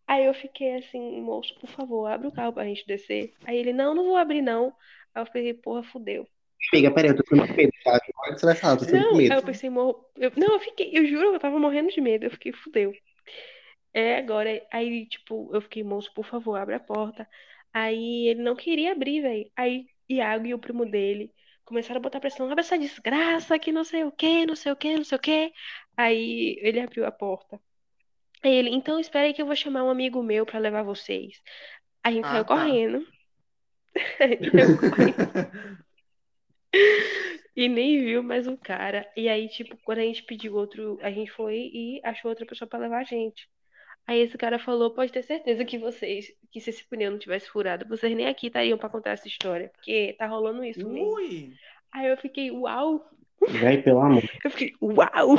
Aí 0.07 0.25
eu 0.27 0.35
fiquei 0.35 0.77
assim, 0.77 1.21
moço, 1.23 1.55
por 1.61 1.69
favor, 1.71 2.07
abre 2.07 2.27
o 2.29 2.33
carro 2.33 2.53
pra 2.53 2.65
gente 2.65 2.87
descer. 2.87 3.33
Aí 3.47 3.57
ele, 3.57 3.73
não, 3.73 3.95
não 3.95 4.05
vou 4.05 4.17
abrir, 4.17 4.43
não. 4.43 4.75
Aí 5.15 5.23
eu 5.23 5.27
fiquei, 5.27 5.55
porra, 5.55 5.83
fudeu. 5.83 6.27
Amiga, 6.73 6.91
peraí, 6.91 7.11
eu 7.11 7.17
tô 7.17 7.25
com 7.25 7.37
medo, 7.37 7.73
tá? 7.85 8.01
Que 8.01 8.13
você 8.33 8.47
vai 8.47 8.55
falar, 8.55 8.75
eu 8.75 8.79
tô 8.79 8.87
com 8.87 8.93
Não, 8.97 9.17
aí 9.17 9.17
medo. 9.19 9.35
eu 9.35 9.43
pensei, 9.43 9.71
morro. 9.71 10.05
eu- 10.17 10.33
não, 10.37 10.55
eu 10.55 10.61
fiquei, 10.61 10.91
eu 10.93 11.07
juro, 11.07 11.35
eu 11.35 11.39
tava 11.41 11.59
morrendo 11.59 11.91
de 11.91 12.01
medo. 12.01 12.25
Eu 12.25 12.31
fiquei, 12.31 12.53
fudeu. 12.53 12.93
É, 13.93 14.17
agora, 14.17 14.51
aí, 14.73 15.07
tipo, 15.07 15.51
eu 15.55 15.61
fiquei, 15.61 15.83
moço, 15.85 16.13
por 16.15 16.25
favor, 16.27 16.57
abre 16.57 16.75
a 16.75 16.81
porta. 16.81 17.29
Aí 17.73 18.29
ele 18.29 18.43
não 18.43 18.57
queria 18.57 18.93
abrir, 18.93 19.21
velho. 19.23 19.51
Aí 19.57 19.87
Iago 20.09 20.47
e 20.47 20.55
o 20.55 20.59
primo 20.59 20.85
dele 20.87 21.33
começaram 21.65 21.99
a 21.99 22.03
botar 22.03 22.21
pressão. 22.21 22.47
Abre 22.51 22.61
essa 22.61 22.79
desgraça 22.79 23.59
que 23.59 23.73
não 23.73 23.85
sei 23.85 24.05
o 24.05 24.13
que, 24.13 24.47
não 24.47 24.57
sei 24.57 24.73
o 24.73 24.77
que, 24.77 24.97
não 24.97 25.05
sei 25.05 25.17
o 25.19 25.21
que. 25.21 25.53
Aí 25.97 26.57
ele 26.61 26.81
abriu 26.81 27.07
a 27.07 27.13
porta. 27.13 27.61
Aí 28.45 28.55
ele, 28.55 28.69
então 28.69 29.01
espera 29.01 29.25
aí 29.27 29.33
que 29.33 29.41
eu 29.41 29.47
vou 29.47 29.57
chamar 29.57 29.83
um 29.85 29.89
amigo 29.89 30.23
meu 30.23 30.45
pra 30.45 30.59
levar 30.59 30.83
vocês. 30.83 31.41
A 32.03 32.13
gente 32.13 32.27
Ah, 32.27 32.33
saiu 32.33 32.45
tá. 32.45 32.55
correndo. 32.55 33.07
A 34.21 34.27
gente 34.27 34.51
saiu 34.51 34.79
correndo. 34.79 35.75
E 37.57 37.69
nem 37.69 38.05
viu 38.05 38.23
mais 38.23 38.47
o 38.47 38.59
cara. 38.59 39.11
E 39.17 39.29
aí, 39.29 39.49
tipo, 39.49 39.79
quando 39.85 40.01
a 40.01 40.03
gente 40.03 40.25
pediu 40.25 40.55
outro, 40.57 40.99
a 41.01 41.11
gente 41.11 41.31
foi 41.31 41.71
e 41.73 42.01
achou 42.05 42.29
outra 42.29 42.45
pessoa 42.45 42.69
pra 42.69 42.81
levar 42.81 42.99
a 42.99 43.05
gente. 43.05 43.49
Aí 44.07 44.21
esse 44.21 44.37
cara 44.37 44.59
falou, 44.59 44.91
pode 44.93 45.11
ter 45.11 45.23
certeza 45.23 45.65
que 45.65 45.79
vocês, 45.79 46.31
que 46.51 46.61
se 46.61 46.69
esse 46.69 46.85
pneu 46.87 47.13
não 47.13 47.19
tivesse 47.19 47.49
furado, 47.49 47.89
vocês 47.89 48.15
nem 48.15 48.27
aqui 48.27 48.49
estariam 48.49 48.77
pra 48.77 48.91
contar 48.91 49.13
essa 49.13 49.27
história, 49.27 49.71
porque 49.75 50.15
tá 50.19 50.27
rolando 50.27 50.63
isso 50.65 50.87
mesmo. 50.87 51.15
Ui! 51.15 51.55
Aí 51.93 52.09
eu 52.09 52.17
fiquei, 52.19 52.51
uau! 52.51 53.09
Véi, 53.49 53.81
pelo 53.81 54.01
amor. 54.01 54.23
Eu 54.45 54.51
fiquei, 54.51 54.75
uau! 54.83 55.37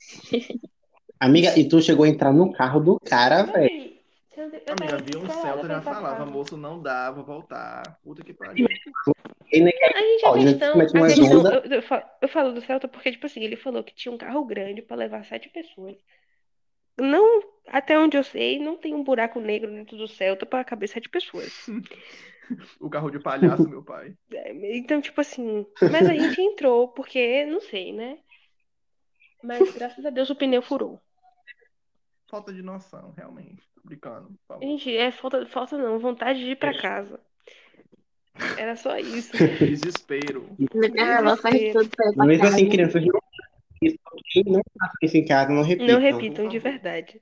Amiga, 1.18 1.58
e 1.58 1.68
tu 1.68 1.80
chegou 1.80 2.04
a 2.04 2.08
entrar 2.08 2.32
no 2.32 2.52
carro 2.52 2.80
do 2.80 3.00
cara, 3.00 3.42
velho. 3.44 3.96
Eu 4.36 4.50
eu 4.66 4.74
Amiga, 4.74 4.98
vi 4.98 5.16
um 5.16 5.28
Celta 5.28 5.68
já 5.68 5.80
falava, 5.80 6.26
moço, 6.26 6.56
não 6.56 6.82
dá, 6.82 7.10
vou 7.10 7.24
voltar. 7.24 7.98
Puta 8.02 8.22
que 8.22 8.34
pariu. 8.34 8.66
A 8.66 10.00
gente, 10.00 10.24
a 10.24 10.28
já 10.28 10.50
questão, 10.50 10.80
a 10.80 10.86
questão, 10.86 11.54
eu, 11.54 11.72
eu 11.72 11.82
fa- 11.82 12.18
eu 12.20 12.28
falo 12.28 12.52
do 12.52 12.60
Celta 12.60 12.86
porque, 12.88 13.12
tipo 13.12 13.26
assim, 13.26 13.40
ele 13.42 13.56
falou 13.56 13.82
que 13.82 13.94
tinha 13.94 14.12
um 14.12 14.18
carro 14.18 14.44
grande 14.44 14.82
pra 14.82 14.96
levar 14.96 15.24
sete 15.24 15.48
pessoas. 15.48 15.96
Não, 16.98 17.40
até 17.68 17.98
onde 17.98 18.16
eu 18.16 18.24
sei, 18.24 18.58
não 18.58 18.76
tem 18.76 18.94
um 18.94 19.04
buraco 19.04 19.40
negro 19.40 19.70
dentro 19.70 19.96
do 19.96 20.08
Celta 20.08 20.44
pra 20.46 20.64
caber 20.64 20.88
sete 20.88 21.08
pessoas. 21.08 21.52
O 22.80 22.88
carro 22.88 23.10
de 23.10 23.18
palhaço, 23.18 23.68
meu 23.68 23.82
pai. 23.82 24.14
É, 24.32 24.76
Então, 24.76 25.00
tipo 25.00 25.20
assim, 25.20 25.66
mas 25.90 26.08
a 26.08 26.14
gente 26.14 26.40
entrou 26.40 26.88
porque, 26.88 27.44
não 27.46 27.60
sei, 27.60 27.92
né? 27.92 28.18
Mas 29.42 29.68
graças 29.74 30.04
a 30.06 30.10
Deus 30.10 30.30
o 30.30 30.36
pneu 30.36 30.62
furou. 30.62 31.00
Falta 32.28 32.52
de 32.52 32.62
noção, 32.62 33.12
realmente. 33.16 33.62
Tô 33.74 33.80
brincando. 33.84 34.30
Gente, 34.60 34.96
é 34.96 35.10
falta, 35.10 35.46
falta 35.46 35.78
não, 35.78 35.98
vontade 35.98 36.40
de 36.40 36.50
ir 36.50 36.56
pra 36.56 36.76
casa. 36.76 37.20
Era 38.58 38.76
só 38.76 38.98
isso. 38.98 39.32
Desespero. 39.58 40.46
Mesmo 40.58 40.94
casa. 40.94 41.32
assim, 42.48 42.68
crianças 42.68 43.04
não 43.04 43.20
isso, 43.82 43.98
quem 44.32 44.44
não 44.46 44.60
faça 44.78 44.94
isso 45.02 45.16
em 45.16 45.24
casa, 45.24 45.52
não 45.52 45.62
repitam. 45.62 45.94
Não 45.94 46.00
repitam 46.00 46.48
de 46.48 46.58
verdade. 46.58 47.20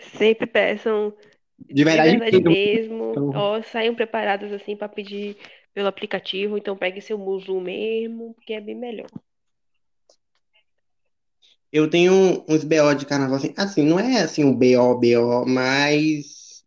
Sempre 0.00 0.46
peçam 0.46 1.14
De 1.58 1.84
verdade, 1.84 2.12
de 2.12 2.18
verdade 2.18 2.44
mesmo. 2.44 3.08
mesmo. 3.08 3.10
Então- 3.10 3.30
Ó, 3.34 3.62
saiam 3.62 3.94
preparados 3.94 4.50
assim 4.52 4.74
pra 4.74 4.88
pedir 4.88 5.36
pelo 5.74 5.88
aplicativo, 5.88 6.56
então 6.58 6.76
pegue 6.76 7.00
seu 7.00 7.18
musu 7.18 7.60
mesmo, 7.60 8.34
porque 8.34 8.54
é 8.54 8.60
bem 8.60 8.74
melhor. 8.74 9.08
Eu 11.72 11.88
tenho 11.88 12.44
uns 12.46 12.64
BO 12.64 12.94
de 12.94 13.06
carnaval, 13.06 13.36
assim, 13.36 13.54
assim, 13.56 13.82
não 13.82 13.98
é 13.98 14.20
assim 14.22 14.44
um 14.44 14.54
BO, 14.54 14.94
BO, 15.00 15.46
mas 15.46 16.62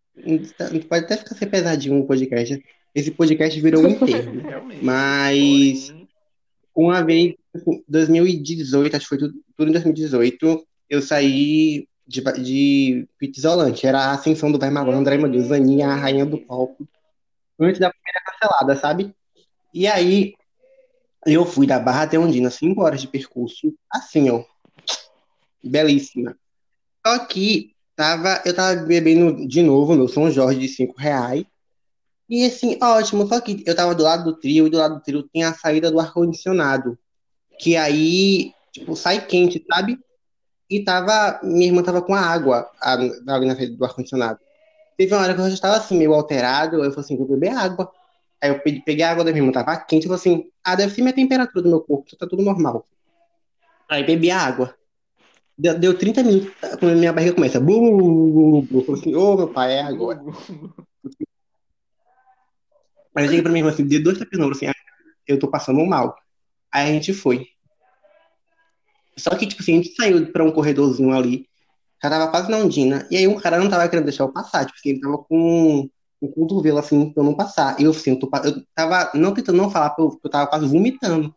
pode 0.89 1.05
até 1.05 1.17
ficar 1.17 1.35
ser 1.35 1.45
pesadinho 1.45 1.99
o 1.99 2.07
podcast. 2.07 2.63
Esse 2.93 3.11
podcast 3.11 3.59
virou 3.61 3.85
um. 3.85 3.93
Realmente. 4.41 4.83
Mas- 4.83 5.89
Porém, 5.89 6.07
Uma 6.75 7.03
vez, 7.03 7.35
assim, 7.53 7.83
2018, 7.87 8.95
acho 8.95 9.05
que 9.05 9.09
foi 9.09 9.17
tudo, 9.17 9.33
tudo 9.55 9.69
em 9.69 9.73
2018, 9.73 10.65
eu 10.89 11.01
saí 11.01 11.87
de, 12.07 12.21
de 12.37 13.07
isolante. 13.35 13.85
Era 13.85 13.99
a 13.99 14.13
ascensão 14.13 14.51
do 14.51 14.59
Vai 14.59 14.69
Malandro, 14.69 15.11
ai 15.11 15.17
meu 15.17 15.29
Deus, 15.29 15.51
Aninha, 15.51 15.87
a 15.87 15.95
rainha 15.95 16.25
do 16.25 16.37
palco. 16.39 16.87
Antes 17.59 17.79
da 17.79 17.89
primeira 17.89 18.21
cancelada, 18.25 18.75
sabe? 18.75 19.13
E 19.73 19.87
aí, 19.87 20.33
eu 21.25 21.45
fui 21.45 21.67
da 21.67 21.79
Barra 21.79 22.03
até 22.03 22.17
Ondina, 22.17 22.49
5 22.49 22.81
horas 22.81 23.01
de 23.01 23.07
percurso, 23.07 23.73
assim, 23.91 24.29
ó. 24.29 24.43
Belíssima. 25.69 26.37
Só 27.05 27.19
que 27.25 27.73
tava, 27.95 28.41
eu 28.45 28.53
tava 28.55 28.81
bebendo 28.83 29.47
de 29.47 29.61
novo 29.61 29.95
meu 29.95 30.07
São 30.07 30.29
Jorge 30.31 30.59
de 30.59 30.67
5 30.67 30.95
reais. 30.97 31.45
E 32.29 32.45
assim, 32.45 32.77
ótimo. 32.81 33.27
Só 33.27 33.39
que 33.39 33.63
eu 33.65 33.75
tava 33.75 33.93
do 33.95 34.03
lado 34.03 34.23
do 34.23 34.37
trio, 34.39 34.67
e 34.67 34.69
do 34.69 34.77
lado 34.77 34.95
do 34.95 35.01
trio 35.01 35.23
tem 35.23 35.43
a 35.43 35.53
saída 35.53 35.91
do 35.91 35.99
ar-condicionado. 35.99 36.97
Que 37.59 37.75
aí, 37.77 38.51
tipo, 38.71 38.95
sai 38.95 39.25
quente, 39.25 39.63
sabe? 39.71 39.99
E 40.69 40.83
tava. 40.83 41.39
Minha 41.43 41.67
irmã 41.67 41.83
tava 41.83 42.01
com 42.01 42.13
a 42.15 42.21
água 42.21 42.69
a- 42.81 42.93
ali 42.93 43.45
na 43.47 43.55
saída 43.55 43.75
do 43.75 43.85
ar-condicionado. 43.85 44.39
Teve 44.97 45.13
uma 45.13 45.21
hora 45.23 45.33
que 45.35 45.41
eu 45.41 45.47
já 45.47 45.53
estava 45.53 45.77
assim, 45.77 45.97
meio 45.97 46.13
alterado. 46.13 46.77
Eu 46.77 46.91
falei 46.91 46.99
assim, 47.05 47.17
vou 47.17 47.27
beber 47.27 47.49
água. 47.49 47.91
Aí 48.41 48.49
eu 48.49 48.59
pe- 48.59 48.81
peguei 48.85 49.03
a 49.05 49.11
água 49.11 49.23
da 49.23 49.31
minha 49.31 49.41
irmã, 49.43 49.51
tava 49.51 49.77
quente. 49.77 50.07
Eu 50.07 50.17
falei 50.17 50.19
assim, 50.37 50.51
ah, 50.63 50.75
deve 50.75 50.93
ser 50.93 51.01
minha 51.01 51.13
temperatura 51.13 51.61
do 51.61 51.69
meu 51.69 51.81
corpo, 51.81 52.15
tá 52.17 52.27
tudo 52.27 52.43
normal. 52.43 52.87
Aí 53.89 54.03
bebi 54.03 54.31
a 54.31 54.39
água. 54.39 54.75
Deu, 55.57 55.79
deu 55.79 55.97
30 55.97 56.21
minutos, 56.21 56.51
quando 56.79 56.97
minha 56.97 57.13
barriga 57.13 57.35
começa. 57.35 57.59
Bu. 57.59 58.67
Eu 58.71 58.83
falei 58.83 59.01
assim, 59.01 59.15
ô 59.15 59.37
meu 59.37 59.47
pai, 59.47 59.73
é 59.73 59.81
agora. 59.81 60.21
Aí 63.15 63.23
eu 63.23 63.27
cheguei 63.29 63.41
pra 63.41 63.51
minha 63.51 63.61
irmã 63.61 63.71
assim, 63.71 63.87
dei 63.87 63.99
dois 63.99 64.19
ombro, 64.21 64.51
assim, 64.51 64.67
ah, 64.67 64.73
eu 65.25 65.39
tô 65.39 65.47
passando 65.47 65.85
mal. 65.85 66.17
Aí 66.71 66.89
a 66.89 66.93
gente 66.93 67.13
foi. 67.13 67.47
Só 69.17 69.29
que, 69.35 69.47
tipo 69.47 69.61
assim, 69.61 69.73
a 69.73 69.77
gente 69.77 69.95
saiu 69.95 70.31
pra 70.33 70.43
um 70.43 70.51
corredorzinho 70.51 71.13
ali, 71.13 71.47
já 72.03 72.09
tava 72.09 72.29
quase 72.29 72.51
na 72.51 72.57
Ondina, 72.57 73.07
e 73.09 73.15
aí 73.15 73.25
um 73.25 73.39
cara 73.39 73.57
não 73.57 73.69
tava 73.69 73.87
querendo 73.87 74.03
deixar 74.03 74.25
eu 74.25 74.33
passar, 74.33 74.65
tipo 74.65 74.77
assim, 74.77 74.89
ele 74.89 74.99
tava 74.99 75.17
com 75.19 75.89
o 76.19 76.27
cotovelo 76.27 76.79
assim, 76.79 77.11
pra 77.11 77.23
eu 77.23 77.25
não 77.25 77.33
passar. 77.33 77.79
E 77.79 77.85
eu, 77.85 77.91
assim, 77.91 78.11
eu, 78.11 78.19
tô, 78.19 78.29
eu 78.43 78.61
tava 78.75 79.11
não 79.13 79.33
tentando 79.33 79.57
não 79.57 79.71
falar, 79.71 79.91
porque 79.91 80.01
eu, 80.01 80.09
porque 80.09 80.27
eu 80.27 80.31
tava 80.31 80.47
quase 80.47 80.67
vomitando. 80.67 81.33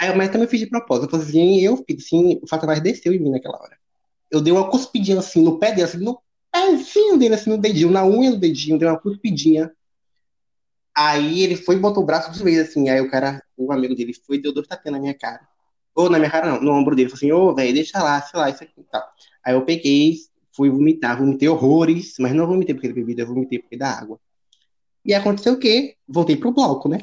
Aí 0.00 0.16
mas 0.16 0.30
também 0.30 0.48
fiz 0.48 0.60
de 0.60 0.66
propósito, 0.66 1.04
eu 1.04 1.10
falei 1.10 1.26
assim, 1.26 1.60
eu 1.60 1.76
fiz 1.76 2.04
assim, 2.06 2.40
o 2.42 2.46
Fata 2.46 2.66
mais 2.66 2.80
desceu 2.80 3.12
em 3.12 3.18
mim 3.18 3.30
naquela 3.30 3.60
hora. 3.60 3.76
Eu 4.30 4.40
dei 4.40 4.52
uma 4.52 4.70
cuspidinha 4.70 5.18
assim 5.18 5.42
no 5.42 5.58
pé 5.58 5.72
dele, 5.72 5.82
assim, 5.82 5.98
no 5.98 6.18
pezinho 6.50 7.18
dele, 7.18 7.34
assim, 7.34 7.50
no 7.50 7.58
dedinho, 7.58 7.90
na 7.90 8.04
unha 8.06 8.30
do 8.30 8.38
dedinho, 8.38 8.78
dei 8.78 8.88
uma 8.88 8.98
cuspidinha. 8.98 9.70
Aí 10.96 11.42
ele 11.42 11.56
foi 11.56 11.76
e 11.76 11.78
botou 11.78 12.02
o 12.02 12.06
braço 12.06 12.32
de 12.32 12.42
vez, 12.42 12.58
assim. 12.58 12.88
Aí 12.88 13.00
o 13.00 13.10
cara, 13.10 13.42
o 13.56 13.72
amigo 13.72 13.94
dele, 13.94 14.12
foi 14.26 14.36
e 14.36 14.42
deu 14.42 14.52
dois 14.52 14.66
tapinhas 14.66 14.94
na 14.94 15.00
minha 15.00 15.14
cara. 15.14 15.40
Ou 15.94 16.10
na 16.10 16.18
minha 16.18 16.30
cara, 16.30 16.50
não, 16.50 16.62
no 16.62 16.72
ombro 16.72 16.96
dele. 16.96 17.08
Falou 17.08 17.16
assim, 17.16 17.32
ô, 17.32 17.54
velho, 17.54 17.74
deixa 17.74 18.02
lá, 18.02 18.20
sei 18.22 18.40
lá, 18.40 18.50
isso 18.50 18.62
aqui 18.62 18.80
e 18.80 18.84
tal. 18.84 19.02
Aí 19.44 19.54
eu 19.54 19.64
peguei, 19.64 20.16
fui 20.52 20.68
vomitar, 20.70 21.18
vomitei 21.18 21.48
horrores, 21.48 22.14
mas 22.18 22.34
não 22.34 22.46
vomitei 22.46 22.74
porque 22.74 22.88
da 22.88 22.94
bebida, 22.94 23.24
vomitei 23.24 23.58
porque 23.58 23.76
da 23.76 23.90
água. 23.90 24.18
E 25.04 25.14
aconteceu 25.14 25.54
o 25.54 25.58
quê? 25.58 25.96
Voltei 26.06 26.36
pro 26.36 26.52
bloco, 26.52 26.88
né? 26.88 27.00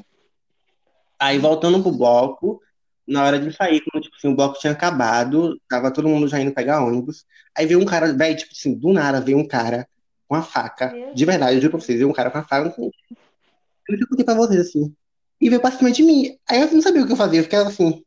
Aí 1.20 1.40
voltando 1.40 1.82
pro 1.82 1.92
bloco, 1.92 2.62
na 3.08 3.24
hora 3.24 3.40
de 3.40 3.56
sair, 3.56 3.82
quando 3.82 4.04
tipo 4.04 4.16
assim, 4.18 4.28
o 4.28 4.36
bloco 4.36 4.60
tinha 4.60 4.74
acabado, 4.74 5.60
tava 5.70 5.92
todo 5.92 6.10
mundo 6.10 6.28
já 6.28 6.40
indo 6.40 6.52
pegar 6.52 6.84
ônibus. 6.84 7.26
Aí 7.56 7.66
veio 7.66 7.80
um 7.80 7.86
cara, 7.86 8.14
velho, 8.14 8.38
tipo 8.38 8.52
assim, 8.52 8.74
do 8.74 8.92
nada 8.92 9.22
veio 9.22 9.38
um 9.38 9.48
cara 9.48 9.88
com 10.28 10.36
a 10.36 10.42
faca. 10.42 10.94
De 11.14 11.26
verdade, 11.26 11.56
eu 11.56 11.62
juro 11.62 11.72
pra 11.72 11.80
vocês, 11.80 11.98
veio 11.98 12.10
um 12.10 12.14
cara 12.14 12.30
com 12.30 12.38
a 12.38 12.44
faca. 12.44 12.74
Eu 12.78 14.08
contei 14.10 14.26
pra 14.26 14.36
vocês 14.36 14.60
assim. 14.60 14.94
E 15.40 15.50
veio 15.50 15.62
pra 15.62 15.72
cima 15.72 15.92
de 15.92 16.04
mim. 16.04 16.38
Aí 16.50 16.62
eu 16.62 16.72
não 16.72 16.82
sabia 16.82 17.02
o 17.04 17.06
que 17.06 17.14
eu 17.14 17.18
fazia, 17.18 17.40
eu 17.40 17.44
ficava 17.44 17.70
assim. 17.70 18.04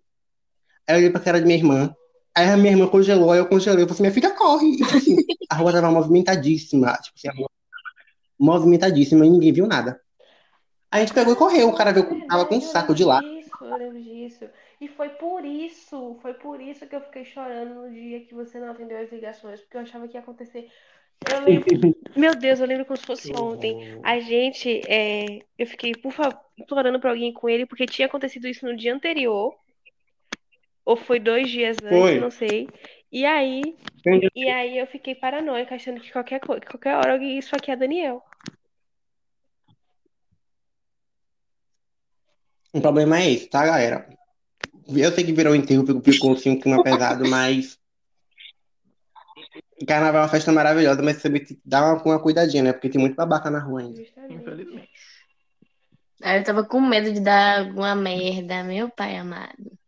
Aí 0.86 0.96
eu 0.96 0.98
olhei 0.98 1.11
pra 1.11 1.20
cara 1.20 1.40
de 1.40 1.46
minha 1.46 1.59
irmã. 1.59 1.94
Aí 2.34 2.48
a 2.48 2.57
minha 2.57 2.72
irmã 2.72 2.86
congelou, 2.86 3.32
aí 3.32 3.38
eu 3.38 3.46
congelei. 3.46 3.84
Eu 3.84 3.88
falei 3.88 3.94
assim, 3.94 4.03
minha 4.03 4.12
filha 4.12 4.30
corre. 4.30 4.66
E, 4.66 4.76
tipo 4.76 4.96
assim, 4.96 5.16
a 5.48 5.55
rua 5.55 5.72
tava 5.72 5.90
movimentadíssima. 5.90 6.92
Tipo 7.03 7.16
assim, 7.16 7.28
a 7.28 7.32
rua 7.32 7.48
movimentadíssima 8.38 9.24
e 9.24 9.30
ninguém 9.30 9.53
viu 9.53 9.66
nada. 9.66 10.01
Aí 10.90 11.03
a 11.03 11.05
gente 11.05 11.14
pegou 11.14 11.32
e 11.32 11.36
correu. 11.36 11.68
O 11.68 11.74
cara 11.74 11.92
veio, 11.92 12.26
tava 12.26 12.44
com 12.44 12.57
um 12.57 12.61
saco 12.61 12.94
de 12.94 13.05
lá. 13.05 13.22
Isso, 13.22 13.51
eu 13.61 13.76
lembro 13.76 14.03
disso. 14.03 14.44
E 14.80 14.88
foi 14.88 15.10
por 15.10 15.44
isso, 15.44 16.18
foi 16.22 16.32
por 16.32 16.58
isso 16.58 16.86
que 16.86 16.96
eu 16.96 17.02
fiquei 17.02 17.24
chorando 17.24 17.74
no 17.74 17.92
dia 17.92 18.24
que 18.24 18.34
você 18.34 18.58
não 18.58 18.70
atendeu 18.70 18.98
as 18.98 19.12
ligações, 19.12 19.60
porque 19.60 19.76
eu 19.76 19.82
achava 19.82 20.08
que 20.08 20.16
ia 20.16 20.20
acontecer. 20.20 20.70
Eu 21.30 21.40
lembro, 21.40 21.66
meu 22.16 22.34
Deus, 22.34 22.60
eu 22.60 22.66
lembro 22.66 22.86
como 22.86 22.96
se 22.96 23.04
fosse 23.04 23.30
ontem. 23.36 24.00
A 24.02 24.18
gente, 24.20 24.80
é, 24.88 25.40
eu 25.58 25.66
fiquei, 25.66 25.92
por 25.92 26.12
favor, 26.12 26.40
implorando 26.56 26.98
pra 26.98 27.10
alguém 27.10 27.30
com 27.30 27.46
ele, 27.46 27.66
porque 27.66 27.84
tinha 27.84 28.06
acontecido 28.06 28.48
isso 28.48 28.64
no 28.64 28.74
dia 28.74 28.94
anterior. 28.94 29.54
Ou 30.82 30.96
foi 30.96 31.20
dois 31.20 31.50
dias 31.50 31.76
antes, 31.84 32.00
Foi. 32.00 32.18
não 32.18 32.30
sei. 32.30 32.66
E 33.12 33.26
aí, 33.26 33.76
Entendi. 33.98 34.30
e 34.34 34.48
aí 34.48 34.78
eu 34.78 34.86
fiquei 34.86 35.14
paranoica, 35.14 35.74
achando 35.74 36.00
que 36.00 36.10
qualquer 36.10 36.40
coisa, 36.40 36.62
qualquer 36.62 36.96
hora 36.96 37.12
alguém 37.12 37.38
isso 37.38 37.54
aqui 37.54 37.70
é 37.70 37.76
Daniel. 37.76 38.24
O 42.72 42.80
problema 42.80 43.18
é 43.18 43.30
esse, 43.30 43.46
tá, 43.46 43.66
galera? 43.66 44.19
Eu 44.95 45.12
sei 45.12 45.24
que 45.24 45.32
virou 45.32 45.55
enterro, 45.55 45.86
ficou, 45.86 46.03
ficou 46.03 46.32
assim, 46.32 46.51
um 46.51 46.61
clima 46.61 46.82
pesado, 46.82 47.28
mas. 47.28 47.78
Carnaval 49.86 50.20
é 50.20 50.24
uma 50.24 50.30
festa 50.30 50.53
maravilhosa, 50.53 51.03
mas 51.03 51.16
você 51.16 51.30
tem 51.30 51.45
que 51.45 51.59
dar 51.64 51.84
uma, 51.95 52.03
uma 52.03 52.20
cuidadinha, 52.20 52.62
né? 52.62 52.72
Porque 52.72 52.88
tem 52.91 53.01
muito 53.01 53.16
babaca 53.16 53.51
na 53.51 53.59
rua 53.59 53.80
ainda. 53.80 54.01
Infelizmente. 54.28 54.91
Aí 56.22 56.38
eu 56.38 56.45
tava 56.45 56.64
com 56.64 56.80
medo 56.80 57.12
de 57.12 57.20
dar 57.20 57.61
alguma 57.61 57.95
merda, 57.95 58.62
meu 58.62 58.91
pai 58.91 59.16
amado. 59.16 59.78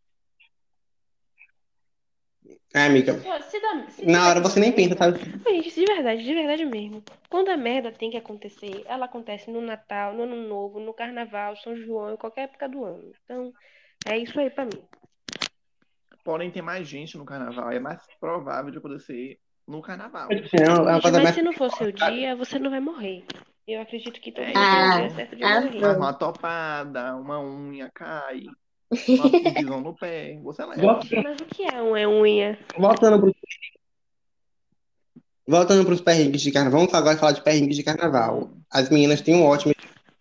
É, 2.74 2.86
amiga. 2.86 3.20
Se 3.50 3.60
dá- 3.60 3.86
se 3.90 4.06
Na 4.06 4.28
hora 4.28 4.40
você 4.40 4.58
nem 4.58 4.72
pensa, 4.72 4.96
sabe? 4.96 5.18
Gente, 5.46 5.74
de 5.74 5.84
verdade, 5.84 6.24
de 6.24 6.34
verdade 6.34 6.64
mesmo. 6.64 7.02
Quando 7.28 7.50
a 7.50 7.56
merda 7.56 7.92
tem 7.92 8.10
que 8.10 8.16
acontecer, 8.16 8.82
ela 8.86 9.04
acontece 9.04 9.50
no 9.50 9.60
Natal, 9.60 10.14
no 10.14 10.22
Ano 10.22 10.36
Novo, 10.48 10.80
no 10.80 10.94
Carnaval, 10.94 11.54
São 11.56 11.76
João, 11.76 12.14
em 12.14 12.16
qualquer 12.16 12.44
época 12.44 12.66
do 12.68 12.82
ano. 12.82 13.12
Então, 13.24 13.52
é 14.06 14.18
isso 14.18 14.38
aí 14.38 14.50
pra 14.50 14.64
mim. 14.64 14.82
Porém, 16.24 16.50
tem 16.50 16.62
mais 16.62 16.86
gente 16.86 17.16
no 17.18 17.24
carnaval. 17.24 17.70
É 17.70 17.80
mais 17.80 18.00
provável 18.20 18.70
de 18.70 18.78
acontecer 18.78 19.38
no 19.66 19.82
carnaval. 19.82 20.28
É 20.30 20.40
mas 21.02 21.12
mais. 21.12 21.34
se 21.34 21.42
não 21.42 21.52
for 21.52 21.70
seu 21.72 21.90
dia, 21.90 22.36
você 22.36 22.58
não 22.58 22.70
vai 22.70 22.80
morrer. 22.80 23.24
Eu 23.66 23.80
acredito 23.80 24.20
que 24.20 24.32
todo 24.32 24.44
mundo 24.46 24.56
Ah, 24.56 25.08
certo 25.10 25.36
de 25.36 25.44
ah, 25.44 25.60
morrer. 25.60 25.80
Mas 25.80 25.96
uma 25.96 26.12
topada, 26.12 27.16
uma 27.16 27.40
unha 27.40 27.90
cai, 27.94 28.42
uma 29.08 29.54
pisão 29.54 29.80
no 29.80 29.94
pé, 29.94 30.38
você 30.42 30.64
leva. 30.64 31.00
Mas 31.22 31.40
o 31.40 31.44
que 31.46 31.62
é 31.62 31.80
uma 31.80 32.08
unha? 32.08 32.58
Voltando 32.76 33.20
pro... 33.20 33.34
Voltando 35.46 35.84
pros 35.84 36.00
perrengues 36.00 36.40
de 36.40 36.52
carnaval, 36.52 36.80
vamos 36.80 36.94
agora 36.94 37.16
falar 37.16 37.32
de 37.32 37.42
perrengues 37.42 37.76
de 37.76 37.82
carnaval. 37.82 38.50
As 38.70 38.90
meninas 38.90 39.20
têm 39.20 39.34
um 39.34 39.44
ótimo. 39.44 39.74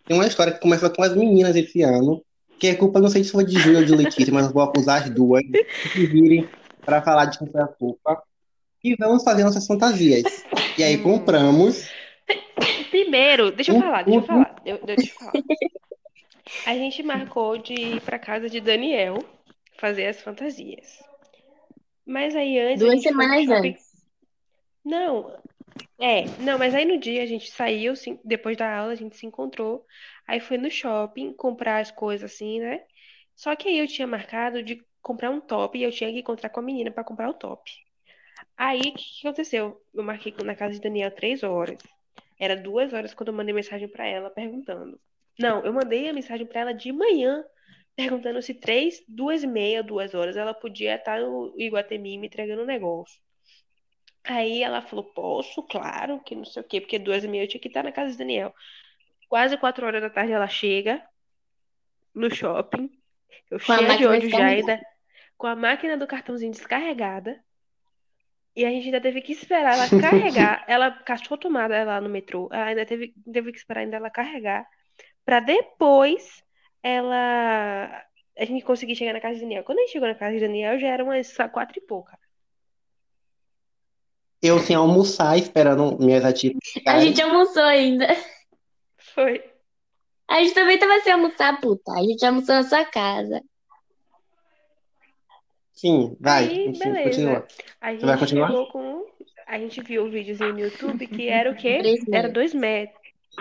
Tem 0.04 0.16
uma 0.16 0.26
história 0.26 0.52
que 0.52 0.60
começou 0.60 0.90
com 0.90 1.02
as 1.02 1.14
meninas 1.14 1.54
esse 1.54 1.82
ano, 1.82 2.22
que 2.62 2.68
é 2.68 2.76
culpa, 2.76 3.00
não 3.00 3.08
sei 3.08 3.24
se 3.24 3.32
foi 3.32 3.44
de 3.44 3.58
Júlia 3.58 3.80
ou 3.80 3.84
de 3.84 3.92
Letícia, 3.92 4.32
mas 4.32 4.46
eu 4.46 4.52
vou 4.52 4.62
acusar 4.62 5.02
as 5.02 5.10
duas 5.10 5.42
de 5.42 6.06
virem 6.06 6.48
para 6.80 7.02
falar 7.02 7.24
de 7.24 7.36
quem 7.36 7.48
foi 7.48 7.60
a 7.60 7.66
culpa. 7.66 8.22
E 8.84 8.94
vamos 8.94 9.24
fazer 9.24 9.42
nossas 9.42 9.66
fantasias. 9.66 10.44
E 10.78 10.84
aí 10.84 10.96
compramos. 10.98 11.90
Primeiro, 12.88 13.50
deixa 13.50 13.72
eu 13.72 13.80
falar, 13.80 14.04
deixa 14.04 14.20
eu 14.20 14.22
falar. 14.22 14.62
Eu, 14.64 14.78
deixa 14.86 15.10
eu 15.10 15.14
falar. 15.18 15.32
A 16.64 16.74
gente 16.74 17.02
marcou 17.02 17.58
de 17.58 17.74
ir 17.74 18.00
pra 18.02 18.16
casa 18.16 18.48
de 18.48 18.60
Daniel 18.60 19.18
fazer 19.76 20.06
as 20.06 20.20
fantasias. 20.20 21.02
Mas 22.06 22.36
aí 22.36 22.60
antes 22.60 22.78
Duas 22.78 23.02
semanas 23.02 23.44
shopping. 23.44 23.70
antes. 23.70 23.86
Não, 24.84 25.36
é, 26.00 26.26
não, 26.38 26.58
mas 26.58 26.74
aí 26.74 26.84
no 26.84 26.98
dia 26.98 27.22
a 27.22 27.26
gente 27.26 27.50
saiu, 27.50 27.96
sim, 27.96 28.20
depois 28.24 28.56
da 28.56 28.72
aula 28.72 28.92
a 28.92 28.96
gente 28.96 29.16
se 29.16 29.26
encontrou, 29.26 29.84
aí 30.26 30.40
foi 30.40 30.58
no 30.58 30.70
shopping 30.70 31.32
comprar 31.34 31.78
as 31.80 31.90
coisas 31.90 32.32
assim, 32.32 32.60
né? 32.60 32.84
Só 33.34 33.54
que 33.56 33.68
aí 33.68 33.78
eu 33.78 33.86
tinha 33.86 34.06
marcado 34.06 34.62
de 34.62 34.84
comprar 35.00 35.30
um 35.30 35.40
top 35.40 35.78
e 35.78 35.82
eu 35.82 35.90
tinha 35.90 36.10
que 36.12 36.20
encontrar 36.20 36.50
com 36.50 36.60
a 36.60 36.62
menina 36.62 36.90
pra 36.90 37.04
comprar 37.04 37.28
o 37.28 37.34
top. 37.34 37.70
Aí 38.56 38.80
o 38.80 38.94
que, 38.94 39.20
que 39.20 39.26
aconteceu? 39.26 39.82
Eu 39.92 40.02
marquei 40.04 40.34
na 40.44 40.54
casa 40.54 40.74
de 40.74 40.80
Daniel 40.80 41.10
três 41.10 41.42
horas. 41.42 41.78
Era 42.38 42.56
duas 42.56 42.92
horas 42.92 43.14
quando 43.14 43.28
eu 43.28 43.34
mandei 43.34 43.54
mensagem 43.54 43.88
pra 43.88 44.06
ela 44.06 44.30
perguntando. 44.30 45.00
Não, 45.38 45.64
eu 45.64 45.72
mandei 45.72 46.08
a 46.08 46.12
mensagem 46.12 46.46
pra 46.46 46.60
ela 46.60 46.72
de 46.72 46.92
manhã 46.92 47.44
perguntando 47.96 48.40
se 48.40 48.54
três, 48.54 49.02
duas 49.06 49.42
e 49.42 49.46
meia, 49.46 49.82
duas 49.82 50.14
horas 50.14 50.36
ela 50.36 50.54
podia 50.54 50.96
estar 50.96 51.20
no 51.20 51.54
Iguatemi 51.58 52.18
me 52.18 52.26
entregando 52.26 52.62
um 52.62 52.66
negócio. 52.66 53.20
Aí 54.24 54.62
ela 54.62 54.80
falou, 54.82 55.04
posso, 55.12 55.62
claro, 55.64 56.20
que 56.20 56.34
não 56.34 56.44
sei 56.44 56.62
o 56.62 56.64
quê, 56.64 56.80
porque 56.80 56.98
duas 56.98 57.24
e 57.24 57.28
meia 57.28 57.44
eu 57.44 57.48
tinha 57.48 57.60
que 57.60 57.68
estar 57.68 57.82
na 57.82 57.92
casa 57.92 58.12
de 58.12 58.18
Daniel. 58.18 58.54
Quase 59.32 59.56
quatro 59.56 59.86
horas 59.86 60.02
da 60.02 60.10
tarde 60.10 60.30
ela 60.30 60.46
chega 60.46 61.02
no 62.14 62.28
shopping, 62.30 62.90
eu 63.50 63.58
Com 63.58 63.64
cheia 63.64 63.96
de 63.96 64.06
ódio 64.06 64.28
já, 64.28 64.44
ainda 64.44 64.78
com 65.38 65.46
a 65.46 65.56
máquina 65.56 65.96
do 65.96 66.06
cartãozinho 66.06 66.52
descarregada. 66.52 67.42
E 68.54 68.62
a 68.62 68.68
gente 68.68 68.84
ainda 68.84 69.00
teve 69.00 69.22
que 69.22 69.32
esperar 69.32 69.72
ela 69.72 69.88
carregar. 70.02 70.62
Ela 70.68 70.90
cachou 70.90 71.38
tomada 71.38 71.82
lá 71.82 71.98
no 71.98 72.10
metrô. 72.10 72.50
Ela 72.52 72.66
ainda 72.66 72.84
teve, 72.84 73.14
teve 73.32 73.52
que 73.52 73.56
esperar 73.56 73.80
ainda 73.80 73.96
ela 73.96 74.10
carregar. 74.10 74.66
Pra 75.24 75.40
depois 75.40 76.44
ela. 76.82 78.04
A 78.38 78.44
gente 78.44 78.62
conseguir 78.62 78.96
chegar 78.96 79.14
na 79.14 79.20
casa 79.20 79.36
de 79.36 79.40
Daniel. 79.40 79.64
Quando 79.64 79.78
a 79.78 79.80
gente 79.80 79.92
chegou 79.92 80.08
na 80.08 80.14
casa 80.14 80.34
de 80.34 80.40
Daniel, 80.40 80.78
já 80.78 80.88
era 80.88 81.02
umas 81.02 81.34
quatro 81.50 81.78
e 81.78 81.80
pouca. 81.80 82.18
Eu 84.42 84.58
sem 84.58 84.76
almoçar, 84.76 85.38
esperando 85.38 85.96
minhas 85.98 86.22
atividades. 86.22 86.82
A 86.86 87.00
gente 87.00 87.22
almoçou 87.22 87.62
ainda. 87.62 88.14
Foi. 89.14 89.42
A 90.28 90.42
gente 90.42 90.54
também 90.54 90.78
tava 90.78 91.00
sem 91.00 91.12
almoçar, 91.12 91.60
puta. 91.60 91.92
A 91.92 92.02
gente 92.02 92.24
almoçou 92.24 92.54
na 92.54 92.62
sua 92.62 92.84
casa. 92.84 93.42
Sim, 95.72 96.16
vai. 96.20 96.48
Aí, 96.48 96.68
enfim, 96.68 96.78
beleza. 96.78 97.10
continua. 97.10 97.46
A 97.80 97.92
Você 97.92 98.06
vai 98.06 98.18
gente 98.18 98.18
continuar? 98.20 98.66
com. 98.66 99.06
A 99.46 99.58
gente 99.58 99.82
viu 99.82 100.04
o 100.04 100.10
videozinho 100.10 100.52
no 100.52 100.60
YouTube 100.60 101.06
que 101.06 101.28
era 101.28 101.50
o 101.50 101.56
quê? 101.56 101.82
Era 102.12 102.28
dois 102.28 102.54
metros. 102.54 102.96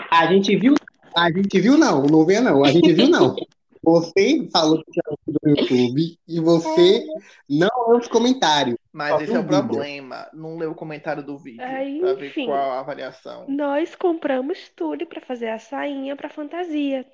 A 0.09 0.25
gente 0.27 0.55
viu. 0.57 0.73
A 1.15 1.31
gente 1.31 1.59
viu, 1.59 1.77
não. 1.77 2.03
Não 2.03 2.25
vê, 2.25 2.39
não. 2.39 2.63
A 2.63 2.71
gente 2.71 2.91
viu, 2.93 3.07
não. 3.07 3.35
Você 3.83 4.47
falou 4.51 4.83
que 4.83 4.91
tinha 4.91 5.17
no 5.27 5.49
YouTube 5.49 6.17
e 6.27 6.39
você 6.39 7.03
não 7.49 7.69
leu 7.87 7.97
os 7.97 8.07
comentários. 8.07 8.77
Mas 8.93 9.09
Só 9.09 9.21
esse 9.21 9.33
é 9.35 9.39
o 9.39 9.45
problema. 9.47 10.29
Não 10.33 10.57
leu 10.57 10.71
o 10.71 10.75
comentário 10.75 11.23
do 11.23 11.37
vídeo 11.37 11.63
Aí, 11.65 11.99
pra 11.99 12.13
ver 12.13 12.27
enfim. 12.27 12.45
qual 12.45 12.71
a 12.71 12.79
avaliação. 12.79 13.47
Nós 13.47 13.95
compramos 13.95 14.69
tudo 14.69 15.05
pra 15.05 15.21
fazer 15.21 15.49
a 15.49 15.59
sainha 15.59 16.15
pra 16.15 16.29
fantasia. 16.29 17.05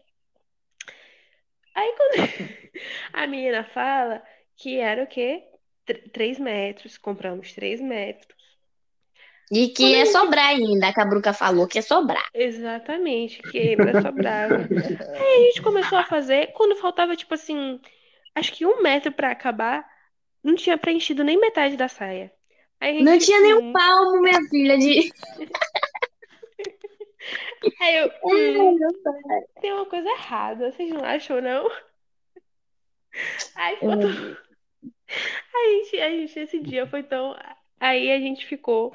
Aí 1.76 1.94
quando 1.96 2.14
a 3.14 3.28
menina 3.28 3.64
fala 3.64 4.24
que 4.56 4.78
era 4.80 5.04
o 5.04 5.08
quê? 5.08 5.44
Tr- 5.86 6.10
Três 6.12 6.40
metros. 6.40 6.98
Compramos 6.98 7.54
três 7.54 7.80
metros. 7.80 8.36
E 9.52 9.70
que 9.70 9.84
ia 9.96 10.06
sobrar 10.06 10.48
ainda. 10.50 10.88
A 10.90 10.94
Cabruca 10.94 11.34
falou 11.34 11.68
que 11.68 11.78
ia 11.78 11.82
sobrar. 11.82 12.26
Exatamente, 12.34 13.42
que 13.44 13.58
ainda 13.58 13.96
sobrava. 13.96 14.70
Aí 15.16 15.44
a 15.44 15.48
gente 15.48 15.62
começou 15.62 15.98
a 15.98 16.04
fazer, 16.06 16.54
quando 16.54 16.76
faltava, 16.78 17.16
tipo 17.16 17.34
assim, 17.34 17.80
acho 18.36 18.52
que 18.54 18.66
um 18.66 18.82
metro 18.82 19.12
pra 19.12 19.32
acabar, 19.32 19.86
não 20.48 20.56
tinha 20.56 20.78
preenchido 20.78 21.24
nem 21.24 21.39
metade 21.39 21.78
da 21.78 21.88
saia. 21.88 22.32
Aí 22.80 22.91
a 22.91 22.93
gente 22.93 23.06
Não 23.06 23.18
tinha 23.20 23.41
nem 23.41 23.54
um 23.56 23.74
palmo, 23.74 24.22
minha 24.22 24.41
filha, 24.50 24.78
de. 24.78 25.10
Aí 27.82 27.98
eu, 27.98 28.12
hum, 28.24 28.78
tem 29.62 29.74
uma 29.74 29.86
coisa 29.86 30.10
errada, 30.10 30.72
vocês 30.72 30.89
não 30.89 31.04
acham, 31.04 31.41
não? 31.41 31.70
Aí 33.56 33.76
ficou 33.76 33.95
Hum. 33.95 34.02
tudo- 34.02 34.38
a 35.54 35.70
gente, 35.70 36.00
a 36.02 36.10
gente, 36.10 36.39
esse 36.39 36.60
dia 36.60 36.86
foi 36.88 37.04
tão. 37.04 37.36
Aí 37.80 38.12
a 38.12 38.20
gente 38.20 38.45
ficou 38.45 38.93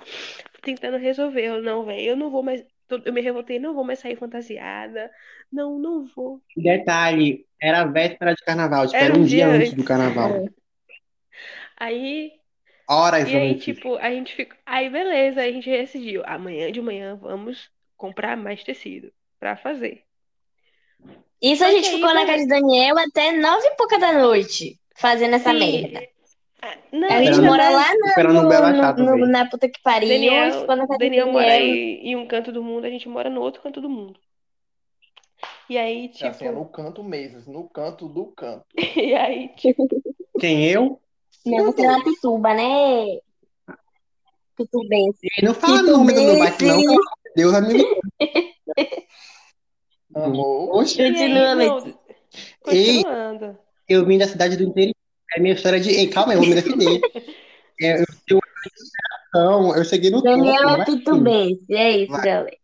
tentando 0.62 0.96
resolver. 0.96 1.44
Eu, 1.44 1.62
não, 1.62 1.84
velho, 1.84 2.00
eu 2.10 2.16
não 2.16 2.30
vou 2.30 2.42
mais. 2.42 2.64
Eu 3.04 3.12
me 3.12 3.20
revoltei, 3.20 3.58
não 3.58 3.74
vou 3.74 3.84
mais 3.84 3.98
sair 3.98 4.16
fantasiada. 4.16 5.10
Não, 5.50 5.78
não 5.78 6.04
vou. 6.06 6.40
Detalhe, 6.56 7.46
era 7.60 7.82
a 7.82 7.86
véspera 7.86 8.34
de 8.34 8.44
carnaval, 8.44 8.86
tipo, 8.86 8.96
Era 8.96 9.06
era 9.06 9.14
um 9.14 9.24
dia 9.24 9.28
dia 9.38 9.46
antes 9.48 9.68
antes. 9.70 9.74
do 9.74 9.84
carnaval. 9.84 10.48
Aí 11.84 12.32
Horas 12.88 13.28
E 13.28 13.36
aí, 13.36 13.54
antes. 13.54 13.64
tipo, 13.64 13.96
a 13.96 14.10
gente 14.10 14.34
ficou. 14.34 14.56
Aí, 14.66 14.90
beleza, 14.90 15.42
a 15.42 15.50
gente 15.52 15.68
decidiu. 15.70 16.22
Amanhã 16.26 16.70
de 16.72 16.80
manhã 16.80 17.16
vamos 17.16 17.70
comprar 17.96 18.36
mais 18.36 18.62
tecido 18.64 19.12
pra 19.38 19.56
fazer. 19.56 20.04
Isso 21.40 21.64
a 21.64 21.70
gente 21.70 21.88
aí, 21.88 21.94
ficou 21.96 22.14
na 22.14 22.24
casa 22.26 22.42
de 22.42 22.48
Daniel 22.48 22.98
até 22.98 23.32
nove 23.32 23.66
e 23.66 23.76
pouca 23.76 23.98
da 23.98 24.12
noite, 24.12 24.78
fazendo 24.96 25.34
essa 25.34 25.50
Sim. 25.50 25.58
merda. 25.58 26.00
Ah, 26.62 26.78
Não, 26.92 27.08
A 27.08 27.22
gente 27.22 27.40
mora 27.42 27.68
lá 27.70 27.88
na, 27.94 28.32
no- 28.32 28.48
Bela 28.48 28.72
no- 28.72 29.26
na 29.26 29.48
puta 29.50 29.68
que 29.68 29.80
pariu. 29.82 30.08
a 30.08 30.12
gente 30.12 30.28
Daniel, 30.30 30.60
ficou 30.60 30.76
na 30.76 30.86
casa 30.86 30.98
de 30.98 31.04
Daniel 31.06 31.26
mora 31.26 31.46
Daniel. 31.46 31.60
em, 31.60 32.08
em 32.10 32.16
um 32.16 32.26
canto 32.26 32.52
do 32.52 32.62
mundo, 32.62 32.84
a 32.86 32.90
gente 32.90 33.08
mora 33.08 33.28
no 33.28 33.40
outro 33.40 33.60
canto 33.62 33.80
do 33.80 33.90
mundo. 33.90 34.18
E 35.68 35.76
aí, 35.78 36.08
É 36.20 36.28
assim, 36.28 36.46
é 36.46 36.50
tipo, 36.50 36.54
no 36.60 36.68
canto 36.70 37.02
mesmo, 37.02 37.52
no 37.52 37.68
canto 37.68 38.08
do 38.08 38.26
canto. 38.32 38.64
e 38.96 39.14
aí, 39.14 39.48
tipo, 39.56 39.86
Quem 40.38 40.68
eu? 40.70 41.01
Não, 41.44 41.64
você 41.66 41.84
é 41.84 41.88
uma 41.88 42.04
pituba, 42.04 42.54
né? 42.54 43.18
Pitubense. 44.56 45.18
Ele 45.38 45.48
não 45.48 45.54
fala 45.54 45.82
nome 45.82 46.12
do 46.12 46.22
meu 46.22 46.38
bairro, 46.38 46.56
não. 46.60 46.96
Deus, 47.34 47.54
amigo. 47.54 47.84
Amor. 50.14 50.76
Oxe, 50.76 51.00
aí, 51.00 51.10
Continua, 51.10 51.54
não, 51.54 51.74
Letícia. 51.74 51.98
Ei. 52.68 53.02
continuando. 53.02 53.58
eu 53.88 54.06
vim 54.06 54.18
da 54.18 54.28
cidade 54.28 54.56
do 54.56 54.64
interior. 54.64 54.94
É 55.34 55.40
minha 55.40 55.54
história 55.54 55.80
de. 55.80 55.90
Ei, 55.90 56.08
calma 56.08 56.32
aí, 56.32 56.38
eu 56.38 56.42
vou 56.42 56.48
me 56.48 56.54
defender. 56.54 57.00
É, 57.80 58.00
eu, 58.00 58.40
eu, 59.74 59.84
cheguei 59.84 60.10
no 60.10 60.22
Daniel 60.22 60.54
topo, 60.54 60.68
é 60.68 60.82
assim. 60.82 60.98
pitubense. 60.98 61.74
É 61.74 61.90
isso, 61.96 62.12
galera. 62.12 62.61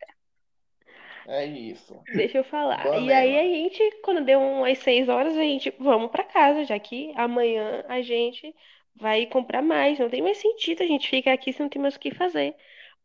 É 1.29 1.45
isso. 1.45 1.95
Deixa 2.14 2.39
eu 2.39 2.45
falar. 2.45 2.81
E 2.87 2.89
Banela. 2.89 3.18
aí 3.18 3.39
a 3.39 3.43
gente, 3.45 4.01
quando 4.03 4.24
deu 4.24 4.41
umas 4.41 4.79
seis 4.79 5.11
horas, 5.11 5.37
a 5.37 5.43
gente, 5.43 5.70
vamos 5.79 6.11
pra 6.11 6.24
casa, 6.24 6.64
já 6.64 6.79
que 6.79 7.12
amanhã 7.14 7.85
a 7.87 8.01
gente 8.01 8.55
vai 8.97 9.26
comprar 9.26 9.61
mais. 9.61 9.99
Não 9.99 10.09
tem 10.09 10.22
mais 10.22 10.39
sentido 10.39 10.83
a 10.83 10.87
gente 10.87 11.07
ficar 11.09 11.35
aqui 11.35 11.53
se 11.53 11.61
não 11.61 11.68
tem 11.68 11.83
mais 11.83 11.97
o 11.97 12.01
que 12.01 12.14
fazer. 12.14 12.57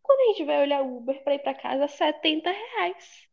Quando 0.01 0.19
a 0.21 0.33
gente 0.33 0.45
vai 0.45 0.61
olhar 0.61 0.81
Uber 0.81 1.21
pra 1.21 1.35
ir 1.35 1.39
pra 1.39 1.53
casa, 1.53 1.85
70 1.87 2.49
reais. 2.49 3.27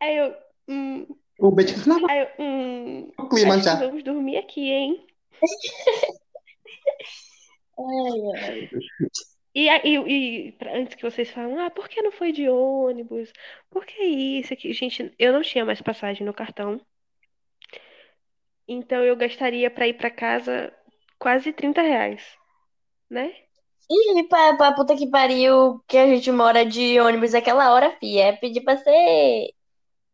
Aí 0.00 0.16
eu, 0.16 0.34
hum, 0.68 1.06
O 1.40 1.50
Beto 1.50 1.74
disse, 1.74 1.88
não, 1.88 2.08
aí 2.08 2.20
eu, 2.20 2.28
hum, 2.38 3.12
o 3.18 3.28
clima 3.28 3.58
já. 3.60 3.74
vamos 3.76 4.04
dormir 4.04 4.36
aqui, 4.36 4.70
hein? 4.70 5.06
Ai, 7.78 8.20
ai. 8.42 8.68
E, 9.58 9.66
e, 9.66 9.96
e 9.96 10.56
antes 10.72 10.94
que 10.94 11.02
vocês 11.02 11.28
falam, 11.32 11.58
ah, 11.58 11.68
por 11.68 11.88
que 11.88 12.00
não 12.00 12.12
foi 12.12 12.30
de 12.30 12.48
ônibus? 12.48 13.32
Por 13.68 13.84
que 13.84 14.00
isso 14.04 14.52
aqui? 14.52 14.72
Gente, 14.72 15.12
eu 15.18 15.32
não 15.32 15.42
tinha 15.42 15.64
mais 15.64 15.82
passagem 15.82 16.24
no 16.24 16.32
cartão. 16.32 16.80
Então 18.68 19.02
eu 19.02 19.16
gastaria 19.16 19.68
pra 19.68 19.88
ir 19.88 19.94
pra 19.94 20.12
casa 20.12 20.72
quase 21.18 21.52
30 21.52 21.82
reais. 21.82 22.22
né? 23.10 23.34
E 23.90 24.22
pra, 24.28 24.54
pra 24.54 24.74
puta 24.74 24.94
que 24.94 25.10
pariu, 25.10 25.82
que 25.88 25.96
a 25.98 26.06
gente 26.06 26.30
mora 26.30 26.64
de 26.64 27.00
ônibus 27.00 27.34
aquela 27.34 27.74
hora, 27.74 27.90
fi. 27.98 28.16
É 28.16 28.36
pedir 28.36 28.60
pra 28.60 28.76
ser. 28.76 29.54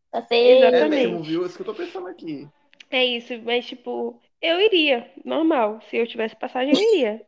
Pra 0.09 0.23
ser. 0.23 0.35
É 0.35 0.67
Exatamente. 0.69 1.07
mesmo, 1.07 1.21
viu? 1.21 1.45
Isso 1.45 1.55
que 1.55 1.61
eu 1.61 1.65
tô 1.67 1.75
pensando 1.75 2.07
aqui. 2.07 2.47
É 2.89 3.05
isso, 3.05 3.39
mas 3.43 3.67
tipo, 3.67 4.19
eu 4.41 4.59
iria, 4.59 5.07
normal. 5.23 5.81
Se 5.87 5.97
eu 5.97 6.07
tivesse 6.07 6.35
passagem, 6.35 6.73
eu 6.73 6.81
iria. 6.81 7.21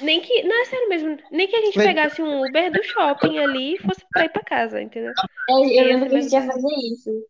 Nem 0.00 0.20
que, 0.20 0.42
não 0.42 0.60
é 0.60 0.64
sério 0.64 0.88
mesmo, 0.88 1.18
nem 1.30 1.48
que 1.48 1.56
a 1.56 1.60
gente 1.60 1.78
pegasse 1.78 2.22
um 2.22 2.44
Uber 2.44 2.70
do 2.70 2.82
shopping 2.82 3.38
ali 3.38 3.74
e 3.74 3.78
fosse 3.78 4.04
pra 4.10 4.24
ir 4.24 4.28
pra 4.28 4.42
casa, 4.42 4.80
entendeu? 4.80 5.12
Eu, 5.48 5.70
eu 5.70 5.84
lembro 5.84 6.08
que 6.08 6.16
a 6.16 6.20
gente 6.20 6.32
ia 6.32 6.46
fazer 6.46 6.74
isso. 6.92 7.26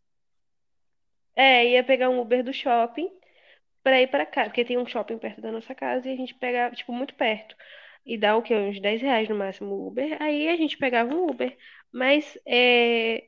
É, 1.34 1.68
ia 1.68 1.84
pegar 1.84 2.10
um 2.10 2.20
Uber 2.20 2.42
do 2.42 2.52
shopping 2.52 3.10
pra 3.82 4.00
ir 4.00 4.08
pra 4.08 4.26
casa, 4.26 4.48
porque 4.48 4.64
tem 4.64 4.78
um 4.78 4.86
shopping 4.86 5.18
perto 5.18 5.40
da 5.40 5.52
nossa 5.52 5.74
casa 5.74 6.08
e 6.08 6.12
a 6.12 6.16
gente 6.16 6.34
pegava, 6.34 6.74
tipo, 6.74 6.92
muito 6.92 7.14
perto. 7.14 7.54
E 8.04 8.16
dá 8.16 8.36
o 8.36 8.42
quê? 8.42 8.54
Uns 8.54 8.80
10 8.80 9.02
reais 9.02 9.28
no 9.28 9.36
máximo 9.36 9.74
o 9.74 9.88
Uber. 9.88 10.16
Aí 10.20 10.48
a 10.48 10.56
gente 10.56 10.78
pegava 10.78 11.14
um 11.14 11.28
Uber. 11.28 11.56
Mas 11.92 12.38
é, 12.46 13.24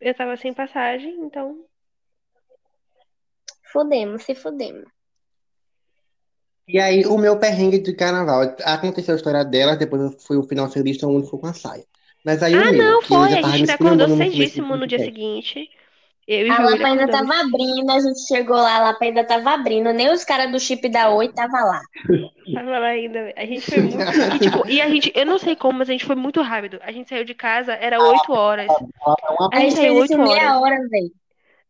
eu 0.00 0.14
tava 0.14 0.36
sem 0.36 0.52
passagem, 0.52 1.14
então 1.20 1.64
Fudemos, 3.72 4.24
se 4.24 4.34
fudemos. 4.34 4.90
E 6.72 6.78
aí, 6.78 7.04
o 7.06 7.16
meu 7.18 7.38
perrengue 7.38 7.78
de 7.78 7.92
carnaval. 7.94 8.54
Aconteceu 8.64 9.14
a 9.14 9.16
história 9.16 9.44
delas, 9.44 9.78
depois 9.78 10.22
foi 10.24 10.36
o 10.36 10.42
final 10.42 10.68
feliz, 10.68 10.98
todo 10.98 11.12
mundo 11.12 11.24
ficou 11.24 11.40
com 11.40 11.46
a 11.48 11.52
saia. 11.54 11.84
Mas 12.24 12.42
aí 12.42 12.54
o 12.54 12.60
Ah, 12.62 12.70
meu, 12.70 12.84
não, 12.84 13.02
foi. 13.02 13.34
A 13.34 13.42
gente 13.56 13.70
acordou 13.70 14.08
cedíssimo 14.16 14.76
no 14.76 14.86
dia 14.86 14.98
seguinte. 14.98 15.68
Eu 16.26 16.46
e 16.46 16.50
A 16.50 16.60
Lapa 16.60 16.86
ainda 16.86 17.08
tava 17.08 17.40
abrindo, 17.40 17.90
a 17.90 17.98
gente 17.98 18.20
chegou 18.28 18.54
lá, 18.56 18.76
a 18.76 18.80
Lapa 18.84 19.04
ainda 19.04 19.24
tava 19.26 19.50
abrindo. 19.50 19.92
Nem 19.92 20.10
os 20.12 20.22
caras 20.22 20.50
do 20.52 20.60
chip 20.60 20.88
da 20.88 21.10
Oi 21.10 21.32
tava 21.32 21.58
lá. 21.58 21.80
Tava 22.52 22.78
lá 22.78 22.86
ainda. 22.88 23.32
A 23.36 23.44
gente 23.46 23.62
foi 23.68 23.80
muito. 23.80 24.20
E, 24.30 24.38
tipo, 24.38 24.66
e 24.68 24.80
a 24.80 24.88
gente, 24.88 25.12
eu 25.14 25.26
não 25.26 25.38
sei 25.38 25.56
como, 25.56 25.78
mas 25.78 25.88
a 25.88 25.92
gente 25.92 26.04
foi 26.04 26.16
muito 26.16 26.40
rápido. 26.42 26.78
A 26.82 26.92
gente 26.92 27.08
saiu 27.08 27.24
de 27.24 27.34
casa, 27.34 27.72
era 27.74 28.00
8 28.00 28.32
horas. 28.32 28.76
A 29.52 29.60
gente 29.60 29.74
saiu 29.74 29.94
fez 29.94 30.04
isso 30.04 30.14
em 30.14 30.18
8 30.18 30.18
meia 30.18 30.56
horas. 30.58 30.60
hora, 30.60 30.88
velho. 30.88 31.12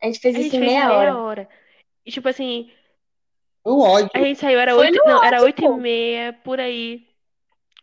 A 0.02 0.06
gente 0.06 0.20
fez 0.20 0.36
A 0.36 0.40
isso 0.40 0.50
gente 0.50 0.56
em 0.56 0.60
meia 0.60 0.86
meia 0.86 0.90
hora. 0.90 1.16
hora. 1.16 1.48
E 2.04 2.10
tipo 2.10 2.28
assim, 2.28 2.70
O 3.64 3.80
ódio. 3.82 4.10
a 4.14 4.18
gente 4.18 4.40
saiu, 4.40 4.58
era 4.58 4.74
Foi 4.74 4.86
8, 4.86 4.98
no 4.98 5.04
não, 5.04 5.22
era 5.24 5.36
ódio, 5.36 5.46
8 5.46 5.62
e 5.64 5.68
pô. 5.68 5.76
meia, 5.76 6.32
por 6.44 6.58
aí. 6.60 7.06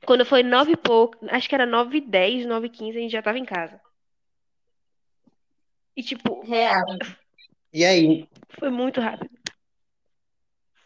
Quando 0.06 0.26
foi 0.26 0.44
9 0.44 0.72
e 0.74 0.78
pouco, 0.78 1.18
acho 1.30 1.48
que 1.50 1.56
era 1.56 1.66
9 1.66 1.98
e 1.98 2.02
10, 2.02 2.46
9 2.46 2.68
e 2.68 2.70
15, 2.70 2.98
a 2.98 3.02
gente 3.02 3.12
já 3.12 3.22
tava 3.22 3.38
em 3.38 3.46
casa. 3.46 3.80
E 5.96 6.04
tipo, 6.04 6.42
Real. 6.46 6.86
E 7.74 7.84
aí, 7.84 8.28
foi 8.60 8.70
muito 8.70 9.02
rápido. 9.02 9.30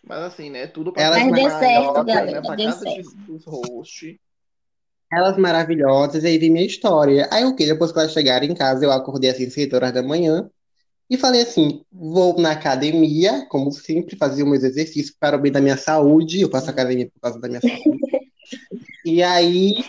Mas 0.03 0.19
assim, 0.23 0.49
né? 0.49 0.67
Tudo 0.67 0.91
pra 0.91 1.03
Elas 1.03 1.27
Mas 1.27 1.35
deu 1.41 1.49
certo, 1.51 2.03
né? 2.03 2.13
galera, 2.13 2.41
Pra 2.41 2.55
deu 2.55 2.65
casa 2.65 2.79
certo. 2.85 3.09
de- 3.09 3.15
dos 3.27 3.45
hosts. 3.45 4.17
elas 5.11 5.37
maravilhosas, 5.37 6.23
aí 6.23 6.37
vi 6.37 6.49
minha 6.49 6.65
história. 6.65 7.27
Aí 7.31 7.43
o 7.43 7.55
que? 7.55 7.65
Depois 7.65 7.91
que 7.91 7.99
elas 7.99 8.13
chegaram 8.13 8.45
em 8.45 8.55
casa, 8.55 8.85
eu 8.85 8.91
acordei 8.91 9.29
assim, 9.29 9.49
6 9.49 9.71
horas 9.73 9.93
da 9.93 10.01
manhã. 10.01 10.49
E 11.11 11.17
falei 11.17 11.41
assim: 11.41 11.83
vou 11.91 12.39
na 12.39 12.51
academia, 12.51 13.45
como 13.49 13.69
sempre, 13.69 14.15
fazer 14.15 14.45
meus 14.45 14.63
exercícios 14.63 15.11
para 15.11 15.35
o 15.35 15.41
bem 15.41 15.51
da 15.51 15.59
minha 15.59 15.75
saúde. 15.75 16.39
Eu 16.39 16.49
faço 16.49 16.69
academia 16.69 17.11
por 17.13 17.19
causa 17.19 17.37
da 17.37 17.49
minha 17.49 17.59
saúde. 17.59 17.81
E 19.03 19.23
aí, 19.23 19.83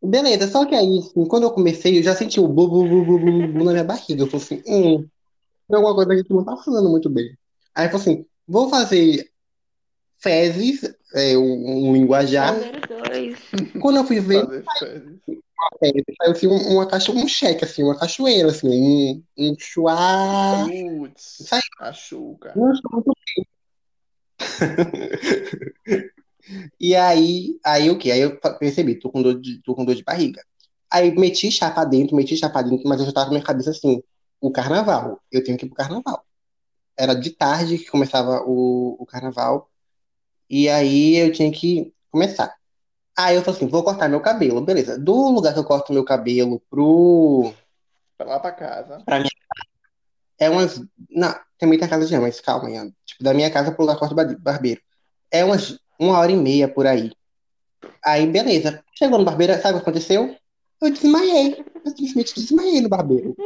beleza. 0.00 0.46
Só 0.46 0.64
que 0.64 0.74
aí, 0.76 0.98
assim, 0.98 1.24
quando 1.26 1.42
eu 1.42 1.50
comecei, 1.50 1.98
eu 1.98 2.02
já 2.02 2.14
senti 2.14 2.38
o 2.38 2.46
bu, 2.46 2.68
bu, 2.68 2.86
bu, 2.86 3.04
bu, 3.04 3.18
bu, 3.18 3.48
bu 3.48 3.64
na 3.64 3.72
minha 3.72 3.84
barriga. 3.84 4.22
Eu 4.22 4.26
falei 4.26 4.44
assim: 4.44 4.62
hum, 4.66 5.08
tem 5.68 5.76
alguma 5.76 5.94
coisa 5.94 6.22
que 6.22 6.32
não 6.32 6.44
tá 6.44 6.56
funcionando 6.56 6.88
muito 6.88 7.10
bem. 7.10 7.36
Aí 7.74 7.86
eu 7.86 7.90
falei 7.90 8.02
assim: 8.02 8.26
vou 8.46 8.68
fazer 8.68 9.28
fezes, 10.18 10.94
é, 11.14 11.36
um, 11.36 11.88
um 11.88 11.92
linguajar. 11.94 12.54
Número 12.54 12.80
2. 13.10 13.38
Quando 13.80 13.96
eu 13.96 14.04
fui 14.04 14.20
ver, 14.20 14.46
Fezes. 15.78 16.02
saiu 16.18 16.32
assim, 16.32 16.46
um- 16.46 16.74
uma 16.74 16.86
cacho, 16.86 17.12
um 17.12 17.26
cheque, 17.28 17.64
assim, 17.64 17.82
uma 17.82 17.98
cachoeira, 17.98 18.50
assim, 18.50 18.68
um, 18.68 19.24
um 19.38 19.56
chuá. 19.58 20.64
Putz, 22.54 22.80
bem. 23.36 23.46
E 26.78 26.94
aí, 26.94 27.58
aí 27.64 27.90
o 27.90 27.98
quê? 27.98 28.10
Aí 28.10 28.20
eu 28.20 28.38
percebi, 28.58 28.98
tô 28.98 29.10
com 29.10 29.22
dor 29.22 29.40
de, 29.40 29.62
tô 29.62 29.74
com 29.74 29.84
dor 29.84 29.94
de 29.94 30.04
barriga. 30.04 30.42
Aí 30.90 31.10
meti 31.16 31.50
chapa 31.50 31.84
dentro, 31.84 32.14
meti 32.14 32.36
chapa 32.36 32.62
dentro, 32.62 32.86
mas 32.86 33.00
eu 33.00 33.06
já 33.06 33.12
tava 33.12 33.26
com 33.26 33.32
minha 33.32 33.44
cabeça 33.44 33.70
assim, 33.70 34.02
o 34.40 34.50
carnaval, 34.50 35.22
eu 35.32 35.42
tenho 35.42 35.56
que 35.56 35.64
ir 35.64 35.68
pro 35.68 35.76
carnaval. 35.76 36.24
Era 36.96 37.14
de 37.14 37.30
tarde 37.30 37.78
que 37.78 37.90
começava 37.90 38.42
o, 38.46 38.96
o 39.00 39.06
carnaval, 39.06 39.70
e 40.48 40.68
aí 40.68 41.16
eu 41.16 41.32
tinha 41.32 41.50
que 41.50 41.92
começar. 42.10 42.54
Aí 43.16 43.36
eu 43.36 43.42
falei 43.42 43.58
assim, 43.58 43.68
vou 43.68 43.84
cortar 43.84 44.08
meu 44.08 44.20
cabelo, 44.20 44.60
beleza. 44.60 44.98
Do 44.98 45.30
lugar 45.30 45.52
que 45.52 45.58
eu 45.58 45.64
corto 45.64 45.92
meu 45.92 46.04
cabelo 46.04 46.60
pro... 46.68 47.52
Pra 48.18 48.26
lá 48.26 48.40
pra 48.40 48.52
casa. 48.52 49.02
É 50.38 50.50
umas... 50.50 50.80
Não, 51.10 51.34
também 51.58 51.78
tem 51.78 51.86
a 51.86 51.90
casa 51.90 52.06
de 52.06 52.18
mas 52.18 52.40
calma, 52.40 52.70
Ian. 52.70 52.92
Tipo, 53.04 53.22
da 53.22 53.32
minha 53.32 53.50
casa 53.50 53.70
pro 53.70 53.82
lugar 53.82 53.96
que 53.96 54.04
eu 54.04 54.08
corto 54.08 54.14
bar- 54.14 54.38
barbeiro. 54.40 54.80
É 55.30 55.44
umas 55.44 55.78
uma 55.98 56.18
hora 56.18 56.32
e 56.32 56.36
meia 56.36 56.68
por 56.68 56.86
aí. 56.86 57.12
Aí, 58.04 58.26
beleza. 58.26 58.82
Chegou 58.94 59.18
no 59.18 59.24
barbeiro, 59.24 59.54
sabe 59.60 59.74
o 59.74 59.76
que 59.76 59.82
aconteceu? 59.88 60.36
Eu 60.82 60.90
desmaiei. 60.90 61.64
Eu 61.84 61.90
simplesmente 61.90 62.34
desmaiei 62.34 62.80
no 62.80 62.88
barbeiro. 62.88 63.36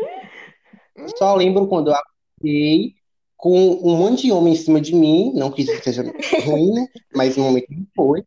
Só 1.16 1.34
lembro 1.34 1.68
quando 1.68 1.90
eu 1.90 1.94
acordei 1.94 2.94
com 3.36 3.54
um 3.82 3.96
monte 3.96 4.22
de 4.22 4.32
homem 4.32 4.54
em 4.54 4.56
cima 4.56 4.80
de 4.80 4.94
mim. 4.94 5.32
Não 5.34 5.50
que 5.52 5.62
isso 5.62 5.82
seja 5.82 6.02
ruim, 6.44 6.72
né? 6.72 6.86
Mas 7.14 7.36
no 7.36 7.44
momento 7.44 7.66
não 7.70 7.86
foi. 7.94 8.24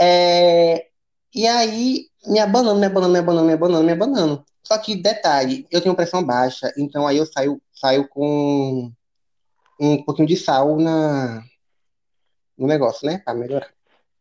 É, 0.00 0.86
E 1.34 1.46
aí, 1.46 2.06
me 2.26 2.38
abanando, 2.38 2.80
me 2.80 2.86
abanando, 2.86 3.12
me 3.12 3.18
abanando, 3.18 3.46
me 3.46 3.52
abanando, 3.52 3.84
me 3.84 3.92
abanando. 3.92 4.44
Só 4.62 4.78
que, 4.78 4.96
detalhe, 4.96 5.66
eu 5.70 5.80
tenho 5.80 5.94
pressão 5.94 6.24
baixa, 6.24 6.72
então 6.76 7.06
aí 7.06 7.18
eu 7.18 7.26
saio, 7.26 7.60
saio 7.72 8.08
com 8.08 8.90
um 9.78 10.02
pouquinho 10.02 10.28
de 10.28 10.36
sal 10.36 10.78
na, 10.78 11.42
no 12.56 12.66
negócio, 12.66 13.06
né? 13.06 13.18
Pra 13.24 13.34
melhorar. 13.34 13.68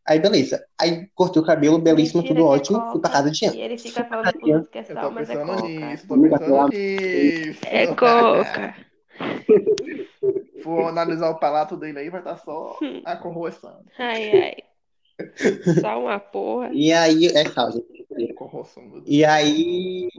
Aí, 0.06 0.20
beleza. 0.20 0.66
Aí, 0.80 1.08
cortei 1.14 1.42
o 1.42 1.46
cabelo, 1.46 1.78
belíssimo, 1.78 2.22
Mentira 2.22 2.40
tudo 2.40 2.48
que 2.48 2.54
é 2.54 2.56
ótimo. 2.58 2.92
Fui 2.92 3.02
pra 3.02 3.10
casa 3.10 3.30
de 3.30 3.46
Ian. 3.46 3.54
E 3.54 3.62
ele 3.62 3.78
fica 3.78 4.04
falando 4.06 4.68
que 4.70 4.78
é 4.78 4.84
sal, 4.84 5.12
mas 5.12 5.30
é 5.30 5.36
coca. 5.36 5.62
nisso, 5.62 6.08
tô 6.08 6.20
pensando 6.20 6.70
nisso. 6.70 7.60
É 7.64 7.88
coca. 7.88 8.76
For 10.64 10.88
analisar 10.88 11.30
o 11.30 11.40
palato 11.40 11.78
dele 11.78 12.00
aí, 12.00 12.10
vai 12.10 12.22
estar 12.22 12.38
só 12.38 12.78
a 13.06 13.16
corroção. 13.16 13.84
Ai, 13.98 14.32
ai. 14.32 14.69
Só 15.82 16.00
uma 16.02 16.20
porra. 16.20 16.70
E 16.74 16.92
aí, 16.92 17.28
é 17.28 17.46
sal, 17.50 17.72
gente. 17.72 18.06
E 19.06 19.24
aí, 19.26 20.10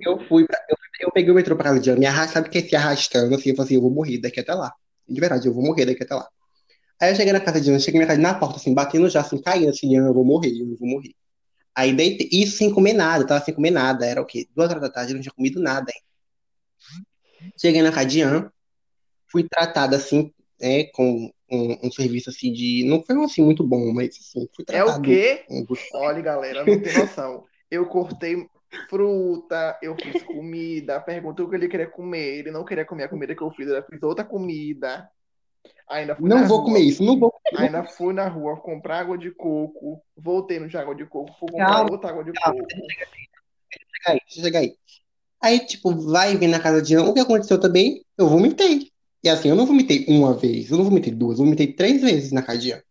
eu 0.00 0.18
fui 0.28 0.44
pra, 0.46 0.58
eu, 0.68 0.76
eu 1.00 1.10
peguei 1.12 1.30
o 1.30 1.34
metrô 1.34 1.56
pra 1.56 1.64
casa 1.64 1.80
de 1.80 1.88
Ian. 1.88 1.96
Me 1.96 2.06
arrasta, 2.06 2.34
sabe 2.34 2.48
que 2.48 2.60
se 2.62 2.76
arrastando, 2.76 3.34
assim, 3.34 3.50
eu 3.50 3.56
falei 3.56 3.66
assim, 3.66 3.74
eu 3.76 3.82
vou 3.82 3.90
morrer 3.90 4.18
daqui 4.18 4.40
até 4.40 4.52
lá. 4.54 4.72
De 5.08 5.20
verdade, 5.20 5.46
eu 5.46 5.54
vou 5.54 5.64
morrer 5.64 5.86
daqui 5.86 6.02
até 6.02 6.14
lá. 6.14 6.28
Aí 7.00 7.10
eu 7.12 7.16
cheguei 7.16 7.32
na 7.32 7.40
casa 7.40 7.60
de 7.60 7.70
Ian, 7.70 7.78
cheguei 7.78 8.00
na 8.00 8.06
casa 8.06 8.20
na 8.20 8.34
porta, 8.34 8.56
assim, 8.56 8.74
batendo 8.74 9.08
já, 9.08 9.20
assim, 9.20 9.40
caindo, 9.40 9.70
assim, 9.70 9.96
eu 9.96 10.12
vou 10.12 10.24
morrer, 10.24 10.50
eu 10.50 10.76
vou 10.76 10.88
morrer. 10.88 11.14
Aí 11.74 11.94
deitei, 11.94 12.28
isso 12.32 12.58
sem 12.58 12.72
comer 12.72 12.92
nada, 12.92 13.22
eu 13.22 13.26
tava 13.26 13.44
sem 13.44 13.54
comer 13.54 13.70
nada, 13.70 14.04
era 14.04 14.20
o 14.20 14.26
quê? 14.26 14.46
Duas 14.54 14.68
horas 14.68 14.82
da 14.82 14.90
tarde, 14.90 15.12
eu 15.12 15.14
não 15.14 15.22
tinha 15.22 15.32
comido 15.32 15.60
nada 15.60 15.90
ainda. 15.90 17.52
Cheguei 17.58 17.80
na 17.80 17.92
casa 17.92 18.06
de 18.06 18.20
fui 19.30 19.48
tratada, 19.48 19.96
assim, 19.96 20.32
né, 20.60 20.84
com 20.92 21.32
um, 21.50 21.86
um 21.86 21.90
serviço, 21.92 22.30
assim, 22.30 22.52
de... 22.52 22.84
Não 22.88 23.02
foi, 23.02 23.22
assim, 23.24 23.42
muito 23.42 23.64
bom, 23.64 23.92
mas, 23.92 24.16
assim, 24.16 24.48
fui 24.54 24.64
É 24.68 24.82
o 24.82 24.86
tratado 24.86 25.02
quê? 25.02 25.44
gosto. 25.66 25.84
Olha, 25.94 26.20
galera, 26.22 26.64
não 26.64 26.80
tem 26.80 26.92
noção. 26.92 27.44
Eu 27.70 27.86
cortei 27.86 28.46
fruta, 28.88 29.78
eu 29.82 29.96
fiz 29.96 30.22
comida, 30.22 31.00
perguntou 31.00 31.46
o 31.46 31.50
que 31.50 31.56
ele 31.56 31.68
queria 31.68 31.88
comer. 31.88 32.38
Ele 32.38 32.50
não 32.50 32.64
queria 32.64 32.84
comer 32.84 33.04
a 33.04 33.08
comida 33.08 33.34
que 33.34 33.42
eu 33.42 33.50
fiz, 33.50 33.68
eu 33.68 33.82
fiz 33.84 34.02
outra 34.02 34.24
comida. 34.24 35.08
Ainda 35.88 36.14
fui 36.16 36.28
Não 36.28 36.46
vou 36.46 36.58
rua, 36.58 36.66
comer 36.66 36.80
isso, 36.80 37.02
não 37.02 37.18
vou 37.18 37.32
ainda 37.56 37.84
fui 37.84 38.14
na 38.14 38.28
rua 38.28 38.56
comprar 38.60 39.00
água 39.00 39.18
de 39.18 39.30
coco, 39.32 40.00
voltei 40.16 40.58
no 40.60 40.68
de 40.68 40.76
água 40.76 40.94
de 40.94 41.04
coco, 41.04 41.32
fui 41.38 41.48
comprar 41.50 41.66
Calma, 41.66 41.90
outra 41.90 42.10
água 42.10 42.24
de 42.24 42.32
calma. 42.32 42.60
coco. 42.60 42.68
chegar 43.96 44.12
aí, 44.12 44.20
deixa 44.20 44.40
eu 44.40 44.44
chegar 44.44 44.58
aí. 44.60 44.76
Aí, 45.42 45.66
tipo, 45.66 45.94
vai 46.10 46.36
vir 46.36 46.48
na 46.48 46.60
casa 46.60 46.82
de 46.82 46.94
Ian. 46.94 47.04
O 47.04 47.14
que 47.14 47.20
aconteceu 47.20 47.58
também? 47.58 48.04
Eu 48.16 48.28
vomitei. 48.28 48.90
E 49.22 49.28
assim, 49.28 49.48
eu 49.48 49.56
não 49.56 49.66
vomitei 49.66 50.06
uma 50.08 50.34
vez, 50.34 50.70
eu 50.70 50.78
não 50.78 50.84
vomitei 50.84 51.12
duas, 51.12 51.38
eu 51.38 51.44
vomitei 51.44 51.72
três 51.72 52.00
vezes 52.00 52.32
na 52.32 52.42
casa 52.42 52.58
de 52.58 52.68
Ian. 52.70 52.82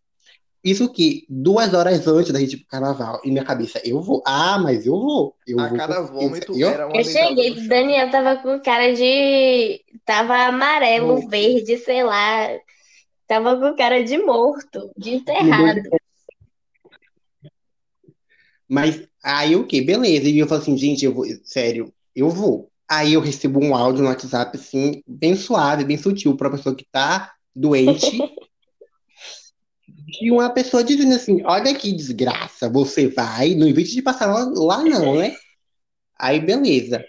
Isso 0.63 0.91
que 0.91 1.25
duas 1.29 1.73
horas 1.73 2.05
antes 2.05 2.31
da 2.33 2.39
gente 2.39 2.53
ir 2.53 2.57
pro 2.57 2.67
carnaval, 2.67 3.21
e 3.23 3.31
minha 3.31 3.45
cabeça, 3.45 3.81
eu 3.85 4.01
vou. 4.01 4.21
Ah, 4.27 4.59
mas 4.59 4.85
eu 4.85 4.91
vou. 4.99 5.35
Eu 5.47 5.59
A 5.59 5.69
vou 5.69 5.77
cada 5.77 6.01
vômito 6.01 6.59
eu- 6.59 6.69
era 6.69 6.85
uma 6.85 6.97
Eu 6.97 7.03
cheguei, 7.05 7.51
o. 7.51 7.67
Daniel 7.67 8.11
tava 8.11 8.35
com 8.41 8.59
cara 8.59 8.93
de. 8.93 9.81
Tava 10.05 10.35
amarelo, 10.35 11.13
Morto. 11.13 11.29
verde, 11.29 11.77
sei 11.77 12.03
lá. 12.03 12.49
Tava 13.25 13.57
com 13.57 13.75
cara 13.75 14.03
de 14.03 14.17
morto, 14.17 14.91
de 14.97 15.11
enterrado. 15.11 15.81
Mas 18.67 19.07
aí 19.23 19.55
o 19.55 19.65
que? 19.65 19.81
Beleza. 19.81 20.27
E 20.27 20.37
eu 20.39 20.47
falo 20.47 20.61
assim, 20.61 20.77
gente, 20.77 21.05
eu 21.05 21.13
vou, 21.13 21.25
sério, 21.43 21.93
eu 22.15 22.29
vou. 22.29 22.69
Aí 22.89 23.13
eu 23.13 23.21
recebo 23.21 23.63
um 23.63 23.75
áudio 23.75 24.01
no 24.03 24.09
WhatsApp, 24.09 24.57
assim, 24.57 25.03
bem 25.07 25.35
suave, 25.35 25.85
bem 25.85 25.97
sutil, 25.97 26.35
pra 26.35 26.49
pessoa 26.49 26.75
que 26.75 26.85
tá 26.91 27.33
doente. 27.55 28.17
de 29.87 30.31
uma 30.31 30.49
pessoa 30.53 30.83
dizendo 30.83 31.13
assim: 31.15 31.41
Olha 31.45 31.73
que 31.75 31.91
desgraça, 31.93 32.69
você 32.69 33.07
vai, 33.07 33.55
no 33.55 33.67
invés 33.67 33.89
de 33.89 34.01
passar 34.01 34.27
lá, 34.27 34.45
lá 34.55 34.83
não, 34.83 35.15
né? 35.17 35.35
Aí, 36.19 36.39
beleza. 36.39 37.03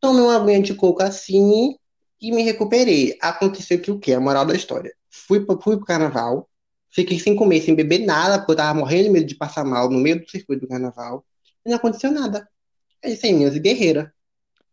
Tomei 0.00 0.22
uma 0.22 0.36
aguinha 0.36 0.62
de 0.62 0.74
coco 0.74 1.02
assim 1.02 1.74
e 2.20 2.32
me 2.32 2.42
recuperei. 2.42 3.16
Aconteceu 3.20 3.80
que 3.80 3.90
o 3.90 3.98
quê? 3.98 4.12
A 4.12 4.20
moral 4.20 4.44
da 4.46 4.54
história. 4.54 4.92
Fui, 5.10 5.44
pro- 5.44 5.60
fui 5.60 5.76
pro 5.76 5.86
carnaval, 5.86 6.48
fiquei 6.90 7.18
sem 7.18 7.34
comer, 7.36 7.62
sem 7.62 7.74
beber 7.74 8.00
nada, 8.00 8.38
porque 8.38 8.52
eu 8.52 8.56
tava 8.56 8.78
morrendo 8.78 9.04
de 9.04 9.10
medo 9.10 9.26
de 9.26 9.34
passar 9.36 9.64
mal 9.64 9.90
no 9.90 9.98
meio 9.98 10.20
do 10.20 10.30
circuito 10.30 10.62
do 10.62 10.68
carnaval. 10.68 11.24
E 11.64 11.70
não 11.70 11.76
aconteceu 11.76 12.10
nada. 12.12 12.48
É 13.02 13.12
isso 13.12 13.26
aí, 13.26 13.32
minhas 13.32 13.56
guerreira. 13.58 14.14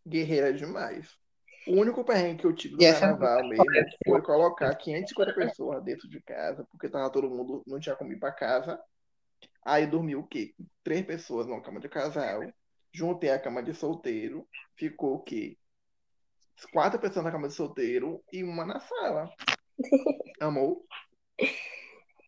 Guerreira 0.06 0.54
demais. 0.54 1.18
O 1.66 1.80
único 1.80 2.04
perrengue 2.04 2.42
que 2.42 2.46
eu 2.46 2.54
tive 2.54 2.76
no 2.76 2.80
carnaval 2.80 3.48
mesmo 3.48 3.72
foi 4.06 4.22
colocar 4.22 4.76
550 4.76 5.34
pessoas 5.34 5.84
dentro 5.84 6.10
de 6.10 6.22
casa, 6.22 6.68
porque 6.70 6.90
tava 6.90 7.10
todo 7.10 7.30
mundo, 7.30 7.64
não 7.66 7.80
tinha 7.80 7.96
como 7.96 8.12
ir 8.12 8.20
pra 8.20 8.32
casa. 8.32 8.80
Aí 9.64 9.88
dormiu 9.88 10.20
o 10.20 10.28
quê? 10.28 10.54
Três 10.84 11.06
pessoas 11.06 11.48
numa 11.48 11.62
cama 11.62 11.80
de 11.80 11.88
casal. 11.88 12.42
Juntei 12.92 13.32
a 13.32 13.40
cama 13.40 13.64
de 13.64 13.74
solteiro. 13.74 14.46
Ficou 14.76 15.16
o 15.16 15.20
quê? 15.22 15.58
Quatro 16.72 17.00
pessoas 17.00 17.26
na 17.26 17.32
cama 17.32 17.48
de 17.48 17.54
solteiro 17.54 18.22
e 18.32 18.44
uma 18.44 18.66
na 18.66 18.80
sala. 18.80 19.32
Amou? 20.42 20.86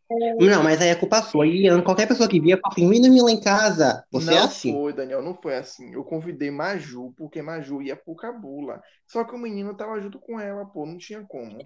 Não, 0.09 0.63
mas 0.63 0.81
aí 0.81 0.89
é 0.89 0.95
culpa 0.95 1.21
sua. 1.21 1.47
E 1.47 1.81
qualquer 1.81 2.07
pessoa 2.07 2.29
que 2.29 2.39
via, 2.39 2.57
fala 2.57 2.73
assim: 2.73 3.01
dormir 3.01 3.21
lá 3.21 3.31
em 3.31 3.39
casa. 3.39 4.05
Você 4.11 4.31
é 4.31 4.35
não 4.35 4.43
assim. 4.43 4.73
foi, 4.73 4.93
Daniel, 4.93 5.21
não 5.21 5.33
foi 5.33 5.55
assim. 5.55 5.93
Eu 5.93 6.03
convidei 6.03 6.51
Maju, 6.51 7.13
porque 7.17 7.41
Maju 7.41 7.81
ia 7.81 7.95
pro 7.95 8.15
Cabula. 8.15 8.81
Só 9.07 9.23
que 9.23 9.33
o 9.33 9.39
menino 9.39 9.75
tava 9.75 9.99
junto 9.99 10.19
com 10.19 10.39
ela, 10.39 10.65
pô, 10.65 10.85
não 10.85 10.97
tinha 10.97 11.23
como. 11.23 11.59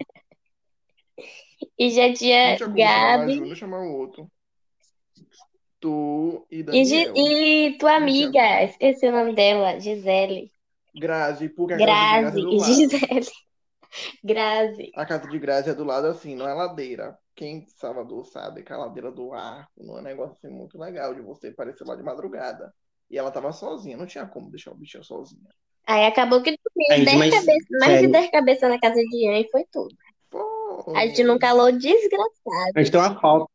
E 1.78 1.90
já 1.90 2.12
tinha 2.14 2.56
tinha 2.56 2.68
Gabi 2.68 3.36
Maju, 3.36 3.46
não 3.46 3.54
chamar 3.54 3.82
o 3.82 3.92
outro. 3.92 4.30
Tu 5.78 6.46
e 6.50 6.58
e, 6.58 6.62
Daniel. 6.62 7.14
e 7.16 7.78
tua 7.78 8.00
Não 8.00 8.06
tinha 8.06 8.26
amiga, 8.26 8.62
esqueci 8.64 9.06
o 9.06 9.12
nome 9.12 9.34
dela, 9.34 9.78
Gisele. 9.78 10.50
Grazi, 10.94 11.48
porque 11.50 11.74
a 11.74 11.76
Grazi 11.76 12.40
é 12.40 12.42
e. 12.42 12.60
Gisele. 12.60 13.26
Grazi. 14.24 14.90
A 14.94 15.04
casa 15.04 15.28
de 15.28 15.38
Grazi 15.38 15.70
é 15.70 15.74
do 15.74 15.84
lado 15.84 16.06
assim, 16.06 16.34
não 16.34 16.48
é 16.48 16.54
ladeira. 16.54 17.18
Quem 17.34 17.64
de 17.64 17.72
Salvador 17.72 18.24
sabe 18.26 18.62
que 18.62 18.72
a 18.72 18.76
ladeira 18.76 19.10
do 19.10 19.32
arco 19.32 19.70
não 19.78 19.98
é 19.98 20.00
um 20.00 20.04
negócio 20.04 20.36
assim 20.36 20.54
muito 20.54 20.78
legal 20.78 21.14
de 21.14 21.22
você 21.22 21.48
aparecer 21.48 21.86
lá 21.86 21.96
de 21.96 22.02
madrugada. 22.02 22.72
E 23.10 23.18
ela 23.18 23.30
tava 23.30 23.52
sozinha, 23.52 23.96
não 23.96 24.06
tinha 24.06 24.26
como 24.26 24.50
deixar 24.50 24.72
o 24.72 24.76
bichinho 24.76 25.02
sozinha. 25.02 25.48
Aí 25.86 26.06
acabou 26.06 26.42
que 26.42 26.50
Gente, 26.50 27.04
10 27.04 27.18
mas, 27.18 27.34
cabeças, 27.34 27.66
mais 27.70 27.92
de 27.92 27.98
sério. 27.98 28.12
10 28.12 28.30
cabeças 28.30 28.70
na 28.70 28.80
casa 28.80 28.96
de 28.96 29.24
Ian 29.24 29.38
e 29.38 29.50
foi 29.50 29.64
tudo. 29.70 29.94
Pô, 30.30 30.92
A 30.96 31.06
gente 31.06 31.24
num 31.24 31.38
calor 31.38 31.72
desgraçado. 31.72 32.72
A 32.74 32.82
gente 32.82 32.92
tem 32.92 33.00
uma 33.00 33.20
foto 33.20 33.50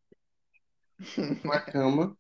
na 1.44 1.60
cama. 1.60 2.18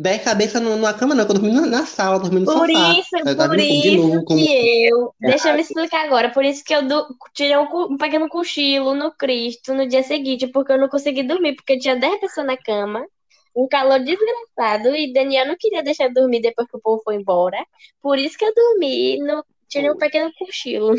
Dez 0.00 0.22
cabeças 0.22 0.62
no- 0.62 0.76
numa 0.76 0.94
cama, 0.94 1.14
não, 1.14 1.24
eu 1.24 1.28
dormi 1.28 1.50
na, 1.52 1.66
na 1.66 1.84
sala, 1.84 2.20
dormi 2.20 2.40
no 2.40 2.46
Por 2.46 2.70
sofá. 2.70 2.92
isso, 3.00 3.16
Eu 3.26 3.36
por 3.36 3.56
de, 3.56 3.80
de 3.80 3.90
isso 3.96 3.96
novo 3.96 4.24
como. 4.24 4.38
que 4.38 4.88
eu. 4.88 5.12
Deixa 5.20 5.48
eu 5.48 5.54
me 5.54 5.60
explicar 5.60 6.04
agora. 6.06 6.30
Por 6.32 6.44
isso 6.44 6.64
que 6.64 6.74
eu 6.74 6.86
du- 6.86 7.06
tirei 7.34 7.56
um, 7.56 7.66
cu- 7.66 7.92
um 7.92 7.96
pequeno 7.96 8.28
cochilo 8.28 8.94
no 8.94 9.12
Cristo 9.12 9.74
no 9.74 9.86
dia 9.88 10.02
seguinte, 10.02 10.46
porque 10.48 10.72
eu 10.72 10.78
não 10.78 10.88
consegui 10.88 11.22
dormir, 11.24 11.56
porque 11.56 11.78
tinha 11.78 11.96
10 11.96 12.20
pessoas 12.20 12.46
na 12.46 12.56
cama, 12.56 13.04
um 13.56 13.66
calor 13.68 13.98
desgraçado, 14.00 14.94
e 14.94 15.12
Daniel 15.12 15.46
não 15.48 15.56
queria 15.58 15.82
deixar 15.82 16.04
eu 16.04 16.14
dormir 16.14 16.40
depois 16.40 16.68
que 16.68 16.76
o 16.76 16.80
povo 16.80 17.02
foi 17.04 17.16
embora. 17.16 17.58
Por 18.00 18.18
isso 18.18 18.38
que 18.38 18.44
eu 18.44 18.54
dormi, 18.54 19.18
no, 19.18 19.44
tirei 19.68 19.90
um 19.90 19.96
pequeno 19.96 20.30
cochilo. 20.38 20.94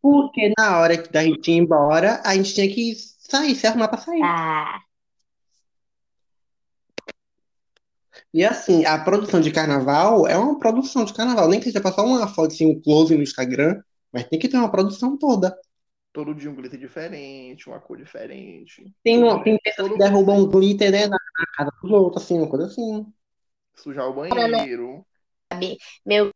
Porque 0.00 0.52
na 0.58 0.78
hora 0.80 0.96
que 0.96 1.16
a 1.16 1.22
gente 1.24 1.50
ia 1.50 1.56
embora, 1.58 2.20
a 2.24 2.34
gente 2.34 2.54
tinha 2.54 2.68
que 2.74 2.94
sair, 2.96 3.54
se 3.54 3.66
arrumar 3.66 3.88
pra 3.88 3.98
sair. 3.98 4.22
Ah, 4.22 4.85
E 8.36 8.44
assim, 8.44 8.84
a 8.84 8.98
produção 8.98 9.40
de 9.40 9.50
carnaval 9.50 10.26
é 10.26 10.36
uma 10.36 10.58
produção 10.58 11.06
de 11.06 11.14
carnaval. 11.14 11.48
Nem 11.48 11.58
que 11.58 11.64
seja 11.64 11.80
passar 11.80 12.02
uma 12.02 12.28
foto 12.28 12.52
assim, 12.52 12.66
um 12.66 12.78
close 12.78 13.16
no 13.16 13.22
Instagram, 13.22 13.80
mas 14.12 14.28
tem 14.28 14.38
que 14.38 14.46
ter 14.46 14.58
uma 14.58 14.70
produção 14.70 15.16
toda. 15.16 15.58
Todo 16.12 16.34
dia 16.34 16.50
um 16.50 16.54
glitter 16.54 16.78
diferente, 16.78 17.66
uma 17.66 17.80
cor 17.80 17.96
diferente. 17.96 18.92
Tem, 19.02 19.24
uma, 19.24 19.42
tem 19.42 19.58
pessoas 19.58 19.90
que 19.90 19.96
derrubam 19.96 20.44
conceito. 20.44 20.52
glitter, 20.52 20.92
né, 20.92 21.06
na 21.06 21.16
na 21.16 21.46
casa 21.56 21.72
dos 21.82 21.90
outros, 21.90 22.24
assim, 22.24 22.36
uma 22.36 22.50
coisa 22.50 22.66
assim. 22.66 23.06
Sujar 23.74 24.06
o 24.06 24.12
banheiro. 24.12 25.06
meu 26.04 26.30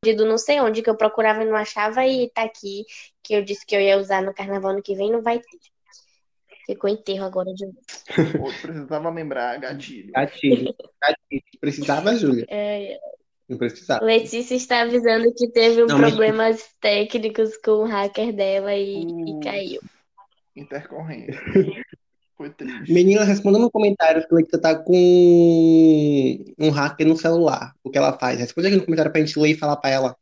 pedido 0.00 0.24
não 0.24 0.38
sei 0.38 0.62
onde, 0.62 0.80
que 0.80 0.88
eu 0.88 0.96
procurava 0.96 1.42
e 1.42 1.46
não 1.46 1.56
achava, 1.56 2.06
e 2.06 2.30
tá 2.30 2.42
aqui, 2.42 2.86
que 3.22 3.34
eu 3.34 3.44
disse 3.44 3.66
que 3.66 3.76
eu 3.76 3.82
ia 3.82 3.98
usar 3.98 4.22
no 4.22 4.32
carnaval 4.32 4.70
ano 4.70 4.82
que 4.82 4.94
vem, 4.94 5.12
não 5.12 5.20
vai 5.20 5.40
ter. 5.40 5.75
Ficou 6.66 6.90
enterro 6.90 7.24
agora 7.24 7.54
de 7.54 7.64
novo. 7.66 8.52
Precisava 8.60 9.08
lembrar, 9.10 9.58
gatilho. 9.60 10.12
Gatilho. 10.12 10.74
Gatilho. 11.00 11.42
Precisava, 11.60 12.16
Júlia. 12.16 12.44
É, 12.50 12.98
Não 13.48 13.56
precisava. 13.56 14.04
Letícia 14.04 14.56
está 14.56 14.82
avisando 14.82 15.32
que 15.32 15.48
teve 15.48 15.84
um 15.84 15.86
Não, 15.86 15.98
mas- 15.98 16.10
problemas 16.10 16.68
técnicos 16.80 17.56
com 17.58 17.70
o 17.70 17.84
hacker 17.84 18.34
dela 18.34 18.74
e, 18.74 19.00
e 19.02 19.40
caiu. 19.44 19.80
Intercorrência. 20.56 21.40
Foi 22.36 22.50
triste. 22.50 22.92
Menina, 22.92 23.24
responda 23.24 23.58
no 23.58 23.70
comentário 23.70 24.20
se 24.22 24.28
você 24.28 24.60
tá 24.60 24.74
com 24.74 24.92
um 26.58 26.70
hacker 26.70 27.06
no 27.06 27.16
celular. 27.16 27.74
O 27.84 27.90
que 27.90 27.96
ela 27.96 28.12
faz? 28.18 28.38
Responde 28.40 28.66
aqui 28.66 28.76
no 28.76 28.84
comentário 28.84 29.10
pra 29.12 29.20
gente 29.20 29.38
ler 29.38 29.50
e 29.50 29.54
falar 29.58 29.76
pra 29.76 29.90
ela. 29.90 30.16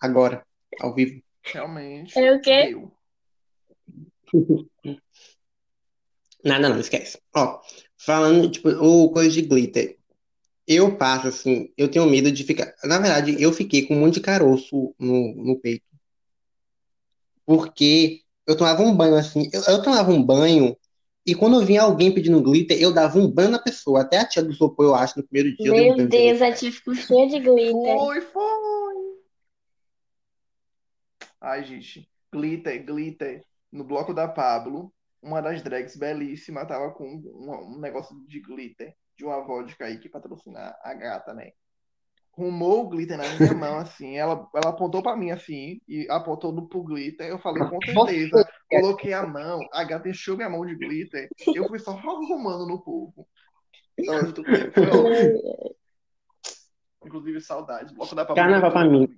Agora, 0.00 0.42
ao 0.80 0.94
vivo. 0.94 1.20
Realmente. 1.42 2.18
É 2.18 2.32
o 2.32 2.40
quê? 2.40 2.76
Nada, 6.44 6.68
não, 6.68 6.80
esquece. 6.80 7.18
Ó, 7.34 7.60
falando, 7.96 8.50
tipo, 8.50 8.68
o 8.68 9.10
coisa 9.10 9.30
de 9.30 9.42
glitter. 9.42 9.96
Eu 10.66 10.96
passo, 10.96 11.28
assim, 11.28 11.72
eu 11.76 11.90
tenho 11.90 12.08
medo 12.08 12.30
de 12.30 12.44
ficar. 12.44 12.72
Na 12.84 12.98
verdade, 12.98 13.36
eu 13.42 13.52
fiquei 13.52 13.86
com 13.86 13.94
um 13.96 14.00
monte 14.00 14.14
de 14.14 14.20
caroço 14.20 14.94
no, 14.98 15.34
no 15.34 15.58
peito. 15.58 15.84
Porque 17.44 18.20
eu 18.46 18.56
tomava 18.56 18.82
um 18.82 18.94
banho, 18.94 19.16
assim. 19.16 19.50
Eu, 19.52 19.62
eu 19.62 19.82
tomava 19.82 20.10
um 20.12 20.22
banho 20.22 20.76
e 21.26 21.34
quando 21.34 21.60
eu 21.60 21.66
vinha 21.66 21.82
alguém 21.82 22.12
pedindo 22.12 22.42
glitter, 22.42 22.80
eu 22.80 22.92
dava 22.92 23.18
um 23.18 23.30
banho 23.30 23.50
na 23.50 23.58
pessoa. 23.58 24.00
Até 24.00 24.18
a 24.18 24.26
tia 24.26 24.42
do 24.42 24.50
isopor, 24.50 24.86
eu 24.86 24.94
acho, 24.94 25.18
no 25.18 25.26
primeiro 25.26 25.56
dia 25.56 25.72
um 25.72 25.76
Meu 25.76 26.08
Deus, 26.08 26.42
a 26.42 26.52
tia 26.52 26.72
ficou 26.72 26.94
cheia 26.94 27.28
de 27.28 27.38
glitter. 27.38 27.72
Foi, 27.72 28.20
foi. 28.20 29.20
Ai, 31.40 31.64
gente. 31.64 32.08
Glitter, 32.32 32.84
glitter. 32.84 33.44
No 33.70 33.84
bloco 33.84 34.14
da 34.14 34.26
Pablo, 34.26 34.92
uma 35.22 35.40
das 35.40 35.62
drags 35.62 35.96
belíssima 35.96 36.66
tava 36.66 36.90
com 36.92 37.04
um, 37.04 37.76
um 37.76 37.78
negócio 37.78 38.16
de 38.26 38.40
glitter 38.40 38.94
de 39.16 39.24
uma 39.24 39.40
vodka 39.40 39.84
aí 39.84 39.98
que 39.98 40.08
patrocina 40.08 40.74
a 40.82 40.94
gata, 40.94 41.34
né? 41.34 41.50
Rumou 42.32 42.86
o 42.86 42.88
glitter 42.88 43.18
na 43.18 43.24
minha 43.34 43.52
mão, 43.54 43.76
assim. 43.80 44.16
Ela, 44.16 44.48
ela 44.54 44.70
apontou 44.70 45.02
pra 45.02 45.16
mim, 45.16 45.30
assim, 45.30 45.78
e 45.86 46.06
apontou 46.08 46.52
no, 46.52 46.66
pro 46.66 46.82
glitter. 46.82 47.26
Eu 47.28 47.38
falei, 47.38 47.62
com 47.68 47.78
certeza. 47.82 48.48
Coloquei 48.70 49.12
a 49.12 49.26
mão, 49.26 49.60
a 49.72 49.84
gata 49.84 50.08
encheu 50.08 50.36
minha 50.36 50.48
mão 50.48 50.64
de 50.64 50.74
glitter. 50.74 51.28
Eu 51.54 51.68
fui 51.68 51.78
só 51.78 51.90
arrumando 51.90 52.66
no 52.66 52.82
povo. 52.82 53.26
Ótimo. 54.08 54.46
Inclusive, 57.04 57.40
saudades. 57.40 57.92
Bloco 57.92 58.14
da 58.14 58.24
Pablo. 58.24 58.42
Carnaval 58.42 58.70
pra 58.70 58.84
mim. 58.84 59.08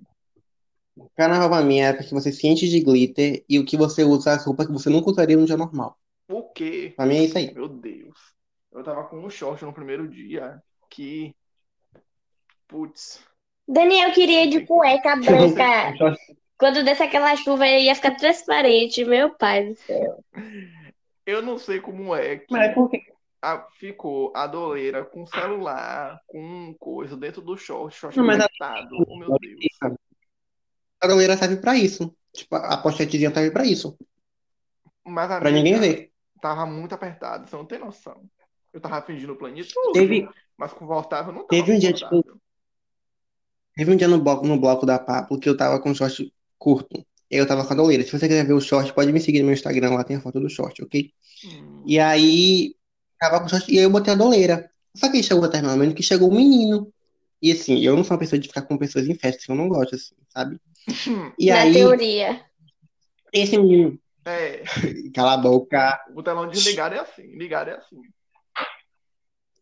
Carnaval 1.16 1.48
pra 1.48 1.62
mim 1.62 1.78
é 1.78 1.86
a 1.86 1.88
época 1.88 2.04
que 2.04 2.14
você 2.14 2.30
se 2.32 2.46
enche 2.46 2.68
de 2.68 2.80
glitter 2.80 3.44
e 3.48 3.58
o 3.58 3.64
que 3.64 3.76
você 3.76 4.04
usa 4.04 4.32
as 4.32 4.44
roupas 4.44 4.66
que 4.66 4.72
você 4.72 4.90
nunca 4.90 5.10
usaria 5.10 5.36
no 5.36 5.46
dia 5.46 5.56
normal. 5.56 5.98
O 6.28 6.42
quê? 6.50 6.92
Pra 6.96 7.06
mim 7.06 7.16
é 7.16 7.24
isso 7.24 7.38
aí. 7.38 7.52
Meu 7.52 7.68
Deus. 7.68 8.16
Eu 8.70 8.82
tava 8.82 9.04
com 9.04 9.18
um 9.18 9.30
short 9.30 9.64
no 9.64 9.72
primeiro 9.72 10.08
dia 10.08 10.62
que. 10.90 11.34
Putz. 12.68 13.22
Daniel 13.66 14.12
queria 14.12 14.44
ir 14.44 14.50
de 14.50 14.66
cueca 14.66 15.16
branca. 15.16 15.94
Quando 16.58 16.84
desse 16.84 17.02
aquela 17.02 17.34
chuva, 17.36 17.66
ia 17.66 17.94
ficar 17.94 18.16
transparente. 18.16 19.04
Meu 19.04 19.34
pai 19.34 19.66
do 19.68 19.74
céu. 19.74 20.24
Eu 21.26 21.42
não 21.42 21.58
sei 21.58 21.80
como 21.80 22.14
é 22.14 22.38
que 22.38 22.46
Mas 22.50 22.70
é 22.70 22.74
porque 22.74 23.02
a- 23.40 23.66
ficou 23.78 24.32
a 24.34 24.46
doleira 24.46 25.04
com 25.04 25.26
celular, 25.26 26.20
com 26.26 26.74
coisa 26.78 27.16
dentro 27.16 27.42
do 27.42 27.56
short, 27.56 27.94
short 27.96 28.16
Não, 28.16 28.24
mas 28.24 28.40
a-. 28.40 28.88
Oh, 29.06 29.18
meu 29.18 29.38
Deus. 29.38 29.60
A 31.02 31.08
galera 31.08 31.36
serve 31.36 31.56
pra 31.56 31.76
isso. 31.76 32.14
Tipo, 32.32 32.56
a 32.56 32.76
pochetezinha 32.78 33.32
serve 33.32 33.50
pra 33.50 33.64
isso. 33.64 33.96
Mas 35.04 35.30
a 35.30 35.40
Pra 35.40 35.50
ninguém 35.50 35.78
ver. 35.78 36.10
tava 36.40 36.64
muito 36.66 36.94
apertado, 36.94 37.48
você 37.48 37.56
não 37.56 37.64
tem 37.66 37.78
noção. 37.78 38.22
Eu 38.72 38.80
tava 38.80 39.02
fingindo 39.02 39.36
plenitude, 39.36 39.74
Teve, 39.92 40.28
mas 40.56 40.72
confortável 40.72 41.32
não 41.32 41.46
tava 41.46 41.60
Teve 41.60 41.76
um 41.76 41.78
dia, 41.78 41.92
tipo, 41.92 42.24
teve 43.76 43.92
um 43.92 43.96
dia 43.96 44.08
no 44.08 44.20
bloco, 44.20 44.46
no 44.46 44.58
bloco 44.58 44.86
da 44.86 44.98
Pablo 44.98 45.38
que 45.38 45.48
eu 45.48 45.56
tava 45.56 45.80
com 45.80 45.94
short 45.94 46.32
curto. 46.58 47.04
Eu 47.30 47.46
tava 47.46 47.66
com 47.66 47.72
a 47.72 47.76
doleira. 47.76 48.02
Se 48.02 48.10
você 48.10 48.28
quiser 48.28 48.46
ver 48.46 48.52
o 48.52 48.60
short, 48.60 48.92
pode 48.94 49.12
me 49.12 49.20
seguir 49.20 49.40
no 49.40 49.46
meu 49.46 49.54
Instagram, 49.54 49.90
lá 49.94 50.04
tem 50.04 50.16
a 50.16 50.20
foto 50.20 50.38
do 50.38 50.48
short, 50.50 50.82
ok? 50.82 51.10
Hum, 51.44 51.82
E 51.86 51.98
aí, 51.98 52.74
tava 53.18 53.40
com 53.40 53.48
short, 53.48 53.72
e 53.72 53.78
aí 53.78 53.84
eu 53.84 53.90
botei 53.90 54.12
a 54.12 54.16
doleira. 54.16 54.70
Só 54.94 55.10
que 55.10 55.16
aí 55.16 55.22
chegou 55.22 55.44
até 55.44 55.62
momento 55.62 55.94
que 55.94 56.02
chegou 56.02 56.30
um 56.30 56.36
menino. 56.36 56.92
E 57.40 57.50
assim, 57.52 57.80
eu 57.80 57.96
não 57.96 58.04
sou 58.04 58.14
uma 58.14 58.20
pessoa 58.20 58.38
de 58.38 58.48
ficar 58.48 58.62
com 58.62 58.76
pessoas 58.78 59.08
em 59.08 59.14
festas, 59.14 59.48
eu 59.48 59.54
não 59.54 59.68
gosto, 59.68 59.94
assim, 59.96 60.14
sabe? 60.28 60.60
E 61.38 61.50
Na 61.50 61.60
aí, 61.60 61.72
teoria. 61.72 62.44
esse 63.32 63.56
menino, 63.58 63.98
É, 64.24 64.62
Cala 65.14 65.34
a 65.34 65.36
boca. 65.36 66.00
o 66.14 66.22
telão 66.22 66.48
desligado 66.48 66.94
é 66.94 67.00
assim, 67.00 67.22
ligado 67.36 67.70
é 67.70 67.74
assim. 67.76 68.00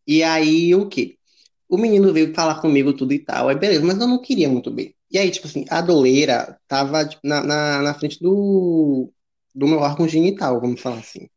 E 0.07 0.23
aí, 0.23 0.75
o 0.75 0.89
quê? 0.89 1.17
O 1.69 1.77
menino 1.79 2.13
veio 2.13 2.35
falar 2.35 2.61
comigo 2.61 2.93
tudo 2.93 3.13
e 3.13 3.19
tal. 3.21 3.49
Aí, 3.49 3.55
beleza, 3.57 3.85
mas 3.85 3.99
eu 4.01 4.09
não 4.09 4.21
queria 4.21 4.49
muito 4.49 4.71
bem. 4.71 4.95
E 5.11 5.19
aí, 5.19 5.31
tipo 5.31 5.47
assim, 5.47 5.65
a 5.71 5.81
doleira 5.81 6.59
tava 6.67 7.07
tipo, 7.07 7.21
na, 7.25 7.43
na, 7.43 7.83
na 7.83 7.95
frente 7.95 8.19
do, 8.21 9.13
do 9.55 9.69
meu 9.69 9.79
órgão 9.79 10.09
genital, 10.09 10.61
vamos 10.61 10.81
falar 10.81 10.99
assim. 10.99 11.29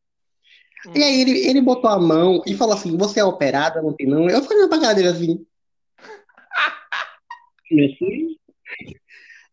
Hum. 0.88 0.92
E 0.96 1.04
aí 1.04 1.22
ele, 1.22 1.38
ele 1.48 1.62
botou 1.62 1.90
a 1.90 2.00
mão 2.00 2.42
e 2.48 2.56
falou 2.56 2.74
assim, 2.76 2.98
você 2.98 3.20
é 3.20 3.24
operada, 3.24 3.82
não 3.82 3.94
tem 3.94 4.08
não? 4.08 4.28
Eu 4.30 4.42
falei 4.44 4.66
na 4.66 4.70
cara 4.70 4.94
dele 4.94 5.08
assim. 5.10 5.46
Meu 7.72 7.90
filho. 7.98 8.36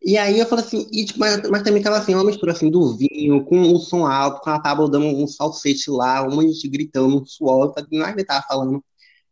E 0.03 0.17
aí 0.17 0.39
eu 0.39 0.47
falei 0.47 0.65
assim, 0.65 0.87
e, 0.93 1.05
tipo, 1.05 1.19
mas, 1.19 1.43
mas 1.51 1.63
também 1.63 1.83
tava 1.83 1.99
assim, 1.99 2.15
uma 2.15 2.25
mistura 2.25 2.53
assim 2.53 2.71
do 2.71 2.97
vinho, 2.97 3.45
com 3.45 3.61
o 3.75 3.79
som 3.79 4.07
alto, 4.07 4.41
com 4.41 4.51
a 4.51 4.59
Pablo 4.61 4.89
dando 4.89 5.07
um 5.07 5.29
falsete 5.29 5.91
lá, 5.91 6.23
um 6.23 6.35
monte 6.35 6.49
de 6.49 6.55
gente 6.55 6.69
gritando, 6.69 7.21
um 7.21 7.27
suor, 7.27 7.75
nada 7.93 8.13
ele 8.13 8.25
tava 8.25 8.45
falando. 8.47 8.83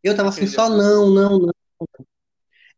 Eu 0.03 0.15
tava 0.16 0.28
assim, 0.28 0.47
só 0.47 0.69
não, 0.69 1.11
não, 1.11 1.39
não. 1.39 1.55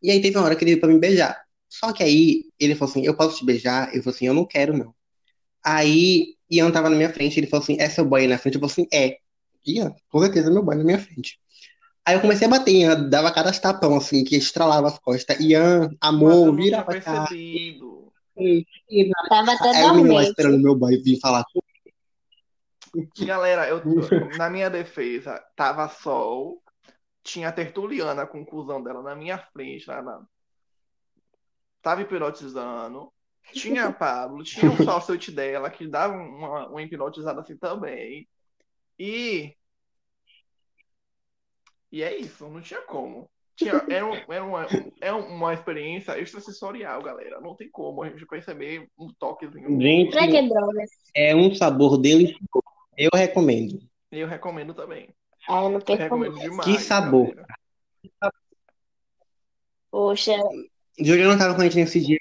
E 0.02 0.10
aí 0.10 0.20
teve 0.20 0.36
uma 0.36 0.44
hora 0.44 0.56
que 0.56 0.64
ele 0.64 0.72
veio 0.72 0.80
pra 0.80 0.88
me 0.90 0.98
beijar. 0.98 1.40
Só 1.68 1.92
que 1.92 2.02
aí 2.02 2.44
ele 2.58 2.74
falou 2.74 2.90
assim, 2.90 3.04
eu 3.06 3.16
posso 3.16 3.38
te 3.38 3.44
beijar? 3.44 3.94
Eu 3.94 4.02
falei 4.02 4.16
assim, 4.16 4.26
eu 4.26 4.34
não 4.34 4.46
quero, 4.46 4.76
não. 4.76 4.94
Aí 5.64 6.36
Ian 6.50 6.70
tava 6.70 6.90
na 6.90 6.96
minha 6.96 7.12
frente, 7.12 7.38
ele 7.38 7.46
falou 7.46 7.62
assim, 7.62 7.76
é 7.80 7.88
seu 7.88 8.04
boy 8.04 8.26
na 8.26 8.38
frente? 8.38 8.54
Eu 8.56 8.60
falei 8.60 8.72
assim, 8.72 8.88
é. 8.92 9.18
Ian, 9.66 9.94
com 10.10 10.20
certeza 10.20 10.48
é 10.50 10.52
meu 10.52 10.62
boy 10.62 10.76
na 10.76 10.84
minha 10.84 10.98
frente. 10.98 11.38
Aí 12.06 12.14
eu 12.14 12.20
comecei 12.20 12.46
a 12.46 12.50
bater, 12.50 12.72
Ian, 12.72 13.08
dava 13.08 13.32
cada 13.32 13.52
tapão, 13.52 13.96
assim, 13.96 14.24
que 14.24 14.36
estralava 14.36 14.88
as 14.88 14.98
costas. 14.98 15.38
Ian, 15.38 15.90
amor, 16.00 16.54
vira 16.54 16.82
pra 16.82 17.00
cá. 17.00 17.26
percebido. 17.26 18.12
E 18.36 19.10
Tava 19.28 19.52
até 19.52 19.70
Aí 19.70 19.84
o 19.84 19.94
menino 19.94 20.14
lá 20.14 20.22
esperando 20.22 20.58
meu 20.58 20.74
boy 20.74 20.96
vir 20.96 21.20
falar 21.20 21.44
comigo. 21.44 21.70
Galera, 23.24 23.68
eu, 23.68 23.80
na 24.36 24.50
minha 24.50 24.68
defesa, 24.68 25.38
tava 25.54 25.88
sol, 25.88 26.60
tinha 27.22 27.48
a 27.48 27.52
Tertuliana 27.52 28.26
com 28.26 28.40
o 28.40 28.46
cuzão 28.46 28.82
dela 28.82 29.02
na 29.02 29.14
minha 29.14 29.38
frente, 29.38 29.88
lá 29.88 30.02
na... 30.02 30.22
tava 31.80 32.02
hipnotizando, 32.02 33.12
tinha 33.52 33.86
a 33.86 33.92
Pablo, 33.92 34.42
tinha 34.42 34.72
o 34.72 34.76
falsete 34.84 35.30
dela, 35.30 35.70
que 35.70 35.86
dava 35.86 36.14
uma, 36.14 36.68
uma 36.68 36.82
hipnotizada 36.82 37.40
assim 37.40 37.56
também, 37.56 38.28
e... 38.98 39.54
E 41.92 42.02
é 42.02 42.16
isso, 42.16 42.48
não 42.48 42.60
tinha 42.60 42.80
como. 42.82 43.28
Tinha, 43.56 43.72
era, 43.90 44.06
um- 44.06 44.14
era 44.32 44.44
uma, 44.44 44.66
é 45.00 45.12
uma 45.12 45.52
experiência 45.52 46.18
extrasensorial, 46.18 47.02
galera. 47.02 47.40
Não 47.40 47.54
tem 47.54 47.68
como 47.70 48.02
a 48.02 48.08
gente 48.08 48.24
perceber 48.26 48.88
um 48.98 49.08
toquezinho. 49.18 49.80
Gente, 49.80 50.10
Pra 50.12 50.26
que 50.26 50.48
drogas? 50.48 50.90
é 51.14 51.34
um 51.36 51.54
sabor 51.54 51.98
delicioso. 51.98 52.40
Eu 52.96 53.10
recomendo. 53.14 53.80
Eu 54.10 54.26
recomendo 54.26 54.72
também. 54.72 55.10
Ah, 55.48 55.64
eu 55.64 55.70
não 55.70 55.80
Eu 55.86 55.96
recomendo 55.96 56.32
mais. 56.36 56.42
demais. 56.50 56.64
Que 56.70 56.78
sabor. 56.82 57.28
galera. 57.34 57.46
Poxa, 59.90 60.36
Juliana 60.98 61.36
tava 61.38 61.54
com 61.54 61.60
a 61.60 61.64
gente 61.64 61.76
nesse 61.76 62.00
dia. 62.00 62.18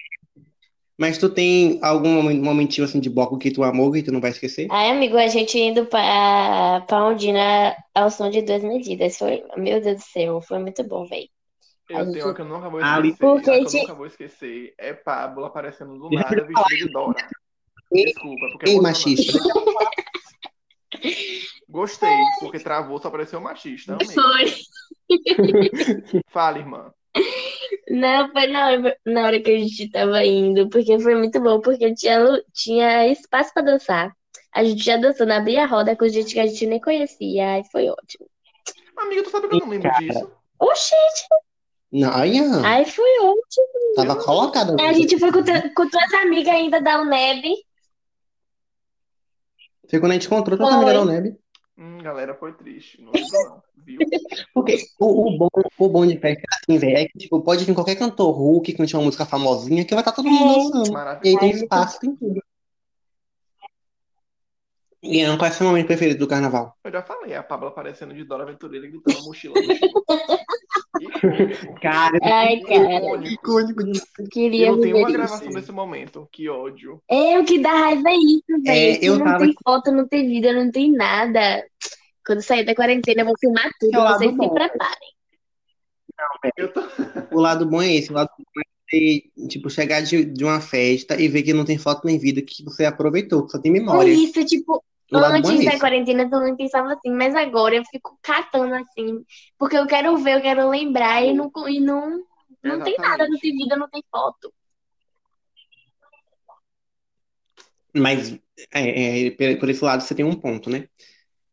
Mas 1.00 1.18
tu 1.18 1.30
tem 1.30 1.80
algum 1.82 2.10
momen- 2.10 2.42
momentinho 2.42 2.86
assim 2.86 3.00
de 3.00 3.10
bloco 3.10 3.38
que 3.38 3.52
tu 3.52 3.64
amou 3.64 3.92
que 3.92 4.04
tu 4.04 4.12
não 4.12 4.20
vai 4.20 4.32
esquecer? 4.32 4.68
ai, 4.70 4.92
amigo, 4.92 5.16
a 5.18 5.28
gente 5.28 5.58
indo 5.58 5.86
pra, 5.86 6.82
pra 6.86 7.06
Ondina 7.08 7.74
ao 7.96 8.12
som 8.12 8.30
de 8.30 8.42
duas 8.42 8.62
medidas. 8.64 9.18
Foi, 9.18 9.42
meu 9.56 9.80
Deus 9.82 9.98
do 9.98 10.04
céu, 10.04 10.42
foi 10.42 10.60
muito 10.60 10.84
bom, 10.84 11.06
velho. 11.08 11.28
A 11.90 11.94
Eu 11.94 12.06
gente- 12.06 12.14
tenho 12.14 12.26
uma 12.26 12.34
que 12.36 12.42
eu 12.42 12.46
nunca 12.46 12.70
vou 12.70 12.82
Ali- 12.84 13.10
esquecer. 13.10 13.26
Porque 13.26 13.44
que 13.44 13.50
eu 13.78 13.82
nunca 13.82 13.94
vou 13.94 14.06
esquecer 14.06 14.74
é 14.78 14.94
Pablo 14.94 15.46
aparecendo 15.46 15.98
do 15.98 16.10
nada 16.10 16.46
vestido 16.46 16.88
de 16.88 16.92
Dora. 16.92 17.28
Desculpa, 17.92 18.46
porque 18.52 18.70
é 18.70 18.74
Ei, 18.74 18.78
emocionante. 18.78 19.16
machista. 19.16 19.40
Gostei, 21.68 22.18
porque 22.40 22.60
travou, 22.60 23.00
só 23.00 23.08
apareceu 23.08 23.40
machista. 23.40 23.94
Amei. 23.94 24.08
Foi. 24.08 24.54
Fala, 26.30 26.58
irmã. 26.60 26.92
Não, 27.90 28.32
foi 28.32 28.48
na 28.48 28.68
hora, 28.68 28.98
na 29.06 29.24
hora 29.26 29.42
que 29.42 29.50
a 29.52 29.58
gente 29.58 29.90
tava 29.90 30.24
indo, 30.24 30.70
porque 30.70 31.00
foi 31.00 31.16
muito 31.16 31.40
bom, 31.42 31.60
porque 31.60 31.94
tinha, 31.96 32.20
tinha 32.54 33.08
espaço 33.08 33.52
pra 33.54 33.64
dançar. 33.64 34.16
A 34.54 34.64
gente 34.64 34.84
já 34.84 34.98
dançou 34.98 35.26
na 35.26 35.40
Bia 35.40 35.66
Roda 35.66 35.96
com 35.96 36.08
gente 36.08 36.34
que 36.34 36.40
a 36.40 36.46
gente 36.46 36.66
nem 36.68 36.80
conhecia, 36.80 37.54
aí 37.54 37.64
foi 37.72 37.90
ótimo. 37.90 38.28
Amiga, 38.98 39.24
tu 39.24 39.30
sabe 39.30 39.48
que 39.48 39.56
eu 39.56 39.60
não 39.60 39.70
lembro 39.70 39.92
disso? 40.00 40.32
Oxi, 40.60 40.96
Não, 41.92 42.14
aí 42.14 42.38
aí 42.66 42.86
foi 42.86 43.20
ótimo. 43.22 43.66
tava 43.96 44.16
colocada. 44.18 44.76
A 44.84 44.94
gente 44.94 45.18
foi 45.18 45.32
com, 45.32 45.44
com 45.44 45.90
tuas 45.90 46.14
amigas 46.16 46.54
ainda 46.54 46.82
da 46.82 47.02
UNEB. 47.02 47.56
Foi 49.90 50.00
quando 50.00 50.12
a 50.12 50.16
gente 50.16 50.28
encontrou 50.28 50.58
tua 50.58 50.68
Foi. 50.68 50.76
amiga 50.76 50.94
da 50.94 51.02
Uneb. 51.02 51.36
Hum, 51.78 51.98
galera, 52.00 52.36
foi 52.36 52.54
triste. 52.54 53.02
Não 53.02 53.12
lembro, 53.16 53.30
não. 53.32 53.64
Viu? 53.86 54.00
Porque 54.54 54.78
o, 55.00 55.28
o 55.34 55.38
bom, 55.38 55.48
o 55.78 55.90
bom 55.90 56.06
de 56.06 56.18
festa 56.18 56.44
assim, 56.52 56.78
velho, 56.78 56.98
é 56.98 57.08
que 57.08 57.18
tipo, 57.18 57.42
pode 57.42 57.66
vir 57.66 57.74
qualquer 57.74 57.96
cantor 57.96 58.32
Hulk 58.36 58.72
que 58.72 58.78
cante 58.78 58.96
uma 58.96 59.04
música 59.04 59.26
famosinha 59.26 59.84
que 59.86 59.94
vai 59.94 60.02
estar 60.02 60.12
todo 60.12 60.30
mundo 60.30 60.52
É. 60.52 60.82
dançando. 60.84 61.20
E 61.26 61.30
aí 61.30 61.38
tem 61.40 61.52
espaço, 61.52 62.00
tem 62.00 62.16
tudo. 62.16 62.42
E 65.02 65.24
não, 65.26 65.38
qual 65.38 65.50
é 65.50 65.54
o 65.54 65.56
seu 65.56 65.66
momento 65.66 65.88
preferido 65.88 66.20
do 66.20 66.28
carnaval? 66.28 66.76
Eu 66.84 66.92
já 66.92 67.02
falei, 67.02 67.34
a 67.34 67.42
Pablo 67.42 67.70
aparecendo 67.70 68.14
de 68.14 68.26
Dora 68.26 68.44
Aventureira 68.44 68.86
gritando 68.86 69.24
mochila. 69.24 69.56
Cara, 71.82 72.18
Ai, 72.22 72.60
cara, 72.62 73.26
Icônico. 73.26 73.84
queria 74.32 74.68
Eu 74.68 74.82
tenho 74.82 74.96
viver 74.96 75.00
uma 75.00 75.10
isso. 75.10 75.18
gravação 75.18 75.50
desse 75.50 75.72
momento. 75.72 76.28
Que 76.32 76.50
ódio. 76.50 77.02
É, 77.10 77.40
o 77.40 77.46
que 77.46 77.60
dá 77.60 77.72
raiva 77.72 78.10
é 78.10 78.16
isso, 78.16 78.62
velho. 78.64 78.94
É, 78.96 78.98
que 78.98 79.06
eu 79.06 79.18
não 79.18 79.26
tava 79.26 79.40
tem 79.46 79.54
foto, 79.64 79.92
não 79.92 80.08
tem 80.08 80.28
vídeo, 80.28 80.54
não 80.54 80.70
tem 80.72 80.92
nada. 80.92 81.64
Quando 82.30 82.44
sair 82.44 82.64
da 82.64 82.76
quarentena, 82.76 83.22
eu 83.22 83.26
vou 83.26 83.34
filmar 83.40 83.72
tudo, 83.80 83.98
É 83.98 84.08
vocês 84.14 84.30
se 84.30 84.38
preparem. 84.38 85.10
Eu 86.56 86.72
tô... 86.72 86.82
O 87.32 87.40
lado 87.40 87.66
bom 87.66 87.82
é 87.82 87.92
esse, 87.96 88.12
o 88.12 88.14
lado 88.14 88.30
bom 88.38 88.62
é 88.62 88.70
você, 88.88 89.48
tipo, 89.48 89.68
chegar 89.68 90.02
de, 90.02 90.26
de 90.26 90.44
uma 90.44 90.62
festa 90.62 91.20
e 91.20 91.28
ver 91.28 91.42
que 91.42 91.54
não 91.54 91.66
tem 91.66 91.80
foto 91.80 92.06
nem 92.06 92.20
vídeo 92.20 92.46
que 92.46 92.64
você 92.64 92.86
aproveitou, 92.86 93.48
que 93.48 93.52
só 93.52 93.58
tem 93.60 93.72
É 93.72 93.80
memória. 93.80 94.12
isso, 94.14 94.46
tipo, 94.46 94.84
O 95.12 95.18
bom 95.18 95.26
é 95.26 95.38
antes 95.40 95.66
da 95.66 95.72
esse. 95.72 95.80
quarentena 95.80 96.22
eu 96.24 96.30
também 96.30 96.56
pensava 96.56 96.94
assim, 96.94 97.10
mas 97.10 97.34
agora 97.34 97.76
eu 97.76 97.84
fico 97.86 98.16
catando 98.22 98.76
assim, 98.76 99.26
porque 99.58 99.76
eu 99.76 99.88
quero 99.88 100.16
ver, 100.18 100.36
eu 100.38 100.42
quero 100.42 100.70
lembrar 100.70 101.24
e 101.26 101.34
não, 101.34 101.52
e 101.68 101.80
não, 101.80 102.24
não 102.64 102.84
tem 102.84 102.96
nada, 103.00 103.28
não 103.28 103.40
tem 103.40 103.58
vídeo, 103.58 103.76
não 103.76 103.90
tem 103.90 104.04
foto. 104.12 104.54
Mas 107.96 108.34
é, 108.72 109.28
é, 109.28 109.32
por 109.32 109.60
por 109.62 109.70
esse 109.70 109.84
lado 109.84 110.04
você 110.04 110.14
tem 110.14 110.26
um 110.26 110.36
ponto, 110.40 110.70
né? 110.70 110.88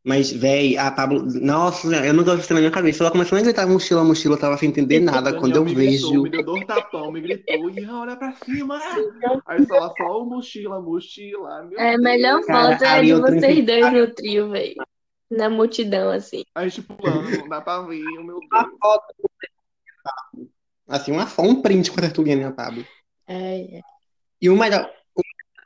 Mas, 0.06 0.30
véi, 0.30 0.78
a 0.78 0.90
Pablo. 0.92 1.24
Nossa, 1.40 1.88
eu 2.06 2.14
não 2.14 2.22
gosto 2.22 2.54
na 2.54 2.60
minha 2.60 2.70
cabeça. 2.70 3.02
Ela 3.02 3.10
começou 3.10 3.36
a 3.36 3.42
gritar 3.42 3.66
mochila, 3.66 4.04
mochila, 4.04 4.36
eu 4.36 4.40
tava 4.40 4.56
sem 4.56 4.68
entender 4.68 5.00
nada. 5.00 5.22
Daniel 5.32 5.40
Quando 5.40 5.56
eu 5.56 5.64
me 5.64 5.74
gritou, 5.74 6.10
vejo. 6.10 6.22
me 6.22 6.30
deu 6.30 6.44
dois 6.44 6.64
tapão, 6.64 7.10
me 7.10 7.20
gritou, 7.20 7.68
e 7.70 7.84
olha 7.88 8.16
pra 8.16 8.32
cima. 8.36 8.78
Aí 9.46 9.66
só 9.66 9.92
só 9.96 10.22
o 10.22 10.24
mochila, 10.24 10.80
mochila. 10.80 11.64
Meu 11.64 11.80
É, 11.80 11.94
a 11.94 11.98
melhor 11.98 12.36
Deus. 12.36 12.46
Cara, 12.46 12.72
foto 12.78 12.84
é 12.84 13.02
de 13.02 13.08
eu 13.08 13.20
vocês 13.20 13.66
dois 13.66 13.92
no 13.92 14.14
trio, 14.14 14.50
velho. 14.50 14.74
Na 15.28 15.50
multidão, 15.50 16.10
assim. 16.10 16.44
A 16.54 16.68
gente 16.68 16.82
pulando, 16.82 17.28
não 17.38 17.48
dá 17.48 17.60
pra 17.60 17.82
ver, 17.82 18.00
meu 18.22 18.38
Uma 18.38 18.62
Deus. 18.62 18.74
foto. 18.80 19.14
Assim, 20.88 21.10
uma, 21.10 21.26
fo- 21.26 21.42
um 21.42 21.60
print 21.62 21.90
com 21.90 21.98
a 21.98 22.02
Tertuliana 22.02 22.42
e 22.42 22.44
a 22.44 22.52
Pablo. 22.52 22.84
Ai, 23.26 23.80
E 24.40 24.48
o 24.48 24.56
melhor. 24.56 24.88
O 25.16 25.22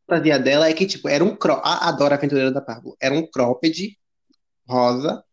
fantasia 0.09 0.39
dela 0.39 0.67
é 0.69 0.73
que, 0.73 0.87
tipo, 0.87 1.09
era 1.11 1.23
um 1.23 1.37
crop. 1.37 1.61
A 1.63 1.89
a 1.89 1.93
Dora 1.93 2.15
Aventureira 2.15 2.51
da 2.51 2.63
Pablo. 2.63 2.97
Era 2.99 3.15
um 3.15 3.27
cropped 3.31 3.99
rosa 4.71 5.25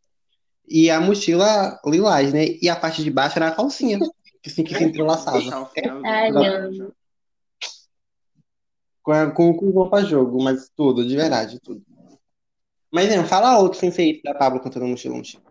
e 0.67 0.89
a 0.89 0.99
mochila 0.99 1.79
lilás, 1.85 2.33
né? 2.33 2.45
E 2.61 2.69
a 2.69 2.75
parte 2.75 3.03
de 3.03 3.11
baixo 3.11 3.37
era 3.37 3.49
a 3.49 3.55
calcinha, 3.55 3.99
que 4.41 4.49
assim, 4.49 4.63
que 4.63 4.75
se 4.75 4.83
entrelaçava. 4.83 5.71
Ai. 6.03 6.31
Com, 9.01 9.11
a- 9.11 9.31
com, 9.31 9.55
com 9.55 9.69
roupa 9.69 10.03
jogo, 10.03 10.43
mas 10.43 10.69
tudo, 10.75 11.05
de 11.07 11.15
verdade, 11.15 11.59
tudo. 11.61 11.81
Mas 12.91 13.13
não, 13.15 13.25
fala 13.25 13.59
outro 13.59 13.79
sem 13.79 13.91
ser 13.91 14.03
isso 14.11 14.23
da 14.23 14.33
Pablo 14.33 14.59
cantando 14.59 14.85
mochila, 14.87 15.15
mochila. 15.15 15.43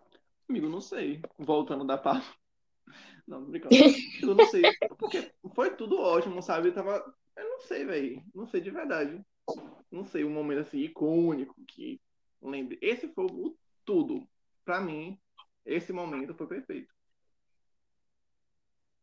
Amigo, 0.48 0.68
não 0.68 0.80
sei. 0.80 1.20
Voltando 1.38 1.84
da 1.84 1.96
Pablo. 1.98 2.22
Não, 3.26 3.44
brincando. 3.44 3.74
Eu 4.22 4.34
não 4.36 4.46
sei. 4.46 4.62
Porque 4.98 5.32
foi 5.54 5.74
tudo 5.74 5.98
ótimo, 5.98 6.40
sabe? 6.40 6.68
Eu 6.68 6.74
tava. 6.74 7.02
Eu 7.36 7.48
não 7.50 7.60
sei, 7.60 7.84
velho. 7.84 8.22
Não 8.32 8.46
sei 8.46 8.60
de 8.60 8.70
verdade. 8.70 9.20
Não 9.90 10.04
sei, 10.04 10.24
um 10.24 10.30
momento 10.30 10.60
assim 10.60 10.78
icônico 10.78 11.54
que 11.66 12.00
lembre. 12.40 12.78
Esse 12.80 13.08
foi 13.08 13.24
o 13.24 13.56
tudo. 13.86 14.28
Pra 14.64 14.80
mim, 14.80 15.18
esse 15.64 15.92
momento 15.92 16.34
foi 16.34 16.46
perfeito. 16.46 16.92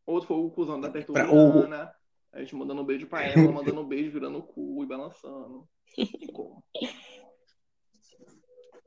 Outro 0.06 0.28
foi 0.28 0.38
o 0.38 0.52
cuzão 0.52 0.80
da 0.80 0.90
Pra- 0.92 1.02
Tertuliana. 1.02 1.92
A 2.34 2.40
gente 2.40 2.56
mandando 2.56 2.82
um 2.82 2.86
beijo 2.86 3.08
pra 3.08 3.24
ela, 3.24 3.52
mandando 3.52 3.80
um 3.82 3.88
beijo, 3.88 4.12
virando 4.12 4.40
o 4.40 4.44
cu 4.44 4.84
e 4.84 4.86
balançando. 4.86 5.68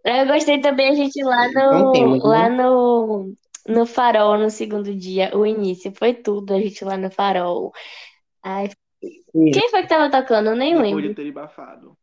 Eu 0.05 0.27
gostei 0.27 0.61
também 0.61 0.91
a 0.91 0.95
gente 0.95 1.21
lá 1.25 1.49
no, 1.49 1.91
temos, 1.93 2.19
né? 2.23 2.29
lá 2.29 2.49
no, 2.49 3.35
no 3.67 3.87
Farol 3.87 4.39
no 4.39 4.49
segundo 4.51 4.95
dia, 4.95 5.37
o 5.37 5.45
início, 5.45 5.93
foi 5.97 6.15
tudo, 6.15 6.55
a 6.55 6.61
gente 6.61 6.85
lá 6.85 6.97
no 6.97 7.11
Farol. 7.11 7.73
Ai, 8.43 8.69
quem 9.01 9.69
foi 9.71 9.83
que 9.83 9.89
tava 9.89 10.09
tocando? 10.09 10.51
Eu 10.51 10.57
nem 10.57 10.75
Depois 10.75 10.95
lembro. 10.95 11.09
de 11.09 11.15
ter 11.15 11.29
abafado. 11.31 11.99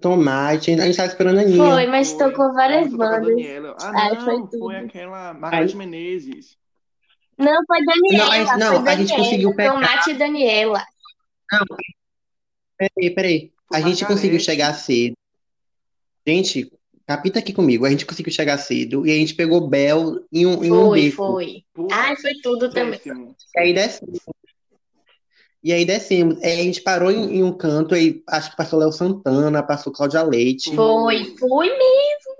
Tomate, 0.00 0.70
a 0.72 0.84
gente 0.86 0.96
tava 0.96 1.08
esperando 1.08 1.38
a 1.38 1.42
Aninha. 1.42 1.56
Foi, 1.64 1.86
mas 1.86 2.12
Foi. 2.12 2.18
tocou 2.30 2.52
várias 2.54 2.92
bandas. 2.92 3.26
Daniela. 3.28 3.76
Ah, 3.80 3.92
não, 4.14 4.24
foi 4.24 4.36
foi, 4.38 4.48
tudo. 4.48 4.70
aquela 4.70 5.34
Margareth 5.34 5.74
Menezes. 5.74 6.56
Não, 7.36 7.56
foi 7.66 7.84
Daniela. 7.84 8.24
Não, 8.24 8.32
a 8.32 8.36
gente- 8.38 8.58
não, 8.58 8.82
foi 8.82 8.92
a 8.92 8.96
gente 8.96 9.08
Daniela. 9.08 9.24
conseguiu 9.24 9.54
pegar- 9.54 9.72
Tomate 9.72 10.10
e 10.10 10.14
Daniela. 10.14 10.82
Peraí, 12.76 13.14
peraí. 13.14 13.52
A 13.72 13.80
gente 13.80 14.04
conseguiu 14.06 14.40
chegar 14.40 14.72
cedo. 14.74 15.14
Gente, 16.26 16.72
capita 17.06 17.38
aqui 17.38 17.52
comigo. 17.52 17.84
A 17.84 17.90
gente 17.90 18.06
conseguiu 18.06 18.32
chegar 18.32 18.58
cedo 18.58 19.06
e 19.06 19.10
a 19.10 19.14
gente 19.14 19.34
pegou 19.34 19.66
Bel 19.68 20.24
em 20.32 20.46
um, 20.46 20.62
em 20.64 20.72
um 20.72 20.86
Foi, 20.86 21.02
beco. 21.02 21.16
foi. 21.16 21.64
Pô, 21.74 21.88
Ai, 21.90 22.16
foi 22.16 22.34
tudo 22.42 22.70
também. 22.70 23.00
E 23.04 23.58
aí 23.60 23.72
descemos. 23.74 24.18
E 25.62 25.72
aí 25.72 25.84
descemos. 25.84 26.42
Aí 26.42 26.60
a 26.60 26.62
gente 26.64 26.80
parou 26.82 27.10
em, 27.10 27.38
em 27.38 27.42
um 27.42 27.52
canto, 27.52 27.94
aí 27.94 28.22
acho 28.28 28.50
que 28.50 28.56
passou 28.56 28.78
Léo 28.78 28.92
Santana, 28.92 29.62
passou 29.62 29.92
Cláudia 29.92 30.22
Leite. 30.22 30.74
Foi, 30.74 31.24
foi 31.36 31.68
mesmo. 31.68 32.38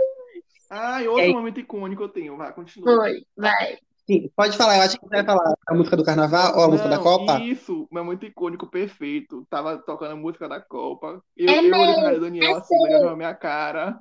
Ah, 0.70 1.03
e 1.03 1.09
outro 1.09 1.24
aí- 1.24 1.32
momento 1.32 1.59
icônico 1.61 2.03
eu 2.03 2.09
tenho. 2.09 2.36
Vai, 2.36 2.53
continua. 2.53 2.95
Foi, 2.97 3.23
vai. 3.36 3.78
Sim, 4.07 4.31
pode 4.35 4.57
falar, 4.57 4.77
eu 4.78 4.82
acho 4.82 4.99
que 4.99 5.05
você 5.07 5.16
vai 5.16 5.24
falar 5.24 5.55
a 5.66 5.74
música 5.74 5.95
do 5.97 6.03
carnaval 6.05 6.57
ou 6.57 6.65
a 6.65 6.69
música 6.69 6.89
da 6.89 6.97
Não, 6.97 7.03
Copa? 7.03 7.40
Isso, 7.40 7.86
mas 7.90 8.03
muito 8.05 8.24
icônico, 8.24 8.66
perfeito. 8.66 9.47
Tava 9.51 9.77
tocando 9.78 10.12
a 10.12 10.16
música 10.16 10.49
da 10.49 10.61
Copa. 10.62 11.23
Eu, 11.36 11.49
É 11.51 11.59
eu 11.59 11.74
olhei 11.74 11.95
pra 11.95 12.19
Daniel 12.19 12.57
é 12.57 12.59
assim, 12.59 12.78
Daniel 12.85 13.05
na 13.05 13.16
minha 13.16 13.35
cara. 13.35 13.99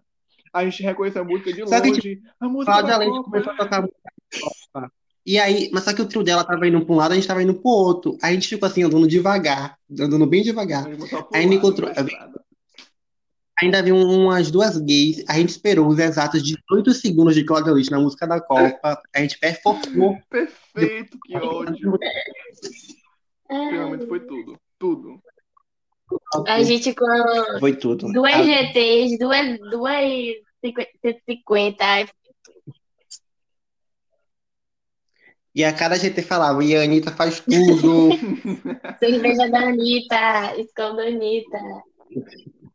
A 0.53 0.63
gente 0.63 0.81
reconheceu 0.81 1.23
a 1.23 1.25
música 1.25 1.51
de 1.51 1.67
Só 1.67 1.81
que, 1.81 1.89
longe. 1.89 2.21
A 2.39 2.47
música 2.47 2.71
Cláudia 2.71 2.91
da 2.93 2.97
Leite 2.99 3.15
Copa. 3.17 3.29
começou 3.31 3.51
a 3.53 3.57
tocar 3.57 3.77
a 3.77 3.81
música 3.81 3.99
da 4.03 4.39
Copa. 4.79 4.91
E 5.27 5.37
aí, 5.37 5.69
mas 5.73 5.83
só 5.83 5.93
que 5.93 6.01
o 6.01 6.07
trio 6.07 6.23
dela 6.23 6.45
tava 6.45 6.65
indo 6.65 6.85
pra 6.85 6.93
um 6.95 6.97
lado, 6.97 7.11
a 7.11 7.15
gente 7.15 7.27
tava 7.27 7.43
indo 7.43 7.53
pro 7.53 7.69
outro. 7.69 8.17
Aí 8.23 8.31
a 8.31 8.33
gente 8.33 8.47
ficou 8.47 8.65
assim, 8.65 8.83
andando 8.83 9.05
devagar, 9.05 9.77
andando 9.91 10.25
bem 10.25 10.41
devagar. 10.41 10.85
A 10.85 10.89
gente 10.89 10.99
botou 10.99 11.21
pro 11.21 11.37
Aí 11.37 11.45
me 11.45 11.57
lado, 11.57 11.67
encontrou-. 11.67 11.91
Ainda 13.61 13.79
havia 13.79 13.93
umas 13.93 14.49
duas 14.49 14.77
gays, 14.77 15.25
a 15.27 15.33
gente 15.33 15.49
esperou 15.49 15.85
os 15.87 15.99
exatos 15.99 16.41
18 16.41 16.93
segundos 16.93 17.35
de 17.35 17.43
Cláudia 17.43 17.73
Leite 17.73 17.91
na 17.91 17.99
música 17.99 18.25
da 18.25 18.39
Copa. 18.39 19.01
A 19.13 19.19
gente 19.19 19.37
performou. 19.37 20.17
Perfeito, 20.29 21.17
que 21.25 21.35
ódio. 21.35 21.99
Ai, 23.49 23.71
Realmente 23.71 24.07
foi 24.07 24.21
tudo. 24.21 24.57
Tudo. 24.79 25.21
A 26.47 26.63
gente 26.63 26.93
com 26.95 27.05
Foi 27.59 27.75
tudo. 27.75 28.13
duas 28.13 28.45
GTs, 28.45 29.17
duas, 29.17 29.59
duas 29.71 30.03
150. 30.61 31.83
Ai, 31.83 32.07
E 35.57 35.63
a 35.63 35.73
cada 35.73 35.97
GT 35.97 36.21
falava, 36.21 36.63
e 36.63 36.75
a 36.75 36.83
Anitta 36.83 37.11
faz 37.11 37.39
tudo. 37.39 38.09
cerveja 38.99 39.49
da 39.49 39.69
Anitta, 39.69 40.55
escola 40.55 40.97
da 40.97 41.07
Anitta. 41.07 41.57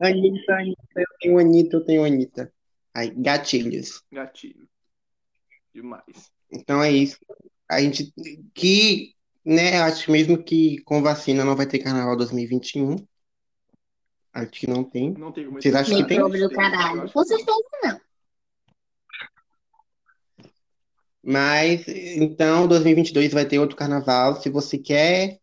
Anitta, 0.01 0.53
Anitta, 0.53 0.83
eu 0.97 1.07
tenho 1.21 1.39
Anitta, 1.39 1.77
eu 1.77 1.85
tenho 1.85 2.05
Anitta. 2.05 2.53
Aí, 2.93 3.11
gatilhos. 3.11 4.03
Gatilho. 4.11 4.69
Demais. 5.73 6.33
Então 6.51 6.83
é 6.83 6.91
isso. 6.91 7.19
A 7.69 7.81
gente 7.81 8.13
que, 8.53 9.15
né, 9.45 9.79
eu 9.79 9.85
acho 9.85 10.11
mesmo 10.11 10.43
que 10.43 10.79
com 10.83 11.01
vacina 11.01 11.45
não 11.45 11.55
vai 11.55 11.67
ter 11.67 11.79
carnaval 11.79 12.17
2021. 12.17 12.97
Acho 14.33 14.51
que 14.51 14.67
não 14.67 14.83
tem. 14.83 15.13
Não 15.13 15.31
tem 15.31 15.45
como 15.45 15.63
Vocês 15.63 15.73
acham 15.77 15.99
que 15.99 16.09
tem? 16.09 16.19
pobre 16.19 16.41
do 16.41 16.51
caralho. 16.51 17.09
Com 17.13 17.23
certeza 17.23 17.61
não. 17.85 18.01
Mas 21.24 21.86
então 21.86 22.66
2022 22.66 23.32
vai 23.32 23.44
ter 23.44 23.59
outro 23.59 23.77
carnaval. 23.77 24.40
Se 24.40 24.51
você 24.51 24.77
quer 24.77 25.39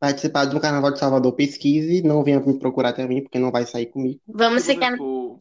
participar 0.00 0.46
do 0.46 0.60
carnaval 0.60 0.90
de 0.90 0.98
Salvador, 0.98 1.32
pesquise, 1.34 2.02
não 2.02 2.24
venha 2.24 2.40
me 2.40 2.58
procurar 2.58 2.92
também, 2.92 3.22
porque 3.22 3.38
não 3.38 3.52
vai 3.52 3.64
sair 3.64 3.86
comigo. 3.86 4.20
Vamos 4.26 4.64
Se 4.64 4.72
ficar 4.72 4.90
negócio 4.90 5.40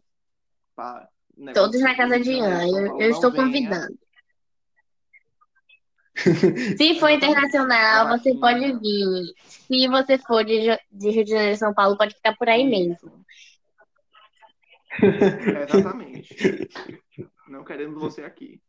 todos 1.53 1.81
na 1.81 1.95
casa 1.95 2.19
de 2.19 2.31
Ian. 2.31 2.67
Eu, 2.67 3.01
eu 3.01 3.09
estou 3.09 3.31
convidando. 3.31 3.97
Se 6.77 6.99
for 6.99 7.09
internacional, 7.09 8.09
você 8.09 8.35
pode 8.35 8.79
vir. 8.79 9.33
Se 9.47 9.87
você 9.87 10.19
for 10.19 10.43
de, 10.43 10.77
de 10.91 11.09
Rio 11.09 11.23
de 11.23 11.31
Janeiro 11.31 11.55
e 11.55 11.57
São 11.57 11.73
Paulo, 11.73 11.97
pode 11.97 12.13
ficar 12.13 12.35
por 12.35 12.47
aí 12.47 12.69
mesmo. 12.69 13.25
Exatamente. 15.01 16.69
Não 17.47 17.63
queremos 17.63 17.99
você 17.99 18.21
aqui. 18.21 18.61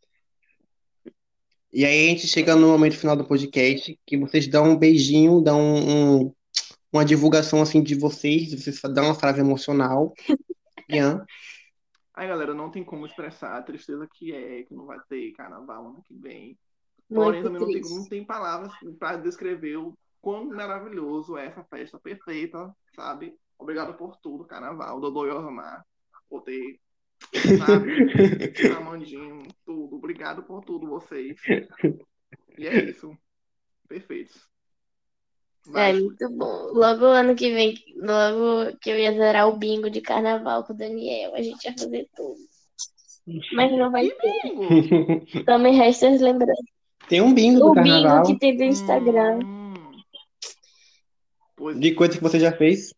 E 1.72 1.84
aí 1.84 2.06
a 2.06 2.10
gente 2.10 2.26
chega 2.26 2.54
no 2.54 2.68
momento 2.68 2.98
final 2.98 3.16
do 3.16 3.24
podcast, 3.26 3.98
que 4.06 4.16
vocês 4.18 4.46
dão 4.46 4.72
um 4.72 4.76
beijinho, 4.76 5.40
dão 5.40 5.58
um- 5.58 6.20
um- 6.26 6.34
uma 6.92 7.04
divulgação 7.04 7.62
assim 7.62 7.82
de 7.82 7.94
vocês, 7.94 8.52
vocês 8.52 8.80
dão 8.92 9.06
uma 9.06 9.14
frase 9.14 9.40
emocional. 9.40 10.12
Ian. 10.88 11.24
Aí, 12.14 12.28
galera, 12.28 12.52
não 12.52 12.70
tem 12.70 12.84
como 12.84 13.06
expressar 13.06 13.56
a 13.56 13.62
tristeza 13.62 14.06
que 14.06 14.32
é, 14.34 14.64
que 14.64 14.74
não 14.74 14.84
vai 14.84 14.98
ter 15.08 15.32
carnaval 15.32 15.86
ano 15.86 16.04
que 16.06 16.14
vem. 16.14 16.58
Porém, 17.08 17.42
Muito 17.42 17.44
também 17.44 17.60
não 17.60 17.80
tem, 17.82 17.96
não 17.96 18.08
tem 18.08 18.24
palavras 18.24 18.72
para 18.98 19.16
descrever 19.16 19.76
o 19.78 19.96
quão 20.20 20.44
maravilhoso 20.46 21.36
é 21.38 21.46
essa 21.46 21.64
festa 21.64 21.98
perfeita, 21.98 22.70
sabe? 22.94 23.34
Obrigado 23.58 23.94
por 23.94 24.16
tudo, 24.16 24.44
carnaval, 24.44 25.00
Dodô 25.00 25.26
e 25.26 25.30
Osmar, 25.30 25.84
por 26.28 26.42
ter, 26.42 26.78
sabe? 27.58 28.52
Amandinho, 28.76 29.42
tudo. 29.64 29.96
Obrigado 29.96 30.42
por 30.42 30.64
tudo, 30.64 30.86
vocês. 30.88 31.36
E 32.58 32.66
é 32.66 32.84
isso. 32.84 33.16
Perfeitos. 33.88 34.36
É 35.68 35.70
Vai, 35.70 35.92
muito 35.92 36.28
bom. 36.30 36.72
Logo 36.72 37.04
ano 37.04 37.34
que 37.36 37.52
vem, 37.52 37.74
logo 37.96 38.76
que 38.78 38.90
eu 38.90 38.98
ia 38.98 39.12
zerar 39.12 39.48
o 39.48 39.56
bingo 39.56 39.88
de 39.90 40.00
carnaval 40.00 40.64
com 40.64 40.72
o 40.72 40.76
Daniel, 40.76 41.34
a 41.34 41.42
gente 41.42 41.64
ia 41.64 41.72
fazer 41.72 42.08
tudo. 42.16 42.40
Mas 43.52 43.70
não 43.72 43.90
vai 43.90 44.08
ter. 44.08 44.42
bingo! 44.42 44.64
Me 45.60 45.70
resta 45.70 46.08
as 46.08 46.20
lembranças. 46.20 46.64
Tem 47.08 47.20
um 47.20 47.32
bingo 47.32 47.60
do 47.60 47.66
O 47.70 47.74
bingo 47.74 47.88
carnaval. 47.88 48.26
que 48.26 48.38
tem 48.38 48.56
do 48.56 48.64
Instagram. 48.64 49.38
Hum. 49.44 49.74
Pois 51.56 51.78
De 51.78 51.94
coisa 51.94 52.16
que 52.16 52.22
você 52.22 52.40
já 52.40 52.50
fez. 52.52 52.92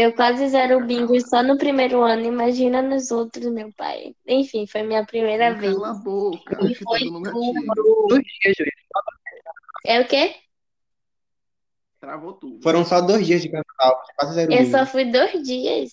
Eu 0.00 0.14
quase 0.14 0.48
zero 0.48 0.78
o 0.78 0.86
bingo 0.86 1.20
só 1.20 1.42
no 1.42 1.58
primeiro 1.58 2.00
ano, 2.00 2.22
imagina 2.24 2.80
nos 2.80 3.10
outros, 3.10 3.52
meu 3.52 3.70
pai. 3.74 4.16
Enfim, 4.26 4.66
foi 4.66 4.82
minha 4.82 5.04
primeira 5.04 5.52
vez. 5.52 5.74
Cala 5.74 5.90
a 5.90 5.92
boca. 5.92 6.58
E 6.64 6.74
que 6.74 6.82
foi 6.82 7.00
Júlio. 7.00 7.30
É 9.84 10.00
o 10.00 10.08
quê? 10.08 10.36
Travou 12.00 12.32
tudo. 12.32 12.62
Foram 12.62 12.82
só 12.82 13.02
dois 13.02 13.26
dias 13.26 13.42
de 13.42 13.50
carnaval, 13.50 14.02
quase 14.16 14.34
zero 14.36 14.50
Eu 14.50 14.64
bingo. 14.64 14.70
só 14.70 14.86
fui 14.86 15.04
dois 15.04 15.42
dias. 15.42 15.90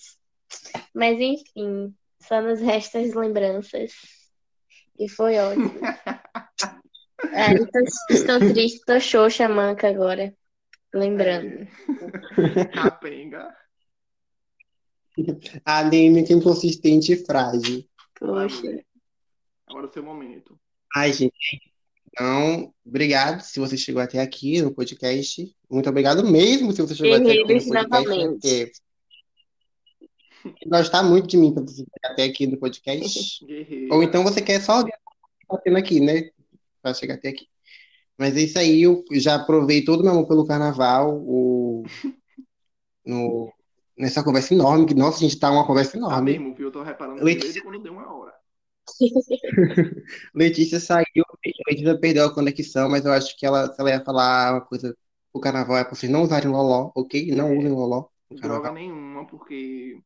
Mas 0.94 1.20
enfim, 1.20 1.94
só 2.18 2.40
nos 2.40 2.62
restam 2.62 3.02
as 3.02 3.12
lembranças. 3.12 3.92
E 4.98 5.06
foi 5.06 5.38
ótimo. 5.38 5.70
Ah, 7.34 7.52
estou, 7.52 7.82
estou 8.10 8.38
triste, 8.38 8.78
estou 8.78 9.00
xoxa, 9.00 9.48
manca 9.48 9.88
agora. 9.88 10.32
Lembrando. 10.94 11.66
É. 12.38 12.64
Capenga. 12.72 13.52
Anêmica, 15.64 16.32
inconsistente 16.32 17.12
e 17.12 17.24
frágil. 17.24 17.84
Poxa. 18.18 18.84
Agora 19.66 19.86
é 19.86 19.88
o 19.88 19.92
seu 19.92 20.02
momento. 20.02 20.58
Ai, 20.94 21.12
gente. 21.12 21.60
Então, 22.06 22.72
obrigado 22.84 23.42
se 23.42 23.60
você 23.60 23.76
chegou 23.76 24.02
até 24.02 24.20
aqui 24.20 24.60
no 24.62 24.74
podcast. 24.74 25.54
Muito 25.70 25.88
obrigado 25.88 26.28
mesmo 26.28 26.72
se 26.72 26.82
você 26.82 26.94
chegou 26.94 27.14
até 27.14 27.32
aqui 27.32 27.54
no 27.54 27.88
podcast. 27.88 28.82
Porque 30.42 30.68
gostar 30.68 31.02
muito 31.02 31.26
de 31.26 31.36
mim 31.36 31.52
para 31.52 31.62
você 31.62 31.84
chegar 31.84 32.12
até 32.12 32.24
aqui 32.24 32.46
no 32.46 32.58
podcast. 32.58 33.44
Guerreiro. 33.44 33.94
Ou 33.94 34.02
então 34.02 34.22
você 34.22 34.40
quer 34.40 34.60
só 34.60 34.82
ver 34.82 34.94
o 35.48 35.58
que 35.58 35.70
tá 35.70 35.78
aqui, 35.78 36.00
né? 36.00 36.30
Para 36.82 36.94
chegar 36.94 37.14
até 37.14 37.28
aqui. 37.28 37.46
Mas 38.16 38.36
é 38.36 38.40
isso 38.40 38.58
aí, 38.58 38.82
eu 38.82 39.04
já 39.12 39.36
aprovei 39.36 39.84
todo 39.84 40.00
o 40.00 40.02
meu 40.02 40.12
amor 40.12 40.26
pelo 40.26 40.44
carnaval, 40.44 41.16
o, 41.20 41.84
no, 43.06 43.52
nessa 43.98 44.22
conversa 44.22 44.54
enorme, 44.54 44.86
que, 44.86 44.94
nossa, 44.94 45.18
a 45.18 45.20
gente 45.20 45.38
tá 45.38 45.50
uma 45.50 45.66
conversa 45.66 45.92
Tá 45.92 45.98
enorme. 45.98 46.32
mesmo, 46.32 46.54
viu? 46.54 46.68
Eu 46.68 46.72
tô 46.72 46.82
reparando 46.82 47.22
Letícia- 47.22 47.62
quando 47.62 47.82
deu 47.82 47.92
uma 47.92 48.12
hora. 48.14 48.32
Letícia 50.34 50.80
saiu, 50.80 51.04
Letícia 51.68 51.98
perdeu 51.98 52.26
a 52.26 52.34
conexão, 52.34 52.88
mas 52.88 53.04
eu 53.04 53.12
acho 53.12 53.36
que 53.36 53.44
ela, 53.44 53.72
se 53.72 53.80
ela 53.80 53.90
ia 53.90 54.04
falar 54.04 54.54
uma 54.54 54.60
coisa 54.62 54.96
o 55.32 55.40
carnaval 55.40 55.76
é 55.76 55.84
pra 55.84 55.94
vocês 55.94 56.10
não 56.10 56.22
usarem 56.22 56.50
loló, 56.50 56.90
ok? 56.94 57.30
Não 57.32 57.56
usem 57.56 57.70
loló. 57.70 58.06
Droga 58.30 58.72
nenhuma, 58.72 59.26
porque. 59.26 60.00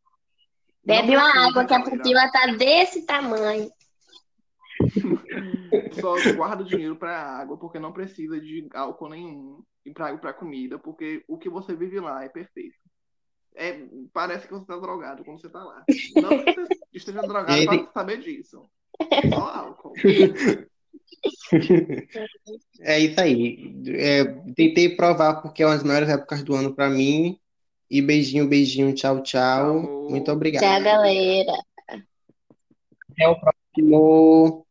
Bebe 0.85 1.17
uma 1.17 1.47
água 1.47 1.65
que 1.65 1.75
a 1.75 1.83
pupila 1.83 2.31
tá 2.31 2.47
desse 2.53 3.07
tamanho. 3.07 3.71
Só 6.01 6.15
guarda 6.35 6.63
o 6.63 6.67
dinheiro 6.67 6.97
pra 6.97 7.17
água, 7.21 7.57
porque 7.57 7.79
não 7.79 7.93
precisa 7.93 8.41
de 8.41 8.69
álcool 8.75 9.09
nenhum. 9.09 9.63
E 9.85 9.93
pra 9.93 10.33
comida, 10.33 10.79
porque 10.79 11.25
o 11.27 11.37
que 11.37 11.49
você 11.49 11.75
vive 11.75 11.99
lá 11.99 12.25
é 12.25 12.29
perfeito. 12.29 12.77
É, 13.55 13.83
parece 14.13 14.47
que 14.47 14.53
você 14.53 14.67
tá 14.67 14.79
drogado 14.79 15.25
quando 15.25 15.41
você 15.41 15.49
tá 15.49 15.63
lá. 15.63 15.85
Não 16.17 16.45
que 16.45 16.55
você 16.55 16.79
esteja 16.93 17.21
drogado 17.23 17.53
aí 17.53 17.67
pra 17.67 17.93
saber 17.93 18.21
disso. 18.21 18.65
Só 19.31 19.41
álcool. 19.41 19.93
É 22.81 22.99
isso 22.99 23.21
aí. 23.21 23.73
É, 23.87 24.25
tentei 24.57 24.97
provar 24.97 25.41
porque 25.41 25.63
é 25.63 25.67
uma 25.67 25.75
das 25.75 25.85
maiores 25.85 26.09
épocas 26.09 26.43
do 26.43 26.55
ano 26.55 26.75
pra 26.75 26.91
mim 26.91 27.39
E 27.89 28.03
beijinho, 28.03 28.49
beijinho, 28.49 28.93
tchau, 28.95 29.23
tchau. 29.23 29.83
Tchau. 29.83 30.11
Muito 30.11 30.33
obrigado. 30.33 30.63
Tchau, 30.63 30.83
galera. 30.83 31.53
Até 33.11 33.29
o 33.29 33.39
próximo. 33.39 34.67